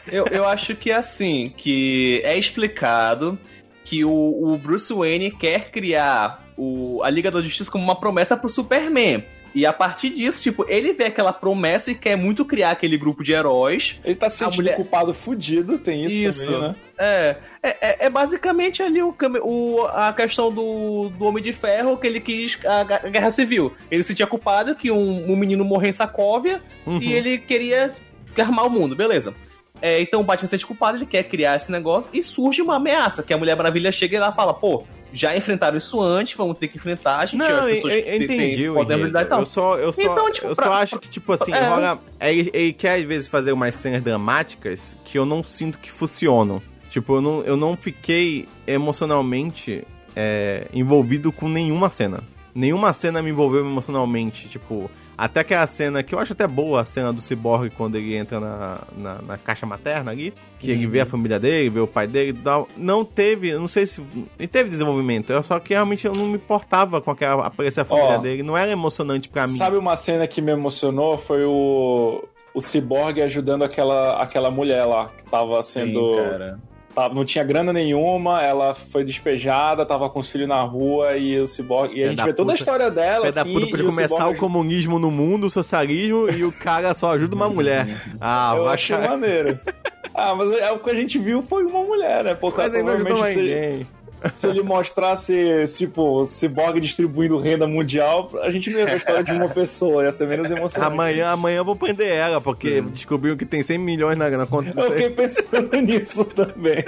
Eu, 0.09 0.27
eu 0.33 0.49
acho 0.49 0.75
que 0.75 0.91
é 0.91 0.97
assim, 0.97 1.53
que 1.57 2.21
é 2.25 2.37
explicado 2.37 3.39
que 3.85 4.05
o, 4.05 4.11
o 4.11 4.59
Bruce 4.59 4.93
Wayne 4.93 5.31
quer 5.31 5.71
criar 5.71 6.45
o, 6.57 7.01
a 7.05 7.09
Liga 7.09 7.31
da 7.31 7.41
Justiça 7.41 7.71
como 7.71 7.85
uma 7.85 7.95
promessa 7.95 8.37
pro 8.37 8.49
Superman. 8.49 9.25
E 9.57 9.65
a 9.65 9.73
partir 9.73 10.11
disso, 10.11 10.43
tipo, 10.43 10.67
ele 10.69 10.93
vê 10.93 11.05
aquela 11.05 11.33
promessa 11.33 11.91
e 11.91 11.95
quer 11.95 12.15
muito 12.15 12.45
criar 12.45 12.73
aquele 12.73 12.99
grupo 12.99 13.25
de 13.25 13.33
heróis. 13.33 13.99
Ele 14.05 14.15
tá 14.15 14.29
se 14.29 14.37
sentindo 14.37 14.57
mulher- 14.57 14.77
culpado 14.77 15.15
fudido, 15.15 15.79
tem 15.79 16.05
isso, 16.05 16.15
Isso. 16.15 16.45
também, 16.45 16.61
né? 16.61 16.75
É, 16.99 17.37
é, 17.63 17.69
é- 17.81 17.97
é 18.07 18.11
basicamente 18.11 18.83
ali 18.83 19.03
o, 19.03 19.15
o- 19.43 19.87
a 19.87 20.13
questão 20.13 20.53
do, 20.53 21.09
do 21.09 21.25
Homem 21.25 21.43
de 21.43 21.55
Ferro 21.55 21.97
que 21.97 22.07
ele 22.07 22.21
quis 22.21 22.59
a, 22.67 22.81
a 22.83 23.09
Guerra 23.09 23.31
Civil. 23.31 23.73
Ele 23.91 24.03
se 24.03 24.09
sentia 24.09 24.27
culpado 24.27 24.75
que 24.75 24.91
um, 24.91 25.33
um 25.33 25.35
menino 25.37 25.65
morreu 25.65 25.89
em 25.89 25.93
Sacóvia 25.93 26.61
Uhum. 26.87 26.99
e 27.01 27.13
ele 27.13 27.39
queria 27.39 27.95
armar 28.39 28.67
o 28.67 28.71
mundo, 28.71 28.95
beleza. 28.95 29.35
É, 29.81 30.01
então 30.01 30.21
o 30.21 30.25
Batman 30.25 30.47
se 30.47 30.51
sente 30.53 30.67
culpado, 30.67 30.99
ele 30.99 31.07
quer 31.07 31.23
criar 31.25 31.57
esse 31.57 31.73
negócio 31.73 32.09
e 32.13 32.23
surge 32.23 32.61
uma 32.63 32.77
ameaça, 32.77 33.23
que 33.23 33.33
a 33.33 33.37
Mulher 33.39 33.57
Maravilha 33.57 33.91
chega 33.91 34.17
e 34.17 34.21
lá 34.21 34.33
fala, 34.33 34.53
pô, 34.55 34.85
já 35.13 35.37
enfrentaram 35.37 35.77
isso 35.77 36.01
antes, 36.01 36.37
vamos 36.37 36.59
ter 36.59 36.69
que 36.69 36.77
enfrentar, 36.77 37.19
a 37.21 37.27
gente 37.27 37.39
Não, 37.39 37.47
as 37.47 37.63
eu, 37.63 37.69
pessoas 37.69 37.95
eu 37.95 38.03
que 38.03 38.27
têm- 38.27 38.37
entendi 38.51 38.67
habilidade 38.67 39.27
e 39.27 39.29
tal. 39.29 39.41
Eu 39.41 39.47
só, 39.47 39.77
eu 39.79 39.93
só, 39.93 40.03
Então, 40.03 40.31
tipo, 40.33 40.47
eu 40.49 40.55
pra- 40.57 40.65
só 40.67 40.73
acho 40.75 40.99
que, 40.99 41.09
tipo 41.09 41.33
assim, 41.33 41.53
É. 41.53 41.69
rola... 41.69 41.99
Ele, 42.21 42.51
ele 42.53 42.73
quer, 42.73 42.95
às 42.97 43.03
vezes, 43.03 43.29
fazer 43.29 43.53
umas 43.53 43.75
cenas 43.75 44.03
dramáticas 44.03 44.97
que 45.05 45.19
eu 45.19 45.25
não 45.25 45.43
sinto 45.43 45.79
que 45.79 45.91
funcionam. 45.91 46.61
Tipo, 46.91 47.17
eu 47.17 47.21
não, 47.21 47.43
eu 47.43 47.57
não 47.57 47.77
fiquei 47.77 48.47
emocionalmente 48.67 49.85
é, 50.15 50.67
envolvido 50.73 51.31
com 51.31 51.49
nenhuma 51.49 51.91
cena. 51.91 52.21
Nenhuma 52.55 52.93
cena 52.93 53.21
me 53.23 53.31
envolveu 53.31 53.61
emocionalmente, 53.61 54.49
tipo... 54.49 54.91
Até 55.19 55.41
aquela 55.41 55.67
cena 55.67 56.03
que 56.03 56.15
eu 56.15 56.19
acho 56.19 56.35
até 56.35 56.47
boa, 56.47 56.83
a 56.83 56.85
cena 56.85 57.13
do 57.13 57.21
Cyborg 57.21 57.71
quando 57.71 57.97
ele 57.97 58.15
entra 58.15 58.39
na, 58.39 58.79
na, 58.97 59.23
na 59.23 59.39
caixa 59.39 59.65
materna 59.65 60.11
ali, 60.11 60.35
que 60.59 60.71
ele 60.71 60.87
vê 60.87 61.01
a 61.01 61.07
família 61.07 61.41
dele, 61.41 61.71
vê 61.71 61.81
o 61.81 61.87
pai 61.87 62.07
dele 62.07 62.31
e 62.31 62.43
tal. 62.43 62.69
Não 62.77 63.05
teve, 63.05 63.49
eu 63.49 63.61
não 63.61 63.69
sei 63.69 63.87
se. 63.87 64.03
Ele 64.39 64.49
teve 64.49 64.69
desenvolvimento, 64.69 65.33
eu 65.33 65.43
só 65.43 65.59
que 65.59 65.73
realmente 65.73 66.07
eu 66.07 66.13
não 66.13 66.27
me 66.27 66.35
importava 66.35 67.01
com 67.01 67.11
aquela 67.11 67.47
aparecer 67.47 67.81
a 67.81 67.85
família 67.85 68.19
Ó, 68.19 68.19
dele. 68.19 68.43
Não 68.43 68.57
era 68.57 68.71
emocionante 68.71 69.29
pra 69.29 69.47
mim. 69.47 69.57
Sabe 69.57 69.77
uma 69.79 69.97
cena 69.97 70.27
que 70.27 70.43
me 70.43 70.53
emocionou? 70.53 71.17
Foi 71.17 71.45
o, 71.45 72.23
o 72.53 72.61
Cyborg 72.61 73.23
ajudando 73.23 73.65
aquela, 73.65 74.21
aquela 74.23 74.51
mulher 74.51 74.85
lá, 74.85 75.09
que 75.17 75.25
tava 75.31 75.63
sendo. 75.63 76.19
Sim, 76.21 76.76
não 77.13 77.25
tinha 77.25 77.45
grana 77.45 77.73
nenhuma, 77.73 78.43
ela 78.43 78.75
foi 78.75 79.05
despejada, 79.05 79.85
tava 79.85 80.09
com 80.09 80.21
os 80.21 80.31
filhos 80.31 80.49
na 80.49 80.63
rua 80.63 81.17
e 81.17 81.39
o 81.39 81.47
Cyborg. 81.47 81.95
E 81.95 82.05
a 82.05 82.09
gente 82.09 82.23
vê 82.23 82.33
toda 82.33 82.53
a 82.53 82.55
história 82.55 82.91
dela. 82.91 83.27
Pé 83.27 83.33
da 83.33 83.43
assim, 83.43 83.53
puta 83.53 83.67
podia 83.67 83.87
começar 83.87 84.29
o 84.29 84.37
comunismo 84.37 84.99
no 84.99 85.11
mundo, 85.11 85.47
o 85.47 85.51
socialismo, 85.51 86.31
e 86.31 86.45
o 86.45 86.53
cara 86.53 86.95
só 86.95 87.13
ajuda 87.13 87.37
uma 87.37 87.49
mulher. 87.49 87.87
Ah, 88.21 88.55
Eu 88.57 88.69
achei 88.69 88.97
maneiro. 88.97 89.59
Ah, 90.19 90.35
mas 90.35 90.51
é, 90.53 90.73
o 90.73 90.79
que 90.79 90.89
a 90.89 90.95
gente 90.95 91.19
viu 91.19 91.43
foi 91.43 91.63
uma 91.67 91.83
mulher, 91.83 92.25
né? 92.25 92.35
Porque 92.35 92.63
Mas 92.63 92.73
não 92.73 92.89
ajudou 92.89 93.23
ninguém. 93.23 93.87
Se 94.35 94.47
ele 94.47 94.63
mostrasse, 94.63 95.65
tipo, 95.77 96.21
o 96.21 96.27
Cyborg 96.27 96.81
distribuindo 96.81 97.39
renda 97.39 97.67
mundial, 97.67 98.29
a 98.43 98.51
gente 98.51 98.71
não 98.71 98.79
ia 98.79 98.87
ver 98.87 98.93
a 98.93 98.97
história 98.97 99.23
de 99.25 99.33
uma 99.33 99.49
pessoa, 99.49 100.05
ia 100.05 100.13
ser 100.13 100.27
menos 100.27 100.51
emocionante. 100.51 100.93
Amanhã, 100.93 101.31
amanhã 101.31 101.59
eu 101.59 101.65
vou 101.65 101.77
prender 101.77 102.09
ela, 102.13 102.41
porque 102.41 102.81
descobriu 102.81 103.37
que 103.37 103.45
tem 103.47 103.63
100 103.63 103.79
milhões 103.79 104.17
na, 104.19 104.29
na 104.31 104.47
conta 104.47 104.73
Eu 104.75 104.91
fiquei 104.93 105.11
pensando 105.11 105.77
nisso 105.83 106.25
também. 106.25 106.85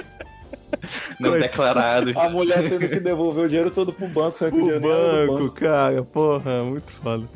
Não 1.19 1.31
Coisa- 1.31 1.47
declarado. 1.47 2.13
A 2.17 2.29
mulher 2.29 2.61
tendo 2.69 2.87
que 2.87 2.99
devolver 2.99 3.45
o 3.45 3.47
dinheiro 3.47 3.71
todo 3.71 3.91
pro 3.91 4.07
banco, 4.07 4.37
que 4.37 4.43
o 4.45 4.47
O 4.47 4.51
dinheiro 4.51 4.79
nem 4.79 4.91
era 4.91 5.25
do 5.27 5.33
banco, 5.39 5.51
cara, 5.55 6.03
porra, 6.03 6.63
muito 6.63 6.91
foda. 6.93 7.27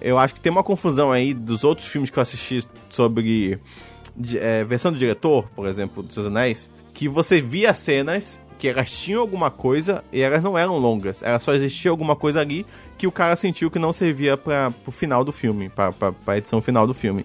Eu 0.00 0.18
acho 0.18 0.34
que 0.34 0.40
tem 0.40 0.52
uma 0.52 0.62
confusão 0.62 1.10
aí 1.10 1.32
dos 1.32 1.64
outros 1.64 1.88
filmes 1.88 2.10
que 2.10 2.18
eu 2.18 2.22
assisti 2.22 2.62
sobre 2.90 3.58
de- 4.14 4.38
é, 4.38 4.62
versão 4.64 4.92
do 4.92 4.98
diretor, 4.98 5.48
por 5.56 5.66
exemplo, 5.66 6.02
dos 6.02 6.12
Seus 6.14 6.26
Anéis, 6.26 6.70
que 6.92 7.08
você 7.08 7.40
via 7.40 7.72
cenas 7.74 8.38
que 8.72 8.78
elas 8.78 8.90
tinham 8.90 9.20
alguma 9.20 9.50
coisa 9.50 10.02
e 10.12 10.20
elas 10.20 10.42
não 10.42 10.58
eram 10.58 10.78
longas. 10.78 11.22
Era 11.22 11.38
só 11.38 11.54
existia 11.54 11.90
alguma 11.90 12.16
coisa 12.16 12.40
ali 12.40 12.66
que 12.98 13.06
o 13.06 13.12
cara 13.12 13.36
sentiu 13.36 13.70
que 13.70 13.78
não 13.78 13.92
servia 13.92 14.36
para 14.36 14.70
pro 14.70 14.90
final 14.90 15.24
do 15.24 15.32
filme, 15.32 15.68
pra, 15.68 15.92
pra 15.92 16.38
edição 16.38 16.60
final 16.60 16.86
do 16.86 16.94
filme. 16.94 17.24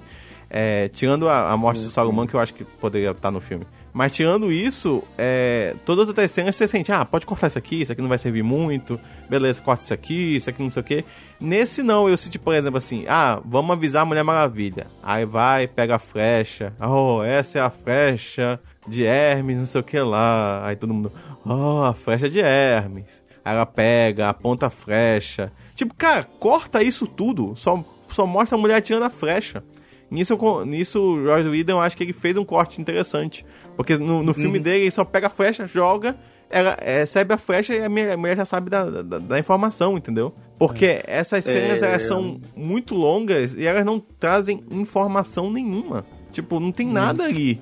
É, 0.50 0.89
tirando 0.89 1.30
a, 1.30 1.50
a 1.52 1.58
morte 1.58 1.82
do 1.82 1.89
Saruman, 1.89 2.28
que 2.28 2.34
eu 2.34 2.39
acho 2.39 2.54
que 2.54 2.64
poderia 2.64 3.12
estar 3.12 3.32
no 3.32 3.39
filme. 3.39 3.66
Mas 3.94 4.12
tirando 4.12 4.52
isso, 4.52 5.04
é, 5.18 5.76
todas 5.86 6.04
as 6.04 6.10
outras 6.10 6.30
cenas 6.32 6.56
você 6.56 6.68
sente, 6.68 6.92
ah, 6.92 7.04
pode 7.04 7.26
cortar 7.26 7.48
isso 7.48 7.58
aqui, 7.58 7.82
isso 7.82 7.92
aqui 7.92 8.02
não 8.02 8.10
vai 8.10 8.18
servir 8.18 8.44
muito, 8.44 9.00
beleza, 9.30 9.62
corta 9.62 9.84
isso 9.84 9.94
aqui, 9.94 10.36
isso 10.36 10.50
aqui 10.50 10.62
não 10.62 10.70
sei 10.70 10.82
o 10.82 10.84
quê. 10.84 11.06
Nesse 11.39 11.84
não, 11.84 12.08
eu 12.08 12.18
senti, 12.18 12.38
por 12.38 12.54
exemplo, 12.54 12.78
assim, 12.78 13.06
ah, 13.08 13.42
vamos 13.44 13.72
avisar 13.72 14.04
a 14.04 14.06
Mulher 14.06 14.24
Maravilha. 14.24 14.88
Aí 15.02 15.26
vai, 15.26 15.68
pega 15.68 15.96
a 15.96 16.00
flecha, 16.00 16.74
oh, 16.80 17.24
essa 17.24 17.60
é 17.60 17.62
a 17.62 17.70
flecha 17.70 18.60
de 18.88 19.06
Hermes, 19.06 19.58
não 19.58 19.66
sei 19.66 19.82
o 19.82 19.84
que 19.84 20.00
lá. 20.00 20.66
Aí 20.66 20.76
todo 20.76 20.94
mundo, 20.94 21.12
oh, 21.46 21.84
a 21.84 21.94
flecha 21.94 22.30
de 22.30 22.40
Hermes. 22.40 23.24
Aí 23.44 23.56
ela 23.56 23.66
pega, 23.66 24.30
aponta 24.30 24.68
a 24.68 24.70
flecha. 24.70 25.52
Tipo, 25.74 25.94
cara, 25.96 26.24
corta 26.24 26.84
isso 26.84 27.08
tudo, 27.08 27.54
só, 27.56 27.84
só 28.08 28.26
mostra 28.26 28.58
a 28.58 28.62
mulher 28.62 28.82
tirando 28.82 29.04
a 29.04 29.10
flecha. 29.10 29.64
Nisso, 30.10 30.38
nisso 30.66 31.02
o 31.02 31.24
Joss 31.24 31.48
Whedon, 31.48 31.74
eu 31.74 31.80
acho 31.80 31.96
que 31.96 32.04
ele 32.04 32.14
fez 32.14 32.36
um 32.38 32.44
corte 32.44 32.82
interessante. 32.82 33.46
Porque 33.78 33.98
no, 33.98 34.22
no 34.22 34.34
filme 34.34 34.60
dele, 34.60 34.84
ele 34.84 34.92
só 34.92 35.06
pega 35.06 35.28
a 35.28 35.30
flecha, 35.30 35.66
joga, 35.66 36.18
ela 36.50 36.76
é, 36.82 37.00
recebe 37.00 37.34
a 37.34 37.38
flecha 37.38 37.74
e 37.74 37.84
a 37.84 37.90
mulher, 37.90 38.36
já 38.36 38.44
sabe 38.46 38.70
da, 38.70 38.84
da, 39.02 39.20
da 39.20 39.40
informação, 39.40 39.98
entendeu? 39.98 40.36
Porque 40.60 41.02
essas 41.08 41.46
cenas, 41.46 41.82
É. 41.82 41.88
elas 41.88 42.04
são 42.04 42.40
muito 42.56 42.94
longas 42.94 43.56
e 43.56 43.66
elas 43.66 43.86
não 43.86 44.00
trazem 44.00 44.62
informação 44.70 45.50
nenhuma. 45.50 46.06
Tipo, 46.32 46.60
não 46.60 46.72
tem 46.72 46.88
nada 46.88 47.24
ali 47.26 47.60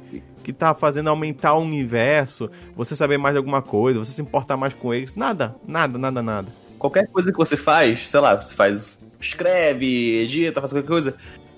que 0.52 0.54
tá 0.54 0.74
fazendo 0.74 1.10
aumentar 1.10 1.54
o 1.54 1.62
universo, 1.62 2.50
você 2.76 2.96
saber 2.96 3.18
mais 3.18 3.34
de 3.34 3.38
alguma 3.38 3.62
coisa, 3.62 4.00
você 4.00 4.12
se 4.12 4.22
importar 4.22 4.58
mais 4.58 4.74
com 4.74 4.94
eles. 4.94 5.14
Nada, 5.16 5.56
nada, 5.68 5.98
nada, 5.98 6.22
nada. 6.24 6.48
Qualquer 6.78 7.08
coisa 7.08 7.32
que 7.32 7.38
você 7.38 7.56
faz, 7.58 8.10
sei 8.10 8.20
lá, 8.20 8.36
você 8.36 8.56
faz. 8.56 8.98
Escreve, 9.20 10.18
edita, 10.22 10.60
faz 10.62 10.72
qualquer 10.74 10.88
coisa. 10.88 11.16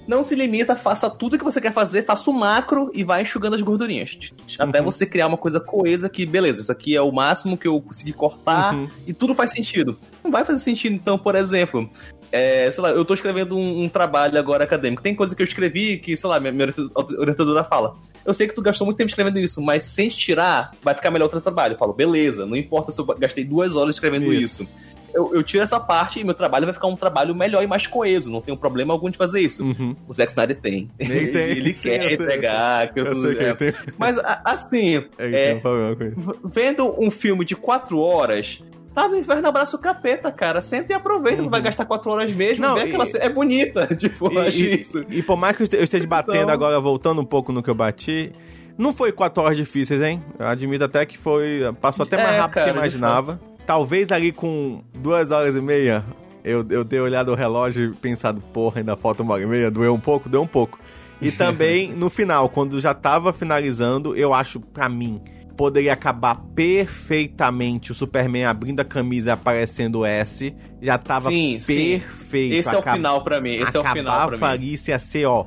Não 0.07 0.23
se 0.23 0.33
limita, 0.35 0.75
faça 0.75 1.09
tudo 1.09 1.37
que 1.37 1.43
você 1.43 1.61
quer 1.61 1.71
fazer, 1.71 2.03
faça 2.05 2.29
o 2.29 2.33
macro 2.33 2.89
e 2.93 3.03
vai 3.03 3.21
enxugando 3.21 3.53
as 3.55 3.61
gordurinhas. 3.61 4.17
Até 4.57 4.79
Uhum. 4.79 4.85
você 4.85 5.05
criar 5.05 5.27
uma 5.27 5.37
coisa 5.37 5.59
coesa 5.59 6.09
que, 6.09 6.25
beleza, 6.25 6.59
isso 6.59 6.71
aqui 6.71 6.95
é 6.95 7.01
o 7.01 7.11
máximo 7.11 7.55
que 7.55 7.67
eu 7.67 7.79
consegui 7.79 8.11
cortar 8.11 8.73
Uhum. 8.73 8.89
e 9.05 9.13
tudo 9.13 9.35
faz 9.35 9.51
sentido. 9.51 9.97
Não 10.23 10.31
vai 10.31 10.43
fazer 10.43 10.57
sentido, 10.59 10.93
então, 10.95 11.19
por 11.19 11.35
exemplo, 11.35 11.87
é, 12.31 12.69
sei 12.71 12.81
lá, 12.83 12.89
eu 12.91 13.03
tô 13.05 13.13
escrevendo 13.13 13.57
um, 13.57 13.83
um 13.83 13.89
trabalho 13.89 14.37
agora 14.39 14.63
acadêmico. 14.63 15.01
Tem 15.03 15.13
coisa 15.15 15.35
que 15.35 15.41
eu 15.41 15.45
escrevi 15.45 15.97
que, 15.97 16.15
sei 16.15 16.29
lá, 16.29 16.39
minha, 16.39 16.51
minha 16.51 16.67
orienta- 16.67 17.15
orientadora 17.19 17.63
fala. 17.63 17.95
Eu 18.25 18.33
sei 18.33 18.47
que 18.47 18.53
tu 18.55 18.61
gastou 18.61 18.85
muito 18.85 18.97
tempo 18.97 19.09
escrevendo 19.09 19.39
isso, 19.39 19.61
mas 19.61 19.83
sem 19.83 20.07
tirar, 20.09 20.71
vai 20.83 20.93
ficar 20.93 21.09
melhor 21.11 21.25
o 21.25 21.29
teu 21.29 21.41
trabalho. 21.41 21.73
Eu 21.73 21.77
falo, 21.77 21.91
beleza, 21.93 22.45
não 22.45 22.55
importa 22.55 22.91
se 22.91 22.99
eu 23.01 23.05
gastei 23.05 23.43
duas 23.43 23.75
horas 23.75 23.95
escrevendo 23.95 24.31
Isso. 24.33 24.63
isso. 24.63 24.71
Eu, 25.13 25.35
eu 25.35 25.43
tiro 25.43 25.61
essa 25.61 25.77
parte 25.77 26.21
e 26.21 26.23
meu 26.23 26.33
trabalho 26.33 26.65
vai 26.65 26.73
ficar 26.73 26.87
um 26.87 26.95
trabalho 26.95 27.35
melhor 27.35 27.61
e 27.61 27.67
mais 27.67 27.85
coeso. 27.85 28.31
Não 28.31 28.39
tenho 28.39 28.55
problema 28.55 28.93
algum 28.93 29.09
de 29.09 29.17
fazer 29.17 29.41
isso. 29.41 29.61
Uhum. 29.61 29.93
O 30.07 30.13
Zack 30.13 30.31
Snyder 30.31 30.57
tem. 30.61 30.89
Ele 30.97 31.27
tem. 31.27 31.41
Ele 31.49 31.75
Sim, 31.75 31.89
quer 31.89 32.03
eu 32.03 32.09
sei, 32.11 32.13
entregar. 32.27 32.93
que 32.93 32.99
Eu 33.01 33.15
sei 33.17 33.37
é. 33.39 33.53
tem, 33.53 33.73
Mas, 33.97 34.17
assim, 34.45 35.03
é, 35.17 35.55
tem 35.55 35.61
um 35.65 36.11
v- 36.15 36.39
vendo 36.45 36.95
um 36.97 37.11
filme 37.11 37.43
de 37.43 37.57
quatro 37.57 37.99
horas, 37.99 38.63
tá 38.93 39.07
no 39.07 39.17
inferno 39.17 39.47
abraça 39.47 39.75
o 39.75 39.79
capeta, 39.79 40.31
cara. 40.31 40.61
Senta 40.61 40.91
e 40.93 40.95
aproveita, 40.95 41.43
tu 41.43 41.49
vai 41.49 41.61
gastar 41.61 41.85
quatro 41.85 42.11
horas 42.11 42.33
mesmo. 42.33 42.65
Uhum. 42.65 42.71
Não, 42.71 42.77
e- 42.77 42.81
aquela 42.81 43.05
É 43.19 43.29
bonita, 43.29 43.87
tipo, 43.95 44.31
eu 44.31 44.41
acho 44.41 44.57
E, 44.57 44.81
isso. 44.81 45.01
e, 45.09 45.19
e 45.19 45.23
por 45.23 45.37
mais 45.37 45.55
que 45.55 45.61
eu 45.61 45.65
este- 45.65 45.75
eu 45.77 45.83
esteja 45.83 46.07
batendo 46.07 46.35
Então- 46.43 46.53
agora, 46.53 46.79
voltando 46.79 47.21
um 47.21 47.25
pouco 47.25 47.51
no 47.51 47.61
que 47.63 47.69
eu 47.69 47.75
bati, 47.75 48.31
não 48.77 48.93
foi 48.93 49.11
quatro 49.11 49.43
horas 49.43 49.57
difíceis, 49.57 50.01
hein? 50.01 50.23
Eu 50.39 50.47
admito 50.47 50.83
até 50.83 51.05
que 51.05 51.17
foi. 51.17 51.61
Passou 51.79 52.03
até 52.03 52.17
mais 52.17 52.29
É, 52.35 52.39
rápido 52.39 52.53
cara, 52.55 52.65
que 52.65 52.71
eu 52.71 52.75
imaginava. 52.77 53.39
Talvez 53.65 54.11
ali 54.11 54.31
com 54.31 54.81
duas 54.93 55.29
horas 55.31 55.55
e 55.55 55.61
meia, 55.61 56.03
eu, 56.43 56.65
eu 56.69 56.83
ter 56.83 56.99
olhado 56.99 57.31
o 57.31 57.35
relógio 57.35 57.91
e 57.91 57.95
pensado, 57.95 58.41
porra, 58.53 58.79
ainda 58.79 58.97
falta 58.97 59.21
uma 59.21 59.33
hora 59.35 59.43
e 59.43 59.45
meia, 59.45 59.69
doeu 59.69 59.93
um 59.93 59.99
pouco, 59.99 60.27
deu 60.27 60.41
um 60.41 60.47
pouco. 60.47 60.79
E 61.21 61.31
também 61.31 61.91
no 61.93 62.09
final, 62.09 62.49
quando 62.49 62.81
já 62.81 62.93
tava 62.95 63.31
finalizando, 63.31 64.15
eu 64.15 64.33
acho, 64.33 64.59
pra 64.59 64.89
mim, 64.89 65.21
poderia 65.61 65.93
acabar 65.93 66.35
perfeitamente 66.55 67.91
o 67.91 67.95
Superman 67.95 68.45
abrindo 68.45 68.79
a 68.79 68.83
camisa 68.85 69.29
e 69.29 69.33
aparecendo 69.33 69.99
o 69.99 70.05
S. 70.05 70.55
Já 70.81 70.97
tava 70.97 71.29
Sim, 71.29 71.59
sim. 71.59 71.99
perfeito. 71.99 72.53
Esse 72.55 72.69
é 72.69 72.77
o 72.77 72.79
Acab- 72.79 72.95
final 72.97 73.23
pra 73.23 73.39
mim. 73.39 73.51
Esse 73.51 73.77
é 73.77 73.79
o 73.79 73.85
final 73.85 74.29
pra 74.31 74.57
mim. 74.57 74.65
isso 74.65 74.89
ia 74.89 74.97
ser, 74.97 75.25
ó. 75.25 75.45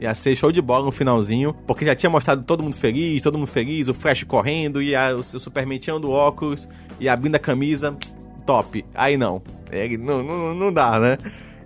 Ia 0.00 0.14
ser 0.16 0.34
show 0.34 0.50
de 0.50 0.60
bola 0.60 0.84
no 0.84 0.90
finalzinho, 0.90 1.54
porque 1.64 1.84
já 1.84 1.94
tinha 1.94 2.10
mostrado 2.10 2.42
todo 2.42 2.60
mundo 2.60 2.74
feliz, 2.74 3.22
todo 3.22 3.38
mundo 3.38 3.46
feliz, 3.46 3.86
o 3.88 3.94
Flash 3.94 4.24
correndo, 4.24 4.82
e 4.82 4.96
a, 4.96 5.14
o, 5.14 5.22
seu 5.22 5.38
Superman 5.38 5.78
tirando 5.78 6.06
o 6.06 6.10
óculos 6.10 6.68
e 6.98 7.08
abrindo 7.08 7.36
a 7.36 7.38
camisa, 7.38 7.96
top. 8.44 8.84
Aí 8.94 9.16
não, 9.16 9.40
ele 9.70 9.96
não, 9.96 10.24
não, 10.24 10.54
não 10.56 10.72
dá, 10.72 10.98
né? 10.98 11.18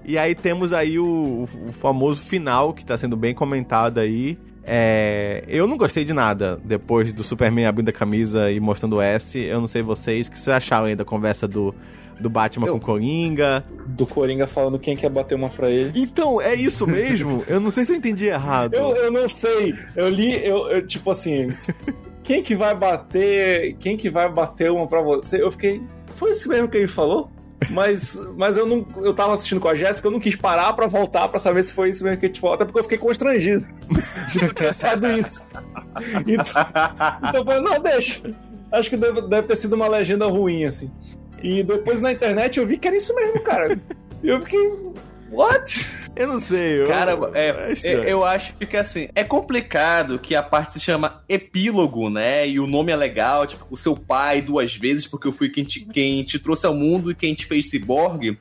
E 0.04 0.18
aí 0.18 0.34
temos 0.34 0.74
aí 0.74 0.98
o, 0.98 1.04
o- 1.06 1.68
o 1.68 1.72
famoso 1.72 2.20
final, 2.22 2.74
que 2.74 2.84
tá 2.84 2.96
sendo 2.98 3.16
bem 3.16 3.34
comentado 3.34 3.98
aí. 3.98 4.38
É, 4.64 5.44
eu 5.48 5.66
não 5.66 5.76
gostei 5.76 6.04
de 6.04 6.12
nada 6.12 6.60
depois 6.64 7.12
do 7.12 7.24
Superman 7.24 7.66
abrindo 7.66 7.88
a 7.88 7.92
camisa 7.92 8.50
e 8.50 8.60
mostrando 8.60 8.96
o 8.96 9.00
S. 9.00 9.38
Eu 9.40 9.60
não 9.60 9.66
sei 9.66 9.82
vocês, 9.82 10.26
o 10.26 10.30
que 10.30 10.38
vocês 10.38 10.54
acharam 10.54 10.86
aí 10.86 10.94
da 10.94 11.04
conversa 11.04 11.48
do, 11.48 11.74
do 12.20 12.28
Batman 12.28 12.66
Eu- 12.66 12.72
com 12.74 12.78
o 12.78 12.80
Coringa? 12.80 13.64
Do 13.86 14.06
Coringa 14.06 14.46
falando 14.46 14.78
quem 14.78 14.96
quer 14.96 15.08
bater 15.10 15.34
uma 15.34 15.48
pra 15.48 15.70
ele. 15.70 15.92
Então, 16.00 16.40
é 16.40 16.54
isso 16.54 16.86
mesmo? 16.86 17.42
eu 17.48 17.58
não 17.60 17.70
sei 17.70 17.84
se 17.84 17.92
eu 17.92 17.96
entendi 17.96 18.26
errado. 18.26 18.74
Eu, 18.74 18.94
eu 18.96 19.10
não 19.10 19.28
sei. 19.28 19.74
Eu 19.96 20.08
li, 20.08 20.44
eu, 20.44 20.68
eu, 20.70 20.86
tipo 20.86 21.10
assim. 21.10 21.48
Quem 22.22 22.42
que 22.42 22.54
vai 22.54 22.76
bater. 22.76 23.74
Quem 23.80 23.96
que 23.96 24.10
vai 24.10 24.30
bater 24.30 24.70
uma 24.70 24.86
pra 24.86 25.00
você? 25.00 25.42
Eu 25.42 25.50
fiquei. 25.50 25.82
Foi 26.16 26.30
isso 26.30 26.48
mesmo 26.50 26.68
que 26.68 26.76
ele 26.76 26.86
falou? 26.86 27.30
Mas, 27.68 28.18
mas 28.36 28.56
eu 28.56 28.66
não. 28.66 28.86
Eu 28.96 29.12
tava 29.12 29.34
assistindo 29.34 29.60
com 29.60 29.68
a 29.68 29.74
Jéssica, 29.74 30.08
eu 30.08 30.12
não 30.12 30.20
quis 30.20 30.34
parar 30.34 30.72
pra 30.72 30.86
voltar 30.86 31.28
pra 31.28 31.38
saber 31.38 31.62
se 31.62 31.74
foi 31.74 31.90
isso 31.90 32.02
mesmo 32.02 32.18
que 32.18 32.28
te 32.28 32.40
falou. 32.40 32.54
Até 32.54 32.64
porque 32.64 32.78
eu 32.78 32.84
fiquei 32.84 32.98
constrangido 32.98 33.66
de 34.32 34.38
ter 34.38 34.54
pensado 34.54 35.10
isso. 35.10 35.46
Então, 36.26 36.66
então 37.28 37.40
eu 37.40 37.44
falei, 37.44 37.60
não, 37.60 37.80
deixa. 37.80 38.22
Acho 38.72 38.88
que 38.88 38.96
deve, 38.96 39.22
deve 39.22 39.46
ter 39.46 39.56
sido 39.56 39.74
uma 39.74 39.88
legenda 39.88 40.26
ruim, 40.26 40.64
assim. 40.64 40.90
E 41.42 41.62
depois 41.62 42.00
na 42.00 42.12
internet 42.12 42.58
eu 42.58 42.66
vi 42.66 42.78
que 42.78 42.86
era 42.86 42.96
isso 42.96 43.14
mesmo, 43.14 43.42
cara. 43.42 43.78
Eu 44.22 44.40
fiquei. 44.40 44.92
What? 45.30 45.86
Eu 46.16 46.28
não 46.28 46.40
sei. 46.40 46.82
Eu, 46.82 46.88
Cara, 46.88 47.18
é, 47.34 47.72
estranho. 47.72 47.98
eu, 47.98 48.04
eu 48.04 48.24
acho 48.24 48.52
que 48.54 48.76
assim, 48.76 49.08
é 49.14 49.22
complicado 49.22 50.18
que 50.18 50.34
a 50.34 50.42
parte 50.42 50.74
se 50.74 50.80
chama 50.80 51.22
epílogo, 51.28 52.10
né? 52.10 52.48
E 52.48 52.58
o 52.58 52.66
nome 52.66 52.90
é 52.90 52.96
legal, 52.96 53.46
tipo, 53.46 53.64
o 53.70 53.76
seu 53.76 53.96
pai 53.96 54.42
duas 54.42 54.74
vezes, 54.74 55.06
porque 55.06 55.28
eu 55.28 55.32
fui 55.32 55.48
quem 55.48 55.64
te, 55.64 55.84
quem 55.84 56.22
te 56.24 56.38
trouxe 56.38 56.66
ao 56.66 56.74
mundo 56.74 57.10
e 57.10 57.14
quem 57.14 57.32
te 57.34 57.46
fez 57.46 57.70
ciborgue. 57.70 58.38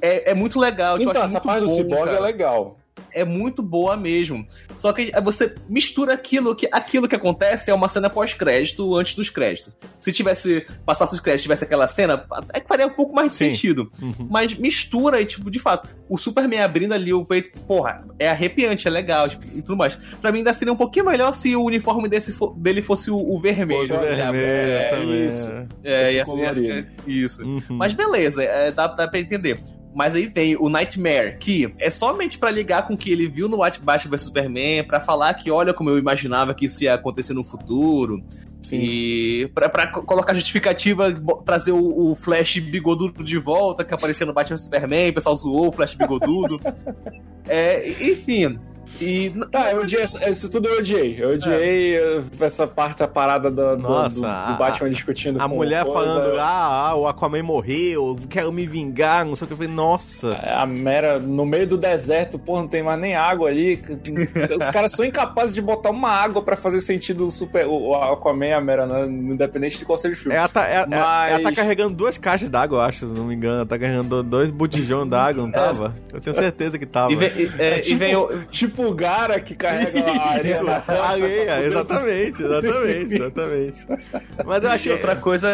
É, 0.00 0.30
é 0.30 0.34
muito 0.34 0.58
legal. 0.58 1.00
Então, 1.00 1.12
acho 1.12 1.20
essa 1.20 1.32
muito 1.34 1.42
parte 1.42 1.60
do 1.60 1.66
bom, 1.66 1.76
Cyborg 1.76 2.08
é 2.08 2.12
cara. 2.12 2.20
legal. 2.20 2.77
É 3.12 3.24
muito 3.24 3.62
boa 3.62 3.96
mesmo. 3.96 4.46
Só 4.76 4.92
que 4.92 5.10
você 5.22 5.54
mistura 5.68 6.14
aquilo 6.14 6.54
que 6.54 6.68
aquilo 6.72 7.08
que 7.08 7.16
acontece 7.16 7.70
é 7.70 7.74
uma 7.74 7.88
cena 7.88 8.08
pós-crédito 8.10 8.94
antes 8.94 9.14
dos 9.14 9.30
créditos. 9.30 9.76
Se 9.98 10.12
tivesse 10.12 10.66
passasse 10.86 11.14
os 11.14 11.20
créditos, 11.20 11.42
tivesse 11.42 11.64
aquela 11.64 11.88
cena, 11.88 12.24
é 12.52 12.60
que 12.60 12.68
faria 12.68 12.86
um 12.86 12.90
pouco 12.94 13.14
mais 13.14 13.32
de 13.32 13.38
Sim. 13.38 13.50
sentido. 13.50 13.90
Uhum. 14.00 14.28
Mas 14.30 14.54
mistura 14.54 15.20
e 15.20 15.26
tipo, 15.26 15.50
de 15.50 15.58
fato, 15.58 15.88
o 16.08 16.16
Superman 16.18 16.60
abrindo 16.62 16.92
ali 16.94 17.12
o 17.12 17.24
peito, 17.24 17.50
porra, 17.66 18.04
é 18.18 18.28
arrepiante, 18.28 18.86
é 18.86 18.90
legal 18.90 19.28
tipo, 19.28 19.44
e 19.56 19.62
tudo 19.62 19.76
mais. 19.76 19.94
Pra 20.20 20.30
mim 20.32 20.38
ainda 20.38 20.52
seria 20.52 20.72
um 20.72 20.76
pouquinho 20.76 21.06
melhor 21.06 21.32
se 21.34 21.54
o 21.56 21.64
uniforme 21.64 22.08
desse 22.08 22.32
fo- 22.32 22.54
dele 22.56 22.82
fosse 22.82 23.10
o, 23.10 23.16
o 23.16 23.40
vermelho. 23.40 23.88
Pô, 23.88 23.98
vermelho 24.00 24.40
é 24.42 24.84
também. 24.90 25.28
isso. 25.28 25.68
É, 25.84 26.08
Esse 26.08 26.16
e 26.16 26.20
assim, 26.20 26.30
colorido. 26.32 26.72
é- 26.72 26.86
isso. 27.06 27.42
Uhum. 27.44 27.62
Mas 27.70 27.92
beleza, 27.92 28.42
é, 28.42 28.70
dá, 28.70 28.86
dá 28.86 29.08
pra 29.08 29.18
entender. 29.18 29.60
Mas 29.98 30.14
aí 30.14 30.26
vem 30.28 30.54
o 30.54 30.68
Nightmare, 30.68 31.38
que 31.40 31.74
é 31.76 31.90
somente 31.90 32.38
pra 32.38 32.52
ligar 32.52 32.86
com 32.86 32.94
o 32.94 32.96
que 32.96 33.10
ele 33.10 33.26
viu 33.26 33.48
no 33.48 33.56
Bat- 33.56 33.80
Batman 33.82 34.12
vs 34.12 34.22
Superman, 34.22 34.84
pra 34.84 35.00
falar 35.00 35.34
que 35.34 35.50
olha 35.50 35.74
como 35.74 35.90
eu 35.90 35.98
imaginava 35.98 36.54
que 36.54 36.66
isso 36.66 36.84
ia 36.84 36.94
acontecer 36.94 37.34
no 37.34 37.42
futuro. 37.42 38.22
E 38.70 39.50
pra, 39.52 39.68
pra 39.68 39.88
co- 39.88 40.02
colocar 40.02 40.34
justificativa, 40.34 41.12
trazer 41.44 41.72
o, 41.72 42.10
o 42.12 42.14
Flash 42.14 42.58
bigodudo 42.60 43.24
de 43.24 43.38
volta, 43.38 43.82
que 43.84 43.92
aparecia 43.92 44.24
no 44.24 44.32
Batman 44.32 44.54
vs 44.56 44.64
Superman, 44.66 45.10
o 45.10 45.14
pessoal 45.14 45.34
zoou 45.34 45.68
o 45.68 45.72
Flash 45.72 45.94
bigodudo. 45.94 46.60
é, 47.48 47.88
enfim. 48.08 48.56
E 49.00 49.30
Tá, 49.52 49.70
eu 49.72 49.82
odiei, 49.82 50.04
isso 50.28 50.48
tudo 50.50 50.68
eu 50.68 50.78
odiei. 50.78 51.16
Eu 51.22 51.30
odiei 51.34 51.96
eh, 51.96 52.22
essa 52.40 52.66
parte, 52.66 53.02
a 53.02 53.08
parada 53.08 53.50
do, 53.50 53.76
do- 53.76 53.82
Nossa, 53.82 54.14
do, 54.16 54.20
do 54.22 54.26
a- 54.26 54.56
Batman 54.58 54.90
discutindo 54.90 55.40
A 55.40 55.48
com 55.48 55.54
mulher 55.54 55.84
coisa. 55.84 55.98
falando, 56.14 56.38
ah, 56.40 56.88
ah, 56.90 56.94
o 56.96 57.06
Aquaman 57.06 57.42
morreu, 57.42 58.18
quero 58.28 58.50
me 58.52 58.66
vingar, 58.66 59.24
não 59.24 59.36
sei 59.36 59.44
o 59.44 59.48
que. 59.48 59.52
Eu 59.52 59.56
falei, 59.58 59.72
nossa. 59.72 60.34
A 60.36 60.66
Mera, 60.66 61.18
no 61.18 61.46
meio 61.46 61.66
do 61.66 61.76
deserto, 61.78 62.38
pô, 62.38 62.56
não 62.60 62.66
tem 62.68 62.82
mais 62.82 63.00
nem 63.00 63.14
água 63.14 63.48
ali. 63.48 63.80
Os 64.58 64.68
caras 64.72 64.92
são 64.92 65.04
incapazes 65.04 65.54
de 65.54 65.62
botar 65.62 65.90
uma 65.90 66.10
água 66.10 66.42
pra 66.42 66.56
fazer 66.56 66.80
sentido 66.80 67.26
o, 67.26 67.30
super, 67.30 67.66
o 67.66 67.88
o 67.90 67.94
Aquaman 67.94 68.46
e 68.46 68.52
a 68.52 68.60
Mera, 68.60 68.86
né? 68.86 69.06
independente 69.06 69.78
de 69.78 69.84
qual 69.84 69.96
seja 69.96 70.14
o 70.14 70.18
filme. 70.18 70.36
Ela 70.36 70.48
tá, 70.48 70.66
ela, 70.66 70.86
Mas- 70.86 71.32
ela 71.32 71.42
tá 71.44 71.52
carregando 71.52 71.94
duas 71.94 72.18
caixas 72.18 72.48
d'água, 72.50 72.78
eu 72.78 72.82
acho, 72.82 72.98
se 73.00 73.04
não 73.06 73.24
me 73.26 73.34
engano. 73.34 73.56
Ela 73.58 73.66
tá 73.66 73.78
carregando 73.78 74.22
dois 74.22 74.50
botijão 74.50 75.06
d'água, 75.08 75.42
não 75.44 75.52
tava? 75.52 75.92
Eu 76.12 76.20
tenho 76.20 76.34
certeza 76.34 76.78
que 76.78 76.84
tava. 76.86 77.12
e 77.12 77.16
vem, 77.16 77.28
e- 77.36 77.50
é, 77.58 77.78
e 77.78 77.80
tipo, 77.80 77.98
vem 77.98 78.16
o, 78.16 78.44
tipo 78.50 78.77
o 78.86 78.94
Gara 78.94 79.40
que 79.40 79.54
carrega 79.54 80.04
a 80.10 80.28
areia 80.30 80.54
Isso, 80.54 80.64
costa. 80.64 81.02
areia, 81.02 81.62
exatamente, 81.64 82.42
exatamente, 82.42 83.14
exatamente. 83.14 83.86
Mas 84.44 84.62
eu 84.64 84.70
achei. 84.70 84.92
Outra 84.92 85.16
coisa 85.16 85.48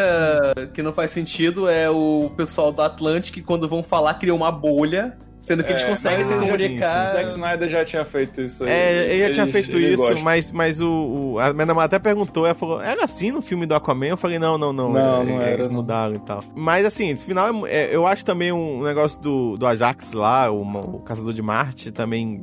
que 0.73 0.83
não 0.83 0.93
faz 0.93 1.11
sentido 1.11 1.69
é 1.69 1.89
o 1.91 2.31
pessoal 2.37 2.73
do 2.73 2.83
Atlantic, 2.83 3.45
quando 3.45 3.69
vão 3.69 3.83
falar, 3.83 4.15
criam 4.15 4.37
uma 4.37 4.51
bolha, 4.51 5.17
sendo 5.41 5.63
que 5.63 5.71
eles 5.71 5.83
É, 5.83 5.87
conseguem 5.89 6.19
mas 6.21 6.27
se 6.29 6.33
sim, 6.35 6.41
comunicar. 6.41 7.09
O 7.09 7.13
Zack 7.13 7.29
Snyder 7.31 7.69
já 7.69 7.85
tinha 7.85 8.05
feito 8.05 8.41
isso 8.41 8.65
aí. 8.65 8.71
É, 8.71 9.15
ele 9.15 9.29
já 9.29 9.35
tinha 9.35 9.47
feito 9.47 9.77
ele 9.77 9.95
isso, 9.95 10.23
mas, 10.23 10.51
mas 10.51 10.81
o, 10.81 11.35
o- 11.35 11.39
A 11.39 11.53
minha 11.53 11.67
namorada 11.67 11.97
até 11.97 12.03
perguntou, 12.03 12.47
ela 12.47 12.55
falou, 12.55 12.81
era 12.81 13.05
assim 13.05 13.31
no 13.31 13.43
filme 13.43 13.67
do 13.67 13.75
Aquaman? 13.75 14.07
Eu 14.07 14.17
falei, 14.17 14.39
não, 14.39 14.57
não, 14.57 14.73
não. 14.73 14.91
Não, 14.93 15.21
é- 15.21 15.25
não 15.25 15.41
é- 15.43 15.45
era, 15.45 15.55
Eles 15.55 15.67
não. 15.69 15.75
mudaram 15.75 16.15
e 16.15 16.19
tal. 16.21 16.43
Mas 16.55 16.87
assim, 16.87 17.13
no 17.13 17.19
final, 17.19 17.67
é- 17.67 17.95
eu 17.95 18.07
acho 18.07 18.25
também 18.25 18.53
um 18.53 18.83
negócio 18.83 19.21
do, 19.21 19.57
do 19.59 19.67
Ajax 19.67 20.13
lá, 20.13 20.51
o, 20.51 20.63
o 20.63 21.01
Caçador 21.01 21.35
de 21.35 21.43
Marte, 21.43 21.91
também 21.93 22.43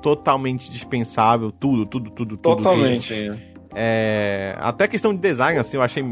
totalmente 0.00 0.70
dispensável. 0.70 1.50
Tudo, 1.50 1.86
tudo, 1.86 2.10
tudo, 2.10 2.36
tudo. 2.36 2.56
Totalmente. 2.56 3.32
É, 3.74 4.56
até 4.58 4.88
questão 4.88 5.14
de 5.14 5.20
design, 5.20 5.58
assim, 5.58 5.76
eu 5.76 5.82
achei 5.82 6.02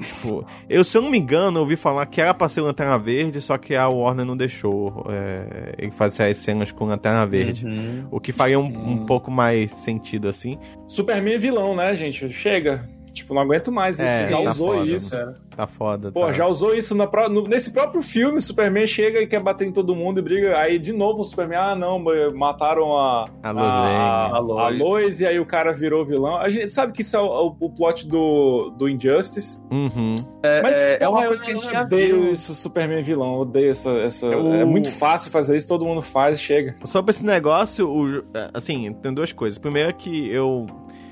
Tipo, 0.00 0.46
eu, 0.68 0.84
se 0.84 0.96
eu 0.96 1.02
não 1.02 1.10
me 1.10 1.18
engano, 1.18 1.58
eu 1.58 1.62
ouvi 1.62 1.74
falar 1.74 2.04
que 2.06 2.20
era 2.20 2.32
pra 2.34 2.48
ser 2.48 2.60
Lanterna 2.60 2.98
Verde, 2.98 3.40
só 3.40 3.56
que 3.56 3.74
a 3.74 3.88
Warner 3.88 4.24
não 4.24 4.36
deixou 4.36 5.04
é, 5.08 5.74
ele 5.78 5.90
fazer 5.90 6.24
as 6.24 6.36
cenas 6.36 6.70
com 6.70 6.84
Lanterna 6.84 7.26
Verde. 7.26 7.66
Uhum. 7.66 8.06
O 8.10 8.20
que 8.20 8.30
faria 8.30 8.60
um, 8.60 8.66
um 8.66 9.06
pouco 9.06 9.30
mais 9.30 9.70
sentido, 9.70 10.28
assim. 10.28 10.58
Superman 10.86 11.34
é 11.34 11.38
vilão, 11.38 11.74
né, 11.74 11.96
gente? 11.96 12.28
Chega. 12.30 12.88
Tipo, 13.18 13.34
não 13.34 13.42
aguento 13.42 13.70
mais 13.70 13.96
isso. 14.00 14.08
É, 14.08 14.28
já 14.28 14.42
tá 14.42 14.50
usou 14.50 14.74
foda, 14.74 14.86
isso. 14.90 15.16
Tá 15.56 15.66
foda. 15.66 16.12
Pô, 16.12 16.26
tá. 16.26 16.32
já 16.32 16.46
usou 16.46 16.74
isso 16.74 16.94
na 16.94 17.08
no- 17.28 17.42
nesse 17.48 17.72
próprio 17.72 18.00
filme. 18.02 18.38
O 18.38 18.40
Superman 18.40 18.86
chega 18.86 19.20
e 19.20 19.26
quer 19.26 19.40
bater 19.42 19.66
em 19.66 19.72
todo 19.72 19.94
mundo 19.94 20.18
e 20.20 20.22
briga. 20.22 20.56
Aí, 20.58 20.78
de 20.78 20.92
novo, 20.92 21.20
o 21.20 21.24
Superman, 21.24 21.58
ah, 21.58 21.74
não, 21.74 22.02
mataram 22.34 22.96
a, 22.96 23.24
A 23.42 23.50
Lois 23.50 23.66
a, 23.72 24.38
Lane. 24.38 24.82
a 24.82 24.84
Lois, 24.84 25.20
e 25.20 25.26
aí 25.26 25.38
o 25.40 25.46
cara 25.46 25.72
virou 25.72 26.04
vilão. 26.04 26.36
A 26.36 26.48
gente 26.48 26.70
sabe 26.70 26.92
que 26.92 27.02
isso 27.02 27.16
é 27.16 27.20
o, 27.20 27.56
o 27.58 27.70
plot 27.70 28.06
do, 28.06 28.70
do 28.78 28.88
Injustice. 28.88 29.60
Uhum. 29.70 30.14
É, 30.42 30.62
Mas 30.62 30.78
é, 30.78 30.98
é 31.00 31.08
uma 31.08 31.26
coisa 31.26 31.44
que 31.44 31.50
a 31.50 31.54
eu 31.54 31.60
gente 31.60 31.72
já 31.72 31.82
odeio 31.82 32.22
viu. 32.22 32.32
isso, 32.32 32.54
Superman 32.54 33.02
vilão. 33.02 33.34
Eu 33.34 33.40
odeio 33.40 33.70
essa. 33.70 33.90
essa... 33.98 34.26
Eu- 34.26 34.54
É 34.54 34.64
muito 34.64 34.90
fácil 34.92 35.30
fazer 35.30 35.56
isso, 35.56 35.66
todo 35.68 35.84
mundo 35.84 36.00
faz, 36.02 36.40
chega. 36.40 36.76
Sobre 36.84 37.10
esse 37.10 37.24
negócio, 37.24 37.88
o- 37.90 38.24
assim, 38.54 38.92
tem 39.02 39.12
duas 39.12 39.32
coisas. 39.32 39.58
Primeiro 39.58 39.90
é 39.90 39.92
que 39.92 40.30
eu 40.30 40.66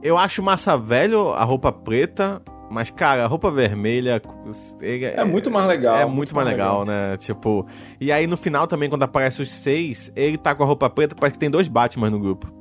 eu 0.07 0.17
acho 0.17 0.43
massa 0.43 0.77
velho 0.77 1.33
a 1.33 1.45
roupa 1.45 1.73
preta, 1.73 2.41
mas 2.71 2.91
cara, 2.91 3.25
a 3.25 3.27
roupa 3.27 3.51
vermelha 3.51 4.21
ele 4.81 5.05
É 5.05 5.25
muito 5.25 5.51
mais 5.51 5.67
legal, 5.67 5.97
É 5.97 6.05
muito, 6.05 6.35
mais 6.35 6.47
legal, 6.47 6.85
né? 6.85 7.17
Tipo, 7.17 7.67
e 8.01 8.13
aí 8.13 8.27
no 8.27 8.37
final 8.37 8.67
também 8.67 8.89
quando 8.89 9.03
aparece 9.03 9.43
os 9.43 9.51
seis, 9.51 10.13
ele 10.15 10.37
tá 10.37 10.55
com 10.55 10.63
a 10.63 10.67
roupa 10.67 10.89
preta, 10.89 11.15
parece 11.15 11.35
que 11.35 11.41
tem 11.41 11.51
dois 11.51 11.69
Batman 11.69 12.11
no 12.11 12.19
grupo. 12.19 12.53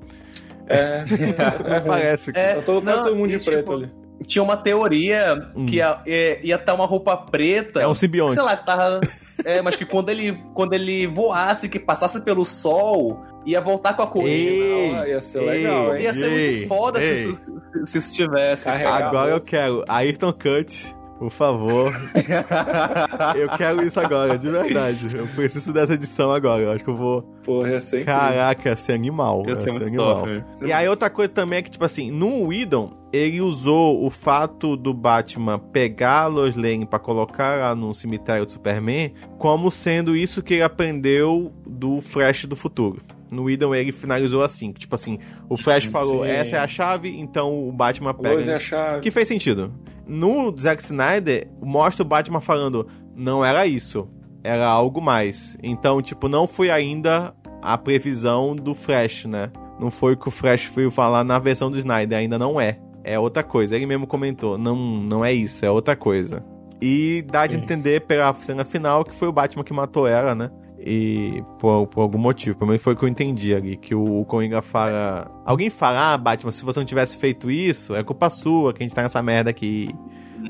É. 0.67 1.05
Parece 1.85 2.33
que 2.33 2.39
É, 2.39 2.55
Eu 2.55 2.63
tô 2.63 2.81
quase 2.81 2.97
não, 2.97 3.03
todo 3.03 3.15
mundo 3.15 3.29
e, 3.29 3.37
de 3.37 3.43
preto 3.43 3.59
tipo, 3.59 3.73
ali. 3.73 3.91
Tinha 4.25 4.41
uma 4.41 4.57
teoria 4.57 5.51
que 5.67 5.75
ia, 5.75 6.01
ia, 6.05 6.45
ia 6.45 6.55
estar 6.55 6.73
uma 6.73 6.87
roupa 6.87 7.15
preta. 7.15 7.79
Hum. 7.79 7.83
É 7.83 7.87
um 7.87 7.93
simbionte. 7.93 8.33
Sei 8.33 8.41
lá, 8.41 8.57
que 8.57 8.65
tava. 8.65 9.01
É, 9.43 9.61
mas 9.61 9.75
que 9.75 9.85
quando 9.85 10.09
ele, 10.09 10.41
quando 10.53 10.73
ele 10.73 11.05
voasse, 11.05 11.69
que 11.69 11.77
passasse 11.77 12.21
pelo 12.21 12.45
sol, 12.45 13.21
ia 13.45 13.61
voltar 13.61 13.93
com 13.93 14.01
a 14.01 14.07
cor 14.07 14.23
original. 14.23 15.07
Ia 15.07 15.21
ser 15.21 15.39
ei, 15.39 15.45
legal, 15.45 15.95
hein? 15.95 16.01
Ia 16.03 16.13
ser 16.13 16.31
ei, 16.31 16.51
muito 16.51 16.67
foda 16.67 16.99
se 16.99 17.05
ei. 17.05 17.31
isso, 17.31 17.61
se 17.85 17.97
isso 17.97 18.13
tivesse. 18.13 18.65
Carregar 18.65 19.03
Agora 19.03 19.31
eu 19.31 19.41
quero 19.41 19.83
Ayrton 19.87 20.33
Cut, 20.33 20.95
por 21.17 21.29
favor. 21.29 21.93
eu 23.35 23.49
quero 23.57 23.83
isso 23.83 23.99
agora, 23.99 24.37
de 24.37 24.49
verdade. 24.49 25.15
Eu 25.15 25.27
preciso 25.27 25.71
dessa 25.71 25.93
edição 25.93 26.31
agora. 26.31 26.61
Eu 26.61 26.71
acho 26.71 26.83
que 26.83 26.89
eu 26.89 26.95
vou. 26.95 27.21
Porra, 27.43 27.69
ia 27.69 27.81
ser 27.81 28.01
incrível. 28.01 28.19
Caraca, 28.19 28.69
ia 28.69 28.75
ser 28.75 28.93
animal. 28.93 29.43
Ia 29.47 29.55
ser 29.55 29.61
ser 29.61 29.71
muito 29.71 29.87
animal. 29.87 30.19
top. 30.19 30.43
E 30.61 30.73
aí 30.73 30.87
outra 30.89 31.09
coisa 31.09 31.31
também 31.31 31.59
é 31.59 31.61
que, 31.61 31.69
tipo 31.69 31.85
assim, 31.85 32.11
no 32.11 32.47
Whedon, 32.47 32.91
ele 33.13 33.39
usou 33.39 34.05
o 34.05 34.09
fato 34.09 34.75
do 34.75 34.93
Batman 34.93 35.59
pegar 35.59 36.23
a 36.23 36.27
Lois 36.27 36.55
Lane 36.55 36.85
pra 36.85 36.99
colocar 36.99 37.59
lá 37.59 37.75
no 37.75 37.93
cemitério 37.93 38.45
do 38.45 38.51
Superman 38.51 39.13
como 39.37 39.71
sendo 39.71 40.15
isso 40.15 40.43
que 40.43 40.55
ele 40.55 40.63
aprendeu 40.63 41.53
do 41.65 42.01
Flash 42.01 42.45
do 42.45 42.55
futuro. 42.55 43.01
No 43.35 43.43
Whedon 43.43 43.75
ele 43.75 43.91
finalizou 43.91 44.41
assim, 44.41 44.71
que, 44.71 44.79
tipo 44.79 44.95
assim, 44.95 45.19
o 45.49 45.57
Flash 45.57 45.85
falou, 45.85 46.23
Sim. 46.23 46.29
essa 46.29 46.55
é 46.55 46.59
a 46.59 46.67
chave, 46.67 47.15
então 47.19 47.67
o 47.67 47.71
Batman 47.71 48.13
pega... 48.13 48.35
Lois 48.35 48.47
é 48.47 48.55
a 48.55 48.59
chave. 48.59 49.01
Que 49.01 49.11
fez 49.11 49.27
sentido. 49.27 49.73
No 50.07 50.55
Zack 50.59 50.81
Snyder, 50.81 51.47
mostra 51.61 52.03
o 52.03 52.07
Batman 52.07 52.41
falando, 52.41 52.87
não 53.15 53.43
era 53.43 53.67
isso, 53.67 54.07
era 54.43 54.67
algo 54.67 55.01
mais. 55.01 55.57
Então, 55.61 56.01
tipo, 56.01 56.27
não 56.27 56.47
foi 56.47 56.69
ainda 56.69 57.33
a 57.61 57.77
previsão 57.77 58.55
do 58.55 58.75
Flash, 58.75 59.25
né? 59.25 59.51
Não 59.79 59.91
foi 59.91 60.13
o 60.13 60.17
que 60.17 60.27
o 60.27 60.31
Flash 60.31 60.65
foi 60.65 60.89
falar 60.89 61.23
na 61.23 61.39
versão 61.39 61.69
do 61.69 61.77
Snyder, 61.77 62.17
ainda 62.17 62.39
não 62.39 62.61
é. 62.61 62.79
É 63.03 63.19
outra 63.19 63.43
coisa. 63.43 63.75
Ele 63.75 63.85
mesmo 63.85 64.07
comentou, 64.07 64.57
não, 64.57 64.75
não 64.75 65.25
é 65.25 65.33
isso, 65.33 65.65
é 65.65 65.69
outra 65.69 65.95
coisa. 65.95 66.43
E 66.81 67.23
dá 67.31 67.47
de 67.47 67.57
entender 67.57 68.01
pela 68.01 68.33
cena 68.35 68.63
final 68.63 69.03
que 69.03 69.13
foi 69.13 69.27
o 69.27 69.31
Batman 69.31 69.63
que 69.63 69.73
matou 69.73 70.07
ela, 70.07 70.35
né? 70.35 70.49
E 70.85 71.43
por, 71.57 71.87
por 71.87 72.01
algum 72.01 72.19
motivo, 72.19 72.55
pelo 72.57 72.67
menos 72.69 72.83
foi 72.83 72.93
o 72.93 72.95
que 72.95 73.03
eu 73.03 73.09
entendi 73.09 73.55
ali, 73.55 73.75
que 73.75 73.95
o, 73.95 74.19
o 74.21 74.25
Coringa 74.25 74.61
fala... 74.61 75.31
Alguém 75.43 75.69
fala, 75.71 76.13
ah, 76.13 76.17
Batman, 76.17 76.51
se 76.51 76.63
você 76.63 76.79
não 76.79 76.85
tivesse 76.85 77.17
feito 77.17 77.49
isso, 77.49 77.95
é 77.95 78.03
culpa 78.03 78.29
sua 78.29 78.71
que 78.71 78.83
a 78.83 78.85
gente 78.85 78.93
tá 78.95 79.01
nessa 79.01 79.21
merda 79.23 79.49
aqui. 79.49 79.89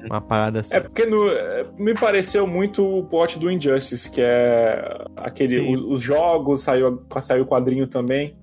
Uma 0.09 0.19
parada 0.19 0.59
assim. 0.59 0.75
É 0.75 0.81
porque 0.81 1.05
no- 1.05 1.25
me 1.79 1.93
pareceu 1.93 2.45
muito 2.45 2.85
o 2.85 3.03
plot 3.05 3.39
do 3.39 3.49
Injustice, 3.49 4.11
que 4.11 4.19
é 4.21 5.05
aquele. 5.15 5.73
O- 5.77 5.91
os 5.93 6.01
jogos, 6.01 6.63
saiu, 6.63 7.01
saiu 7.21 7.43
o 7.43 7.47
quadrinho 7.47 7.87
também, 7.87 8.35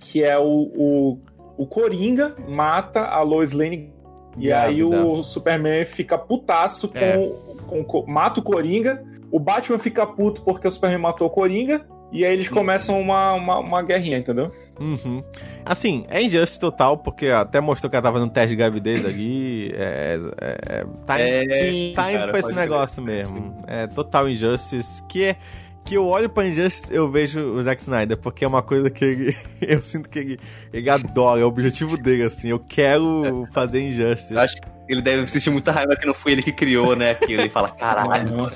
que 0.00 0.22
é 0.22 0.38
o, 0.38 0.44
o, 0.44 1.18
o 1.56 1.66
Coringa 1.66 2.36
mata 2.46 3.00
a 3.06 3.22
Lois 3.22 3.52
Lane 3.52 3.90
e 4.36 4.52
aí 4.52 4.84
o 4.84 5.22
Superman 5.22 5.84
fica 5.86 6.18
putaço 6.18 6.88
com, 6.88 6.98
É. 6.98 7.32
com, 7.66 7.82
com- 7.84 8.04
mata 8.06 8.40
o 8.40 8.42
Coringa, 8.42 9.02
o 9.32 9.40
Batman 9.40 9.78
fica 9.78 10.06
puto 10.06 10.42
porque 10.42 10.68
o 10.68 10.70
Superman 10.70 11.00
matou 11.00 11.26
o 11.26 11.30
Coringa, 11.30 11.84
e 12.12 12.26
aí 12.26 12.34
eles 12.34 12.46
começam 12.48 13.00
uma, 13.00 13.32
uma, 13.32 13.58
uma 13.60 13.82
guerrinha, 13.82 14.18
entendeu? 14.18 14.52
Uhum. 14.78 15.24
Assim, 15.64 16.04
é 16.10 16.22
injustice 16.22 16.60
total, 16.60 16.98
porque 16.98 17.28
até 17.28 17.58
mostrou 17.58 17.88
que 17.88 17.96
ela 17.96 18.02
tava 18.02 18.20
no 18.20 18.28
teste 18.28 18.50
de 18.50 18.56
gravidez 18.56 19.02
ali. 19.04 19.72
É, 19.74 20.20
é- 20.40 20.58
é- 20.80 20.86
tá, 21.06 21.18
É, 21.18 21.52
Sim, 21.54 21.92
tá 21.96 22.10
indo 22.12 22.18
cara, 22.18 22.30
pra 22.32 22.40
esse 22.40 22.52
negócio 22.52 23.02
mesmo. 23.02 23.64
É 23.66 23.86
total 23.86 24.28
injustice. 24.28 25.02
Que 25.08 25.24
é. 25.24 25.36
Que 25.84 25.96
eu 25.96 26.06
olho 26.06 26.28
pra 26.28 26.46
Injustice, 26.46 26.94
eu 26.94 27.10
vejo 27.10 27.40
o 27.40 27.60
Zack 27.60 27.82
Snyder, 27.82 28.16
porque 28.16 28.44
é 28.44 28.48
uma 28.48 28.62
coisa 28.62 28.88
que 28.88 29.04
ele. 29.04 29.36
Eu 29.60 29.82
sinto 29.82 30.08
que 30.08 30.20
ele, 30.20 30.38
ele 30.72 30.88
adora, 30.88 31.40
é 31.40 31.44
o 31.44 31.48
objetivo 31.48 31.96
dele, 31.98 32.22
assim. 32.22 32.50
Eu 32.50 32.60
quero 32.60 33.48
fazer 33.52 33.80
Injustice. 33.80 34.38
Acho 34.38 34.54
que 34.60 34.62
ele 34.88 35.00
deve 35.00 35.26
sentir 35.26 35.50
muita 35.50 35.72
raiva 35.72 35.96
que 35.96 36.06
não 36.06 36.14
foi 36.14 36.32
ele 36.32 36.42
que 36.42 36.52
criou, 36.52 36.94
né? 36.96 37.10
Aquilo. 37.10 37.42
Ele 37.42 37.48
fala, 37.48 37.68
caralho, 37.68 38.50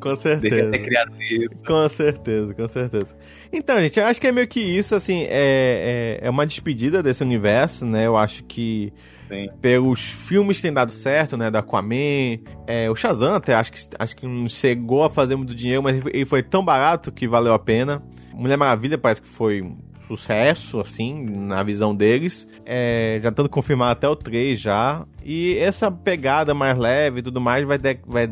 Com 0.00 0.14
certeza. 0.16 0.70
ter 0.70 0.78
criado 0.78 1.12
isso. 1.20 1.64
Com 1.64 1.88
certeza, 1.88 2.54
com 2.54 2.68
certeza. 2.68 3.16
Então, 3.52 3.80
gente, 3.80 3.98
eu 3.98 4.06
acho 4.06 4.20
que 4.20 4.26
é 4.26 4.32
meio 4.32 4.48
que 4.48 4.60
isso, 4.60 4.94
assim, 4.94 5.24
é, 5.24 6.18
é, 6.20 6.26
é 6.26 6.30
uma 6.30 6.46
despedida 6.46 7.02
desse 7.02 7.22
universo, 7.22 7.84
né? 7.84 8.06
Eu 8.06 8.16
acho 8.16 8.44
que 8.44 8.92
Sim. 9.28 9.48
pelos 9.60 10.00
filmes 10.00 10.56
que 10.56 10.62
tem 10.62 10.72
dado 10.72 10.92
certo, 10.92 11.36
né? 11.36 11.50
Da 11.50 11.60
Aquaman, 11.60 12.38
é, 12.66 12.90
o 12.90 12.96
Shazam 12.96 13.34
até 13.34 13.54
acho 13.54 13.72
que, 13.72 13.80
acho 13.98 14.16
que 14.16 14.26
não 14.26 14.48
chegou 14.48 15.04
a 15.04 15.10
fazer 15.10 15.36
muito 15.36 15.54
dinheiro, 15.54 15.82
mas 15.82 16.00
ele 16.12 16.24
foi 16.24 16.42
tão 16.42 16.64
barato 16.64 17.10
que 17.10 17.26
valeu 17.26 17.52
a 17.52 17.58
pena. 17.58 18.02
Mulher 18.32 18.56
Maravilha 18.56 18.98
parece 18.98 19.22
que 19.22 19.28
foi 19.28 19.62
sucesso, 20.06 20.80
assim, 20.80 21.24
na 21.24 21.62
visão 21.62 21.94
deles. 21.94 22.46
É, 22.64 23.18
já 23.22 23.28
estando 23.30 23.48
confirmado 23.48 23.92
até 23.92 24.08
o 24.08 24.14
3 24.16 24.60
já. 24.60 25.04
E 25.24 25.56
essa 25.58 25.90
pegada 25.90 26.52
mais 26.54 26.76
leve 26.76 27.20
e 27.20 27.22
tudo 27.22 27.40
mais 27.40 27.64
vai, 27.66 27.78
ter- 27.78 28.00
vai 28.06 28.28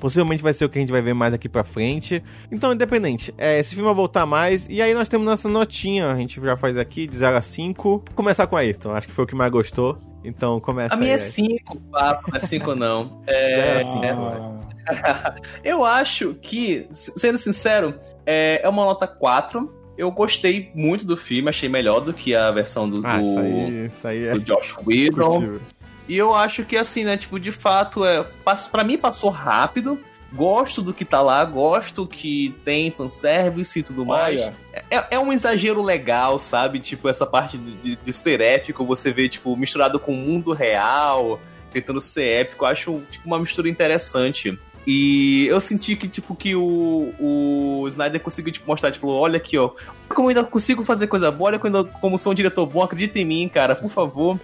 possivelmente 0.00 0.42
vai 0.42 0.52
ser 0.52 0.64
o 0.64 0.68
que 0.68 0.78
a 0.78 0.80
gente 0.80 0.90
vai 0.92 1.00
ver 1.02 1.14
mais 1.14 1.32
aqui 1.32 1.48
pra 1.48 1.62
frente. 1.64 2.22
Então, 2.50 2.72
independente, 2.72 3.32
é, 3.38 3.58
esse 3.58 3.70
filme 3.74 3.86
vai 3.86 3.94
voltar 3.94 4.26
mais. 4.26 4.66
E 4.68 4.82
aí 4.82 4.92
nós 4.94 5.08
temos 5.08 5.26
nossa 5.26 5.48
notinha, 5.48 6.10
a 6.10 6.16
gente 6.16 6.40
já 6.40 6.56
faz 6.56 6.76
aqui 6.76 7.06
de 7.06 7.16
0 7.16 7.36
a 7.36 7.42
5. 7.42 7.82
Vou 7.88 8.04
começar 8.14 8.46
com 8.46 8.56
a 8.56 8.60
Ayrton, 8.60 8.92
acho 8.92 9.06
que 9.08 9.14
foi 9.14 9.24
o 9.24 9.26
que 9.26 9.34
mais 9.34 9.50
gostou. 9.50 9.98
Então 10.24 10.60
começa 10.60 10.94
A 10.94 10.98
minha 10.98 11.10
aí, 11.12 11.16
é 11.16 11.18
5, 11.18 11.80
papo, 11.90 12.28
não 12.30 12.36
é 12.36 12.40
5 12.40 12.74
não. 12.74 13.22
É, 13.26 13.54
Já 13.56 13.62
era 13.62 13.82
cinco, 13.84 14.04
é- 14.04 14.10
Ah, 14.88 15.34
eu 15.64 15.84
acho 15.84 16.34
que, 16.40 16.86
sendo 16.92 17.38
sincero, 17.38 17.94
é, 18.26 18.60
é 18.62 18.68
uma 18.68 18.84
nota 18.84 19.06
4. 19.06 19.72
Eu 20.02 20.10
gostei 20.10 20.70
muito 20.74 21.04
do 21.04 21.16
filme, 21.16 21.48
achei 21.48 21.68
melhor 21.68 22.00
do 22.00 22.12
que 22.12 22.34
a 22.34 22.50
versão 22.50 22.88
do, 22.90 23.00
Ah, 23.06 23.18
do, 23.18 23.22
isso 23.24 23.38
aí, 23.38 23.86
isso 23.86 24.08
aí 24.08 24.24
é 24.26 24.32
do 24.32 24.40
Josh 24.40 24.76
Whedon. 24.84 25.58
E 26.08 26.16
eu 26.18 26.34
acho 26.34 26.64
que 26.64 26.76
assim, 26.76 27.04
né, 27.04 27.16
tipo, 27.16 27.38
de 27.38 27.52
fato, 27.52 28.04
é, 28.04 28.24
passo, 28.44 28.68
pra 28.70 28.82
mim 28.82 28.98
passou 28.98 29.30
rápido. 29.30 29.98
Gosto 30.34 30.80
do 30.82 30.94
que 30.94 31.04
tá 31.04 31.20
lá, 31.20 31.44
gosto 31.44 32.06
que 32.06 32.54
tem 32.64 32.90
fanservice 32.90 33.78
e 33.78 33.82
tudo 33.82 34.04
mais. 34.06 34.40
olha, 34.40 34.54
É, 34.90 35.04
é 35.10 35.18
um 35.20 35.30
exagero 35.30 35.82
legal, 35.82 36.38
sabe? 36.38 36.80
Tipo, 36.80 37.08
essa 37.08 37.26
parte 37.26 37.58
de, 37.58 37.72
de- 37.74 37.96
de 37.96 38.12
ser 38.14 38.40
épico, 38.40 38.82
você 38.84 39.12
vê, 39.12 39.28
tipo, 39.28 39.54
misturado 39.56 40.00
com 40.00 40.12
o 40.12 40.16
mundo 40.16 40.52
real, 40.54 41.38
tentando 41.70 42.00
ser 42.00 42.40
épico. 42.40 42.64
Eu 42.64 42.68
acho 42.70 43.02
tipo, 43.10 43.26
uma 43.26 43.38
mistura 43.38 43.68
interessante. 43.68 44.58
E 44.86 45.46
eu 45.46 45.60
senti 45.60 45.94
que, 45.94 46.08
tipo, 46.08 46.34
que 46.34 46.56
o, 46.56 47.12
o 47.20 47.84
Snyder 47.88 48.20
conseguiu 48.20 48.52
tipo, 48.52 48.66
mostrar, 48.66 48.90
tipo, 48.90 49.06
olha 49.08 49.36
aqui, 49.36 49.56
ó. 49.56 49.70
Como 50.08 50.26
eu 50.26 50.28
ainda 50.30 50.44
consigo 50.44 50.84
fazer 50.84 51.06
coisa 51.06 51.30
boa, 51.30 51.50
olha 51.50 51.58
como, 51.58 51.76
eu- 51.76 51.84
como 52.00 52.18
sou 52.18 52.32
um 52.32 52.34
diretor 52.34 52.66
bom, 52.66 52.82
acredita 52.82 53.18
em 53.18 53.24
mim, 53.24 53.48
cara, 53.48 53.76
por 53.76 53.90
favor. 53.90 54.38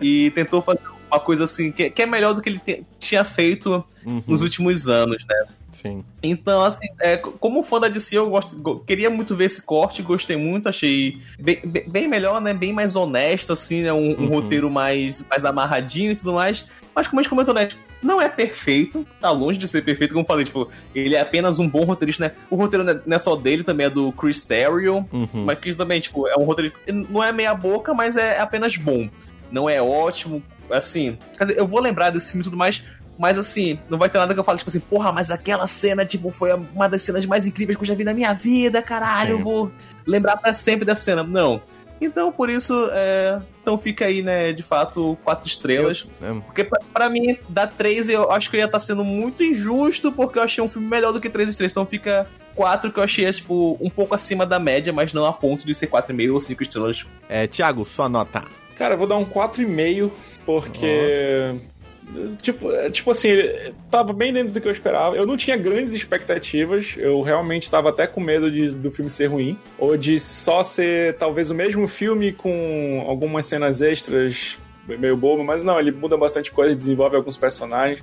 E 0.00 0.30
tentou 0.30 0.62
fazer 0.62 0.80
uma 1.10 1.20
coisa 1.20 1.44
assim, 1.44 1.70
que, 1.70 1.90
que 1.90 2.02
é 2.02 2.06
melhor 2.06 2.32
do 2.32 2.40
que 2.40 2.48
ele 2.48 2.58
te- 2.58 2.84
tinha 2.98 3.22
feito 3.22 3.84
Uhum, 4.04 4.22
nos 4.26 4.40
últimos 4.40 4.88
anos, 4.88 5.24
né? 5.28 5.36
Sim. 5.70 6.04
Então, 6.22 6.62
assim, 6.64 6.86
é, 7.00 7.16
como 7.16 7.62
fã 7.62 7.78
da 7.80 7.88
DC, 7.88 8.16
eu 8.16 8.28
gosto, 8.30 8.56
go- 8.56 8.80
queria 8.80 9.10
muito 9.10 9.34
ver 9.36 9.44
esse 9.46 9.62
corte, 9.62 10.02
gostei 10.02 10.36
muito, 10.36 10.68
achei 10.68 11.18
bem, 11.38 11.60
bem- 11.64 11.84
bem 11.88 12.08
melhor, 12.08 12.40
né? 12.40 12.52
Bem 12.54 12.72
mais 12.72 12.96
honesto, 12.96 13.52
assim, 13.52 13.82
né? 13.82 13.92
Um, 13.92 14.12
um 14.12 14.22
Uhum. 14.22 14.28
roteiro 14.28 14.70
mais, 14.70 15.22
mais 15.28 15.44
amarradinho 15.44 16.12
e 16.12 16.14
tudo 16.14 16.32
mais. 16.34 16.66
Mas 16.94 17.06
como 17.08 17.20
a 17.20 17.22
gente 17.22 17.30
comentou, 17.30 17.54
né? 17.54 17.68
Não 18.02 18.20
é 18.20 18.28
perfeito, 18.28 19.06
tá 19.20 19.30
longe 19.30 19.58
de 19.58 19.68
ser 19.68 19.82
perfeito, 19.84 20.12
como 20.12 20.24
eu 20.24 20.26
falei, 20.26 20.44
tipo, 20.44 20.68
ele 20.94 21.14
é 21.14 21.20
apenas 21.20 21.58
um 21.58 21.68
bom 21.68 21.84
roteirista, 21.84 22.24
né? 22.24 22.32
O 22.50 22.56
roteiro 22.56 22.82
não 22.84 22.92
é- 22.92 23.14
é 23.14 23.18
só 23.18 23.36
dele, 23.36 23.62
também 23.62 23.86
é 23.86 23.90
do 23.90 24.10
Chris 24.12 24.42
Terrio, 24.42 25.06
Uhum. 25.12 25.28
mas 25.44 25.58
que 25.58 25.72
também, 25.74 26.00
tipo, 26.00 26.26
é 26.26 26.36
um 26.36 26.42
roteiro. 26.44 26.72
Não 27.08 27.22
é 27.22 27.30
meia 27.32 27.54
boca, 27.54 27.94
mas 27.94 28.16
é 28.16 28.40
apenas 28.40 28.76
bom. 28.76 29.08
Não 29.50 29.70
é 29.70 29.80
ótimo. 29.80 30.42
Assim. 30.70 31.18
Quer 31.36 31.44
dizer, 31.46 31.58
eu 31.58 31.66
vou 31.66 31.80
lembrar 31.80 32.10
desse 32.10 32.30
filme 32.32 32.40
e 32.40 32.44
tudo 32.44 32.56
mais. 32.56 32.82
Mas 33.18 33.36
assim, 33.38 33.78
não 33.90 33.98
vai 33.98 34.08
ter 34.08 34.16
nada 34.18 34.32
que 34.32 34.40
eu 34.40 34.42
fale, 34.42 34.56
tipo 34.58 34.70
assim, 34.70 34.80
porra, 34.80 35.12
mas 35.12 35.30
aquela 35.30 35.66
cena, 35.66 36.04
tipo, 36.04 36.30
foi 36.30 36.52
uma 36.54 36.88
das 36.88 37.02
cenas 37.02 37.26
mais 37.26 37.46
incríveis 37.46 37.76
que 37.76 37.82
eu 37.82 37.86
já 37.86 37.94
vi 37.94 38.04
na 38.04 38.14
minha 38.14 38.32
vida, 38.32 38.80
caralho, 38.82 39.32
eu 39.32 39.38
vou 39.38 39.70
lembrar 40.06 40.38
pra 40.38 40.52
sempre 40.54 40.84
dessa 40.86 41.02
cena. 41.04 41.22
Não. 41.22 41.60
Então, 42.04 42.30
por 42.32 42.50
isso, 42.50 42.88
é... 42.92 43.40
então 43.62 43.78
fica 43.78 44.04
aí, 44.06 44.22
né, 44.22 44.52
de 44.52 44.62
fato, 44.62 45.16
quatro 45.24 45.46
estrelas. 45.46 46.06
Eu- 46.20 46.40
Porque 46.42 46.64
pra, 46.64 46.80
pra 46.92 47.08
mim, 47.10 47.36
dar 47.48 47.66
três, 47.68 48.08
eu 48.08 48.30
acho 48.30 48.50
que 48.50 48.56
ia 48.56 48.64
estar 48.66 48.78
sendo 48.78 49.04
muito 49.04 49.42
injusto, 49.42 50.10
porque 50.12 50.38
eu 50.38 50.42
achei 50.42 50.62
um 50.62 50.68
filme 50.68 50.88
melhor 50.88 51.12
do 51.12 51.20
que 51.20 51.28
três 51.30 51.48
estrelas. 51.48 51.72
Então 51.72 51.86
fica 51.86 52.26
quatro 52.54 52.92
que 52.92 52.98
eu 52.98 53.02
achei, 53.04 53.30
tipo, 53.32 53.78
um 53.80 53.88
pouco 53.90 54.14
acima 54.14 54.44
da 54.44 54.58
média, 54.58 54.92
mas 54.92 55.12
não 55.12 55.24
a 55.24 55.32
ponto 55.32 55.66
de 55.66 55.74
ser 55.74 55.86
4,5 55.88 56.32
ou 56.34 56.40
5 56.40 56.62
estrelas. 56.62 57.06
É, 57.28 57.46
Thiago, 57.46 57.84
sua 57.86 58.08
nota. 58.08 58.42
Cara, 58.76 58.94
eu 58.94 58.98
vou 58.98 59.06
dar 59.06 59.16
um 59.16 59.24
4,5, 59.24 60.10
porque. 60.44 61.54
Tipo, 62.40 62.70
é, 62.70 62.90
tipo 62.90 63.10
assim, 63.10 63.28
tava 63.90 64.12
bem 64.12 64.32
dentro 64.32 64.52
do 64.52 64.60
que 64.60 64.68
eu 64.68 64.72
esperava. 64.72 65.16
Eu 65.16 65.26
não 65.26 65.36
tinha 65.36 65.56
grandes 65.56 65.92
expectativas. 65.92 66.94
Eu 66.96 67.20
realmente 67.22 67.70
tava 67.70 67.90
até 67.90 68.06
com 68.06 68.20
medo 68.20 68.50
de, 68.50 68.74
do 68.74 68.90
filme 68.90 69.10
ser 69.10 69.26
ruim. 69.26 69.58
Ou 69.78 69.96
de 69.96 70.20
só 70.20 70.62
ser 70.62 71.16
talvez 71.16 71.50
o 71.50 71.54
mesmo 71.54 71.88
filme 71.88 72.32
com 72.32 73.04
algumas 73.06 73.46
cenas 73.46 73.80
extras 73.80 74.58
meio 74.86 75.16
bobo. 75.16 75.44
Mas 75.44 75.62
não, 75.62 75.78
ele 75.78 75.92
muda 75.92 76.16
bastante 76.16 76.50
coisa, 76.50 76.74
desenvolve 76.74 77.16
alguns 77.16 77.36
personagens. 77.36 78.02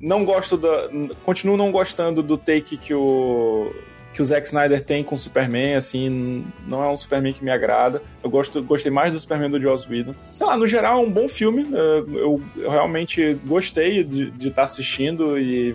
Não 0.00 0.24
gosto 0.24 0.56
da. 0.56 0.88
Continuo 1.24 1.56
não 1.56 1.72
gostando 1.72 2.22
do 2.22 2.36
take 2.36 2.76
que 2.76 2.94
o. 2.94 3.74
Que 4.18 4.22
o 4.22 4.24
Zack 4.24 4.48
Snyder 4.48 4.84
tem 4.84 5.04
com 5.04 5.14
o 5.14 5.18
Superman, 5.18 5.76
assim, 5.76 6.44
não 6.66 6.82
é 6.82 6.88
um 6.88 6.96
Superman 6.96 7.32
que 7.32 7.44
me 7.44 7.52
agrada. 7.52 8.02
Eu 8.20 8.28
gosto, 8.28 8.60
gostei 8.60 8.90
mais 8.90 9.12
do 9.12 9.20
Superman 9.20 9.48
do 9.48 9.62
Joss 9.62 9.88
Whedon. 9.88 10.12
Sei 10.32 10.44
lá, 10.44 10.56
no 10.56 10.66
geral 10.66 10.98
é 10.98 11.06
um 11.06 11.08
bom 11.08 11.28
filme. 11.28 11.68
eh, 11.72 12.04
Eu, 12.16 12.42
eu 12.56 12.68
realmente 12.68 13.34
gostei 13.46 14.02
de 14.02 14.48
estar 14.48 14.64
assistindo 14.64 15.38
e 15.38 15.72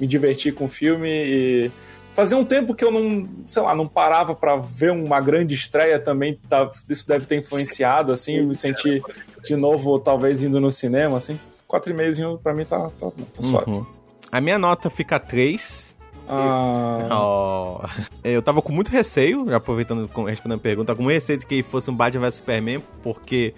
me 0.00 0.06
divertir 0.08 0.52
com 0.52 0.64
o 0.64 0.68
filme. 0.68 1.08
E 1.08 1.70
fazia 2.12 2.36
um 2.36 2.44
tempo 2.44 2.74
que 2.74 2.84
eu 2.84 2.90
não, 2.90 3.28
sei 3.46 3.62
lá, 3.62 3.72
não 3.72 3.86
parava 3.86 4.34
pra 4.34 4.56
ver 4.56 4.90
uma 4.90 5.20
grande 5.20 5.54
estreia 5.54 6.00
também. 6.00 6.40
Tá, 6.48 6.68
isso 6.88 7.06
deve 7.06 7.24
ter 7.24 7.36
influenciado, 7.36 8.10
assim, 8.10 8.40
me 8.42 8.56
sentir 8.56 9.00
de 9.44 9.54
novo, 9.54 10.00
talvez 10.00 10.42
indo 10.42 10.60
no 10.60 10.72
cinema, 10.72 11.18
assim. 11.18 11.38
4,5 11.68 12.40
pra 12.42 12.52
mim 12.52 12.64
tá, 12.64 12.90
tá, 12.98 13.10
tá 13.10 13.42
suave. 13.42 13.70
Uhum. 13.70 13.86
A 14.32 14.40
minha 14.40 14.58
nota 14.58 14.90
fica 14.90 15.20
3. 15.20 15.85
Oh. 17.10 17.80
Eu 18.24 18.42
tava 18.42 18.60
com 18.60 18.72
muito 18.72 18.88
receio, 18.88 19.54
aproveitando, 19.54 20.10
respondendo 20.26 20.58
a 20.58 20.62
pergunta, 20.62 20.94
com 20.94 21.06
receio 21.06 21.38
de 21.38 21.46
que 21.46 21.62
fosse 21.62 21.90
um 21.90 21.94
Batman 21.94 22.22
vs 22.22 22.36
Superman, 22.36 22.82
porque, 23.02 23.54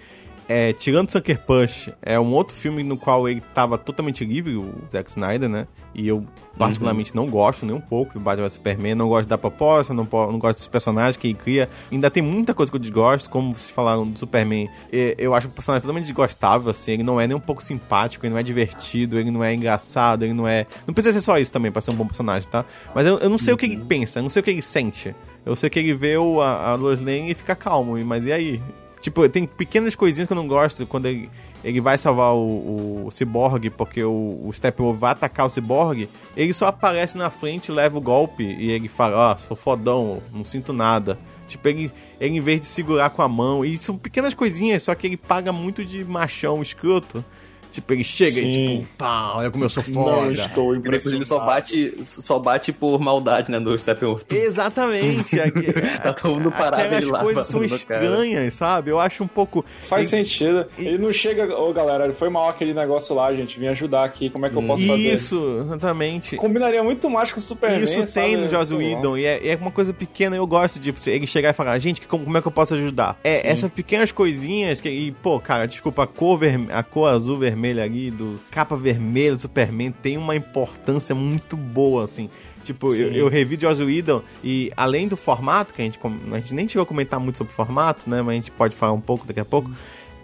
é, 0.49 0.73
tirando 0.73 1.11
Sucker 1.11 1.39
Punch, 1.45 1.93
é 2.01 2.19
um 2.19 2.33
outro 2.33 2.55
filme 2.55 2.81
no 2.81 2.97
qual 2.97 3.29
ele 3.29 3.39
tava 3.53 3.77
totalmente 3.77 4.25
livre, 4.25 4.55
o 4.55 4.73
Zack 4.91 5.07
Snyder, 5.11 5.47
né? 5.47 5.67
E 5.93 6.07
eu, 6.07 6.25
particularmente, 6.57 7.15
não 7.15 7.27
gosto 7.27 7.67
nem 7.67 7.75
um 7.75 7.79
pouco 7.79 8.15
do 8.15 8.19
Batman 8.19 8.49
Superman, 8.49 8.95
não 8.95 9.07
gosto 9.07 9.29
da 9.29 9.37
proposta, 9.37 9.93
não, 9.93 10.07
não 10.11 10.39
gosto 10.39 10.57
dos 10.57 10.67
personagens 10.67 11.17
que 11.17 11.27
ele 11.27 11.35
cria. 11.35 11.69
Ainda 11.91 12.09
tem 12.09 12.23
muita 12.23 12.55
coisa 12.55 12.71
que 12.71 12.75
eu 12.75 12.79
desgosto, 12.79 13.29
como 13.29 13.55
vocês 13.55 13.69
falaram 13.69 14.09
do 14.09 14.17
Superman. 14.17 14.67
Eu 14.91 15.35
acho 15.35 15.47
o 15.47 15.51
personagem 15.51 15.83
totalmente 15.83 16.05
desgostável, 16.05 16.71
assim, 16.71 16.93
ele 16.93 17.03
não 17.03 17.21
é 17.21 17.27
nem 17.27 17.37
um 17.37 17.39
pouco 17.39 17.63
simpático, 17.63 18.25
ele 18.25 18.33
não 18.33 18.39
é 18.39 18.43
divertido, 18.43 19.19
ele 19.19 19.29
não 19.29 19.43
é 19.43 19.53
engraçado, 19.53 20.23
ele 20.23 20.33
não 20.33 20.47
é. 20.47 20.65
Não 20.87 20.95
precisa 20.95 21.19
ser 21.19 21.23
só 21.23 21.37
isso 21.37 21.53
também 21.53 21.71
pra 21.71 21.79
ser 21.79 21.91
um 21.91 21.95
bom 21.95 22.07
personagem, 22.07 22.49
tá? 22.49 22.65
Mas 22.95 23.05
eu, 23.05 23.19
eu 23.19 23.29
não 23.29 23.37
sei 23.37 23.53
o 23.53 23.57
que 23.57 23.67
ele 23.67 23.77
pensa, 23.87 24.17
eu 24.17 24.23
não 24.23 24.31
sei 24.31 24.39
o 24.39 24.43
que 24.43 24.49
ele 24.49 24.63
sente. 24.63 25.15
Eu 25.45 25.55
sei 25.55 25.69
que 25.69 25.77
ele 25.77 25.93
vê 25.93 26.17
o, 26.17 26.41
a, 26.41 26.71
a 26.71 26.75
Lois 26.75 26.99
Lane 26.99 27.29
e 27.31 27.35
fica 27.35 27.55
calmo, 27.55 28.03
mas 28.03 28.25
e 28.25 28.31
aí? 28.31 28.61
Tipo, 29.01 29.27
tem 29.29 29.45
pequenas 29.45 29.95
coisinhas 29.95 30.27
que 30.27 30.33
eu 30.33 30.35
não 30.35 30.47
gosto 30.47 30.85
quando 30.85 31.05
ele, 31.05 31.29
ele 31.63 31.79
vai 31.79 31.97
salvar 31.97 32.33
o, 32.33 33.05
o 33.05 33.11
Cyborg, 33.11 33.69
porque 33.69 34.03
o, 34.03 34.41
o 34.43 34.51
Steppenwolf 34.51 34.99
vai 34.99 35.11
atacar 35.11 35.45
o 35.45 35.49
Cyborg, 35.49 36.09
ele 36.35 36.53
só 36.53 36.67
aparece 36.67 37.17
na 37.17 37.29
frente, 37.29 37.71
leva 37.71 37.97
o 37.97 38.01
golpe 38.01 38.43
e 38.43 38.71
ele 38.71 38.89
fala, 38.89 39.31
ó, 39.31 39.37
sou 39.37 39.55
fodão, 39.55 40.21
não 40.33 40.43
sinto 40.43 40.73
nada. 40.73 41.17
Tipo, 41.47 41.67
ele, 41.69 41.91
ele 42.19 42.37
em 42.37 42.41
vez 42.41 42.61
de 42.61 42.67
segurar 42.67 43.09
com 43.09 43.21
a 43.21 43.27
mão, 43.27 43.63
e 43.63 43.77
são 43.77 43.97
pequenas 43.97 44.33
coisinhas, 44.33 44.83
só 44.83 44.93
que 44.93 45.07
ele 45.07 45.17
paga 45.17 45.51
muito 45.51 45.83
de 45.83 46.03
machão 46.03 46.61
escroto. 46.61 47.23
Tipo, 47.71 47.93
ele 47.93 48.03
chega 48.03 48.39
e 48.39 48.51
Sim. 48.53 48.77
tipo, 48.81 48.87
pá, 48.97 49.33
olha 49.35 49.51
como 49.51 49.63
eu 49.63 49.69
sou 49.69 49.83
não 49.87 49.93
foda. 50.03 50.31
estou 50.33 50.75
E 50.75 50.79
depois 50.79 51.05
ele 51.05 51.23
só 51.25 51.37
impressionado. 51.37 51.45
bate, 51.45 51.93
só 52.03 52.39
bate 52.39 52.71
por 52.73 52.99
maldade, 52.99 53.51
né, 53.51 53.59
do 53.59 53.77
Steppenwolf. 53.77 54.23
Exatamente. 54.29 55.39
aque- 55.41 55.73
Tá 56.01 56.13
todo 56.13 56.35
mundo 56.35 56.51
parado, 56.51 56.95
ele 56.95 57.05
lá 57.05 57.21
coisas 57.23 57.45
são 57.47 57.59
no 57.61 57.67
cara. 57.67 57.79
estranhas, 57.79 58.53
sabe? 58.53 58.91
Eu 58.91 58.99
acho 58.99 59.23
um 59.23 59.27
pouco. 59.27 59.63
Faz 59.83 60.11
ele- 60.11 60.25
sentido. 60.25 60.65
Ele 60.77 60.97
não 60.97 61.11
chega. 61.13 61.55
Ô, 61.57 61.71
galera, 61.73 62.11
foi 62.13 62.29
mal 62.29 62.49
aquele 62.49 62.73
negócio 62.73 63.15
lá, 63.15 63.33
gente. 63.33 63.59
Vim 63.59 63.67
ajudar 63.67 64.03
aqui. 64.03 64.29
Como 64.29 64.45
é 64.45 64.49
que 64.49 64.55
eu 64.55 64.63
posso 64.63 64.85
fazer? 64.87 65.13
Isso, 65.13 65.63
exatamente. 65.65 66.35
Combinaria 66.37 66.83
muito 66.83 67.09
mais 67.09 67.31
com 67.31 67.39
o 67.39 67.41
Superman. 67.41 67.83
Isso 67.83 67.93
tem 67.95 68.05
sabe? 68.07 68.37
no 68.37 68.49
Joss. 68.49 68.73
Whedon 68.73 69.17
e 69.17 69.25
é, 69.25 69.47
é 69.49 69.55
uma 69.55 69.71
coisa 69.71 69.91
pequena, 69.93 70.35
eu 70.35 70.45
gosto 70.47 70.79
de 70.79 70.93
ele 71.07 71.25
chegar 71.27 71.49
e 71.49 71.53
falar, 71.53 71.77
gente, 71.79 72.01
como, 72.07 72.23
como 72.23 72.37
é 72.37 72.41
que 72.41 72.47
eu 72.47 72.51
posso 72.51 72.73
ajudar? 72.75 73.19
É, 73.23 73.49
essas 73.49 73.69
pequenas 73.71 74.11
coisinhas 74.11 74.79
que, 74.79 74.89
e, 74.89 75.11
pô, 75.11 75.39
cara, 75.39 75.65
desculpa, 75.67 76.03
a 76.03 76.07
cor, 76.07 76.37
verme- 76.37 76.71
a 76.71 76.83
cor 76.83 77.11
azul 77.11 77.37
vermelha 77.37 77.58
ali 77.67 78.11
do 78.11 78.39
capa 78.51 78.75
vermelha 78.75 79.35
do 79.35 79.41
Superman 79.41 79.91
tem 79.91 80.17
uma 80.17 80.35
importância 80.35 81.13
muito 81.13 81.55
boa, 81.57 82.05
assim. 82.05 82.29
Tipo, 82.63 82.93
eu, 82.93 83.09
Sim. 83.09 83.15
eu 83.15 83.27
revi 83.29 83.59
Joss 83.59 83.81
Whedon 83.81 84.21
e 84.43 84.71
além 84.75 85.07
do 85.07 85.17
formato, 85.17 85.73
que 85.73 85.81
a 85.81 85.85
gente, 85.85 85.99
a 86.31 86.39
gente 86.39 86.53
nem 86.53 86.67
chegou 86.67 86.83
a 86.83 86.85
comentar 86.85 87.19
muito 87.19 87.37
sobre 87.37 87.51
o 87.51 87.55
formato, 87.55 88.09
né, 88.09 88.21
mas 88.21 88.29
a 88.29 88.35
gente 88.35 88.51
pode 88.51 88.75
falar 88.75 88.91
um 88.93 89.01
pouco 89.01 89.25
daqui 89.25 89.39
a 89.39 89.45
pouco, 89.45 89.71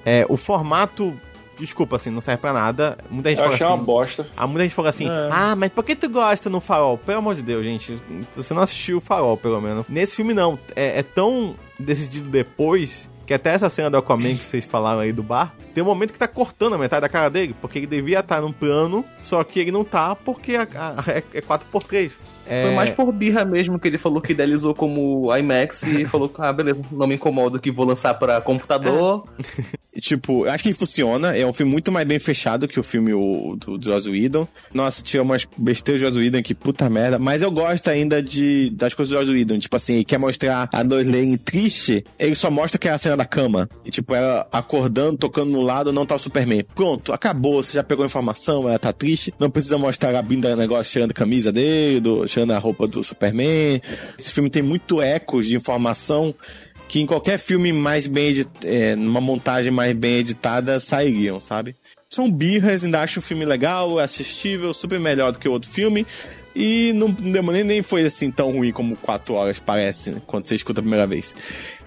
é, 0.05 0.25
o 0.29 0.37
formato, 0.37 1.19
desculpa, 1.57 1.95
assim, 1.95 2.11
não 2.11 2.21
serve 2.21 2.41
pra 2.41 2.53
nada. 2.53 2.97
Muita 3.09 3.29
gente 3.29 3.39
Eu 3.39 3.45
fala 3.45 3.55
achei 3.55 3.65
assim, 3.65 3.75
uma 3.75 3.83
bosta. 3.83 4.27
Há 4.37 4.45
muita 4.45 4.63
gente 4.63 4.75
falou 4.75 4.89
assim: 4.89 5.09
É. 5.09 5.29
Ah, 5.31 5.55
mas 5.55 5.71
por 5.71 5.83
que 5.83 5.95
tu 5.95 6.07
gosta 6.07 6.49
no 6.49 6.59
farol? 6.59 6.97
Pelo 6.97 7.17
amor 7.17 7.33
de 7.33 7.41
Deus, 7.41 7.63
gente. 7.65 7.97
Você 8.35 8.53
não 8.53 8.61
assistiu 8.61 8.97
o 8.97 9.01
farol, 9.01 9.35
pelo 9.35 9.59
menos. 9.59 9.87
Nesse 9.89 10.15
filme, 10.15 10.33
não. 10.33 10.59
É, 10.75 10.99
é 10.99 11.03
tão 11.03 11.55
decidido 11.79 12.29
depois. 12.29 13.09
Que 13.25 13.33
até 13.33 13.51
essa 13.53 13.69
cena 13.69 13.89
do 13.89 13.97
Aquaman 13.97 14.35
que 14.35 14.45
vocês 14.45 14.65
falaram 14.65 14.99
aí 14.99 15.11
do 15.11 15.23
bar, 15.23 15.53
tem 15.73 15.83
um 15.83 15.87
momento 15.87 16.13
que 16.13 16.19
tá 16.19 16.27
cortando 16.27 16.73
a 16.75 16.77
metade 16.77 17.01
da 17.01 17.09
cara 17.09 17.29
dele, 17.29 17.55
porque 17.59 17.79
ele 17.79 17.87
devia 17.87 18.19
estar 18.19 18.39
num 18.41 18.51
plano, 18.51 19.03
só 19.23 19.43
que 19.43 19.59
ele 19.59 19.71
não 19.71 19.83
tá 19.83 20.15
porque 20.15 20.55
a, 20.55 20.61
a- 20.63 21.11
é, 21.11 21.23
é 21.33 21.41
4x3. 21.41 22.11
É, 22.47 22.63
Foi 22.63 22.71
mais 22.73 22.89
por 22.91 23.11
birra 23.11 23.43
mesmo 23.43 23.79
que 23.79 23.87
ele 23.87 23.97
falou 23.97 24.21
que 24.21 24.33
idealizou 24.33 24.73
como 24.73 25.35
IMAX 25.35 25.83
e 25.83 26.05
falou, 26.05 26.31
ah, 26.37 26.53
beleza, 26.53 26.79
não 26.91 27.07
me 27.07 27.15
incomodo 27.15 27.59
que 27.59 27.71
vou 27.71 27.85
lançar 27.85 28.13
pra 28.13 28.41
computador. 28.41 29.25
Tipo, 29.99 30.45
eu 30.45 30.51
acho 30.51 30.63
que 30.63 30.73
funciona. 30.73 31.35
É 31.37 31.45
um 31.45 31.53
filme 31.53 31.71
muito 31.71 31.91
mais 31.91 32.05
bem 32.05 32.19
fechado 32.19 32.67
que 32.67 32.79
o 32.79 32.83
filme 32.83 33.13
o, 33.13 33.55
do, 33.55 33.77
do 33.77 33.89
Joss 33.89 34.09
Whedon. 34.09 34.47
Nossa, 34.73 35.01
tinha 35.01 35.23
umas 35.23 35.47
besteiras 35.57 36.01
do 36.01 36.07
Joss 36.07 36.19
Whedon 36.19 36.43
que 36.43 36.53
puta 36.53 36.89
merda. 36.89 37.17
Mas 37.17 37.41
eu 37.41 37.49
gosto 37.49 37.87
ainda 37.89 38.21
de, 38.21 38.69
das 38.71 38.93
coisas 38.93 39.13
do 39.13 39.17
Joss 39.17 39.31
Whedon. 39.31 39.57
Tipo 39.57 39.75
assim, 39.75 39.95
ele 39.95 40.03
quer 40.03 40.17
mostrar 40.17 40.69
a 40.71 40.81
Lois 40.81 41.05
Lane 41.05 41.37
triste, 41.37 42.03
ele 42.19 42.35
só 42.35 42.51
mostra 42.51 42.77
que 42.77 42.87
é 42.87 42.91
a 42.91 42.97
cena 42.97 43.15
da 43.15 43.25
cama. 43.25 43.69
E 43.85 43.89
tipo, 43.89 44.13
ela 44.13 44.47
acordando, 44.51 45.17
tocando 45.17 45.51
no 45.51 45.61
lado, 45.61 45.93
não 45.93 46.05
tá 46.05 46.15
o 46.15 46.19
Superman. 46.19 46.65
Pronto, 46.75 47.13
acabou. 47.13 47.63
Você 47.63 47.73
já 47.73 47.83
pegou 47.83 48.03
a 48.03 48.05
informação, 48.07 48.67
ela 48.67 48.79
tá 48.79 48.91
triste. 48.91 49.33
Não 49.39 49.49
precisa 49.49 49.77
mostrar 49.77 50.15
abrindo 50.15 50.45
o 50.45 50.55
negócio, 50.55 50.91
tirando 50.91 51.11
a 51.11 51.15
camisa 51.15 51.51
dele, 51.51 51.99
do, 51.99 52.27
tirando 52.35 52.51
a 52.51 52.59
roupa 52.59 52.85
do 52.85 53.01
Superman. 53.01 53.81
Esse 54.19 54.31
filme 54.31 54.49
tem 54.49 54.61
muito 54.61 55.01
ecos 55.01 55.47
de 55.47 55.55
informação 55.55 56.35
que 56.87 56.99
em 56.99 57.05
qualquer 57.05 57.39
filme 57.39 57.71
mais 57.71 58.05
bem 58.07 58.27
editado, 58.27 58.67
numa 58.97 59.21
montagem 59.21 59.71
mais 59.71 59.95
bem 59.95 60.17
editada, 60.17 60.79
sairiam, 60.79 61.39
sabe? 61.39 61.75
São 62.09 62.29
birras, 62.31 62.83
ainda 62.83 63.01
acho 63.01 63.19
o 63.19 63.23
filme 63.23 63.45
legal, 63.45 63.97
assistível, 63.97 64.73
super 64.73 64.99
melhor 64.99 65.31
do 65.31 65.39
que 65.39 65.47
o 65.47 65.51
outro 65.51 65.69
filme. 65.69 66.05
E 66.55 66.93
não, 66.93 67.07
nem, 67.51 67.63
nem 67.63 67.81
foi 67.81 68.05
assim 68.05 68.29
tão 68.29 68.51
ruim 68.51 68.71
como 68.71 68.95
4 68.97 69.33
horas 69.33 69.59
parece, 69.59 70.11
né, 70.11 70.21
quando 70.25 70.45
você 70.45 70.55
escuta 70.55 70.79
a 70.79 70.83
primeira 70.83 71.07
vez. 71.07 71.35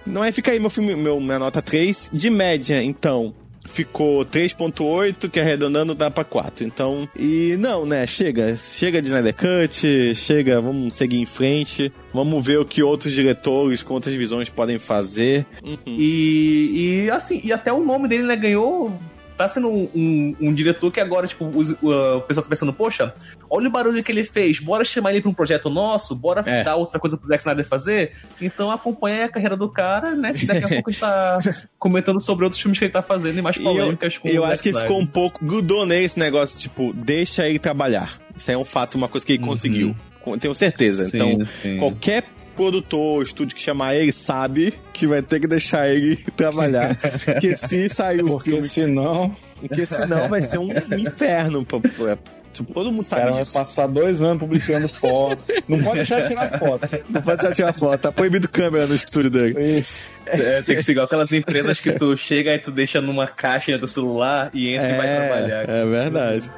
Não 0.04 0.24
é, 0.24 0.32
fica 0.32 0.50
aí 0.50 0.58
meu 0.58 0.70
filme, 0.70 0.96
meu, 0.96 1.20
minha 1.20 1.38
nota 1.38 1.62
3. 1.62 2.10
De 2.12 2.30
média, 2.30 2.82
então, 2.82 3.34
ficou 3.68 4.24
3.8, 4.24 5.28
que 5.30 5.40
arredondando 5.40 5.94
dá 5.94 6.10
pra 6.10 6.24
4. 6.24 6.64
Então, 6.64 7.08
e 7.16 7.56
não, 7.58 7.86
né, 7.86 8.06
chega, 8.06 8.56
chega 8.56 9.00
de 9.00 9.08
Snyder 9.08 9.34
Cut, 9.34 10.14
chega, 10.14 10.60
vamos 10.60 10.94
seguir 10.94 11.20
em 11.20 11.26
frente, 11.26 11.92
vamos 12.12 12.44
ver 12.44 12.58
o 12.58 12.64
que 12.64 12.82
outros 12.82 13.12
diretores 13.12 13.82
com 13.82 13.94
outras 13.94 14.14
visões 14.14 14.48
podem 14.48 14.78
fazer. 14.78 15.46
E, 15.86 17.04
e 17.04 17.10
assim, 17.10 17.40
e 17.44 17.52
até 17.52 17.72
o 17.72 17.84
nome 17.84 18.08
dele, 18.08 18.24
né, 18.24 18.36
ganhou. 18.36 18.92
Tá 19.38 19.46
sendo 19.48 19.68
um, 19.70 19.88
um- 19.94 20.36
um 20.48 20.52
diretor 20.52 20.90
que 20.90 20.98
agora, 21.00 21.26
tipo, 21.26 21.46
os- 21.46 21.70
o, 21.80 22.16
o 22.16 22.20
pessoal 22.22 22.42
tá 22.44 22.50
pensando, 22.50 22.72
poxa, 22.72 23.14
olha 23.48 23.68
o 23.68 23.70
barulho 23.70 24.02
que 24.02 24.10
ele 24.12 24.24
fez, 24.24 24.58
bora 24.58 24.84
chamar 24.84 25.12
ele 25.12 25.20
pra 25.22 25.30
um 25.30 25.34
projeto 25.34 25.70
nosso, 25.70 26.12
bora 26.14 26.42
É. 26.44 26.64
dar 26.64 26.74
outra 26.74 26.98
coisa 26.98 27.16
pro 27.16 27.28
Zack 27.28 27.40
Snyder 27.40 27.64
fazer. 27.64 28.12
Então 28.42 28.70
acompanha 28.70 29.26
a 29.26 29.28
carreira 29.28 29.56
do 29.56 29.68
cara, 29.70 30.14
né? 30.16 30.32
Que 30.32 30.44
daqui 30.44 30.64
a 30.64 30.68
pouco 30.82 30.90
a 30.90 30.92
gente 30.92 31.00
tá 31.00 31.38
comentando 31.78 32.20
sobre 32.20 32.44
outros 32.44 32.60
filmes 32.60 32.78
que 32.78 32.84
ele 32.84 32.92
tá 32.92 33.00
fazendo 33.02 33.38
e 33.38 33.42
mais 33.42 33.56
E 33.56 33.60
eu, 33.60 33.64
polêmicas 33.64 34.18
com 34.18 34.26
eu 34.28 34.42
o 34.42 34.44
acho 34.44 34.56
Zack 34.56 34.62
que 34.64 34.68
Snyder. 34.70 34.88
ficou 34.90 35.02
um 35.02 35.06
pouco. 35.06 35.44
Grudou 35.44 35.86
nele 35.86 36.04
esse 36.04 36.18
negócio, 36.18 36.58
tipo, 36.58 36.92
deixa 36.92 37.48
ele 37.48 37.60
trabalhar. 37.60 38.18
Isso 38.36 38.50
é 38.50 38.58
um 38.58 38.64
fato, 38.64 38.96
uma 38.96 39.06
coisa 39.08 39.24
que 39.24 39.34
ele 39.34 39.42
conseguiu. 39.44 39.94
Com- 40.20 40.36
Tenho 40.36 40.54
certeza. 40.54 41.08
Sim, 41.08 41.16
então, 41.16 41.44
sim. 41.46 41.76
qualquer 41.78 42.24
produtor, 42.58 43.22
estúdio 43.22 43.54
que 43.56 43.62
chamar 43.62 43.94
ele 43.94 44.10
sabe 44.12 44.74
que 44.92 45.06
vai 45.06 45.22
ter 45.22 45.38
que 45.38 45.46
deixar 45.46 45.88
ele 45.88 46.16
trabalhar. 46.36 46.96
Porque 47.24 47.56
se 47.56 47.88
sair 47.88 48.22
o 48.22 48.26
Porque 48.30 48.50
filme 48.50 48.68
senão. 48.68 49.34
porque 49.60 49.86
senão 49.86 50.28
vai 50.28 50.40
ser 50.40 50.58
um 50.58 50.68
inferno. 50.98 51.64
pra- 51.64 51.78
pra- 51.80 52.18
Tipo, 52.50 52.72
todo 52.72 52.90
mundo 52.90 53.02
O 53.02 53.04
sabe 53.04 53.22
cara 53.22 53.32
vai 53.34 53.42
disso. 53.42 53.52
passar 53.54 53.86
dois 53.86 54.20
anos 54.20 54.40
publicando 54.40 54.88
foto. 54.88 55.44
Não 55.68 55.80
pode 55.80 55.98
deixar 55.98 56.22
de 56.22 56.28
tirar 56.28 56.58
foto. 56.58 56.88
Não 57.08 57.22
pode 57.22 57.42
só 57.42 57.52
tirar 57.52 57.72
foto, 57.72 58.00
tá 58.00 58.10
proibido 58.10 58.48
câmera 58.48 58.84
no 58.86 58.96
estúdio 58.96 59.30
dele. 59.30 59.78
Isso. 59.78 60.02
É, 60.26 60.60
tem 60.62 60.74
que 60.74 60.82
ser 60.82 60.92
igual 60.92 61.06
aquelas 61.06 61.30
empresas 61.32 61.78
que 61.78 61.92
tu 61.92 62.16
chega 62.16 62.52
e 62.54 62.58
tu 62.58 62.72
deixa 62.72 63.00
numa 63.00 63.28
caixa 63.28 63.78
do 63.78 63.86
celular 63.86 64.50
e 64.52 64.70
entra 64.74 64.88
e 64.88 64.96
vai 64.96 65.16
trabalhar. 65.16 65.68
É 65.68 65.86
verdade. 65.86 66.50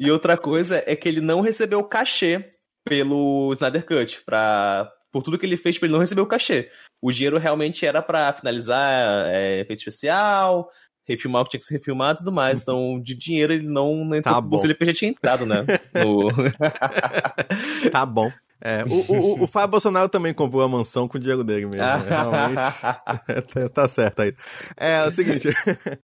E 0.00 0.10
outra 0.10 0.36
coisa 0.36 0.82
é 0.86 0.96
que 0.96 1.06
ele 1.08 1.20
não 1.20 1.40
recebeu 1.42 1.84
cachê 1.84 2.50
pelo 2.84 3.52
Snyder 3.52 3.84
Cut. 3.84 4.22
Pra... 4.24 4.90
Por 5.12 5.22
tudo 5.22 5.38
que 5.38 5.44
ele 5.44 5.56
fez, 5.56 5.78
ele 5.82 5.92
não 5.92 5.98
recebeu 6.00 6.26
cachê. 6.26 6.70
O 7.02 7.12
dinheiro 7.12 7.36
realmente 7.38 7.84
era 7.84 8.00
pra 8.00 8.32
finalizar 8.32 9.26
é, 9.28 9.60
efeito 9.60 9.80
especial, 9.80 10.70
refilmar 11.06 11.42
o 11.42 11.44
que 11.44 11.50
tinha 11.50 11.60
que 11.60 11.66
ser 11.66 11.74
refilmado 11.74 12.18
e 12.18 12.20
tudo 12.20 12.32
mais. 12.32 12.62
Então, 12.62 13.00
de 13.02 13.14
dinheiro 13.14 13.52
ele 13.52 13.66
não, 13.68 14.04
não 14.04 14.16
entrou 14.16 14.34
Tá 14.34 14.40
bom. 14.40 14.56
dele 14.56 14.74
porque 14.74 14.86
já 14.86 14.94
tinha 14.94 15.10
entrado, 15.10 15.44
né? 15.44 15.66
No... 15.94 16.28
Tá 17.90 18.06
bom. 18.06 18.30
É, 18.62 18.84
o, 18.84 19.12
o, 19.12 19.44
o 19.44 19.46
Fábio 19.46 19.70
Bolsonaro 19.70 20.10
também 20.10 20.34
comprou 20.34 20.62
a 20.62 20.68
mansão 20.68 21.08
com 21.08 21.16
o 21.16 21.20
dinheiro 21.20 21.42
dele 21.42 21.64
mesmo. 21.64 21.82
né? 21.82 22.04
Realmente. 22.06 23.46
tá, 23.54 23.68
tá 23.70 23.88
certo 23.88 24.20
aí. 24.20 24.34
É, 24.76 24.98
é 24.98 25.04
o 25.06 25.10
seguinte. 25.10 25.48